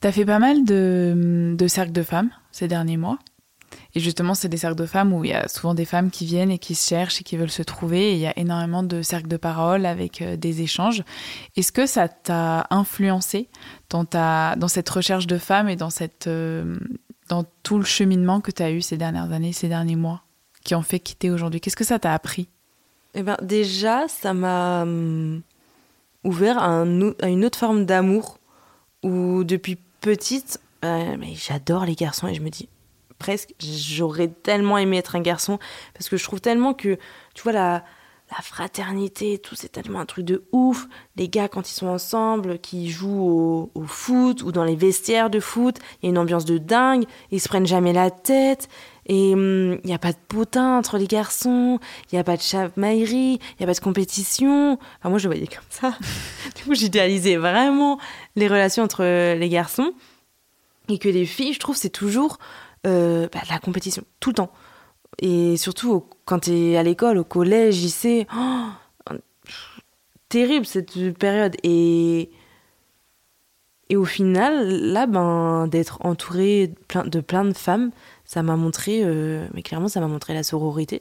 T'as 0.00 0.12
fait 0.12 0.26
pas 0.26 0.38
mal 0.38 0.64
de, 0.64 1.56
cercles 1.66 1.92
de 1.92 2.02
femmes 2.02 2.30
ces 2.52 2.68
derniers 2.68 2.96
mois. 2.96 3.18
Et 3.94 4.00
justement, 4.00 4.34
c'est 4.34 4.48
des 4.48 4.56
cercles 4.56 4.76
de 4.76 4.86
femmes 4.86 5.12
où 5.12 5.24
il 5.24 5.30
y 5.30 5.34
a 5.34 5.48
souvent 5.48 5.74
des 5.74 5.84
femmes 5.84 6.10
qui 6.10 6.24
viennent 6.24 6.50
et 6.50 6.58
qui 6.58 6.74
se 6.74 6.88
cherchent 6.88 7.20
et 7.20 7.24
qui 7.24 7.36
veulent 7.36 7.50
se 7.50 7.62
trouver. 7.62 8.12
Il 8.12 8.18
y 8.18 8.26
a 8.26 8.38
énormément 8.38 8.82
de 8.82 9.02
cercles 9.02 9.28
de 9.28 9.36
parole 9.36 9.86
avec 9.86 10.22
euh, 10.22 10.36
des 10.36 10.62
échanges. 10.62 11.02
Est-ce 11.56 11.72
que 11.72 11.86
ça 11.86 12.08
t'a 12.08 12.66
influencé 12.70 13.48
dans, 13.90 14.04
ta, 14.04 14.56
dans 14.56 14.68
cette 14.68 14.88
recherche 14.88 15.26
de 15.26 15.38
femmes 15.38 15.68
et 15.68 15.76
dans, 15.76 15.90
cette, 15.90 16.26
euh, 16.26 16.78
dans 17.28 17.44
tout 17.62 17.78
le 17.78 17.84
cheminement 17.84 18.40
que 18.40 18.50
tu 18.50 18.62
as 18.62 18.70
eu 18.70 18.82
ces 18.82 18.96
dernières 18.96 19.32
années, 19.32 19.52
ces 19.52 19.68
derniers 19.68 19.96
mois, 19.96 20.22
qui 20.64 20.74
ont 20.74 20.82
fait 20.82 21.00
quitter 21.00 21.30
aujourd'hui 21.30 21.60
Qu'est-ce 21.60 21.76
que 21.76 21.84
ça 21.84 21.98
t'a 21.98 22.12
appris? 22.12 22.48
Eh 23.14 23.22
ben, 23.22 23.36
Déjà, 23.42 24.08
ça 24.08 24.34
m'a 24.34 24.82
hum, 24.82 25.42
ouvert 26.24 26.58
à, 26.58 26.82
une 26.82 27.44
autre 27.44 27.58
forme 27.58 27.84
d'amour 27.84 28.38
où 29.02 29.44
depuis 29.44 29.78
petite, 30.00 30.60
euh, 30.84 31.16
mais 31.18 31.34
j'adore 31.34 31.84
les 31.84 31.94
garçons 31.94 32.28
et 32.28 32.34
je 32.34 32.42
me 32.42 32.50
dis 32.50 32.68
presque, 33.18 33.54
j'aurais 33.60 34.28
tellement 34.28 34.78
aimé 34.78 34.98
être 34.98 35.16
un 35.16 35.20
garçon 35.20 35.58
parce 35.92 36.08
que 36.08 36.16
je 36.16 36.24
trouve 36.24 36.40
tellement 36.40 36.72
que, 36.72 36.98
tu 37.34 37.42
vois, 37.42 37.52
la, 37.52 37.84
la 38.30 38.42
fraternité, 38.42 39.38
tout, 39.38 39.54
c'est 39.54 39.70
tellement 39.70 40.00
un 40.00 40.06
truc 40.06 40.24
de 40.24 40.44
ouf. 40.52 40.86
Les 41.16 41.28
gars, 41.28 41.48
quand 41.48 41.70
ils 41.70 41.74
sont 41.74 41.86
ensemble, 41.86 42.58
qui 42.58 42.90
jouent 42.90 43.70
au, 43.74 43.84
foot 43.86 44.42
ou 44.42 44.52
dans 44.52 44.64
les 44.64 44.76
vestiaires 44.76 45.30
de 45.30 45.40
foot, 45.40 45.78
il 46.02 46.06
y 46.06 46.08
a 46.08 46.10
une 46.10 46.18
ambiance 46.18 46.44
de 46.44 46.58
dingue, 46.58 47.04
ils 47.30 47.40
se 47.40 47.48
prennent 47.48 47.66
jamais 47.66 47.92
la 47.92 48.10
tête. 48.10 48.68
Et 49.08 49.30
il 49.30 49.80
n'y 49.84 49.94
a 49.94 49.98
pas 49.98 50.12
de 50.12 50.18
potin 50.28 50.76
entre 50.78 50.98
les 50.98 51.06
garçons, 51.06 51.80
il 52.10 52.14
n'y 52.14 52.18
a 52.18 52.24
pas 52.24 52.36
de 52.36 52.42
chamaillerie, 52.42 53.38
il 53.40 53.56
n'y 53.58 53.64
a 53.64 53.66
pas 53.66 53.74
de 53.74 53.80
compétition. 53.80 54.78
Enfin, 54.98 55.08
moi, 55.08 55.18
je 55.18 55.28
voyais 55.28 55.46
comme 55.46 55.64
ça. 55.70 55.96
du 56.56 56.64
coup, 56.64 56.74
j'idéalisais 56.74 57.36
vraiment 57.36 57.98
les 58.36 58.48
relations 58.48 58.84
entre 58.84 59.02
les 59.34 59.48
garçons. 59.48 59.92
Et 60.90 60.98
que 60.98 61.08
les 61.08 61.26
filles, 61.26 61.52
je 61.52 61.58
trouve, 61.58 61.76
c'est 61.76 61.90
toujours 61.90 62.38
euh, 62.86 63.28
bah, 63.32 63.40
la 63.50 63.58
compétition, 63.58 64.02
tout 64.20 64.30
le 64.30 64.34
temps. 64.36 64.52
Et 65.20 65.56
surtout 65.56 66.04
quand 66.24 66.40
tu 66.40 66.52
es 66.52 66.76
à 66.76 66.82
l'école, 66.82 67.18
au 67.18 67.24
collège, 67.24 67.80
lycée, 67.80 68.26
oh, 68.34 68.66
terrible 70.28 70.66
cette 70.66 71.18
période. 71.18 71.56
Et, 71.62 72.30
et 73.88 73.96
au 73.96 74.04
final, 74.04 74.68
là, 74.68 75.06
ben, 75.06 75.66
d'être 75.66 75.98
entourée 76.04 76.74
de 77.06 77.20
plein 77.20 77.44
de 77.44 77.56
femmes, 77.56 77.90
ça 78.28 78.42
m'a 78.42 78.56
montré, 78.56 79.00
euh, 79.02 79.48
mais 79.54 79.62
clairement, 79.62 79.88
ça 79.88 80.00
m'a 80.00 80.06
montré 80.06 80.34
la 80.34 80.42
sororité. 80.42 81.00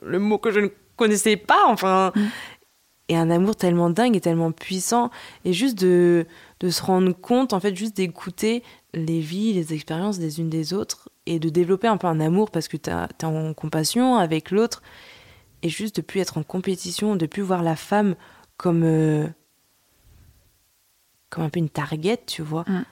Le 0.00 0.20
mot 0.20 0.38
que 0.38 0.52
je 0.52 0.60
ne 0.60 0.68
connaissais 0.96 1.36
pas, 1.36 1.66
enfin. 1.66 2.12
Mm. 2.14 2.20
Et 3.10 3.16
un 3.16 3.30
amour 3.30 3.56
tellement 3.56 3.90
dingue 3.90 4.14
et 4.16 4.20
tellement 4.20 4.52
puissant. 4.52 5.10
Et 5.44 5.52
juste 5.52 5.76
de, 5.78 6.26
de 6.60 6.70
se 6.70 6.82
rendre 6.82 7.12
compte, 7.12 7.52
en 7.52 7.58
fait, 7.58 7.74
juste 7.74 7.96
d'écouter 7.96 8.62
les 8.94 9.18
vies, 9.18 9.54
les 9.54 9.72
expériences 9.74 10.18
des 10.18 10.40
unes 10.40 10.50
des 10.50 10.72
autres 10.72 11.08
et 11.26 11.40
de 11.40 11.48
développer 11.48 11.88
un 11.88 11.96
peu 11.96 12.06
un 12.06 12.20
amour 12.20 12.50
parce 12.50 12.68
que 12.68 12.76
tu 12.76 12.90
es 12.90 13.24
en 13.24 13.54
compassion 13.54 14.16
avec 14.16 14.50
l'autre 14.50 14.82
et 15.62 15.70
juste 15.70 15.96
de 15.96 16.02
plus 16.02 16.20
être 16.20 16.38
en 16.38 16.44
compétition, 16.44 17.16
de 17.16 17.26
plus 17.26 17.42
voir 17.42 17.62
la 17.62 17.76
femme 17.76 18.14
comme 18.56 18.82
euh, 18.84 19.26
comme 21.30 21.44
un 21.44 21.48
peu 21.48 21.58
une 21.58 21.70
target, 21.70 22.20
tu 22.26 22.42
vois. 22.42 22.64
Mm. 22.68 22.84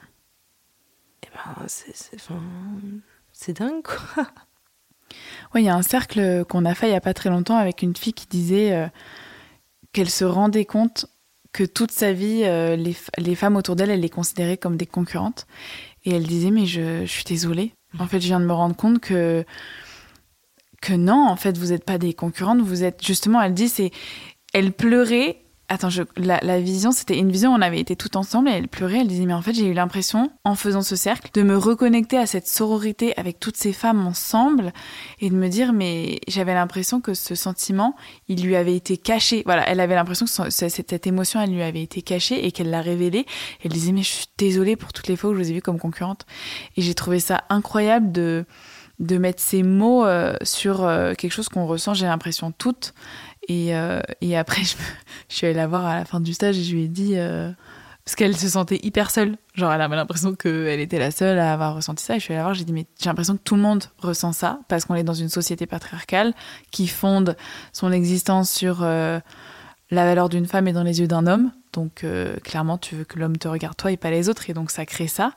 Et 1.22 1.28
ben 1.32 1.66
c'est 1.68 2.18
dingue 3.53 3.82
quoi. 3.82 4.26
Oui, 5.55 5.62
il 5.62 5.66
y 5.66 5.68
a 5.68 5.74
un 5.76 5.82
cercle 5.82 6.45
qu'on 6.47 6.64
a 6.64 6.74
fait 6.74 6.89
il 6.89 6.93
y 6.93 6.97
a 6.97 7.01
pas 7.01 7.14
très 7.14 7.30
longtemps 7.30 7.57
avec 7.57 7.82
une 7.82 7.95
fille 7.95 8.12
qui 8.12 8.26
disait 8.26 8.72
euh, 8.72 8.89
qu'elle 9.93 10.11
se 10.11 10.24
rendait 10.24 10.64
compte 10.64 11.07
que 11.53 11.64
toute 11.64 11.93
sa 11.93 12.12
vie, 12.12 12.43
euh, 12.45 12.76
les, 12.76 12.95
les, 13.16 13.34
femmes 13.34 13.57
autour 13.57 13.76
d'elle, 13.76 13.91
elle 13.91 14.01
les 14.01 14.11
considérait 14.11 14.59
comme 14.59 14.76
des 14.76 14.84
concurrentes. 14.84 15.47
Et 16.05 16.14
elle 16.14 16.26
disait, 16.26 16.51
mais 16.51 16.66
je, 16.66 17.03
je 17.03 17.11
suis 17.11 17.24
désolée. 17.24 17.72
En 17.99 18.07
fait, 18.07 18.20
je 18.20 18.26
viens 18.26 18.41
de 18.41 18.45
me 18.45 18.53
rendre 18.53 18.76
compte 18.76 18.99
que 18.99 19.45
que 20.82 20.93
non, 20.93 21.26
en 21.26 21.37
fait, 21.37 21.57
vous 21.57 21.68
n'êtes 21.68 21.84
pas 21.84 21.99
des 21.99 22.12
concurrentes, 22.12 22.61
vous 22.61 22.84
êtes 22.84 23.05
justement, 23.05 23.41
elle 23.41 23.55
dit, 23.55 23.68
c'est, 23.68 23.91
elle 24.53 24.72
pleurait 24.72 25.43
Attends, 25.69 25.89
la, 26.17 26.61
vision, 26.61 26.93
c'était 26.93 27.19
une 27.19 27.33
vision, 27.33 27.53
on 27.53 27.61
avait 27.61 27.81
été 27.81 27.97
tout 27.97 28.17
ensemble 28.17 28.49
et 28.49 28.53
elle 28.53 28.69
pleurait, 28.69 29.01
elle 29.01 29.09
disait, 29.09 29.27
mais 29.27 29.33
en 29.33 29.43
fait, 29.43 29.53
j'ai 29.53 29.67
eu 29.67 29.73
l'impression, 29.73 30.31
en 30.45 30.55
faisant 30.55 30.83
ce 30.83 30.95
cercle, 30.95 31.29
de 31.35 31.43
me 31.43 31.57
reconnecter 31.57 32.17
à 32.19 32.27
cette 32.27 32.47
sororité 32.47 33.12
avec 33.19 33.41
toutes 33.41 33.57
ces 33.57 33.73
femmes 33.73 34.07
ensemble 34.07 34.73
et 35.19 35.29
de 35.29 35.35
me 35.35 35.49
dire, 35.49 35.73
mais 35.73 36.21
j'avais 36.29 36.55
l'impression 36.55 37.01
que 37.01 37.14
ce 37.14 37.35
sentiment, 37.35 37.97
il 38.29 38.45
lui 38.45 38.55
avait 38.55 38.77
été 38.77 38.97
caché. 38.97 39.43
Voilà, 39.45 39.69
elle 39.69 39.81
avait 39.81 39.97
l'impression 39.97 40.27
que 40.27 40.51
cette, 40.51 41.07
émotion, 41.09 41.41
elle 41.41 41.51
lui 41.51 41.62
avait 41.62 41.83
été 41.83 42.01
cachée 42.01 42.47
et 42.47 42.53
qu'elle 42.53 42.71
l'a 42.71 42.81
révélée. 42.81 43.27
Elle 43.64 43.73
disait, 43.73 43.91
mais 43.91 44.03
je 44.03 44.12
suis 44.12 44.27
désolée 44.39 44.77
pour 44.77 44.93
toutes 44.93 45.09
les 45.09 45.17
fois 45.17 45.31
où 45.31 45.35
je 45.35 45.41
vous 45.41 45.51
ai 45.51 45.55
vu 45.55 45.62
comme 45.62 45.81
concurrente. 45.81 46.27
Et 46.77 46.83
j'ai 46.83 46.95
trouvé 46.95 47.19
ça 47.19 47.43
incroyable 47.49 48.12
de 48.12 48.45
de 48.99 49.19
mettre 49.19 49.43
ces 49.43 49.62
mots 49.62 50.07
euh, 50.07 50.35
sur 50.43 50.85
euh, 50.85 51.12
quelque 51.14 51.33
chose 51.33 51.49
qu'on 51.49 51.67
ressent, 51.67 51.95
j'ai 51.95 52.07
l'impression, 52.07 52.51
toutes, 52.51 52.95
et, 53.47 53.74
euh, 53.74 54.01
et 54.20 54.36
après, 54.36 54.62
je, 54.64 54.74
suis 55.28 55.47
allée 55.47 55.57
la 55.57 55.66
voir 55.66 55.84
à 55.84 55.94
la 55.94 56.05
fin 56.05 56.20
du 56.20 56.34
stage 56.34 56.59
et 56.59 56.64
je 56.64 56.74
lui 56.74 56.84
ai 56.84 56.88
dit. 56.88 57.12
Euh, 57.16 57.51
parce 58.05 58.14
qu'elle 58.14 58.36
se 58.36 58.49
sentait 58.49 58.78
hyper 58.84 59.11
seule. 59.11 59.36
Genre, 59.55 59.72
elle 59.72 59.80
avait 59.80 59.97
l'impression 59.97 60.36
qu'elle 60.36 60.78
était 60.78 61.01
la 61.01 61.11
seule 61.11 61.40
à 61.40 61.53
avoir 61.53 61.74
ressenti 61.74 62.05
ça. 62.05 62.14
Et 62.14 62.20
je 62.20 62.24
suis 62.24 62.34
allée 62.34 62.38
la 62.38 62.44
voir, 62.44 62.55
j'ai 62.55 62.64
dit, 62.64 62.72
mais 62.72 62.86
j'ai 63.01 63.11
l'impression 63.11 63.36
que 63.36 63.42
tout 63.42 63.57
le 63.57 63.62
monde 63.62 63.82
ressent 63.99 64.32
ça, 64.32 64.61
parce 64.68 64.84
qu'on 64.84 64.94
est 64.94 65.03
dans 65.03 65.12
une 65.12 65.28
société 65.28 65.66
patriarcale 65.66 66.32
qui 66.70 66.86
fonde 66.86 67.36
son 67.72 67.90
existence 67.90 68.49
sur 68.49 68.84
euh, 68.84 69.18
la 69.90 70.05
valeur 70.05 70.28
d'une 70.28 70.47
femme 70.47 70.68
et 70.68 70.72
dans 70.72 70.84
les 70.84 71.01
yeux 71.01 71.09
d'un 71.09 71.26
homme. 71.26 71.51
Donc, 71.72 72.07
clairement, 72.44 72.78
tu 72.78 72.94
veux 72.94 73.05
que 73.05 73.18
l'homme 73.18 73.36
te 73.36 73.49
regarde 73.49 73.76
toi 73.76 73.90
et 73.90 73.97
pas 73.97 74.12
les 74.12 74.28
autres. 74.28 74.49
Et 74.49 74.55
donc, 74.55 74.70
ça 74.70 74.86
crée 74.86 75.09
ça. 75.09 75.32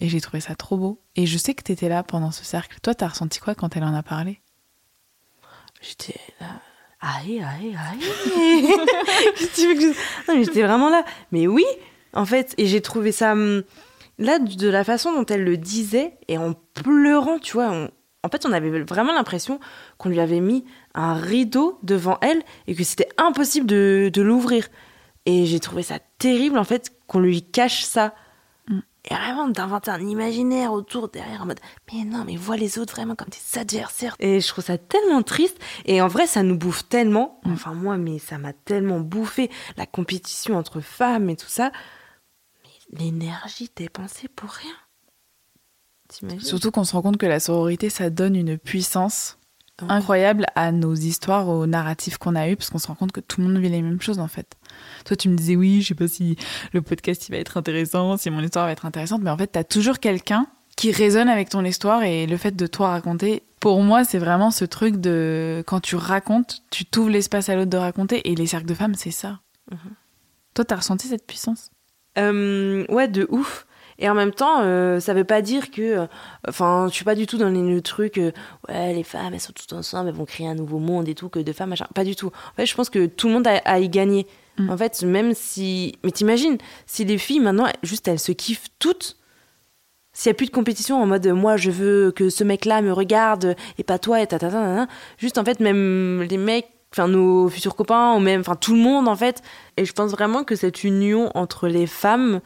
Et 0.00 0.08
j'ai 0.08 0.20
trouvé 0.20 0.40
ça 0.40 0.56
trop 0.56 0.76
beau. 0.76 1.00
Et 1.14 1.24
je 1.24 1.38
sais 1.38 1.54
que 1.54 1.62
tu 1.62 1.70
étais 1.70 1.88
là 1.88 2.02
pendant 2.02 2.32
ce 2.32 2.44
cercle. 2.44 2.78
Toi, 2.82 2.96
t'as 2.96 3.08
ressenti 3.08 3.38
quoi 3.38 3.54
quand 3.54 3.76
elle 3.76 3.84
en 3.84 3.94
a 3.94 4.02
parlé? 4.02 4.40
J'étais 5.80 6.20
là 6.40 6.48
aïe, 7.00 7.42
aïe, 7.42 7.76
aïe. 7.76 8.70
j'étais 10.44 10.62
vraiment 10.62 10.90
là. 10.90 11.04
Mais 11.32 11.46
oui, 11.46 11.64
en 12.12 12.24
fait, 12.24 12.54
et 12.58 12.66
j'ai 12.66 12.80
trouvé 12.80 13.12
ça. 13.12 13.32
Hum, 13.32 13.62
là, 14.18 14.38
de 14.38 14.68
la 14.68 14.84
façon 14.84 15.12
dont 15.12 15.26
elle 15.26 15.44
le 15.44 15.56
disait, 15.56 16.14
et 16.28 16.38
en 16.38 16.54
pleurant, 16.74 17.38
tu 17.38 17.54
vois, 17.54 17.88
en 18.24 18.28
fait, 18.28 18.46
on 18.46 18.52
avait 18.52 18.82
vraiment 18.82 19.12
l'impression 19.12 19.60
qu'on 19.96 20.08
lui 20.08 20.20
avait 20.20 20.40
mis 20.40 20.64
un 20.94 21.14
rideau 21.14 21.78
devant 21.82 22.18
elle 22.20 22.42
et 22.66 22.74
que 22.74 22.84
c'était 22.84 23.08
impossible 23.16 23.66
de, 23.66 24.10
de 24.12 24.22
l'ouvrir. 24.22 24.68
Et 25.26 25.46
j'ai 25.46 25.60
trouvé 25.60 25.82
ça 25.82 25.98
terrible, 26.18 26.58
en 26.58 26.64
fait, 26.64 26.92
qu'on 27.06 27.20
lui 27.20 27.42
cache 27.42 27.84
ça. 27.84 28.14
Et 29.10 29.14
vraiment 29.14 29.48
d'inventer 29.48 29.90
un 29.90 30.06
imaginaire 30.06 30.72
autour 30.72 31.08
derrière 31.08 31.42
en 31.42 31.46
mode 31.46 31.60
mais 31.92 32.04
non 32.04 32.24
mais 32.26 32.36
vois 32.36 32.56
les 32.56 32.78
autres 32.78 32.94
vraiment 32.94 33.14
comme 33.14 33.28
des 33.28 33.58
adversaires. 33.58 34.16
Et 34.18 34.40
je 34.40 34.48
trouve 34.48 34.64
ça 34.64 34.78
tellement 34.78 35.22
triste. 35.22 35.58
Et 35.86 36.02
en 36.02 36.08
vrai 36.08 36.26
ça 36.26 36.42
nous 36.42 36.58
bouffe 36.58 36.88
tellement. 36.88 37.40
Mm. 37.44 37.52
enfin 37.52 37.74
moi 37.74 37.96
mais 37.96 38.18
ça 38.18 38.38
m'a 38.38 38.52
tellement 38.52 39.00
bouffé 39.00 39.50
la 39.76 39.86
compétition 39.86 40.56
entre 40.56 40.80
femmes 40.80 41.30
et 41.30 41.36
tout 41.36 41.48
ça. 41.48 41.72
Mais 42.64 43.00
l'énergie 43.00 43.70
dépensée 43.74 44.28
pour 44.28 44.50
rien. 44.50 44.74
Surtout 46.40 46.70
qu'on 46.70 46.84
se 46.84 46.92
rend 46.92 47.02
compte 47.02 47.18
que 47.18 47.26
la 47.26 47.40
sororité, 47.40 47.90
ça 47.90 48.10
donne 48.10 48.34
une 48.34 48.58
puissance 48.58 49.38
incroyable 49.88 50.46
à 50.56 50.72
nos 50.72 50.94
histoires, 50.94 51.48
aux 51.48 51.66
narratifs 51.66 52.18
qu'on 52.18 52.34
a 52.34 52.48
eus, 52.48 52.56
parce 52.56 52.70
qu'on 52.70 52.78
se 52.78 52.88
rend 52.88 52.94
compte 52.94 53.12
que 53.12 53.20
tout 53.20 53.40
le 53.40 53.46
monde 53.46 53.58
vit 53.58 53.68
les 53.68 53.82
mêmes 53.82 54.00
choses 54.00 54.18
en 54.18 54.28
fait. 54.28 54.56
Toi, 55.04 55.16
tu 55.16 55.28
me 55.28 55.36
disais 55.36 55.56
oui, 55.56 55.82
je 55.82 55.88
sais 55.88 55.94
pas 55.94 56.08
si 56.08 56.36
le 56.72 56.82
podcast 56.82 57.28
il 57.28 57.32
va 57.32 57.38
être 57.38 57.56
intéressant, 57.56 58.16
si 58.16 58.30
mon 58.30 58.40
histoire 58.42 58.66
va 58.66 58.72
être 58.72 58.86
intéressante, 58.86 59.22
mais 59.22 59.30
en 59.30 59.36
fait, 59.36 59.52
tu 59.52 59.58
as 59.58 59.64
toujours 59.64 59.98
quelqu'un 59.98 60.46
qui 60.76 60.92
résonne 60.92 61.28
avec 61.28 61.48
ton 61.48 61.64
histoire 61.64 62.04
et 62.04 62.26
le 62.26 62.36
fait 62.36 62.54
de 62.54 62.66
toi 62.66 62.90
raconter. 62.90 63.42
Pour 63.58 63.82
moi, 63.82 64.04
c'est 64.04 64.18
vraiment 64.18 64.52
ce 64.52 64.64
truc 64.64 64.96
de 64.96 65.64
quand 65.66 65.80
tu 65.80 65.96
racontes, 65.96 66.62
tu 66.70 66.84
t'ouvres 66.84 67.10
l'espace 67.10 67.48
à 67.48 67.56
l'autre 67.56 67.70
de 67.70 67.76
raconter 67.76 68.30
et 68.30 68.36
les 68.36 68.46
cercles 68.46 68.68
de 68.68 68.74
femmes, 68.74 68.94
c'est 68.94 69.10
ça. 69.10 69.40
Mhm. 69.72 69.78
Toi, 70.54 70.64
t'as 70.64 70.76
ressenti 70.76 71.08
cette 71.08 71.26
puissance? 71.26 71.70
Euh, 72.16 72.84
Ouais, 72.88 73.08
de 73.08 73.26
ouf. 73.30 73.66
Et 74.00 74.08
en 74.08 74.14
même 74.14 74.30
temps, 74.30 74.60
euh, 74.60 75.00
ça 75.00 75.12
veut 75.12 75.24
pas 75.24 75.42
dire 75.42 75.72
que. 75.72 75.82
Euh, 75.82 76.06
enfin, 76.46 76.86
je 76.88 76.94
suis 76.94 77.04
pas 77.04 77.16
du 77.16 77.26
tout 77.26 77.36
dans 77.36 77.48
le 77.48 77.80
truc. 77.82 78.20
ouais, 78.68 78.94
les 78.94 79.02
femmes, 79.02 79.34
elles 79.34 79.40
sont 79.40 79.52
toutes 79.52 79.72
ensemble, 79.72 80.10
elles 80.10 80.14
vont 80.14 80.24
créer 80.24 80.46
un 80.46 80.54
nouveau 80.54 80.78
monde 80.78 81.08
et 81.08 81.16
tout, 81.16 81.28
que 81.28 81.40
de 81.40 81.52
femmes, 81.52 81.70
machin. 81.70 81.88
Pas 81.94 82.04
du 82.04 82.14
tout. 82.14 82.28
En 82.28 82.54
fait, 82.54 82.66
je 82.66 82.74
pense 82.76 82.90
que 82.90 83.06
tout 83.06 83.26
le 83.26 83.34
monde 83.34 83.48
a 83.48 83.80
y 83.80 83.88
gagner. 83.88 84.28
Mm. 84.58 84.70
En 84.70 84.76
fait, 84.76 85.02
même 85.02 85.34
si. 85.34 85.94
Mais 86.04 86.10
t'imagines, 86.10 86.58
si 86.86 87.04
les 87.04 87.18
filles, 87.18 87.40
maintenant, 87.40 87.66
juste 87.82 88.08
elles 88.08 88.18
se 88.18 88.32
kiffent 88.32 88.68
toutes, 88.78 89.16
s'il 90.12 90.30
n'y 90.30 90.34
a 90.34 90.34
plus 90.34 90.46
de 90.46 90.50
compétition 90.50 91.00
en 91.00 91.06
mode 91.06 91.28
moi 91.28 91.56
je 91.56 91.70
veux 91.70 92.10
que 92.10 92.28
ce 92.28 92.42
mec-là 92.42 92.82
me 92.82 92.92
regarde 92.92 93.54
et 93.78 93.84
pas 93.84 94.00
toi 94.00 94.20
et 94.20 94.26
ta, 94.26 94.40
ta, 94.40 94.50
ta, 94.50 94.88
juste 95.16 95.38
en 95.38 95.44
fait, 95.44 95.60
même 95.60 96.22
les 96.28 96.38
mecs, 96.38 96.66
enfin 96.92 97.06
nos 97.06 97.48
futurs 97.48 97.76
copains 97.76 98.16
ou 98.16 98.18
même, 98.18 98.40
enfin 98.40 98.56
tout 98.56 98.74
le 98.74 98.80
monde 98.80 99.06
en 99.06 99.14
fait. 99.14 99.42
Et 99.76 99.84
je 99.84 99.92
pense 99.92 100.10
vraiment 100.10 100.42
que 100.42 100.56
cette 100.56 100.82
union 100.82 101.30
entre 101.36 101.68
les 101.68 101.86
femmes, 101.86 102.40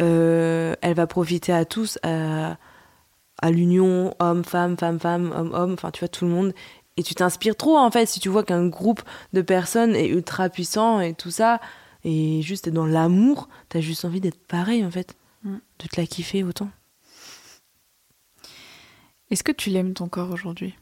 euh, 0.00 0.74
elle 0.80 0.94
va 0.94 1.06
profiter 1.06 1.52
à 1.52 1.64
tous, 1.64 1.98
à, 2.02 2.56
à 3.40 3.50
l'union 3.52 4.14
homme-femme, 4.18 4.76
femme-femme, 4.76 5.32
homme-homme, 5.36 5.74
enfin 5.74 5.92
tu 5.92 6.00
vois, 6.00 6.08
tout 6.08 6.24
le 6.24 6.30
monde 6.32 6.52
et 6.96 7.02
tu 7.02 7.14
t'inspires 7.14 7.56
trop 7.56 7.78
en 7.78 7.90
fait 7.90 8.06
si 8.06 8.20
tu 8.20 8.28
vois 8.28 8.44
qu'un 8.44 8.66
groupe 8.66 9.02
de 9.32 9.42
personnes 9.42 9.94
est 9.94 10.08
ultra 10.08 10.48
puissant 10.48 11.00
et 11.00 11.14
tout 11.14 11.30
ça 11.30 11.60
et 12.04 12.42
juste 12.42 12.68
dans 12.68 12.86
l'amour 12.86 13.48
t'as 13.68 13.80
juste 13.80 14.04
envie 14.04 14.20
d'être 14.20 14.46
pareil 14.46 14.84
en 14.84 14.90
fait. 14.90 15.16
Mm. 15.44 15.56
de 15.80 15.88
te 15.88 16.00
la 16.00 16.06
kiffer 16.06 16.44
autant. 16.44 16.70
Est-ce 19.30 19.42
que 19.42 19.52
tu 19.52 19.70
l'aimes 19.70 19.94
ton 19.94 20.08
corps 20.08 20.30
aujourd'hui? 20.30 20.76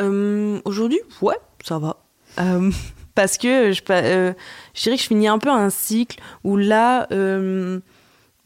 Euh, 0.00 0.60
aujourd'hui 0.64 1.00
ouais 1.20 1.38
ça 1.64 1.78
va. 1.78 2.02
Euh, 2.38 2.70
parce 3.14 3.38
que 3.38 3.72
je, 3.72 3.82
euh, 3.90 4.32
je 4.74 4.82
dirais 4.82 4.96
que 4.96 5.02
je 5.02 5.08
finis 5.08 5.28
un 5.28 5.38
peu 5.38 5.50
un 5.50 5.70
cycle 5.70 6.20
où 6.44 6.56
là 6.56 7.08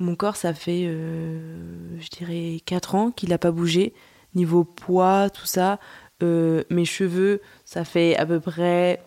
mon 0.00 0.16
corps 0.16 0.36
ça 0.36 0.54
fait 0.54 0.84
je 0.84 2.08
dirais 2.10 2.60
4 2.64 2.94
ans 2.94 3.10
qu'il 3.10 3.28
n'a 3.28 3.38
pas 3.38 3.50
bougé. 3.50 3.92
Niveau 4.34 4.64
poids 4.64 5.30
tout 5.30 5.46
ça 5.46 5.78
euh, 6.24 6.64
mes 6.70 6.84
cheveux, 6.84 7.40
ça 7.64 7.84
fait 7.84 8.16
à 8.16 8.26
peu 8.26 8.40
près 8.40 9.02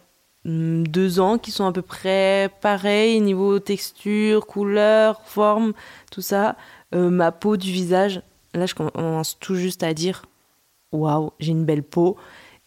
hmm, 0.45 0.83
deux 0.83 1.19
ans 1.19 1.37
qu'ils 1.37 1.53
sont 1.53 1.65
à 1.65 1.71
peu 1.71 1.81
près 1.81 2.49
pareils 2.61 3.19
niveau 3.21 3.59
texture, 3.59 4.45
couleur, 4.45 5.21
forme, 5.25 5.73
tout 6.11 6.21
ça. 6.21 6.55
Euh, 6.95 7.09
ma 7.09 7.31
peau 7.31 7.57
du 7.57 7.71
visage, 7.71 8.21
là 8.53 8.65
je 8.65 8.75
commence 8.75 9.37
tout 9.39 9.55
juste 9.55 9.83
à 9.83 9.93
dire 9.93 10.23
waouh, 10.91 11.31
j'ai 11.39 11.51
une 11.51 11.65
belle 11.65 11.83
peau. 11.83 12.17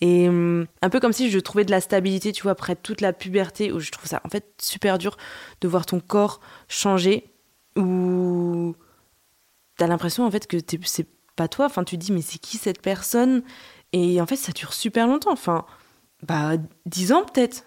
Et 0.01 0.29
hmm, 0.29 0.67
un 0.83 0.91
peu 0.91 1.01
comme 1.01 1.13
si 1.13 1.31
je 1.31 1.39
trouvais 1.39 1.65
de 1.65 1.71
la 1.71 1.81
stabilité, 1.81 2.33
tu 2.33 2.43
vois, 2.43 2.53
après 2.53 2.77
toute 2.77 3.01
la 3.01 3.13
puberté, 3.13 3.73
où 3.73 3.81
je 3.81 3.91
trouve 3.91 4.07
ça 4.07 4.21
en 4.25 4.29
fait 4.29 4.47
super 4.61 4.99
dur 4.99 5.17
de 5.61 5.69
voir 5.69 5.87
ton 5.87 6.01
corps 6.01 6.41
changer, 6.69 7.25
où 7.77 8.75
t'as 9.77 9.87
l'impression 9.87 10.27
en 10.27 10.31
fait 10.31 10.47
que 10.47 10.57
c'est 10.85 11.07
pas 11.37 11.49
toi, 11.49 11.67
enfin 11.67 11.85
tu 11.85 11.97
dis 11.97 12.13
mais 12.13 12.23
c'est 12.23 12.39
qui 12.39 12.57
cette 12.59 12.83
personne? 12.83 13.43
Et 13.93 14.21
en 14.21 14.27
fait, 14.27 14.37
ça 14.37 14.53
dure 14.53 14.73
super 14.73 15.07
longtemps. 15.07 15.33
Enfin, 15.33 15.65
bah, 16.23 16.53
10 16.87 17.13
ans 17.13 17.25
peut-être. 17.25 17.65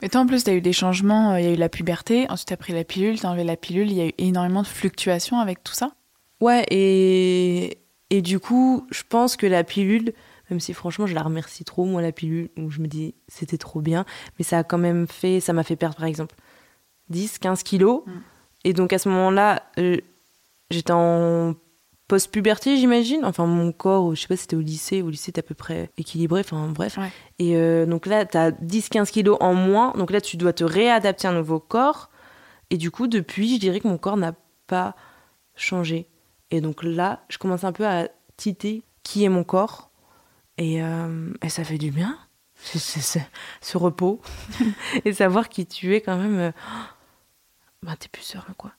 Mais 0.00 0.08
toi, 0.08 0.20
en 0.20 0.26
plus, 0.26 0.44
tu 0.44 0.50
as 0.50 0.54
eu 0.54 0.60
des 0.60 0.72
changements. 0.72 1.32
Euh, 1.32 1.40
il 1.40 1.46
y 1.46 1.48
a 1.48 1.52
eu 1.52 1.56
la 1.56 1.68
puberté, 1.68 2.26
ensuite, 2.28 2.48
tu 2.48 2.54
as 2.54 2.56
pris 2.56 2.72
la 2.72 2.84
pilule, 2.84 3.18
tu 3.18 3.26
as 3.26 3.30
enlevé 3.30 3.44
la 3.44 3.56
pilule. 3.56 3.90
Il 3.90 3.96
y 3.96 4.00
a 4.00 4.06
eu 4.06 4.12
énormément 4.18 4.62
de 4.62 4.66
fluctuations 4.66 5.38
avec 5.38 5.62
tout 5.62 5.74
ça? 5.74 5.92
Ouais, 6.40 6.64
et, 6.70 7.78
et 8.10 8.22
du 8.22 8.40
coup, 8.40 8.86
je 8.90 9.02
pense 9.08 9.36
que 9.36 9.46
la 9.46 9.64
pilule, 9.64 10.12
même 10.50 10.60
si 10.60 10.74
franchement, 10.74 11.06
je 11.06 11.14
la 11.14 11.22
remercie 11.22 11.64
trop, 11.64 11.84
moi, 11.84 12.02
la 12.02 12.12
pilule, 12.12 12.50
où 12.56 12.70
je 12.70 12.80
me 12.80 12.88
dis, 12.88 13.14
c'était 13.28 13.58
trop 13.58 13.80
bien, 13.80 14.04
mais 14.38 14.44
ça 14.44 14.58
a 14.58 14.64
quand 14.64 14.78
même 14.78 15.06
fait, 15.06 15.40
ça 15.40 15.52
m'a 15.52 15.62
fait 15.62 15.76
perdre, 15.76 15.96
par 15.96 16.06
exemple, 16.06 16.34
10, 17.10 17.38
15 17.38 17.62
kilos. 17.62 18.02
Mm. 18.06 18.10
Et 18.64 18.72
donc, 18.72 18.92
à 18.92 18.98
ce 18.98 19.08
moment-là, 19.08 19.62
euh, 19.78 19.98
j'étais 20.70 20.92
en 20.92 21.54
post-puberté, 22.12 22.76
j'imagine. 22.76 23.24
Enfin, 23.24 23.46
mon 23.46 23.72
corps, 23.72 24.14
je 24.14 24.20
sais 24.20 24.28
pas 24.28 24.36
si 24.36 24.42
c'était 24.42 24.56
au 24.56 24.60
lycée. 24.60 25.00
Au 25.00 25.08
lycée, 25.08 25.32
t'es 25.32 25.38
à 25.38 25.42
peu 25.42 25.54
près 25.54 25.88
équilibré. 25.96 26.40
Enfin, 26.40 26.68
bref. 26.68 26.98
Et 27.38 27.56
euh, 27.56 27.86
donc 27.86 28.04
là, 28.04 28.26
t'as 28.26 28.50
10-15 28.50 29.10
kilos 29.10 29.38
en 29.40 29.54
moins. 29.54 29.92
Donc 29.92 30.10
là, 30.10 30.20
tu 30.20 30.36
dois 30.36 30.52
te 30.52 30.62
réadapter 30.62 31.26
à 31.26 31.30
un 31.30 31.34
nouveau 31.34 31.58
corps. 31.58 32.10
Et 32.68 32.76
du 32.76 32.90
coup, 32.90 33.06
depuis, 33.06 33.54
je 33.54 33.60
dirais 33.60 33.80
que 33.80 33.88
mon 33.88 33.96
corps 33.96 34.18
n'a 34.18 34.34
pas 34.66 34.94
changé. 35.56 36.06
Et 36.50 36.60
donc 36.60 36.82
là, 36.82 37.24
je 37.30 37.38
commence 37.38 37.64
un 37.64 37.72
peu 37.72 37.86
à 37.86 38.08
titer 38.36 38.82
qui 39.04 39.24
est 39.24 39.30
mon 39.30 39.42
corps. 39.42 39.90
Et, 40.58 40.82
euh, 40.82 41.32
et 41.42 41.48
ça 41.48 41.64
fait 41.64 41.78
du 41.78 41.92
bien. 41.92 42.18
Ce 42.62 43.78
repos. 43.78 44.20
et 45.06 45.14
savoir 45.14 45.48
qui 45.48 45.64
tu 45.64 45.96
es 45.96 46.02
quand 46.02 46.18
même. 46.18 46.38
Euh, 46.38 46.52
bah, 47.82 47.96
t'es 47.98 48.08
plus 48.08 48.20
serein, 48.20 48.52
quoi. 48.58 48.72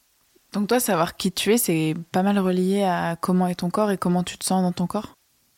Donc 0.54 0.68
toi, 0.68 0.80
savoir 0.80 1.18
qui 1.18 1.32
tu 1.32 1.52
es, 1.52 1.58
c'est 1.58 1.96
pas 2.12 2.22
mal 2.22 2.38
relié 2.38 2.84
à 2.84 3.18
comment 3.20 3.48
est 3.48 3.56
ton 3.56 3.72
corps 3.72 3.90
et 3.90 3.98
comment 3.98 4.24
tu 4.24 4.38
te 4.38 4.46
sens 4.46 4.62
dans 4.62 4.72
ton 4.72 4.86
corps 4.86 5.14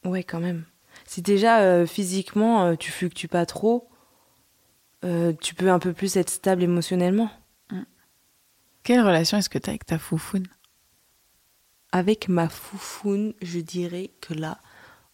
Ouais, 0.05 0.23
quand 0.23 0.39
même. 0.39 0.63
Si 1.05 1.21
déjà 1.21 1.59
euh, 1.59 1.85
physiquement, 1.85 2.63
euh, 2.63 2.75
tu 2.75 2.91
fluctues 2.91 3.27
pas 3.27 3.45
trop, 3.45 3.89
euh, 5.03 5.33
tu 5.41 5.53
peux 5.53 5.69
un 5.69 5.79
peu 5.79 5.91
plus 5.91 6.15
être 6.15 6.29
stable 6.29 6.63
émotionnellement. 6.63 7.29
Mm. 7.71 7.81
Quelle 8.83 9.01
relation 9.01 9.37
est-ce 9.37 9.49
que 9.49 9.57
tu 9.57 9.69
as 9.69 9.71
avec 9.71 9.85
ta 9.85 9.99
foufoune? 9.99 10.47
Avec 11.91 12.29
ma 12.29 12.47
foufoune, 12.47 13.33
je 13.41 13.59
dirais 13.59 14.11
que 14.21 14.33
là, 14.33 14.59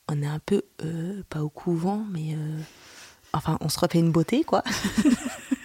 on 0.08 0.22
est 0.22 0.28
un 0.28 0.40
peu, 0.40 0.64
pas 1.30 1.42
au 1.42 1.50
couvent, 1.50 2.06
mais... 2.12 2.36
enfin, 3.34 3.58
on 3.62 3.70
se 3.70 3.80
refait 3.80 4.00
une 4.00 4.12
beauté, 4.12 4.44
quoi. 4.44 4.64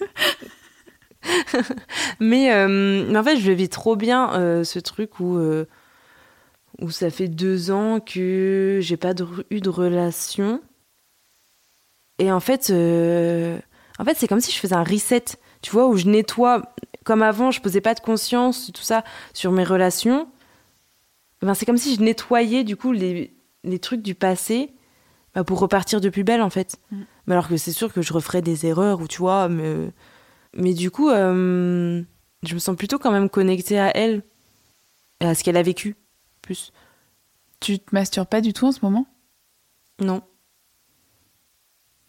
mais, 2.20 2.52
euh, 2.52 3.14
en 3.14 3.24
fait, 3.24 3.36
je 3.36 3.52
vis 3.52 3.68
trop 3.68 3.96
bien 3.96 4.32
euh, 4.34 4.64
ce 4.64 4.78
truc 4.78 5.20
où, 5.20 5.36
euh, 5.36 5.66
où 6.80 6.90
ça 6.90 7.10
fait 7.10 7.28
deux 7.28 7.70
ans 7.70 8.00
que 8.00 8.78
j'ai 8.80 8.96
pas 8.96 9.12
eu 9.50 9.60
de 9.60 9.68
relation. 9.68 10.60
Et 12.18 12.32
en 12.32 12.40
fait, 12.40 12.70
en 12.70 14.04
fait 14.04 14.14
c'est 14.16 14.26
comme 14.26 14.40
si 14.40 14.50
je 14.50 14.58
faisais 14.58 14.74
un 14.74 14.84
reset, 14.84 15.24
tu 15.60 15.70
vois, 15.70 15.86
où 15.88 15.96
je 15.96 16.06
nettoie. 16.06 16.74
Comme 17.04 17.22
avant, 17.22 17.50
je 17.50 17.60
posais 17.60 17.80
pas 17.80 17.94
de 17.94 18.00
conscience, 18.00 18.72
tout 18.74 18.82
ça, 18.82 19.04
sur 19.32 19.52
mes 19.52 19.64
relations. 19.64 20.28
Ben, 21.42 21.54
c'est 21.54 21.66
comme 21.66 21.76
si 21.76 21.94
je 21.94 22.00
nettoyais, 22.00 22.64
du 22.64 22.76
coup, 22.76 22.92
les, 22.92 23.32
les 23.62 23.78
trucs 23.78 24.02
du 24.02 24.14
passé 24.14 24.72
bah, 25.34 25.44
pour 25.44 25.60
repartir 25.60 26.00
de 26.00 26.08
plus 26.08 26.24
belle, 26.24 26.42
en 26.42 26.50
fait. 26.50 26.78
Mm. 26.90 27.02
Mais 27.26 27.34
alors 27.34 27.48
que 27.48 27.56
c'est 27.56 27.72
sûr 27.72 27.92
que 27.92 28.02
je 28.02 28.12
referais 28.12 28.42
des 28.42 28.66
erreurs, 28.66 29.00
ou 29.00 29.06
tu 29.06 29.18
vois, 29.18 29.48
mais 29.48 29.92
mais 30.56 30.74
du 30.74 30.90
coup, 30.90 31.10
euh, 31.10 32.02
je 32.42 32.54
me 32.54 32.58
sens 32.58 32.76
plutôt 32.76 32.98
quand 32.98 33.12
même 33.12 33.28
connectée 33.28 33.78
à 33.78 33.96
elle 33.96 34.22
à 35.20 35.34
ce 35.34 35.44
qu'elle 35.44 35.56
a 35.56 35.62
vécu, 35.62 35.96
plus. 36.42 36.72
Tu 37.60 37.78
te 37.78 37.94
masturbes 37.94 38.28
pas 38.28 38.40
du 38.40 38.52
tout 38.52 38.66
en 38.66 38.72
ce 38.72 38.80
moment? 38.82 39.06
Non. 40.00 40.22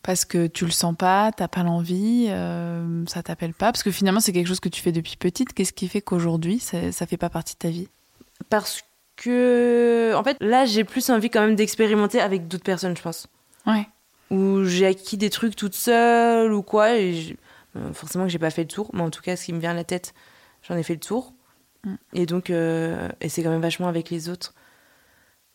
Parce 0.03 0.25
que 0.25 0.47
tu 0.47 0.65
le 0.65 0.71
sens 0.71 0.95
pas, 0.95 1.31
t'as 1.31 1.47
pas 1.47 1.63
l'envie, 1.63 2.27
euh, 2.29 3.05
ça 3.07 3.23
t'appelle 3.23 3.53
pas? 3.53 3.71
Parce 3.71 3.83
que 3.83 3.91
finalement, 3.91 4.19
c'est 4.19 4.31
quelque 4.31 4.47
chose 4.47 4.59
que 4.59 4.69
tu 4.69 4.81
fais 4.81 4.91
depuis 4.91 5.17
petite. 5.17 5.53
Qu'est-ce 5.53 5.73
qui 5.73 5.87
fait 5.87 6.01
qu'aujourd'hui, 6.01 6.59
ça, 6.59 6.91
ça 6.91 7.05
fait 7.05 7.17
pas 7.17 7.29
partie 7.29 7.55
de 7.55 7.59
ta 7.59 7.69
vie? 7.69 7.89
Parce 8.49 8.83
que, 9.15 10.13
en 10.15 10.23
fait, 10.23 10.37
là, 10.39 10.65
j'ai 10.65 10.83
plus 10.83 11.09
envie 11.09 11.29
quand 11.29 11.41
même 11.41 11.55
d'expérimenter 11.55 12.21
avec 12.21 12.47
d'autres 12.47 12.63
personnes, 12.63 12.95
je 12.95 13.01
pense. 13.01 13.27
Ouais. 13.65 13.87
Ou 14.31 14.63
j'ai 14.63 14.85
acquis 14.85 15.17
des 15.17 15.29
trucs 15.29 15.55
toute 15.55 15.75
seule 15.75 16.53
ou 16.53 16.61
quoi, 16.61 16.97
et 16.97 17.37
forcément 17.93 18.25
que 18.25 18.29
j'ai 18.29 18.39
pas 18.39 18.49
fait 18.49 18.63
le 18.63 18.67
tour, 18.67 18.89
mais 18.93 19.01
en 19.01 19.09
tout 19.09 19.21
cas, 19.21 19.35
ce 19.35 19.45
qui 19.45 19.53
me 19.53 19.59
vient 19.59 19.71
à 19.71 19.75
la 19.75 19.83
tête, 19.83 20.13
j'en 20.61 20.75
ai 20.75 20.83
fait 20.83 20.93
le 20.93 20.99
tour. 20.99 21.33
Mm. 21.83 21.95
Et 22.13 22.25
donc, 22.25 22.49
euh, 22.49 23.09
et 23.21 23.29
c'est 23.29 23.43
quand 23.43 23.49
même 23.49 23.61
vachement 23.61 23.87
avec 23.87 24.09
les 24.09 24.29
autres 24.29 24.53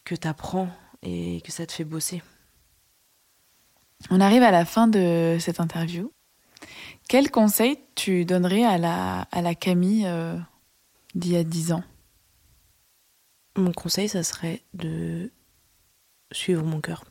que 0.05 0.15
tu 0.15 0.27
apprends 0.27 0.69
et 1.03 1.41
que 1.43 1.53
ça 1.53 1.67
te 1.67 1.73
fait 1.73 1.85
bosser. 1.85 2.23
On 4.11 4.21
arrive 4.21 4.43
à 4.43 4.51
la 4.51 4.65
fin 4.65 4.89
de 4.89 5.37
cette 5.41 5.61
interview. 5.61 6.13
Quel 7.09 7.31
conseil 7.31 7.79
tu 7.95 8.25
donnerais 8.25 8.65
à 8.65 8.79
la, 8.79 9.23
à 9.31 9.43
la 9.43 9.55
Camille 9.55 10.07
euh, 10.07 10.37
d'il 11.15 11.33
y 11.33 11.37
a 11.37 11.45
10 11.45 11.73
ans? 11.73 11.85
Mon 13.57 13.73
conseil, 13.73 14.09
ça 14.09 14.23
serait 14.23 14.63
de 14.75 15.31
suivre 16.33 16.65
mon 16.65 16.81
cœur 16.81 17.05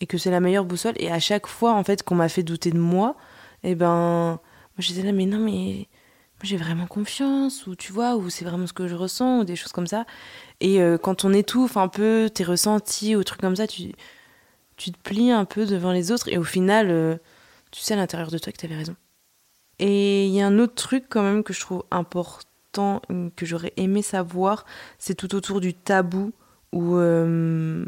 et 0.00 0.06
que 0.06 0.18
c'est 0.18 0.30
la 0.30 0.40
meilleure 0.40 0.64
boussole. 0.64 0.94
Et 0.96 1.10
à 1.10 1.18
chaque 1.20 1.46
fois, 1.46 1.74
en 1.74 1.84
fait, 1.84 2.02
qu'on 2.02 2.14
m'a 2.14 2.28
fait 2.28 2.42
douter 2.42 2.70
de 2.70 2.78
moi, 2.78 3.16
eh 3.62 3.74
ben, 3.74 4.38
moi 4.38 4.78
j'étais 4.78 5.02
là, 5.02 5.12
mais 5.12 5.26
non, 5.26 5.38
mais 5.38 5.88
j'ai 6.42 6.56
vraiment 6.56 6.86
confiance, 6.86 7.66
ou 7.66 7.74
tu 7.74 7.92
vois, 7.92 8.16
ou 8.16 8.30
c'est 8.30 8.44
vraiment 8.44 8.66
ce 8.66 8.72
que 8.72 8.88
je 8.88 8.94
ressens, 8.94 9.40
ou 9.40 9.44
des 9.44 9.56
choses 9.56 9.72
comme 9.72 9.86
ça. 9.86 10.04
Et 10.60 10.82
euh, 10.82 10.98
quand 10.98 11.24
on 11.24 11.32
étouffe 11.32 11.76
un 11.76 11.88
peu 11.88 12.30
tes 12.32 12.44
ressentis 12.44 13.16
ou 13.16 13.24
trucs 13.24 13.40
comme 13.40 13.56
ça, 13.56 13.66
tu, 13.66 13.92
tu 14.76 14.92
te 14.92 14.98
plies 14.98 15.30
un 15.30 15.44
peu 15.44 15.66
devant 15.66 15.92
les 15.92 16.12
autres, 16.12 16.28
et 16.28 16.38
au 16.38 16.44
final, 16.44 16.88
euh, 16.90 17.16
tu 17.70 17.80
sais 17.80 17.94
à 17.94 17.96
l'intérieur 17.96 18.30
de 18.30 18.38
toi 18.38 18.52
que 18.52 18.58
tu 18.58 18.66
avais 18.66 18.76
raison. 18.76 18.96
Et 19.78 20.26
il 20.26 20.32
y 20.32 20.40
a 20.40 20.46
un 20.46 20.58
autre 20.58 20.74
truc 20.74 21.04
quand 21.08 21.22
même 21.22 21.42
que 21.42 21.52
je 21.52 21.60
trouve 21.60 21.84
important, 21.90 23.00
que 23.36 23.46
j'aurais 23.46 23.72
aimé 23.76 24.02
savoir, 24.02 24.66
c'est 24.98 25.14
tout 25.14 25.34
autour 25.34 25.60
du 25.60 25.74
tabou, 25.74 26.32
où, 26.72 26.96
euh, 26.96 27.86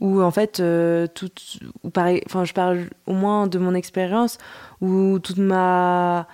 où 0.00 0.22
en 0.22 0.30
fait, 0.30 0.62
tout, 1.14 1.30
ou 1.82 1.90
pareil, 1.90 2.22
enfin 2.26 2.44
je 2.44 2.52
parle 2.52 2.88
au 3.06 3.12
moins 3.12 3.46
de 3.46 3.58
mon 3.58 3.74
expérience, 3.74 4.38
où 4.80 5.18
toute 5.18 5.38
ma 5.38 6.26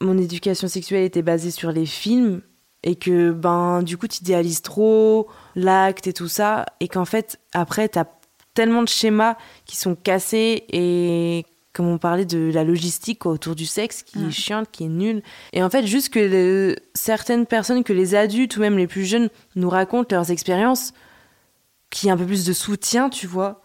mon 0.00 0.18
éducation 0.18 0.68
sexuelle 0.68 1.04
était 1.04 1.22
basée 1.22 1.50
sur 1.50 1.72
les 1.72 1.86
films 1.86 2.42
et 2.82 2.96
que 2.96 3.32
ben 3.32 3.82
du 3.82 3.96
coup 3.96 4.06
tu 4.06 4.20
idéalises 4.20 4.62
trop 4.62 5.28
l'acte 5.54 6.06
et 6.06 6.12
tout 6.12 6.28
ça 6.28 6.66
et 6.80 6.88
qu'en 6.88 7.04
fait 7.04 7.40
après 7.52 7.88
tu 7.88 7.98
as 7.98 8.06
tellement 8.54 8.82
de 8.82 8.88
schémas 8.88 9.36
qui 9.64 9.76
sont 9.76 9.94
cassés 9.94 10.64
et 10.70 11.46
comme 11.72 11.88
on 11.88 11.98
parlait 11.98 12.24
de 12.24 12.50
la 12.54 12.62
logistique 12.62 13.26
autour 13.26 13.56
du 13.56 13.66
sexe 13.66 14.04
qui 14.04 14.24
est 14.24 14.30
chiante, 14.30 14.68
qui 14.70 14.84
est 14.84 14.88
nulle. 14.88 15.22
Et 15.52 15.60
en 15.60 15.68
fait, 15.68 15.84
juste 15.84 16.10
que 16.10 16.76
certaines 16.94 17.46
personnes, 17.46 17.82
que 17.82 17.92
les 17.92 18.14
adultes 18.14 18.56
ou 18.56 18.60
même 18.60 18.78
les 18.78 18.86
plus 18.86 19.04
jeunes 19.04 19.28
nous 19.56 19.68
racontent 19.68 20.14
leurs 20.14 20.30
expériences, 20.30 20.92
qui 21.94 22.10
a 22.10 22.12
un 22.12 22.16
peu 22.16 22.26
plus 22.26 22.44
de 22.44 22.52
soutien, 22.52 23.08
tu 23.08 23.28
vois, 23.28 23.62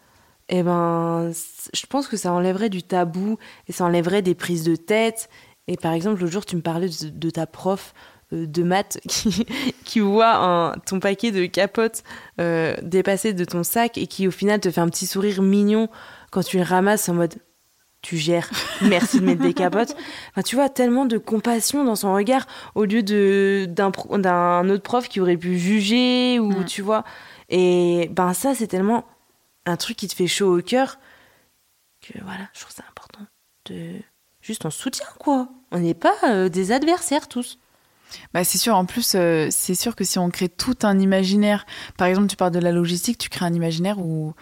eh 0.49 0.61
ben, 0.61 1.31
je 1.73 1.85
pense 1.87 2.07
que 2.07 2.15
ça 2.15 2.31
enlèverait 2.31 2.69
du 2.69 2.83
tabou 2.83 3.37
et 3.67 3.71
ça 3.71 3.85
enlèverait 3.85 4.21
des 4.21 4.35
prises 4.35 4.63
de 4.63 4.75
tête 4.75 5.29
et 5.67 5.77
par 5.77 5.93
exemple, 5.93 6.21
l'autre 6.21 6.31
jour, 6.33 6.45
tu 6.45 6.55
me 6.55 6.61
parlais 6.61 6.89
de, 6.89 7.29
ta 7.29 7.47
prof 7.47 7.93
euh, 8.31 8.45
de 8.45 8.63
maths 8.63 8.99
qui, 9.07 9.45
qui 9.83 9.99
voit 9.99 10.35
un, 10.35 10.73
ton 10.85 10.99
paquet 10.99 11.31
de 11.31 11.47
capotes 11.47 12.03
euh, 12.39 12.75
dépasser 12.83 13.33
de 13.33 13.45
ton 13.45 13.63
sac 13.63 13.97
et 13.97 14.05
qui 14.05 14.27
au 14.27 14.31
final 14.31 14.59
te 14.59 14.69
fait 14.69 14.81
un 14.81 14.89
petit 14.89 15.07
sourire 15.07 15.41
mignon 15.41 15.89
quand 16.31 16.43
tu 16.43 16.57
le 16.57 16.63
ramasses 16.63 17.09
en 17.09 17.15
mode 17.15 17.35
tu 18.01 18.15
gères, 18.15 18.49
merci 18.81 19.19
de 19.19 19.25
mettre 19.25 19.41
des 19.41 19.53
capotes. 19.53 19.95
Enfin, 20.31 20.41
tu 20.41 20.55
vois, 20.55 20.69
tellement 20.69 21.05
de 21.05 21.17
compassion 21.17 21.83
dans 21.83 21.97
son 21.97 22.13
regard 22.13 22.47
au 22.73 22.85
lieu 22.85 23.01
d'un, 23.67 24.69
autre 24.69 24.83
prof 24.83 25.09
qui 25.09 25.19
aurait 25.19 25.35
pu 25.35 25.59
juger 25.59 26.39
ou 26.39 26.63
tu 26.63 26.81
vois. 26.81 27.03
Et 27.49 28.09
ben 28.11 28.33
ça, 28.33 28.55
c'est 28.55 28.67
tellement 28.67 29.05
un 29.65 29.77
truc 29.77 29.97
qui 29.97 30.07
te 30.07 30.15
fait 30.15 30.27
chaud 30.27 30.57
au 30.57 30.61
cœur 30.61 30.97
que 32.01 32.13
voilà, 32.23 32.47
je 32.53 32.61
trouve 32.61 32.73
ça 32.73 32.83
important 32.89 33.25
de 33.65 33.95
juste 34.41 34.65
en 34.65 34.69
soutien 34.69 35.05
quoi. 35.19 35.49
On 35.71 35.79
n'est 35.79 35.93
pas 35.93 36.15
euh, 36.23 36.49
des 36.49 36.71
adversaires 36.71 37.27
tous. 37.27 37.59
Bah 38.33 38.43
c'est 38.43 38.57
sûr, 38.57 38.75
en 38.75 38.85
plus, 38.85 39.13
euh, 39.15 39.47
c'est 39.51 39.75
sûr 39.75 39.95
que 39.95 40.03
si 40.03 40.17
on 40.17 40.29
crée 40.29 40.49
tout 40.49 40.77
un 40.81 40.97
imaginaire, 40.99 41.65
par 41.97 42.07
exemple, 42.07 42.27
tu 42.27 42.35
parles 42.35 42.53
de 42.53 42.59
la 42.59 42.71
logistique, 42.71 43.17
tu 43.17 43.29
crées 43.29 43.45
un 43.45 43.53
imaginaire 43.53 43.99
où 43.99 44.33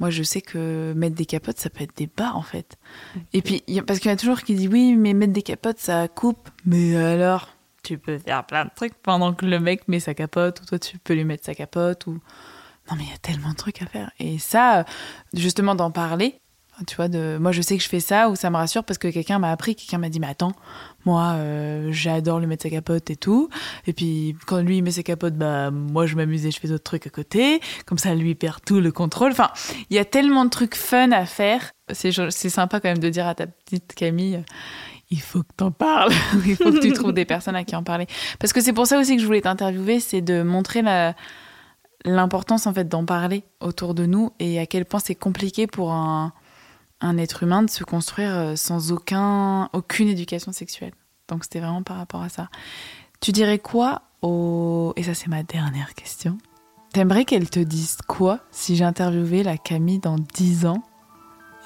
moi 0.00 0.10
je 0.10 0.22
sais 0.22 0.42
que 0.42 0.92
mettre 0.94 1.14
des 1.14 1.24
capotes, 1.24 1.58
ça 1.58 1.70
peut 1.70 1.84
être 1.84 1.96
des 1.96 2.08
bas 2.14 2.32
en 2.34 2.42
fait. 2.42 2.76
Et 3.32 3.40
puis, 3.40 3.62
parce 3.86 3.98
qu'il 4.00 4.10
y 4.10 4.14
a 4.14 4.16
toujours 4.16 4.42
qui 4.42 4.54
dit 4.54 4.68
oui, 4.68 4.96
mais 4.96 5.14
mettre 5.14 5.32
des 5.32 5.42
capotes, 5.42 5.78
ça 5.78 6.08
coupe. 6.08 6.50
Mais 6.66 6.96
alors, 6.96 7.48
tu 7.82 7.96
peux 7.96 8.18
faire 8.18 8.44
plein 8.44 8.64
de 8.64 8.70
trucs 8.74 8.94
pendant 8.94 9.32
que 9.32 9.46
le 9.46 9.60
mec 9.60 9.88
met 9.88 10.00
sa 10.00 10.14
capote, 10.14 10.60
ou 10.60 10.64
toi 10.66 10.78
tu 10.78 10.98
peux 10.98 11.14
lui 11.14 11.24
mettre 11.24 11.44
sa 11.44 11.54
capote, 11.54 12.06
ou. 12.06 12.20
Non, 12.90 12.96
mais 12.96 13.04
il 13.04 13.10
y 13.10 13.14
a 13.14 13.18
tellement 13.18 13.50
de 13.50 13.56
trucs 13.56 13.82
à 13.82 13.86
faire. 13.86 14.10
Et 14.18 14.38
ça, 14.38 14.84
justement, 15.32 15.74
d'en 15.74 15.90
parler, 15.90 16.40
tu 16.86 16.96
vois, 16.96 17.08
de, 17.08 17.38
moi 17.38 17.52
je 17.52 17.62
sais 17.62 17.76
que 17.76 17.82
je 17.82 17.88
fais 17.88 18.00
ça 18.00 18.28
ou 18.28 18.36
ça 18.36 18.50
me 18.50 18.56
rassure 18.56 18.82
parce 18.82 18.98
que 18.98 19.06
quelqu'un 19.06 19.38
m'a 19.38 19.52
appris, 19.52 19.76
quelqu'un 19.76 19.98
m'a 19.98 20.08
dit 20.08 20.18
mais 20.18 20.26
attends, 20.26 20.52
moi 21.04 21.34
euh, 21.36 21.90
j'adore 21.92 22.40
lui 22.40 22.48
mettre 22.48 22.64
sa 22.64 22.70
capote 22.70 23.08
et 23.10 23.16
tout. 23.16 23.48
Et 23.86 23.92
puis 23.92 24.36
quand 24.46 24.60
lui 24.60 24.78
il 24.78 24.82
met 24.82 24.90
sa 24.90 25.04
capote, 25.04 25.34
bah 25.34 25.70
moi 25.70 26.06
je 26.06 26.16
m'amuse 26.16 26.44
et 26.46 26.50
je 26.50 26.58
fais 26.58 26.66
d'autres 26.66 26.82
trucs 26.82 27.06
à 27.06 27.10
côté. 27.10 27.60
Comme 27.86 27.98
ça 27.98 28.14
lui 28.14 28.34
perd 28.34 28.58
tout 28.64 28.80
le 28.80 28.90
contrôle. 28.90 29.30
Enfin, 29.30 29.50
il 29.88 29.96
y 29.96 30.00
a 30.00 30.04
tellement 30.04 30.44
de 30.44 30.50
trucs 30.50 30.74
fun 30.74 31.12
à 31.12 31.26
faire. 31.26 31.70
C'est 31.92 32.10
sympa 32.10 32.80
quand 32.80 32.88
même 32.88 32.98
de 32.98 33.08
dire 33.08 33.28
à 33.28 33.36
ta 33.36 33.46
petite 33.46 33.94
Camille, 33.94 34.42
il 35.10 35.20
faut 35.20 35.42
que 35.42 35.52
t'en 35.56 35.70
parles. 35.70 36.12
il 36.46 36.56
faut 36.56 36.72
que 36.72 36.80
tu 36.80 36.92
trouves 36.92 37.12
des 37.12 37.24
personnes 37.24 37.56
à 37.56 37.62
qui 37.62 37.76
en 37.76 37.84
parler. 37.84 38.08
Parce 38.40 38.52
que 38.52 38.60
c'est 38.60 38.72
pour 38.72 38.88
ça 38.88 38.98
aussi 38.98 39.14
que 39.14 39.22
je 39.22 39.26
voulais 39.26 39.42
t'interviewer, 39.42 40.00
c'est 40.00 40.22
de 40.22 40.42
montrer 40.42 40.82
la, 40.82 41.14
l'importance 42.04 42.66
en 42.66 42.74
fait 42.74 42.88
d'en 42.88 43.04
parler 43.04 43.44
autour 43.60 43.94
de 43.94 44.06
nous 44.06 44.32
et 44.38 44.58
à 44.58 44.66
quel 44.66 44.84
point 44.84 45.00
c'est 45.00 45.14
compliqué 45.14 45.66
pour 45.66 45.92
un 45.92 46.32
un 47.04 47.18
être 47.18 47.42
humain 47.42 47.62
de 47.62 47.70
se 47.70 47.84
construire 47.84 48.34
euh, 48.34 48.56
sans 48.56 48.90
aucun, 48.90 49.68
aucune 49.72 50.08
éducation 50.08 50.52
sexuelle. 50.52 50.92
Donc 51.28 51.44
c'était 51.44 51.60
vraiment 51.60 51.82
par 51.82 51.98
rapport 51.98 52.22
à 52.22 52.28
ça. 52.28 52.48
Tu 53.20 53.30
dirais 53.32 53.58
quoi 53.58 54.02
au... 54.22 54.92
Et 54.96 55.02
ça 55.02 55.14
c'est 55.14 55.28
ma 55.28 55.42
dernière 55.42 55.94
question. 55.94 56.38
T'aimerais 56.92 57.24
qu'elle 57.24 57.50
te 57.50 57.60
dise 57.60 57.98
quoi 58.06 58.40
si 58.50 58.76
j'interviewais 58.76 59.42
la 59.42 59.58
Camille 59.58 59.98
dans 59.98 60.16
10 60.16 60.66
ans? 60.66 60.82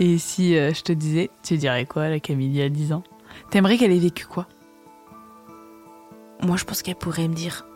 Et 0.01 0.19
si 0.19 0.57
euh, 0.57 0.73
je 0.73 0.83
te 0.83 0.93
disais, 0.93 1.31
tu 1.43 1.57
dirais 1.57 1.87
quoi 1.87 2.09
la 2.09 2.21
Camille 2.21 2.49
il 2.49 2.57
y 2.57 2.63
a 2.63 2.69
10 2.69 2.93
ans? 2.93 3.05
T'aimerais 3.51 3.77
qu'elle 3.77 3.93
ait 3.93 3.99
vécu 3.99 4.27
quoi? 4.27 4.49
Moi 6.43 6.57
je 6.57 6.65
pense 6.65 6.83
qu'elle 6.83 6.97
pourrait 6.97 7.29
me 7.29 7.35
dire 7.35 7.67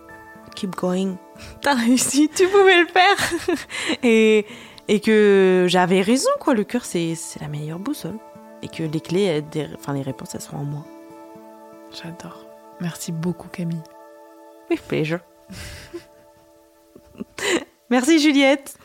Keep 0.54 0.76
going. 0.76 1.16
T'as 1.60 1.74
réussi, 1.74 2.30
tu 2.34 2.48
pouvais 2.48 2.80
le 2.80 2.86
faire. 2.86 3.56
Et 4.02 4.46
et 4.88 5.00
que 5.00 5.66
j'avais 5.68 6.02
raison, 6.02 6.30
quoi. 6.40 6.54
Le 6.54 6.64
cœur, 6.64 6.84
c'est 6.84 7.14
la 7.40 7.48
meilleure 7.48 7.78
boussole. 7.78 8.18
Et 8.62 8.68
que 8.68 8.82
les 8.82 9.00
clés, 9.00 9.42
enfin, 9.74 9.92
les 9.92 10.02
réponses, 10.02 10.34
elles 10.34 10.40
seront 10.40 10.58
en 10.58 10.64
moi. 10.64 10.84
J'adore. 11.92 12.46
Merci 12.80 13.12
beaucoup, 13.12 13.48
Camille. 13.48 13.82
With 14.70 14.82
pleasure. 14.82 15.20
Merci, 17.90 18.18
Juliette. 18.18 18.76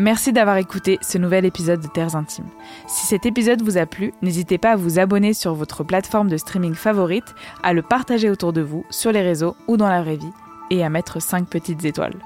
Merci 0.00 0.32
d'avoir 0.32 0.56
écouté 0.56 0.98
ce 1.02 1.18
nouvel 1.18 1.44
épisode 1.44 1.82
de 1.82 1.86
Terres 1.86 2.16
Intimes. 2.16 2.48
Si 2.86 3.06
cet 3.06 3.26
épisode 3.26 3.60
vous 3.60 3.76
a 3.76 3.84
plu, 3.84 4.14
n'hésitez 4.22 4.56
pas 4.56 4.70
à 4.70 4.76
vous 4.76 4.98
abonner 4.98 5.34
sur 5.34 5.52
votre 5.52 5.84
plateforme 5.84 6.30
de 6.30 6.38
streaming 6.38 6.72
favorite, 6.72 7.34
à 7.62 7.74
le 7.74 7.82
partager 7.82 8.30
autour 8.30 8.54
de 8.54 8.62
vous, 8.62 8.86
sur 8.88 9.12
les 9.12 9.20
réseaux 9.20 9.56
ou 9.68 9.76
dans 9.76 9.90
la 9.90 10.00
vraie 10.00 10.16
vie, 10.16 10.32
et 10.70 10.82
à 10.82 10.88
mettre 10.88 11.20
5 11.20 11.46
petites 11.46 11.84
étoiles. 11.84 12.16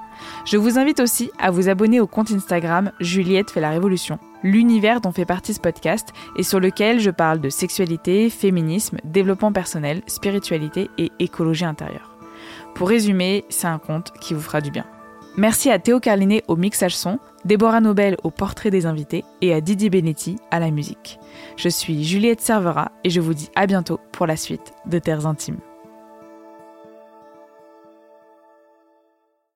Je 0.45 0.55
vous 0.55 0.79
invite 0.79 1.01
aussi 1.01 1.31
à 1.37 1.51
vous 1.51 1.67
abonner 1.67 1.99
au 1.99 2.07
compte 2.07 2.31
Instagram 2.31 2.93
Juliette 3.01 3.51
fait 3.51 3.59
la 3.59 3.71
révolution, 3.71 4.19
l'univers 4.41 5.01
dont 5.01 5.11
fait 5.11 5.25
partie 5.25 5.53
ce 5.53 5.59
podcast 5.59 6.13
et 6.37 6.43
sur 6.43 6.61
lequel 6.61 7.01
je 7.01 7.11
parle 7.11 7.41
de 7.41 7.49
sexualité, 7.49 8.29
féminisme, 8.29 8.99
développement 9.03 9.51
personnel, 9.51 10.01
spiritualité 10.07 10.89
et 10.97 11.11
écologie 11.19 11.65
intérieure. 11.65 12.17
Pour 12.73 12.87
résumer, 12.87 13.43
c'est 13.49 13.67
un 13.67 13.79
compte 13.79 14.13
qui 14.21 14.33
vous 14.33 14.39
fera 14.39 14.61
du 14.61 14.71
bien. 14.71 14.85
Merci 15.37 15.69
à 15.69 15.79
Théo 15.79 15.99
Carlinet 15.99 16.43
au 16.47 16.55
mixage 16.55 16.95
son, 16.95 17.19
Déborah 17.43 17.81
Nobel 17.81 18.15
au 18.23 18.31
portrait 18.31 18.69
des 18.69 18.85
invités 18.85 19.25
et 19.41 19.53
à 19.53 19.59
Didier 19.59 19.89
Benetti 19.89 20.37
à 20.49 20.61
la 20.61 20.71
musique. 20.71 21.19
Je 21.57 21.67
suis 21.67 22.05
Juliette 22.05 22.39
Servera 22.39 22.93
et 23.03 23.09
je 23.09 23.19
vous 23.19 23.33
dis 23.33 23.49
à 23.53 23.67
bientôt 23.67 23.99
pour 24.13 24.27
la 24.27 24.37
suite 24.37 24.71
de 24.85 24.97
Terres 24.97 25.27
Intimes. 25.27 25.59